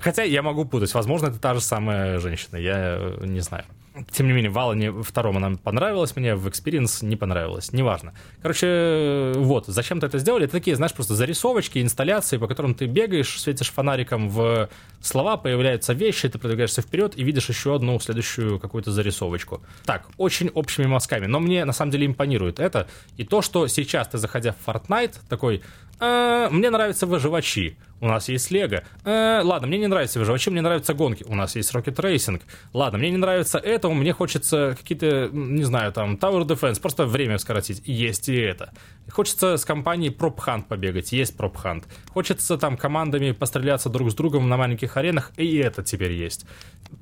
Хотя 0.00 0.22
я 0.22 0.42
могу 0.42 0.64
путать. 0.64 0.92
Возможно, 0.94 1.26
это 1.26 1.40
та 1.40 1.54
же 1.54 1.60
самая 1.60 2.20
женщина. 2.20 2.56
Я 2.58 3.16
не 3.20 3.40
знаю. 3.40 3.64
Тем 4.10 4.26
не 4.26 4.32
менее, 4.32 4.50
в 4.50 4.58
Алане 4.58 4.92
втором 5.02 5.36
она 5.36 5.56
понравилась 5.56 6.16
мне, 6.16 6.34
в 6.34 6.46
Experience 6.46 7.04
не 7.04 7.16
понравилась. 7.16 7.72
Неважно. 7.72 8.14
Короче, 8.42 9.32
вот, 9.36 9.66
зачем-то 9.66 10.06
это 10.06 10.18
сделали. 10.18 10.44
Это 10.44 10.52
такие, 10.52 10.76
знаешь, 10.76 10.92
просто 10.92 11.14
зарисовочки, 11.14 11.80
инсталляции, 11.80 12.36
по 12.36 12.46
которым 12.46 12.74
ты 12.74 12.86
бегаешь, 12.86 13.40
светишь 13.40 13.70
фонариком 13.70 14.28
в 14.28 14.68
слова, 15.00 15.36
появляются 15.36 15.92
вещи, 15.92 16.28
ты 16.28 16.38
продвигаешься 16.38 16.82
вперед 16.82 17.14
и 17.16 17.24
видишь 17.24 17.48
еще 17.48 17.74
одну 17.74 17.98
следующую 18.00 18.58
какую-то 18.58 18.90
зарисовочку. 18.92 19.62
Так, 19.84 20.06
очень 20.16 20.48
общими 20.48 20.86
мазками. 20.86 21.26
Но 21.26 21.40
мне 21.40 21.64
на 21.64 21.72
самом 21.72 21.92
деле 21.92 22.06
импонирует 22.06 22.60
это. 22.60 22.88
И 23.16 23.24
то, 23.24 23.42
что 23.42 23.66
сейчас 23.68 24.08
ты, 24.08 24.18
заходя 24.18 24.52
в 24.52 24.68
Fortnite, 24.68 25.14
такой, 25.28 25.62
«Э, 26.00 26.48
мне 26.50 26.70
нравятся 26.70 27.06
выживачи. 27.06 27.76
У 28.00 28.06
нас 28.06 28.28
есть 28.28 28.50
Лего. 28.52 28.84
Э, 29.04 29.40
ладно, 29.42 29.66
мне 29.66 29.78
не 29.78 29.88
нравятся 29.88 30.20
выживачи, 30.20 30.50
мне 30.50 30.60
нравятся 30.60 30.94
гонки. 30.94 31.24
У 31.26 31.34
нас 31.34 31.56
есть 31.56 31.74
Rocket 31.74 31.96
Racing. 31.96 32.40
Ладно, 32.72 32.98
мне 32.98 33.10
не 33.10 33.16
нравится 33.16 33.58
это, 33.58 33.88
мне 33.88 34.12
хочется 34.12 34.76
какие-то, 34.78 35.30
не 35.32 35.64
знаю, 35.64 35.92
там, 35.92 36.14
Tower 36.14 36.46
Defense, 36.46 36.80
просто 36.80 37.06
время 37.06 37.38
сократить. 37.38 37.82
Есть 37.84 38.28
и 38.28 38.36
это. 38.36 38.72
Хочется 39.10 39.56
с 39.56 39.64
компанией 39.64 40.14
Prop 40.14 40.36
Hunt 40.36 40.64
побегать. 40.68 41.12
Есть 41.12 41.36
Prop 41.36 41.54
Hunt. 41.54 41.84
Хочется 42.12 42.56
там 42.56 42.76
командами 42.76 43.32
постреляться 43.32 43.88
друг 43.88 44.10
с 44.10 44.14
другом 44.14 44.48
на 44.48 44.56
маленьких 44.56 44.96
аренах. 44.96 45.32
И 45.36 45.56
это 45.56 45.82
теперь 45.82 46.12
есть. 46.12 46.46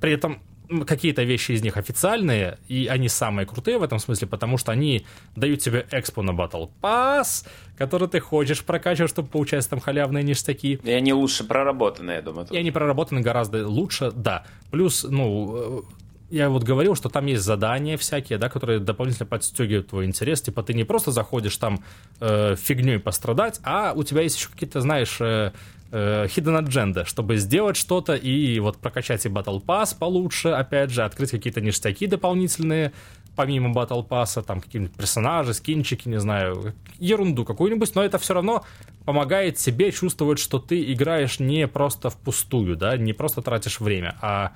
При 0.00 0.12
этом 0.12 0.40
какие-то 0.86 1.22
вещи 1.22 1.52
из 1.52 1.62
них 1.62 1.76
официальные, 1.76 2.58
и 2.68 2.86
они 2.86 3.08
самые 3.08 3.46
крутые 3.46 3.78
в 3.78 3.82
этом 3.82 3.98
смысле, 3.98 4.26
потому 4.26 4.58
что 4.58 4.72
они 4.72 5.06
дают 5.34 5.60
тебе 5.60 5.86
экспо 5.90 6.22
на 6.22 6.30
Battle 6.30 6.70
Pass, 6.82 7.46
который 7.76 8.08
ты 8.08 8.20
хочешь 8.20 8.64
прокачивать, 8.64 9.10
чтобы 9.10 9.28
получать 9.28 9.68
там 9.68 9.80
халявные 9.80 10.24
ништяки. 10.24 10.80
И 10.82 10.90
они 10.90 11.12
лучше 11.12 11.44
проработаны, 11.44 12.12
я 12.12 12.22
думаю. 12.22 12.46
тут. 12.46 12.54
И 12.54 12.58
они 12.58 12.70
проработаны 12.70 13.20
гораздо 13.20 13.66
лучше, 13.66 14.10
да. 14.14 14.44
Плюс, 14.70 15.04
ну, 15.08 15.56
э, 15.56 15.82
я 16.30 16.48
вот 16.48 16.64
говорил, 16.64 16.94
что 16.94 17.08
там 17.08 17.26
есть 17.26 17.42
задания 17.42 17.96
всякие, 17.96 18.38
да, 18.38 18.48
которые 18.48 18.80
дополнительно 18.80 19.26
подстегивают 19.26 19.88
твой 19.88 20.06
интерес. 20.06 20.42
Типа 20.42 20.62
ты 20.62 20.74
не 20.74 20.84
просто 20.84 21.12
заходишь 21.12 21.56
там 21.56 21.84
э, 22.20 22.56
фигней 22.56 22.98
пострадать, 22.98 23.60
а 23.62 23.92
у 23.94 24.02
тебя 24.02 24.22
есть 24.22 24.36
еще 24.36 24.48
какие-то, 24.48 24.80
знаешь, 24.80 25.18
э, 25.20 25.52
э, 25.96 26.26
hidden 26.26 26.62
agenda, 26.62 27.06
чтобы 27.06 27.36
сделать 27.36 27.76
что-то 27.76 28.14
и 28.14 28.58
вот 28.60 28.76
прокачать 28.76 29.24
и 29.24 29.28
Battle 29.28 29.64
Pass 29.64 29.96
получше, 29.98 30.48
опять 30.50 30.90
же, 30.90 31.02
открыть 31.02 31.30
какие-то 31.30 31.60
ништяки 31.60 32.06
дополнительные, 32.06 32.92
помимо 33.34 33.72
Battle 33.72 34.06
Pass, 34.06 34.42
там 34.42 34.60
какие-нибудь 34.60 34.94
персонажи, 34.94 35.54
скинчики, 35.54 36.08
не 36.08 36.20
знаю, 36.20 36.74
ерунду 36.98 37.44
какую-нибудь, 37.44 37.94
но 37.94 38.02
это 38.04 38.18
все 38.18 38.34
равно 38.34 38.64
помогает 39.04 39.58
себе 39.58 39.90
чувствовать, 39.90 40.38
что 40.38 40.58
ты 40.58 40.92
играешь 40.92 41.38
не 41.38 41.66
просто 41.66 42.10
впустую, 42.10 42.76
да, 42.76 42.96
не 42.96 43.12
просто 43.14 43.40
тратишь 43.40 43.80
время, 43.80 44.16
а 44.20 44.52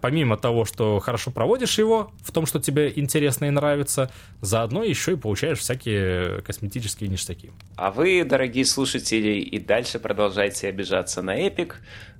помимо 0.00 0.36
того, 0.36 0.64
что 0.64 0.98
хорошо 0.98 1.30
проводишь 1.30 1.78
его, 1.78 2.10
в 2.22 2.32
том, 2.32 2.46
что 2.46 2.60
тебе 2.60 2.92
интересно 2.94 3.46
и 3.46 3.50
нравится, 3.50 4.10
заодно 4.40 4.82
еще 4.82 5.12
и 5.12 5.16
получаешь 5.16 5.58
всякие 5.58 6.42
косметические 6.42 7.08
ништяки. 7.08 7.52
А 7.76 7.90
вы, 7.90 8.24
дорогие 8.24 8.64
слушатели, 8.64 9.38
и 9.40 9.58
дальше 9.58 9.98
продолжайте 9.98 10.68
обижаться 10.68 11.22
на 11.22 11.46
Epic, 11.46 11.74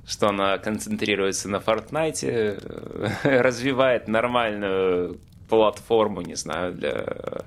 что 0.06 0.28
она 0.28 0.58
концентрируется 0.58 1.48
на 1.48 1.56
Fortnite, 1.56 2.18
э, 2.22 3.08
развивает 3.42 4.08
нормальную 4.08 5.18
платформу, 5.48 6.22
не 6.22 6.34
знаю, 6.34 6.74
для... 6.74 7.44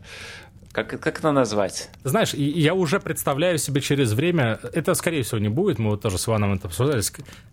Как, 0.77 0.89
как 0.99 1.17
это 1.17 1.31
назвать? 1.31 1.89
Знаешь, 2.03 2.35
я 2.35 2.75
уже 2.75 2.99
представляю 2.99 3.57
себе 3.57 3.81
через 3.81 4.13
время, 4.13 4.59
это 4.73 4.93
скорее 4.93 5.23
всего 5.23 5.39
не 5.39 5.49
будет, 5.49 5.79
мы 5.79 5.89
вот 5.89 6.01
тоже 6.03 6.19
с 6.19 6.27
Иваном 6.27 6.53
это 6.53 6.67
обсуждали, 6.67 7.01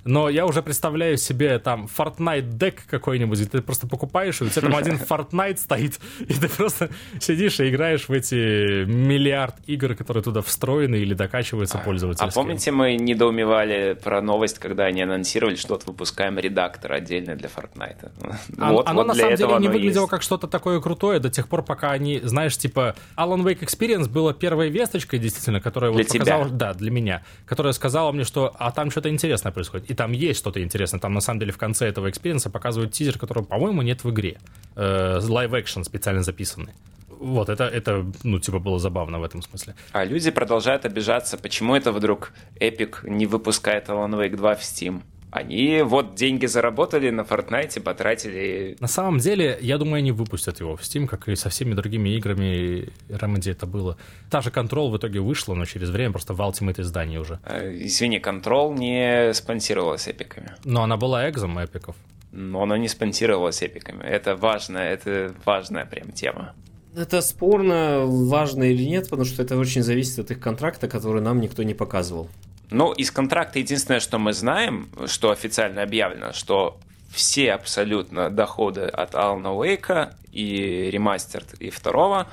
но 0.05 0.29
я 0.29 0.45
уже 0.45 0.63
представляю 0.63 1.17
себе 1.17 1.59
там 1.59 1.87
Fortnite 1.87 2.51
дек 2.51 2.85
какой-нибудь, 2.87 3.39
где 3.39 3.49
ты 3.49 3.63
просто 3.63 3.87
покупаешь, 3.87 4.43
и 4.43 4.45
у 4.45 4.51
тебя 4.51 4.61
там 4.69 4.77
один 4.77 4.97
Fortnite 5.09 5.57
стоит, 5.57 6.01
и 6.21 6.35
ты 6.35 6.51
просто 6.51 6.91
сидишь 7.19 7.61
и 7.61 7.71
играешь 7.71 8.09
в 8.09 8.13
эти 8.13 8.85
миллиард 8.85 9.55
игр, 9.65 9.95
которые 9.95 10.23
туда 10.23 10.43
встроены 10.43 10.97
или 10.97 11.15
докачиваются 11.15 11.79
А 11.79 11.81
пользовательские. 11.81 12.31
помните, 12.35 12.73
мы 12.73 12.97
недоумевали 12.97 13.99
про 14.05 14.21
новость, 14.21 14.59
когда 14.59 14.85
они 14.85 15.01
анонсировали, 15.01 15.55
что 15.55 15.73
вот 15.73 15.87
выпускаем 15.87 16.39
редактор 16.39 16.93
отдельно 16.93 17.37
для 17.37 17.49
Fortnite? 17.49 18.11
А- 18.59 18.73
Вот, 18.73 18.87
оно 18.87 19.01
вот 19.01 19.07
на 19.09 19.15
самом 19.15 19.37
деле 19.37 19.59
не 19.61 19.69
выглядело 19.69 20.03
есть. 20.03 20.11
как 20.11 20.21
что-то 20.21 20.47
такое 20.47 20.79
крутое 20.83 21.21
до 21.21 21.31
тех 21.31 21.49
пор, 21.49 21.63
пока 21.63 21.91
они, 21.91 22.21
знаешь, 22.23 22.59
типа 22.59 22.95
Alan 23.17 23.43
Wake 23.43 23.61
Experience 23.61 24.09
была 24.09 24.33
первой 24.33 24.71
весточкой, 24.71 25.19
действительно, 25.19 25.61
которая 25.61 25.93
Для 25.93 26.03
вот 26.03 26.09
тебя. 26.09 26.21
показала, 26.21 26.49
да, 26.49 26.75
для 26.75 26.91
меня, 26.91 27.23
которая 27.47 27.73
сказала 27.73 28.13
мне, 28.13 28.25
что 28.25 28.55
а 28.59 28.71
там 28.73 28.91
что-то 28.91 29.09
интересное 29.09 29.53
происходит. 29.53 29.91
И 29.91 29.95
там 29.95 30.13
есть 30.13 30.41
что-то 30.41 30.63
интересное. 30.63 31.01
Там 31.01 31.15
на 31.15 31.21
самом 31.21 31.41
деле 31.41 31.53
в 31.53 31.59
конце 31.59 31.87
этого 31.87 32.11
experience 32.11 32.47
а 32.47 32.51
показывают 32.51 32.93
тизер, 32.93 33.19
которого, 33.19 33.45
по-моему, 33.45 33.83
нет 33.83 34.05
в 34.05 34.11
игре. 34.11 34.39
Лайв-экшен 34.77 35.85
специально 35.85 36.23
записанный. 36.23 36.73
Вот, 37.09 37.49
это, 37.49 37.65
это, 37.65 38.05
ну, 38.23 38.39
типа, 38.39 38.59
было 38.59 38.79
забавно 38.79 39.19
в 39.19 39.23
этом 39.23 39.41
смысле. 39.41 39.75
А 39.93 40.05
люди 40.05 40.31
продолжают 40.31 40.85
обижаться, 40.85 41.39
почему 41.39 41.75
это 41.75 41.93
вдруг 41.93 42.33
Epic 42.61 43.09
не 43.09 43.27
выпускает 43.27 43.89
Alan 43.89 44.11
Wake 44.11 44.37
2 44.37 44.55
в 44.57 44.61
Steam. 44.61 45.03
Они 45.35 45.83
вот 45.83 46.15
деньги 46.15 46.47
заработали 46.47 47.11
на 47.11 47.23
Fortnite, 47.23 47.81
потратили... 47.81 48.77
На 48.79 48.87
самом 48.87 49.19
деле, 49.19 49.59
я 49.61 49.79
думаю, 49.79 49.97
они 49.99 50.13
выпустят 50.13 50.61
его 50.61 50.77
в 50.77 50.83
Steam, 50.83 51.09
как 51.09 51.29
и 51.29 51.35
со 51.35 51.49
всеми 51.49 51.75
другими 51.75 52.11
играми 52.11 52.89
Remedy 53.09 53.51
это 53.51 53.67
было. 53.67 53.97
Та 54.31 54.41
же 54.43 54.51
Control 54.51 54.91
в 54.91 54.97
итоге 54.97 55.19
вышла, 55.19 55.55
но 55.55 55.65
через 55.65 55.91
время 55.91 56.13
просто 56.13 56.35
в 56.35 56.41
Ultimate 56.41 56.81
издании 56.81 57.19
уже. 57.19 57.41
э, 57.45 57.73
Извини, 57.81 58.21
Control 58.21 58.79
не 58.79 59.35
спонсировалась 59.35 60.07
эпиками. 60.07 60.53
Но 60.65 60.85
она 60.85 60.97
была 60.97 61.29
экзом 61.29 61.59
эпиков. 61.59 61.97
Но 62.31 62.63
она 62.63 62.79
не 62.79 62.87
спонсировалась 62.89 63.61
эпиками. 63.61 64.05
Это 64.05 64.37
важно, 64.37 64.79
это 64.79 65.35
важная 65.45 65.85
прям 65.85 66.13
тема. 66.13 66.55
Это 66.97 67.21
спорно, 67.23 68.05
важно 68.07 68.63
или 68.63 68.85
нет, 68.85 69.11
потому 69.11 69.25
что 69.25 69.43
это 69.43 69.59
очень 69.59 69.83
зависит 69.83 70.21
от 70.21 70.31
их 70.31 70.39
контракта, 70.39 70.87
который 70.87 71.21
нам 71.23 71.41
никто 71.41 71.65
не 71.65 71.75
показывал. 71.75 72.29
Ну, 72.75 72.91
из 72.91 73.13
контракта 73.13 73.61
единственное, 73.61 74.01
что 74.01 74.19
мы 74.19 74.33
знаем, 74.33 74.89
что 75.07 75.31
официально 75.31 75.83
объявлено, 75.83 76.33
что 76.33 76.77
все 77.13 77.53
абсолютно 77.53 78.31
доходы 78.31 78.81
от 78.81 79.15
Алана 79.15 79.55
Уэйка 79.55 80.17
и 80.33 80.91
ремастерд 80.91 81.55
и 81.61 81.71
второго, 81.71 82.27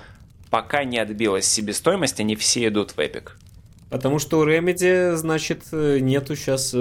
пока 0.49 0.83
не 0.83 0.97
отбилась 0.97 1.45
себестоимость, 1.45 2.19
они 2.19 2.35
все 2.35 2.69
идут 2.69 2.93
в 2.93 2.97
Epic. 2.97 3.29
Потому 3.91 4.17
что 4.17 4.39
у 4.39 4.47
Remedy, 4.47 5.13
значит, 5.13 5.61
э, 5.73 5.99
нету 5.99 6.35
сейчас 6.35 6.73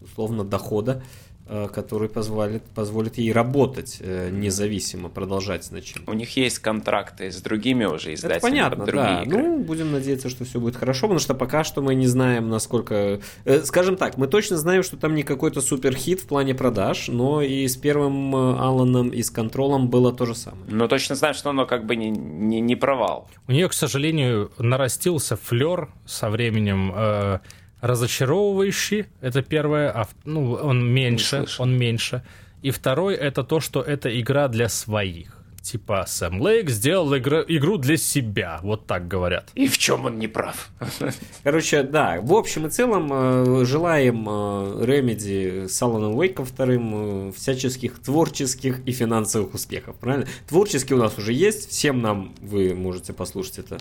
условно 0.00 0.42
дохода, 0.42 1.02
э, 1.02 1.25
который 1.72 2.08
позволит, 2.08 2.62
позволит 2.74 3.18
ей 3.18 3.32
работать 3.32 3.98
э, 4.00 4.30
независимо, 4.30 5.08
продолжать 5.08 5.64
значит. 5.64 6.02
У 6.06 6.12
них 6.12 6.36
есть 6.36 6.58
контракты 6.58 7.30
с 7.30 7.40
другими 7.40 7.84
уже 7.84 8.12
Это 8.12 8.14
издателями 8.14 8.40
понятно, 8.42 8.76
под 8.76 8.86
другие 8.86 9.16
да. 9.16 9.22
игры. 9.22 9.42
Ну, 9.42 9.58
будем 9.60 9.92
надеяться, 9.92 10.28
что 10.28 10.44
все 10.44 10.58
будет 10.58 10.76
хорошо, 10.76 11.02
потому 11.02 11.20
что 11.20 11.34
пока 11.34 11.64
что 11.64 11.82
мы 11.82 11.94
не 11.94 12.06
знаем, 12.06 12.48
насколько... 12.48 13.20
э, 13.44 13.60
Скажем 13.62 13.96
так, 13.96 14.16
мы 14.18 14.26
точно 14.26 14.56
знаем, 14.56 14.82
что 14.82 14.96
там 14.96 15.14
не 15.14 15.22
какой-то 15.22 15.60
суперхит 15.60 16.20
в 16.20 16.26
плане 16.26 16.54
продаж, 16.54 17.08
но 17.08 17.42
и 17.42 17.68
с 17.68 17.76
первым 17.76 18.34
э, 18.34 18.58
Алланом, 18.58 19.10
и 19.10 19.22
с 19.22 19.30
контролом 19.30 19.88
было 19.88 20.12
то 20.12 20.26
же 20.26 20.34
самое. 20.34 20.64
Но 20.68 20.88
точно 20.88 21.14
знаю, 21.14 21.34
что 21.34 21.50
оно 21.50 21.66
как 21.66 21.86
бы 21.86 21.96
не, 21.96 22.10
не, 22.10 22.60
не 22.60 22.76
провал. 22.76 23.28
У 23.46 23.52
нее, 23.52 23.68
к 23.68 23.72
сожалению, 23.72 24.50
нарастился 24.58 25.36
флер 25.36 25.88
со 26.06 26.28
временем 26.30 26.92
э, 26.94 27.38
разочаровывающий. 27.86 29.06
Это 29.20 29.42
первое. 29.42 29.90
А, 29.90 30.06
ну, 30.24 30.52
он 30.52 30.86
меньше. 30.92 31.46
Он 31.58 31.76
меньше. 31.76 32.22
И 32.62 32.70
второй 32.70 33.14
это 33.14 33.44
то, 33.44 33.60
что 33.60 33.80
это 33.82 34.20
игра 34.20 34.48
для 34.48 34.68
своих. 34.68 35.36
типа 35.62 36.04
Сэм 36.06 36.40
Лейк 36.40 36.70
сделал 36.70 37.16
игру, 37.16 37.42
игру 37.48 37.76
для 37.76 37.96
себя, 37.96 38.60
вот 38.62 38.86
так 38.86 39.08
говорят. 39.08 39.50
И 39.54 39.66
в 39.66 39.78
чем 39.78 40.04
он 40.04 40.18
не 40.18 40.28
прав? 40.28 40.70
Короче, 41.42 41.82
да, 41.82 42.18
в 42.20 42.32
общем 42.32 42.66
и 42.66 42.70
целом 42.70 43.08
э, 43.12 43.64
желаем 43.64 44.28
э, 44.28 44.84
Remedy 44.84 45.68
с 45.68 45.82
Аланом 45.82 46.16
Уэйком 46.16 46.44
вторым 46.44 47.28
э, 47.28 47.32
всяческих 47.32 47.98
творческих 48.00 48.80
и 48.86 48.92
финансовых 48.92 49.54
успехов, 49.54 49.96
правильно? 49.96 50.26
Творческий 50.48 50.94
у 50.94 50.98
нас 50.98 51.18
уже 51.18 51.32
есть, 51.32 51.70
всем 51.70 52.00
нам 52.00 52.34
вы 52.40 52.74
можете 52.74 53.12
послушать 53.12 53.58
это 53.58 53.78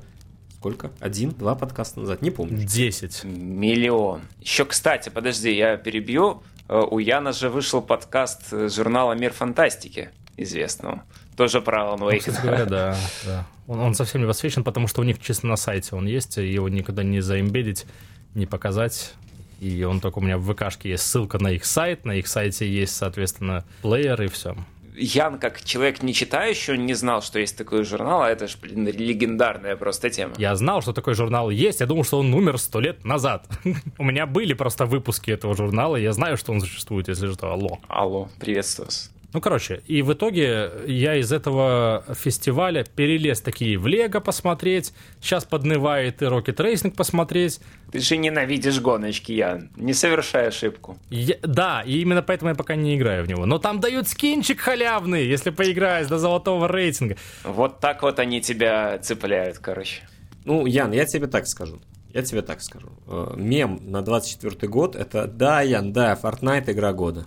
сколько? 0.65 0.89
Один, 0.99 1.29
два 1.29 1.53
подкаста 1.53 1.99
назад, 1.99 2.23
не 2.23 2.31
помню. 2.31 2.57
Десять. 2.65 3.23
Миллион. 3.23 4.21
Еще, 4.41 4.65
кстати, 4.65 5.09
подожди, 5.09 5.53
я 5.55 5.77
перебью. 5.77 6.41
Э, 6.67 6.81
У 6.89 6.97
Яна 6.97 7.33
же 7.33 7.49
вышел 7.51 7.83
подкаст 7.83 8.51
э, 8.51 8.67
журнала 8.69 9.13
«Мир 9.13 9.31
фантастики» 9.31 10.09
известного. 10.37 11.03
Тоже 11.37 11.61
про 11.61 11.83
Алана 11.83 11.97
Ну, 11.99 12.05
Уэйка. 12.07 12.31
кстати 12.31 12.43
говоря, 12.47 12.65
да. 12.69 12.97
да. 13.25 13.45
Он, 13.67 13.79
он 13.79 13.93
совсем 13.93 14.21
не 14.21 14.27
восхищен, 14.27 14.63
потому 14.63 14.87
что 14.87 15.01
у 15.01 15.03
них 15.03 15.21
чисто 15.21 15.45
на 15.45 15.55
сайте 15.55 15.95
он 15.95 16.07
есть, 16.07 16.39
и 16.39 16.51
его 16.51 16.67
никогда 16.67 17.03
не 17.03 17.21
заимбедить, 17.21 17.85
не 18.33 18.47
показать. 18.47 19.13
И 19.59 19.83
он 19.83 19.99
только 19.99 20.17
у 20.17 20.21
меня 20.21 20.39
в 20.39 20.51
ВКшке 20.51 20.89
есть 20.89 21.03
ссылка 21.03 21.37
на 21.37 21.49
их 21.51 21.63
сайт, 21.65 22.05
на 22.05 22.13
их 22.13 22.25
сайте 22.27 22.67
есть, 22.67 22.95
соответственно, 22.95 23.65
плеер 23.83 24.19
и 24.23 24.27
все. 24.29 24.55
Ян, 24.97 25.39
как 25.39 25.63
человек 25.63 26.03
не 26.03 26.13
читающий, 26.13 26.73
он 26.73 26.85
не 26.85 26.93
знал, 26.93 27.21
что 27.21 27.39
есть 27.39 27.57
такой 27.57 27.83
журнал, 27.83 28.23
а 28.23 28.29
это 28.29 28.47
же, 28.47 28.57
блин, 28.61 28.87
легендарная 28.87 29.75
просто 29.75 30.09
тема. 30.09 30.33
Я 30.37 30.55
знал, 30.55 30.81
что 30.81 30.93
такой 30.93 31.13
журнал 31.13 31.49
есть, 31.49 31.79
я 31.79 31.85
думал, 31.85 32.03
что 32.03 32.19
он 32.19 32.33
умер 32.33 32.57
сто 32.57 32.79
лет 32.79 33.03
назад. 33.03 33.47
У 33.97 34.03
меня 34.03 34.25
были 34.25 34.53
просто 34.53 34.85
выпуски 34.85 35.31
этого 35.31 35.55
журнала, 35.55 35.95
я 35.95 36.13
знаю, 36.13 36.37
что 36.37 36.51
он 36.51 36.61
существует, 36.61 37.07
если 37.07 37.31
что, 37.31 37.51
алло. 37.51 37.79
Алло, 37.87 38.29
приветствую 38.39 38.85
вас. 38.87 39.11
Ну, 39.35 39.41
короче, 39.41 39.81
и 39.85 40.01
в 40.01 40.13
итоге 40.13 40.71
я 40.87 41.15
из 41.15 41.33
этого 41.33 42.05
фестиваля 42.15 42.85
перелез 42.85 43.41
такие 43.41 43.77
в 43.77 43.85
Лего 43.85 44.21
посмотреть, 44.21 44.93
сейчас 45.19 45.43
поднывает 45.43 46.21
и 46.21 46.25
Rocket 46.25 46.55
Racing 46.55 46.91
посмотреть. 46.95 47.59
Ты 47.91 47.99
же 47.99 48.15
ненавидишь 48.15 48.79
гоночки, 48.79 49.33
Ян. 49.33 49.71
Не 49.75 49.93
совершай 49.93 50.47
ошибку. 50.47 50.97
Я- 51.09 51.35
да, 51.41 51.83
и 51.85 51.99
именно 51.99 52.21
поэтому 52.21 52.51
я 52.51 52.55
пока 52.55 52.75
не 52.75 52.95
играю 52.95 53.25
в 53.25 53.27
него. 53.27 53.45
Но 53.45 53.59
там 53.59 53.81
дают 53.81 54.07
скинчик 54.07 54.61
халявный, 54.61 55.27
если 55.27 55.49
поиграешь 55.49 56.07
до 56.07 56.17
золотого 56.17 56.69
рейтинга. 56.69 57.17
Вот 57.43 57.81
так 57.81 58.03
вот 58.03 58.19
они 58.19 58.39
тебя 58.39 58.99
цепляют, 58.99 59.57
короче. 59.59 60.03
Ну, 60.45 60.65
Ян, 60.65 60.93
я 60.93 61.03
тебе 61.05 61.27
так 61.27 61.45
скажу. 61.47 61.81
Я 62.15 62.21
тебе 62.23 62.41
так 62.41 62.61
скажу. 62.61 62.87
Э, 63.07 63.33
Мем 63.35 63.77
на 63.91 64.01
24 64.01 64.69
год 64.69 64.95
это 64.95 65.27
да, 65.27 65.59
Ян, 65.61 65.91
да, 65.91 66.17
Fortnite 66.23 66.71
игра 66.71 66.93
года. 66.93 67.25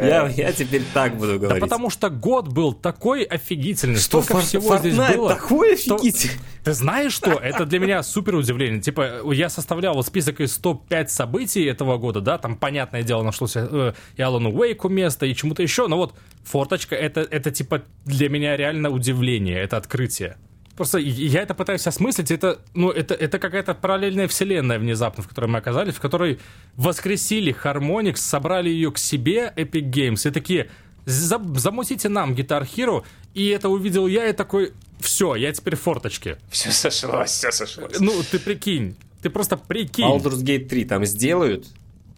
Я, 0.00 0.28
я 0.28 0.52
теперь 0.52 0.82
так 0.94 1.16
буду 1.16 1.32
Да 1.32 1.38
говорить. 1.38 1.60
потому 1.60 1.90
что 1.90 2.08
год 2.08 2.46
был 2.46 2.72
такой 2.72 3.24
офигительный, 3.24 3.96
столько 3.96 4.34
Фор- 4.34 4.42
всего 4.42 4.78
здесь 4.78 4.94
Fortnite 4.94 5.16
было. 5.16 5.28
такой 5.34 5.76
что- 5.76 5.96
офигительный. 5.96 6.36
Ты 6.62 6.72
знаешь 6.72 7.12
что? 7.12 7.32
Это 7.32 7.66
для 7.66 7.80
меня 7.80 8.02
супер 8.04 8.36
удивление. 8.36 8.80
Типа, 8.80 9.20
я 9.32 9.48
составлял 9.48 9.94
вот 9.94 10.06
список 10.06 10.40
из 10.40 10.56
топ-5 10.58 11.08
событий 11.08 11.64
этого 11.64 11.98
года, 11.98 12.20
да, 12.20 12.38
там, 12.38 12.56
понятное 12.56 13.02
дело, 13.02 13.24
нашлось 13.24 13.56
э, 13.56 13.92
и 14.16 14.22
Алану 14.22 14.50
Уэйку 14.52 14.88
место, 14.88 15.26
и 15.26 15.34
чему-то 15.34 15.62
еще, 15.64 15.88
но 15.88 15.96
вот 15.96 16.14
форточка, 16.44 16.94
это, 16.94 17.22
это 17.22 17.50
типа 17.50 17.82
для 18.04 18.28
меня 18.28 18.56
реально 18.56 18.90
удивление, 18.90 19.60
это 19.60 19.78
открытие. 19.78 20.36
Просто 20.76 20.98
я 20.98 21.42
это 21.42 21.54
пытаюсь 21.54 21.86
осмыслить, 21.86 22.32
это, 22.32 22.58
ну, 22.74 22.90
это, 22.90 23.14
это 23.14 23.38
какая-то 23.38 23.74
параллельная 23.74 24.26
вселенная 24.26 24.78
внезапно, 24.80 25.22
в 25.22 25.28
которой 25.28 25.46
мы 25.46 25.58
оказались, 25.58 25.94
в 25.94 26.00
которой 26.00 26.40
воскресили 26.76 27.54
Harmonix, 27.54 28.16
собрали 28.16 28.68
ее 28.70 28.90
к 28.90 28.98
себе, 28.98 29.52
Epic 29.56 29.90
Games, 29.90 30.28
и 30.28 30.32
такие, 30.32 30.68
«За- 31.04 31.40
замутите 31.56 32.08
нам 32.08 32.34
Guitar 32.34 32.66
Hero, 32.66 33.04
и 33.34 33.46
это 33.48 33.68
увидел 33.68 34.08
я, 34.08 34.28
и 34.28 34.32
такой, 34.32 34.72
все, 34.98 35.36
я 35.36 35.52
теперь 35.52 35.76
в 35.76 35.80
форточке. 35.82 36.38
Все 36.50 36.72
сошлось, 36.72 37.30
все 37.30 37.52
сошлось. 37.52 38.00
Ну, 38.00 38.12
ты 38.28 38.38
прикинь. 38.40 38.96
Ты 39.22 39.30
просто 39.30 39.56
прикинь. 39.56 40.06
Baldur's 40.06 40.42
Gate 40.42 40.66
3 40.66 40.84
там 40.86 41.04
сделают, 41.04 41.66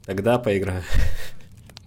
тогда 0.06 0.38
поиграю. 0.38 0.82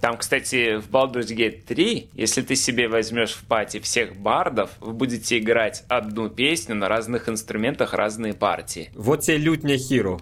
Там, 0.01 0.17
кстати, 0.17 0.77
в 0.77 0.89
Baldur's 0.89 1.27
Gate 1.35 1.63
3, 1.67 2.11
если 2.13 2.41
ты 2.41 2.55
себе 2.55 2.88
возьмешь 2.88 3.34
в 3.34 3.43
пати 3.43 3.80
всех 3.80 4.15
бардов, 4.15 4.71
вы 4.80 4.93
будете 4.93 5.39
играть 5.39 5.84
одну 5.89 6.30
песню 6.30 6.76
на 6.76 6.88
разных 6.88 7.27
инструментах 7.27 7.93
разные 7.93 8.34
партии. 8.34 8.91
Вот 8.95 9.21
тебе 9.21 9.38
лютня 9.38 9.76
Hero. 9.76 10.21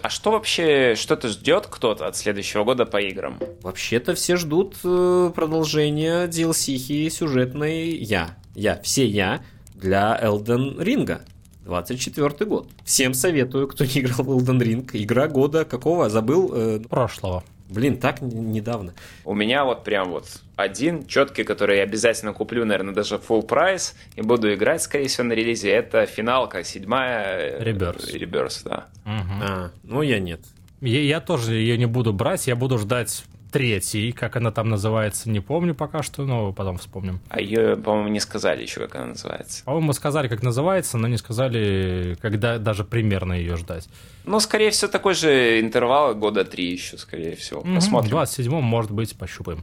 А 0.00 0.08
что 0.08 0.30
вообще, 0.30 0.94
что-то 0.96 1.28
ждет 1.28 1.66
кто-то 1.68 2.06
от 2.06 2.16
следующего 2.16 2.64
года 2.64 2.86
по 2.86 2.98
играм? 2.98 3.38
Вообще-то 3.62 4.14
все 4.14 4.36
ждут 4.36 4.76
э, 4.84 5.32
продолжения 5.34 6.26
DLC 6.28 7.10
сюжетной 7.10 7.88
я. 7.96 8.36
Я, 8.54 8.80
все 8.82 9.04
я 9.04 9.42
для 9.74 10.18
Elden 10.22 10.78
Ring. 10.78 11.20
24 11.66 12.46
год. 12.48 12.68
Всем 12.84 13.12
советую, 13.14 13.68
кто 13.68 13.84
не 13.84 14.00
играл 14.00 14.22
в 14.24 14.30
Elden 14.38 14.58
Ring. 14.60 14.88
Игра 14.92 15.28
года 15.28 15.64
какого? 15.64 16.08
Забыл? 16.08 16.52
Э, 16.54 16.80
Прошлого. 16.88 17.42
блин, 17.68 17.98
так 17.98 18.22
недавно. 18.22 18.94
У 19.24 19.34
меня 19.34 19.64
вот 19.64 19.82
прям 19.84 20.10
вот 20.10 20.24
один 20.54 21.06
четкий, 21.06 21.42
который 21.44 21.78
я 21.78 21.82
обязательно 21.82 22.32
куплю, 22.32 22.64
наверное, 22.64 22.94
даже 22.94 23.16
full 23.16 23.42
прайс 23.42 23.94
и 24.14 24.22
буду 24.22 24.52
играть, 24.54 24.80
скорее 24.82 25.08
всего, 25.08 25.26
на 25.26 25.32
релизе. 25.32 25.70
Это 25.70 26.06
финалка, 26.06 26.62
седьмая. 26.64 27.58
э, 27.58 27.62
Rebirth. 27.64 28.14
Rebirth, 28.14 28.60
да. 28.64 28.86
Мгм. 29.04 29.42
А, 29.42 29.70
ну 29.82 30.02
я 30.02 30.20
нет. 30.20 30.40
Я, 30.80 31.00
я 31.02 31.20
тоже 31.20 31.54
ее 31.54 31.76
не 31.78 31.86
буду 31.86 32.12
брать, 32.12 32.46
я 32.46 32.54
буду 32.54 32.78
ждать 32.78 33.24
третий, 33.56 34.12
как 34.12 34.36
она 34.36 34.50
там 34.50 34.68
называется, 34.68 35.30
не 35.30 35.40
помню 35.40 35.74
пока 35.74 36.02
что, 36.02 36.26
но 36.26 36.52
потом 36.52 36.76
вспомним. 36.76 37.20
А 37.30 37.40
ее, 37.40 37.76
по-моему, 37.76 38.08
не 38.08 38.20
сказали 38.20 38.60
еще, 38.60 38.80
как 38.80 38.96
она 38.96 39.06
называется. 39.06 39.64
По-моему, 39.64 39.94
сказали, 39.94 40.28
как 40.28 40.42
называется, 40.42 40.98
но 40.98 41.08
не 41.08 41.16
сказали, 41.16 42.18
когда 42.20 42.58
даже 42.58 42.84
примерно 42.84 43.32
ее 43.32 43.56
ждать. 43.56 43.88
Ну, 44.26 44.40
скорее 44.40 44.70
всего, 44.70 44.90
такой 44.90 45.14
же 45.14 45.58
интервал 45.60 46.14
года 46.14 46.44
три 46.44 46.70
еще, 46.70 46.98
скорее 46.98 47.34
всего. 47.34 47.62
Мгм, 47.62 47.76
Посмотрим. 47.76 48.10
В 48.10 48.20
27-м, 48.20 48.62
может 48.62 48.90
быть, 48.90 49.16
пощупаем. 49.16 49.62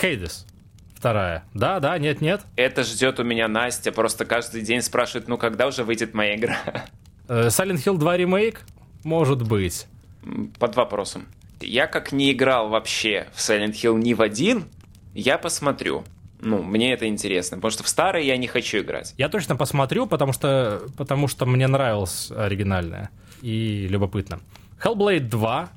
Хейдес. 0.00 0.46
Вторая. 0.94 1.44
Да, 1.52 1.80
да, 1.80 1.98
нет, 1.98 2.22
нет. 2.22 2.40
Это 2.56 2.84
ждет 2.84 3.20
у 3.20 3.24
меня 3.24 3.48
Настя, 3.48 3.92
просто 3.92 4.24
каждый 4.24 4.62
день 4.62 4.80
спрашивает, 4.80 5.28
ну 5.28 5.36
когда 5.36 5.66
уже 5.66 5.84
выйдет 5.84 6.14
моя 6.14 6.36
игра? 6.36 6.56
Э, 7.28 7.48
Silent 7.48 7.84
Hill 7.84 7.98
2 7.98 8.16
ремейк? 8.16 8.62
Может 9.02 9.42
быть. 9.42 9.86
Под 10.58 10.74
вопросом. 10.76 11.26
Я 11.60 11.86
как 11.86 12.12
не 12.12 12.32
играл 12.32 12.68
вообще 12.68 13.28
в 13.32 13.38
Silent 13.38 13.72
Hill 13.72 13.98
ни 13.98 14.14
в 14.14 14.22
один, 14.22 14.64
я 15.14 15.38
посмотрю. 15.38 16.04
Ну, 16.40 16.62
мне 16.62 16.92
это 16.92 17.06
интересно, 17.06 17.56
потому 17.56 17.70
что 17.70 17.82
в 17.84 17.88
старые 17.88 18.26
я 18.26 18.36
не 18.36 18.46
хочу 18.46 18.78
играть. 18.80 19.14
Я 19.16 19.28
точно 19.28 19.56
посмотрю, 19.56 20.06
потому 20.06 20.32
что, 20.32 20.82
потому 20.96 21.26
что 21.26 21.46
мне 21.46 21.66
нравилось 21.66 22.30
оригинальное. 22.30 23.10
И 23.40 23.86
любопытно. 23.88 24.40
Hellblade 24.82 25.28
2. 25.28 25.68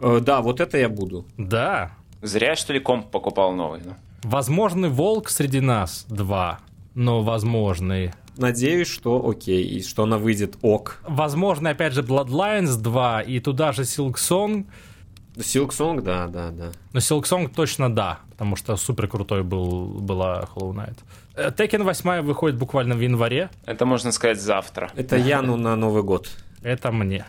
Э, 0.00 0.20
да, 0.20 0.42
вот 0.42 0.60
это 0.60 0.76
я 0.76 0.88
буду. 0.88 1.24
Да. 1.38 1.92
Зря, 2.20 2.56
что 2.56 2.72
ли, 2.72 2.80
комп 2.80 3.10
покупал 3.10 3.52
новый. 3.52 3.80
ну. 3.84 3.94
Возможный 4.22 4.88
волк 4.88 5.30
среди 5.30 5.60
нас 5.60 6.04
2. 6.08 6.58
Но 6.94 7.22
возможный. 7.22 8.12
Надеюсь, 8.36 8.88
что 8.88 9.26
окей, 9.28 9.64
и 9.64 9.82
что 9.82 10.02
она 10.02 10.18
выйдет 10.18 10.56
ок. 10.62 11.00
Возможно, 11.06 11.70
опять 11.70 11.92
же, 11.92 12.02
Bloodlines 12.02 12.76
2 12.76 13.22
и 13.22 13.40
туда 13.40 13.72
же 13.72 13.82
Silksong. 13.82 14.66
Silksong, 15.36 16.00
да, 16.00 16.26
да, 16.28 16.50
да. 16.50 16.72
Но 16.92 17.00
Silksong 17.00 17.52
точно 17.54 17.94
да, 17.94 18.20
потому 18.30 18.56
что 18.56 18.76
супер 18.76 19.08
крутой 19.08 19.42
был, 19.42 19.86
была 20.00 20.48
Hollow 20.54 20.72
Knight. 20.72 20.98
Э, 21.36 21.50
Tekken 21.50 21.82
8 21.82 22.22
выходит 22.22 22.56
буквально 22.56 22.94
в 22.94 23.00
январе. 23.00 23.50
Это 23.66 23.84
можно 23.86 24.12
сказать 24.12 24.40
завтра. 24.40 24.90
Это 24.96 25.16
Яну 25.16 25.56
на 25.56 25.76
Новый 25.76 26.02
год. 26.02 26.28
Это 26.62 26.92
мне. 26.92 27.24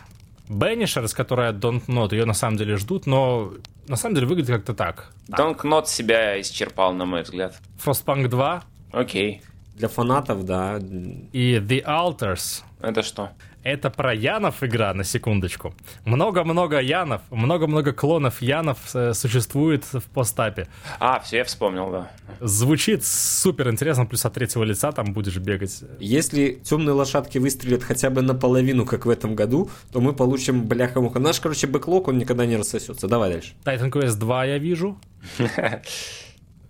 Banishers, 0.48 1.16
которая 1.16 1.54
Don't 1.54 1.86
Not, 1.88 2.14
ее 2.14 2.26
на 2.26 2.34
самом 2.34 2.58
деле 2.58 2.78
ждут, 2.78 3.08
но 3.08 3.54
на 3.88 3.96
самом 3.96 4.16
деле 4.16 4.28
выглядит 4.28 4.56
как-то 4.56 4.74
так. 4.74 5.12
Донк 5.28 5.64
Нот 5.64 5.90
себя 5.90 6.40
исчерпал, 6.40 6.94
на 6.94 7.06
мой 7.06 7.24
взгляд. 7.24 7.56
Frostpunk 7.84 8.28
2 8.28 8.64
Окей. 8.92 9.42
Для 9.76 9.90
фанатов, 9.90 10.46
да. 10.46 10.78
и 10.78 11.56
The 11.58 11.84
Alters. 11.84 12.64
Это 12.80 13.04
что? 13.04 13.32
Это 13.66 13.90
про 13.90 14.14
Янов 14.14 14.64
игра, 14.64 14.94
на 14.94 15.04
секундочку. 15.04 15.74
Много-много 16.06 16.80
Янов, 16.80 17.24
много-много 17.32 17.94
клонов 17.94 18.40
Янов 18.44 18.78
э, 18.94 19.16
существует 19.16 19.84
в 19.92 20.04
постапе. 20.04 20.68
А, 21.00 21.20
все, 21.20 21.38
я 21.38 21.44
вспомнил, 21.44 21.90
да. 21.90 22.12
Звучит 22.42 23.04
супер 23.04 23.72
интересно, 23.72 24.06
плюс 24.06 24.24
от 24.24 24.36
третьего 24.36 24.64
лица 24.64 24.92
там 24.92 25.14
будешь 25.14 25.38
бегать. 25.38 25.84
Если 26.00 26.62
темные 26.64 26.94
лошадки 26.94 27.40
выстрелят 27.40 27.82
хотя 27.82 28.12
бы 28.12 28.22
наполовину, 28.22 28.86
как 28.86 29.08
в 29.08 29.10
этом 29.10 29.34
году, 29.34 29.72
то 29.92 30.00
мы 30.00 30.14
получим 30.14 30.66
бляха-муха. 30.66 31.18
Наш, 31.18 31.40
короче, 31.40 31.66
бэклог, 31.66 32.08
он 32.08 32.20
никогда 32.20 32.46
не 32.46 32.58
рассосется. 32.58 33.08
Давай 33.08 33.32
дальше. 33.32 33.54
Titan 33.64 33.90
Quest 33.90 34.20
2 34.20 34.46
я 34.46 34.58
вижу. 34.60 35.00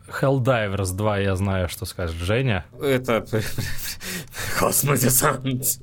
Helldivers 0.08 0.94
2 0.94 1.20
я 1.20 1.36
знаю, 1.36 1.70
что 1.70 1.86
скажет 1.86 2.16
Женя. 2.16 2.66
Это... 2.82 3.26
Космодесант. 4.60 5.80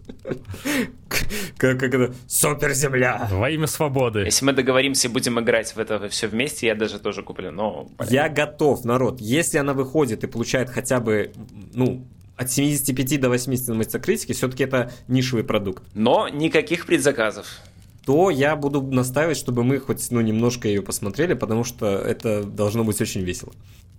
Как, 1.58 1.82
это? 1.82 2.14
Суперземля. 2.26 3.28
Во 3.30 3.50
имя 3.50 3.66
свободы. 3.66 4.20
Если 4.20 4.44
мы 4.44 4.52
договоримся 4.52 5.08
и 5.08 5.10
будем 5.10 5.38
играть 5.40 5.74
в 5.74 5.78
это 5.78 6.08
все 6.08 6.28
вместе, 6.28 6.66
я 6.66 6.74
даже 6.74 6.98
тоже 6.98 7.22
куплю, 7.22 7.50
но... 7.50 7.88
Я 8.08 8.28
готов, 8.28 8.84
народ. 8.84 9.20
Если 9.20 9.58
она 9.58 9.74
выходит 9.74 10.24
и 10.24 10.26
получает 10.26 10.70
хотя 10.70 11.00
бы, 11.00 11.32
ну, 11.74 12.06
от 12.36 12.50
75 12.50 13.20
до 13.20 13.28
80 13.28 13.68
на 13.68 13.74
мастер-критике, 13.74 14.34
все-таки 14.34 14.64
это 14.64 14.90
нишевый 15.08 15.44
продукт. 15.44 15.82
Но 15.94 16.28
никаких 16.28 16.86
предзаказов. 16.86 17.46
То 18.04 18.30
я 18.30 18.56
буду 18.56 18.82
настаивать, 18.82 19.36
чтобы 19.36 19.62
мы 19.62 19.78
хоть 19.78 20.10
ну, 20.10 20.20
немножко 20.20 20.66
ее 20.66 20.82
посмотрели, 20.82 21.34
потому 21.34 21.62
что 21.62 21.86
это 21.86 22.42
должно 22.42 22.82
быть 22.82 23.00
очень 23.00 23.20
весело. 23.22 23.52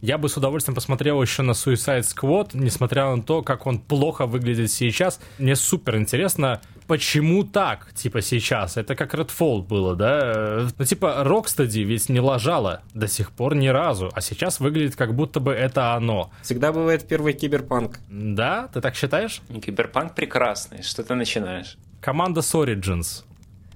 Я 0.04 0.18
бы 0.18 0.28
с 0.28 0.36
удовольствием 0.36 0.76
посмотрел 0.76 1.22
еще 1.22 1.44
на 1.44 1.52
Suicide 1.52 2.02
Squad, 2.02 2.50
несмотря 2.56 3.16
на 3.16 3.24
то, 3.24 3.42
как 3.42 3.66
он 3.66 3.80
плохо 3.80 4.26
выглядит 4.26 4.70
сейчас. 4.70 5.22
Мне 5.38 5.56
супер 5.56 5.96
интересно, 5.96 6.60
почему 6.88 7.46
так, 7.46 7.94
типа, 7.94 8.22
сейчас? 8.22 8.76
Это 8.76 8.98
как 8.98 9.16
Redfall 9.16 9.62
было, 9.62 9.96
да? 9.96 10.68
Ну, 10.78 10.84
типа, 10.84 11.24
Rocksteady 11.26 11.84
ведь 11.84 12.10
не 12.10 12.20
лажала 12.20 12.82
до 12.94 13.08
сих 13.08 13.32
пор 13.32 13.56
ни 13.56 13.70
разу, 13.70 14.12
а 14.14 14.20
сейчас 14.20 14.60
выглядит, 14.60 14.98
как 14.98 15.16
будто 15.16 15.40
бы 15.40 15.54
это 15.54 15.94
оно. 15.94 16.32
Всегда 16.42 16.74
бывает 16.74 17.08
первый 17.08 17.32
киберпанк. 17.32 18.02
Да? 18.10 18.68
Ты 18.74 18.82
так 18.82 18.96
считаешь? 18.96 19.42
Киберпанк 19.48 20.16
прекрасный. 20.16 20.84
Что 20.84 21.04
ты 21.04 21.16
начинаешь? 21.16 21.78
Команда 22.02 22.42
с 22.42 22.54
Origins. 22.54 23.24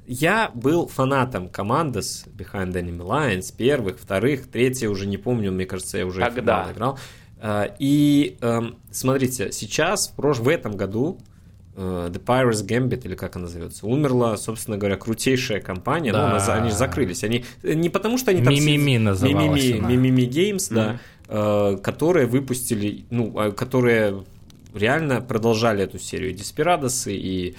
Я 0.07 0.51
был 0.55 0.87
фанатом 0.87 1.49
Командос 1.49 2.25
Behind 2.37 2.71
Enemy 2.71 2.97
Lines, 3.05 3.53
первых, 3.55 3.99
вторых, 3.99 4.47
третья 4.49 4.87
уже 4.89 5.05
не 5.05 5.17
помню, 5.17 5.51
мне 5.51 5.65
кажется, 5.65 5.97
я 5.97 6.05
уже 6.05 6.21
мало 6.21 6.71
играл. 6.71 6.99
А, 7.39 7.75
И 7.77 8.37
эм, 8.41 8.77
смотрите, 8.89 9.51
сейчас, 9.51 10.07
в, 10.09 10.17
прош- 10.19 10.41
в 10.41 10.47
этом 10.47 10.77
году, 10.77 11.19
э, 11.75 12.09
The 12.11 12.23
Pirates 12.23 12.65
Gambit, 12.65 13.05
или 13.05 13.15
как 13.15 13.35
она 13.35 13.43
называется, 13.45 13.85
умерла, 13.85 14.37
собственно 14.37 14.77
говоря, 14.77 14.95
крутейшая 14.95 15.59
компания. 15.59 16.13
Ну, 16.13 16.17
Да. 16.19 16.29
она 16.31 16.39
за- 16.39 16.55
они 16.55 16.69
же 16.69 16.75
закрылись. 16.77 17.23
Они, 17.25 17.43
э, 17.63 17.73
не 17.73 17.89
потому, 17.89 18.17
что 18.17 18.31
они 18.31 18.41
там... 18.43 18.53
Мимими 18.53 18.97
называлась 18.97 19.61
Мимими, 19.63 19.79
она. 19.79 19.89
Мимими 19.89 20.21
Games, 20.21 20.73
да, 20.73 20.99
э, 21.27 21.77
которые 21.83 22.25
выпустили, 22.27 23.05
ну, 23.11 23.37
э, 23.39 23.51
которые 23.51 24.23
реально 24.73 25.21
продолжали 25.21 25.83
эту 25.83 25.99
серию. 25.99 26.33
Desperados, 26.33 27.11
и, 27.11 27.55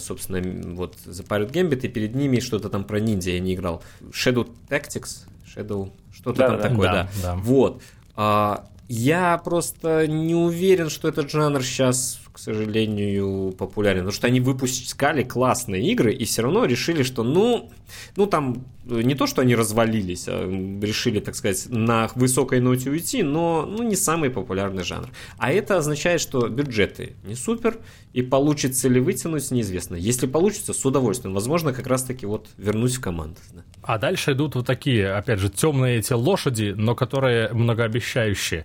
собственно, 0.00 0.36
м, 0.38 0.74
вот 0.76 0.96
The 1.06 1.26
Pirate 1.26 1.50
Gambit, 1.52 1.80
и 1.82 1.88
перед 1.88 2.14
ними 2.14 2.40
что-то 2.40 2.68
там 2.70 2.84
про 2.84 3.00
ниндзя 3.00 3.30
я 3.32 3.40
не 3.40 3.54
играл. 3.54 3.82
Shadow 4.12 4.48
Tactics? 4.68 5.26
Shadow... 5.54 5.90
Что-то 6.12 6.38
там 6.42 6.50
Да-да-да. 6.56 6.68
такое, 6.68 6.86
Да, 6.88 6.92
да. 7.04 7.08
да. 7.22 7.34
Вот. 7.36 7.82
А, 8.16 8.66
я 8.88 9.38
просто 9.38 10.06
не 10.08 10.34
уверен, 10.34 10.90
что 10.90 11.08
этот 11.08 11.30
жанр 11.30 11.62
сейчас, 11.62 12.18
к 12.38 12.40
сожалению, 12.40 13.52
популярен. 13.58 14.02
Потому 14.02 14.12
что 14.12 14.28
они 14.28 14.38
выпускали 14.38 15.24
классные 15.24 15.84
игры 15.90 16.14
и 16.14 16.24
все 16.24 16.42
равно 16.42 16.66
решили, 16.66 17.02
что 17.02 17.24
ну, 17.24 17.68
ну 18.14 18.26
там 18.26 18.64
не 18.84 19.16
то, 19.16 19.26
что 19.26 19.42
они 19.42 19.56
развалились, 19.56 20.26
а 20.28 20.46
решили, 20.80 21.18
так 21.18 21.34
сказать, 21.34 21.66
на 21.68 22.08
высокой 22.14 22.60
ноте 22.60 22.90
уйти, 22.90 23.24
но 23.24 23.66
ну, 23.68 23.82
не 23.82 23.96
самый 23.96 24.30
популярный 24.30 24.84
жанр. 24.84 25.08
А 25.36 25.52
это 25.52 25.78
означает, 25.78 26.20
что 26.20 26.46
бюджеты 26.48 27.16
не 27.24 27.34
супер, 27.34 27.78
и 28.12 28.22
получится 28.22 28.88
ли 28.88 29.00
вытянуть, 29.00 29.50
неизвестно. 29.50 29.96
Если 29.96 30.28
получится, 30.28 30.72
с 30.72 30.86
удовольствием. 30.86 31.34
Возможно, 31.34 31.72
как 31.72 31.88
раз-таки 31.88 32.24
вот 32.24 32.46
вернусь 32.56 32.98
в 32.98 33.00
команду. 33.00 33.40
да. 33.52 33.62
А 33.82 33.98
дальше 33.98 34.34
идут 34.34 34.54
вот 34.54 34.64
такие, 34.64 35.10
опять 35.10 35.40
же, 35.40 35.48
темные 35.48 35.98
эти 35.98 36.12
лошади, 36.12 36.72
но 36.76 36.94
которые 36.94 37.52
многообещающие. 37.52 38.64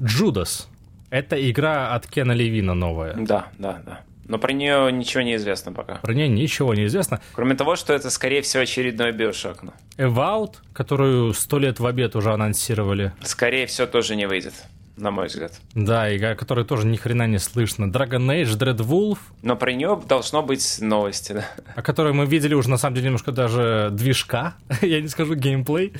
Джудас. 0.00 0.69
Это 1.10 1.50
игра 1.50 1.92
от 1.94 2.06
Кена 2.06 2.32
Левина 2.32 2.74
новая. 2.74 3.14
Да, 3.14 3.48
да, 3.58 3.82
да. 3.84 4.00
Но 4.28 4.38
про 4.38 4.52
нее 4.52 4.92
ничего 4.92 5.22
не 5.22 5.34
известно 5.34 5.72
пока. 5.72 5.96
Про 5.96 6.14
нее 6.14 6.28
ничего 6.28 6.72
не 6.72 6.86
известно. 6.86 7.20
Кроме 7.32 7.56
того, 7.56 7.74
что 7.74 7.92
это, 7.92 8.10
скорее 8.10 8.42
всего, 8.42 8.62
очередной 8.62 9.10
биошок. 9.10 9.64
Ну, 9.64 9.72
Evout, 9.96 10.54
которую 10.72 11.34
сто 11.34 11.58
лет 11.58 11.80
в 11.80 11.86
обед 11.86 12.14
уже 12.14 12.32
анонсировали. 12.32 13.12
Скорее 13.22 13.66
всего, 13.66 13.88
тоже 13.88 14.14
не 14.14 14.28
выйдет, 14.28 14.54
на 14.96 15.10
мой 15.10 15.26
взгляд. 15.26 15.54
Да, 15.74 16.16
игра, 16.16 16.36
которой 16.36 16.64
тоже 16.64 16.86
ни 16.86 16.96
хрена 16.96 17.26
не 17.26 17.38
слышно. 17.38 17.86
Dragon 17.86 18.24
Age, 18.28 18.56
Dread 18.56 18.76
Wolf, 18.76 19.18
Но 19.42 19.56
про 19.56 19.72
нее 19.72 20.00
должно 20.08 20.42
быть 20.44 20.76
новости, 20.80 21.32
да. 21.32 21.44
о 21.74 21.82
которой 21.82 22.12
мы 22.12 22.24
видели 22.24 22.54
уже 22.54 22.70
на 22.70 22.76
самом 22.76 22.94
деле 22.94 23.06
немножко 23.06 23.32
даже 23.32 23.88
движка, 23.90 24.54
я 24.80 25.00
не 25.00 25.08
скажу 25.08 25.34
геймплей. 25.34 25.92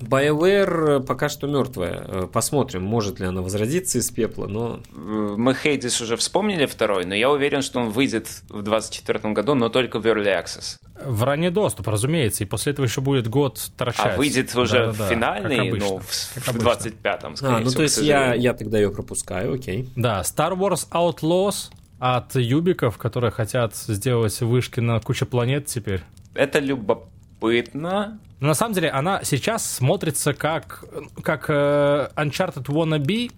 BioWare 0.00 1.04
пока 1.04 1.28
что 1.28 1.46
мертвая. 1.46 2.04
Э, 2.06 2.28
Посмотрим, 2.32 2.82
может 2.82 3.20
ли 3.20 3.26
она 3.26 3.42
возродиться 3.42 3.98
из 3.98 4.10
пепла, 4.10 4.46
но 4.46 4.80
Мы 4.92 5.54
Хейдис 5.54 6.00
уже 6.00 6.16
вспомнили 6.16 6.66
второй, 6.66 7.04
но 7.04 7.14
я 7.14 7.30
уверен, 7.30 7.62
что 7.62 7.80
он 7.80 7.90
выйдет 7.90 8.26
в 8.48 8.62
2024 8.62 9.32
году, 9.34 9.54
но 9.54 9.68
только 9.68 10.00
в 10.00 10.06
Early 10.06 10.26
Access. 10.26 10.76
В 11.04 11.22
ранний 11.24 11.50
доступ, 11.50 11.88
разумеется, 11.88 12.44
и 12.44 12.46
после 12.46 12.72
этого 12.72 12.86
еще 12.86 13.00
будет 13.00 13.28
год 13.28 13.60
торчать. 13.76 14.14
А 14.14 14.16
выйдет 14.16 14.54
уже 14.56 14.86
Да-да-да, 14.86 15.08
финальный, 15.08 15.56
как 15.56 15.66
обычно, 15.68 15.88
ну, 15.88 15.98
в, 15.98 16.04
в 16.04 16.48
обычно. 16.48 16.68
25-м, 16.68 17.36
скорее 17.36 17.54
А, 17.54 17.58
ну 17.60 17.66
всего, 17.66 17.76
то 17.76 17.82
есть 17.82 17.98
я, 17.98 18.34
я 18.34 18.54
тогда 18.54 18.78
ее 18.78 18.90
пропускаю, 18.90 19.54
окей. 19.54 19.88
Да, 19.96 20.20
Star 20.22 20.56
Wars 20.56 20.88
Outlaws 20.90 21.70
от 21.98 22.34
юбиков, 22.36 22.98
которые 22.98 23.30
хотят 23.30 23.74
сделать 23.76 24.40
вышки 24.40 24.80
на 24.80 25.00
кучу 25.00 25.26
планет 25.26 25.66
теперь. 25.66 26.02
Это 26.34 26.58
любопытно. 26.58 28.18
Но 28.44 28.48
на 28.48 28.54
самом 28.54 28.74
деле 28.74 28.90
она 28.90 29.24
сейчас 29.24 29.64
смотрится 29.64 30.34
как, 30.34 30.84
как 31.22 31.46
э, 31.48 32.10
Uncharted 32.14 32.66
Wannabe, 32.66 33.32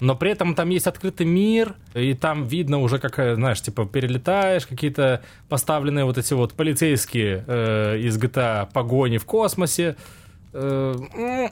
но 0.00 0.14
при 0.14 0.30
этом 0.30 0.54
там 0.54 0.68
есть 0.68 0.86
открытый 0.86 1.26
мир, 1.26 1.74
и 1.94 2.14
там 2.14 2.46
видно 2.46 2.78
уже, 2.78 3.00
как, 3.00 3.18
э, 3.18 3.34
знаешь, 3.34 3.60
типа 3.60 3.86
перелетаешь, 3.86 4.64
какие-то 4.64 5.20
поставленные 5.48 6.04
вот 6.04 6.16
эти 6.16 6.32
вот 6.32 6.54
полицейские 6.54 7.42
э, 7.44 7.98
из 7.98 8.16
GTA 8.22 8.68
погони 8.72 9.18
в 9.18 9.24
космосе. 9.24 9.96
Э, 10.52 10.94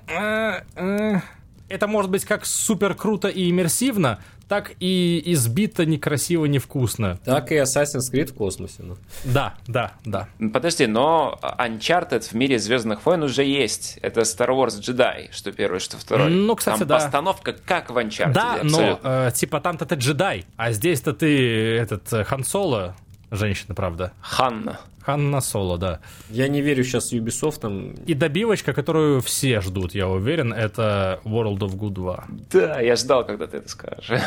э, 0.06 0.62
э. 0.76 1.20
Это 1.68 1.88
может 1.88 2.12
быть 2.12 2.24
как 2.24 2.46
супер 2.46 2.94
круто 2.94 3.26
и 3.26 3.50
иммерсивно, 3.50 4.20
так 4.48 4.72
и 4.80 5.22
избито 5.26 5.86
некрасиво, 5.86 6.44
невкусно. 6.46 7.18
Так 7.24 7.50
и 7.52 7.56
Assassin's 7.56 8.12
Creed 8.12 8.26
в 8.26 8.34
космосе. 8.34 8.82
Ну. 8.82 8.96
Да, 9.24 9.54
да, 9.66 9.92
да. 10.04 10.28
Подожди, 10.52 10.86
но 10.86 11.38
Uncharted 11.42 12.22
в 12.22 12.34
мире 12.34 12.58
Звездных 12.58 13.04
войн 13.06 13.22
уже 13.22 13.44
есть. 13.44 13.98
Это 14.02 14.20
Star 14.22 14.48
Wars 14.50 14.78
Jedi, 14.80 15.28
что 15.32 15.52
первый, 15.52 15.80
что 15.80 15.96
второй. 15.96 16.30
Ну, 16.30 16.54
кстати, 16.56 16.78
Там 16.80 16.88
да. 16.88 16.98
постановка 16.98 17.52
как 17.52 17.90
в 17.90 17.96
Uncharted. 17.96 18.32
Да, 18.32 18.58
но 18.62 18.78
абсолютно. 18.78 19.08
э, 19.28 19.30
типа 19.34 19.60
там-то 19.60 19.86
ты 19.86 19.94
джедай, 19.94 20.44
а 20.56 20.72
здесь-то 20.72 21.12
ты 21.12 21.76
этот 21.76 22.12
э, 22.12 22.24
Хан 22.24 22.44
Соло, 22.44 22.94
женщина, 23.30 23.74
правда. 23.74 24.12
Ханна. 24.20 24.80
Ханна 25.04 25.40
Соло, 25.40 25.76
да. 25.76 26.00
Я 26.30 26.48
не 26.48 26.62
верю 26.62 26.82
сейчас 26.84 27.12
Ubisoft 27.12 27.60
там. 27.60 27.92
И 28.06 28.14
добивочка, 28.14 28.72
которую 28.72 29.20
все 29.20 29.60
ждут, 29.60 29.94
я 29.94 30.08
уверен, 30.08 30.52
это 30.52 31.20
World 31.24 31.58
of 31.58 31.76
Good 31.76 31.90
2. 31.90 32.24
Да, 32.50 32.80
я 32.80 32.96
ждал, 32.96 33.26
когда 33.26 33.46
ты 33.46 33.58
это 33.58 33.68
скажешь. 33.68 34.22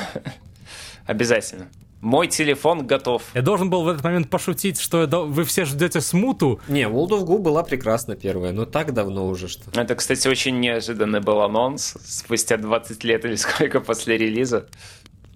Обязательно. 1.06 1.68
Мой 2.00 2.28
телефон 2.28 2.86
готов. 2.86 3.24
Я 3.34 3.42
должен 3.42 3.72
был 3.72 3.84
в 3.84 3.88
этот 3.88 4.04
момент 4.04 4.30
пошутить, 4.30 4.80
что 4.80 5.08
вы 5.08 5.44
все 5.46 5.66
ждете 5.66 6.00
смуту. 6.00 6.60
Не, 6.68 6.84
World 6.84 7.10
of 7.10 7.26
Goo 7.26 7.40
была 7.40 7.64
прекрасна 7.64 8.16
первая, 8.16 8.52
но 8.52 8.66
так 8.66 8.94
давно 8.94 9.28
уже 9.28 9.48
что. 9.48 9.64
Это, 9.74 9.96
кстати, 9.96 10.28
очень 10.28 10.60
неожиданный 10.60 11.22
был 11.22 11.42
анонс 11.42 11.96
спустя 12.06 12.58
20 12.58 13.04
лет 13.04 13.26
или 13.26 13.36
сколько 13.36 13.80
после 13.80 14.16
релиза. 14.16 14.68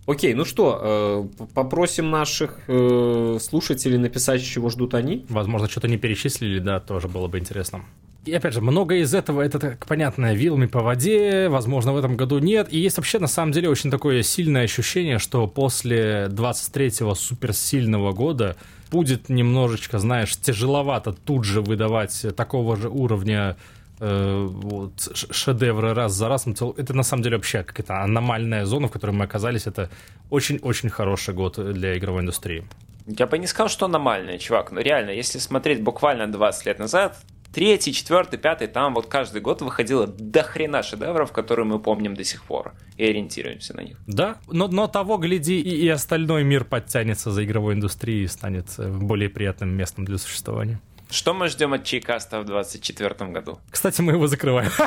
Окей, 0.08 0.34
ну 0.34 0.46
что, 0.46 0.80
э, 0.82 1.46
попросим 1.54 2.10
наших 2.10 2.60
э, 2.68 3.38
слушателей 3.40 3.98
написать, 3.98 4.44
чего 4.44 4.70
ждут 4.70 4.96
они. 4.96 5.26
Возможно, 5.30 5.70
что-то 5.70 5.88
не 5.88 5.98
перечислили, 5.98 6.60
да, 6.60 6.80
тоже 6.80 7.08
было 7.08 7.28
бы 7.28 7.38
интересно. 7.38 7.84
И 8.26 8.34
опять 8.34 8.54
же, 8.54 8.62
многое 8.62 9.00
из 9.00 9.16
этого, 9.16 9.42
это, 9.42 9.58
так 9.58 9.86
понятно, 9.88 10.34
вилами 10.34 10.68
по 10.68 10.82
воде, 10.82 11.50
возможно, 11.50 11.92
в 11.92 11.98
этом 11.98 12.18
году 12.18 12.38
нет. 12.38 12.68
И 12.72 12.80
есть 12.80 12.98
вообще, 12.98 13.18
на 13.18 13.28
самом 13.28 13.52
деле, 13.52 13.70
очень 13.70 13.90
такое 13.90 14.22
сильное 14.22 14.64
ощущение, 14.64 15.18
что 15.18 15.48
после 15.48 16.28
23-го 16.30 17.16
суперсильного 17.16 18.12
года 18.12 18.56
будет 18.92 19.30
немножечко, 19.30 19.98
знаешь, 19.98 20.38
тяжеловато 20.38 21.14
тут 21.14 21.46
же 21.46 21.62
выдавать 21.62 22.26
такого 22.36 22.76
же 22.76 22.90
уровня 22.90 23.58
э, 24.02 24.48
вот, 24.50 24.94
шедевры 25.32 25.94
раз 25.94 26.14
за 26.14 26.28
разом. 26.28 26.56
Это 26.78 26.94
на 26.94 27.04
самом 27.04 27.24
деле 27.24 27.38
вообще 27.38 27.64
какая-то 27.64 28.04
аномальная 28.04 28.66
зона, 28.66 28.88
в 28.88 28.92
которой 28.92 29.12
мы 29.12 29.26
оказались. 29.26 29.68
Это 29.68 29.90
очень-очень 30.30 30.90
хороший 30.90 31.34
год 31.34 31.58
для 31.74 31.98
игровой 31.98 32.22
индустрии. 32.22 32.66
Я 33.06 33.28
бы 33.28 33.38
не 33.38 33.48
сказал, 33.48 33.70
что 33.70 33.86
аномальное, 33.86 34.38
чувак. 34.38 34.72
Но 34.72 34.82
реально, 34.82 35.12
если 35.12 35.40
смотреть 35.40 35.82
буквально 35.82 36.32
20 36.32 36.66
лет 36.66 36.80
назад, 36.80 37.18
третий, 37.54 37.94
четвертый, 37.94 38.38
пятый, 38.38 38.68
там 38.68 38.94
вот 38.94 39.08
каждый 39.08 39.42
год 39.42 39.62
выходило 39.62 40.08
до 40.08 40.44
хрена 40.44 40.84
шедевров, 40.84 41.32
которые 41.32 41.66
мы 41.66 41.80
помним 41.80 42.16
до 42.16 42.24
сих 42.24 42.44
пор 42.44 42.74
и 42.98 43.06
ориентируемся 43.06 43.76
на 43.76 43.82
них. 43.82 43.98
Да, 44.08 44.38
но, 44.48 44.68
но 44.68 44.88
того, 44.88 45.18
гляди, 45.18 45.60
и, 45.60 45.70
и 45.70 45.88
остальной 45.90 46.44
мир 46.44 46.64
подтянется 46.64 47.32
за 47.32 47.44
игровой 47.44 47.74
индустрией 47.74 48.24
и 48.24 48.28
станет 48.28 48.68
э, 48.78 48.90
более 48.90 49.30
приятным 49.30 49.70
местом 49.70 50.06
для 50.06 50.18
существования. 50.18 50.80
Что 51.12 51.34
мы 51.34 51.50
ждем 51.50 51.74
от 51.74 51.84
Чайкаста 51.84 52.40
в 52.40 52.46
2024 52.46 53.32
году? 53.32 53.60
Кстати, 53.70 54.02
мы 54.02 54.14
его 54.14 54.28
закрываем. 54.28 54.72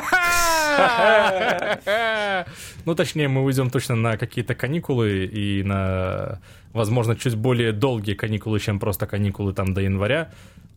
Ну, 2.85 2.95
точнее, 2.95 3.27
мы 3.27 3.43
уйдем 3.43 3.69
точно 3.69 3.95
на 3.95 4.17
какие-то 4.17 4.55
каникулы 4.55 5.25
и 5.25 5.63
на, 5.63 6.39
возможно, 6.73 7.15
чуть 7.15 7.35
более 7.35 7.71
долгие 7.71 8.13
каникулы, 8.13 8.59
чем 8.59 8.79
просто 8.79 9.07
каникулы 9.07 9.53
там 9.53 9.73
до 9.73 9.81
января. 9.81 10.31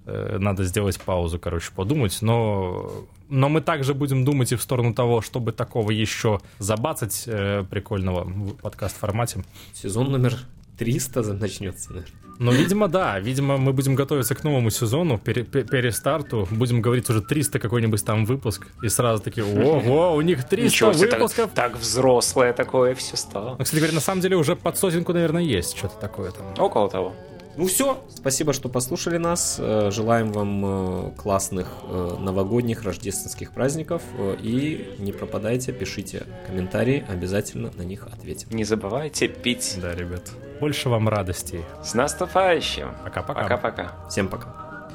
Э, 0.07 0.39
надо 0.39 0.65
сделать 0.65 1.01
паузу, 1.01 1.39
короче, 1.39 1.71
подумать. 1.75 2.19
Но, 2.23 3.07
но 3.29 3.49
мы 3.49 3.61
также 3.61 3.93
будем 3.93 4.25
думать 4.25 4.53
и 4.53 4.57
в 4.57 4.63
сторону 4.63 4.95
того, 4.95 5.21
чтобы 5.21 5.53
такого 5.53 5.91
еще 5.91 6.41
забацать 6.59 7.25
э, 7.27 7.65
прикольного 7.69 8.25
в 8.25 8.55
подкаст-формате. 8.57 9.45
Сезон 9.75 10.13
номер 10.13 10.39
300 10.79 11.35
начнется, 11.35 11.93
наверное. 11.93 12.28
Ну, 12.39 12.53
видимо, 12.53 12.89
да. 12.89 13.19
Видимо, 13.19 13.57
мы 13.57 13.73
будем 13.73 13.95
готовиться 13.95 14.35
к 14.35 14.45
новому 14.45 14.71
сезону, 14.71 15.19
пере 15.19 15.45
перестарту. 15.45 16.47
Будем 16.51 16.81
говорить 16.81 17.11
уже 17.11 17.21
300 17.21 17.59
какой-нибудь 17.59 18.05
там 18.05 18.25
выпуск. 18.25 18.67
И 18.83 18.89
сразу 18.89 19.23
такие, 19.23 19.45
ого, 19.45 20.15
у 20.15 20.21
них 20.21 20.45
300 20.49 20.65
Ничего 20.65 20.93
себе, 20.93 21.09
так, 21.09 21.21
выпусков. 21.21 21.51
так 21.55 21.77
взрослое 21.79 22.53
такое 22.53 22.95
все 22.95 23.17
стало. 23.17 23.57
Ну, 23.59 23.65
кстати 23.65 23.81
говоря, 23.81 23.95
на 23.95 24.01
самом 24.01 24.21
деле 24.21 24.37
уже 24.37 24.55
под 24.57 24.79
сотенку, 24.79 25.13
наверное, 25.13 25.43
есть 25.43 25.77
что-то 25.77 25.99
такое 26.01 26.31
там. 26.31 26.47
Около 26.59 26.89
того. 26.89 27.15
Ну 27.59 27.67
все, 27.67 28.01
спасибо, 28.15 28.53
что 28.53 28.69
послушали 28.69 29.17
нас. 29.17 29.57
Э, 29.59 29.91
Желаем 29.91 30.31
вам 30.31 30.65
э, 30.65 31.11
классных 31.17 31.67
э, 31.83 32.17
новогодних 32.21 32.85
рождественских 32.85 33.51
праздников. 33.51 34.01
И 34.41 34.95
не 35.01 35.11
пропадайте, 35.11 35.73
пишите 35.73 36.25
комментарии, 36.47 37.05
обязательно 37.09 37.73
на 37.75 37.83
них 37.83 38.07
ответим. 38.07 38.51
Не 38.53 38.63
забывайте 38.63 39.27
пить. 39.27 39.77
Да, 39.83 39.93
ребят. 39.93 40.31
Больше 40.61 40.89
вам 40.89 41.09
радостей. 41.09 41.65
С 41.83 41.95
наступающим. 41.95 42.95
Пока-пока. 43.03 43.43
Пока-пока. 43.43 44.09
Всем 44.09 44.29
пока. 44.29 44.89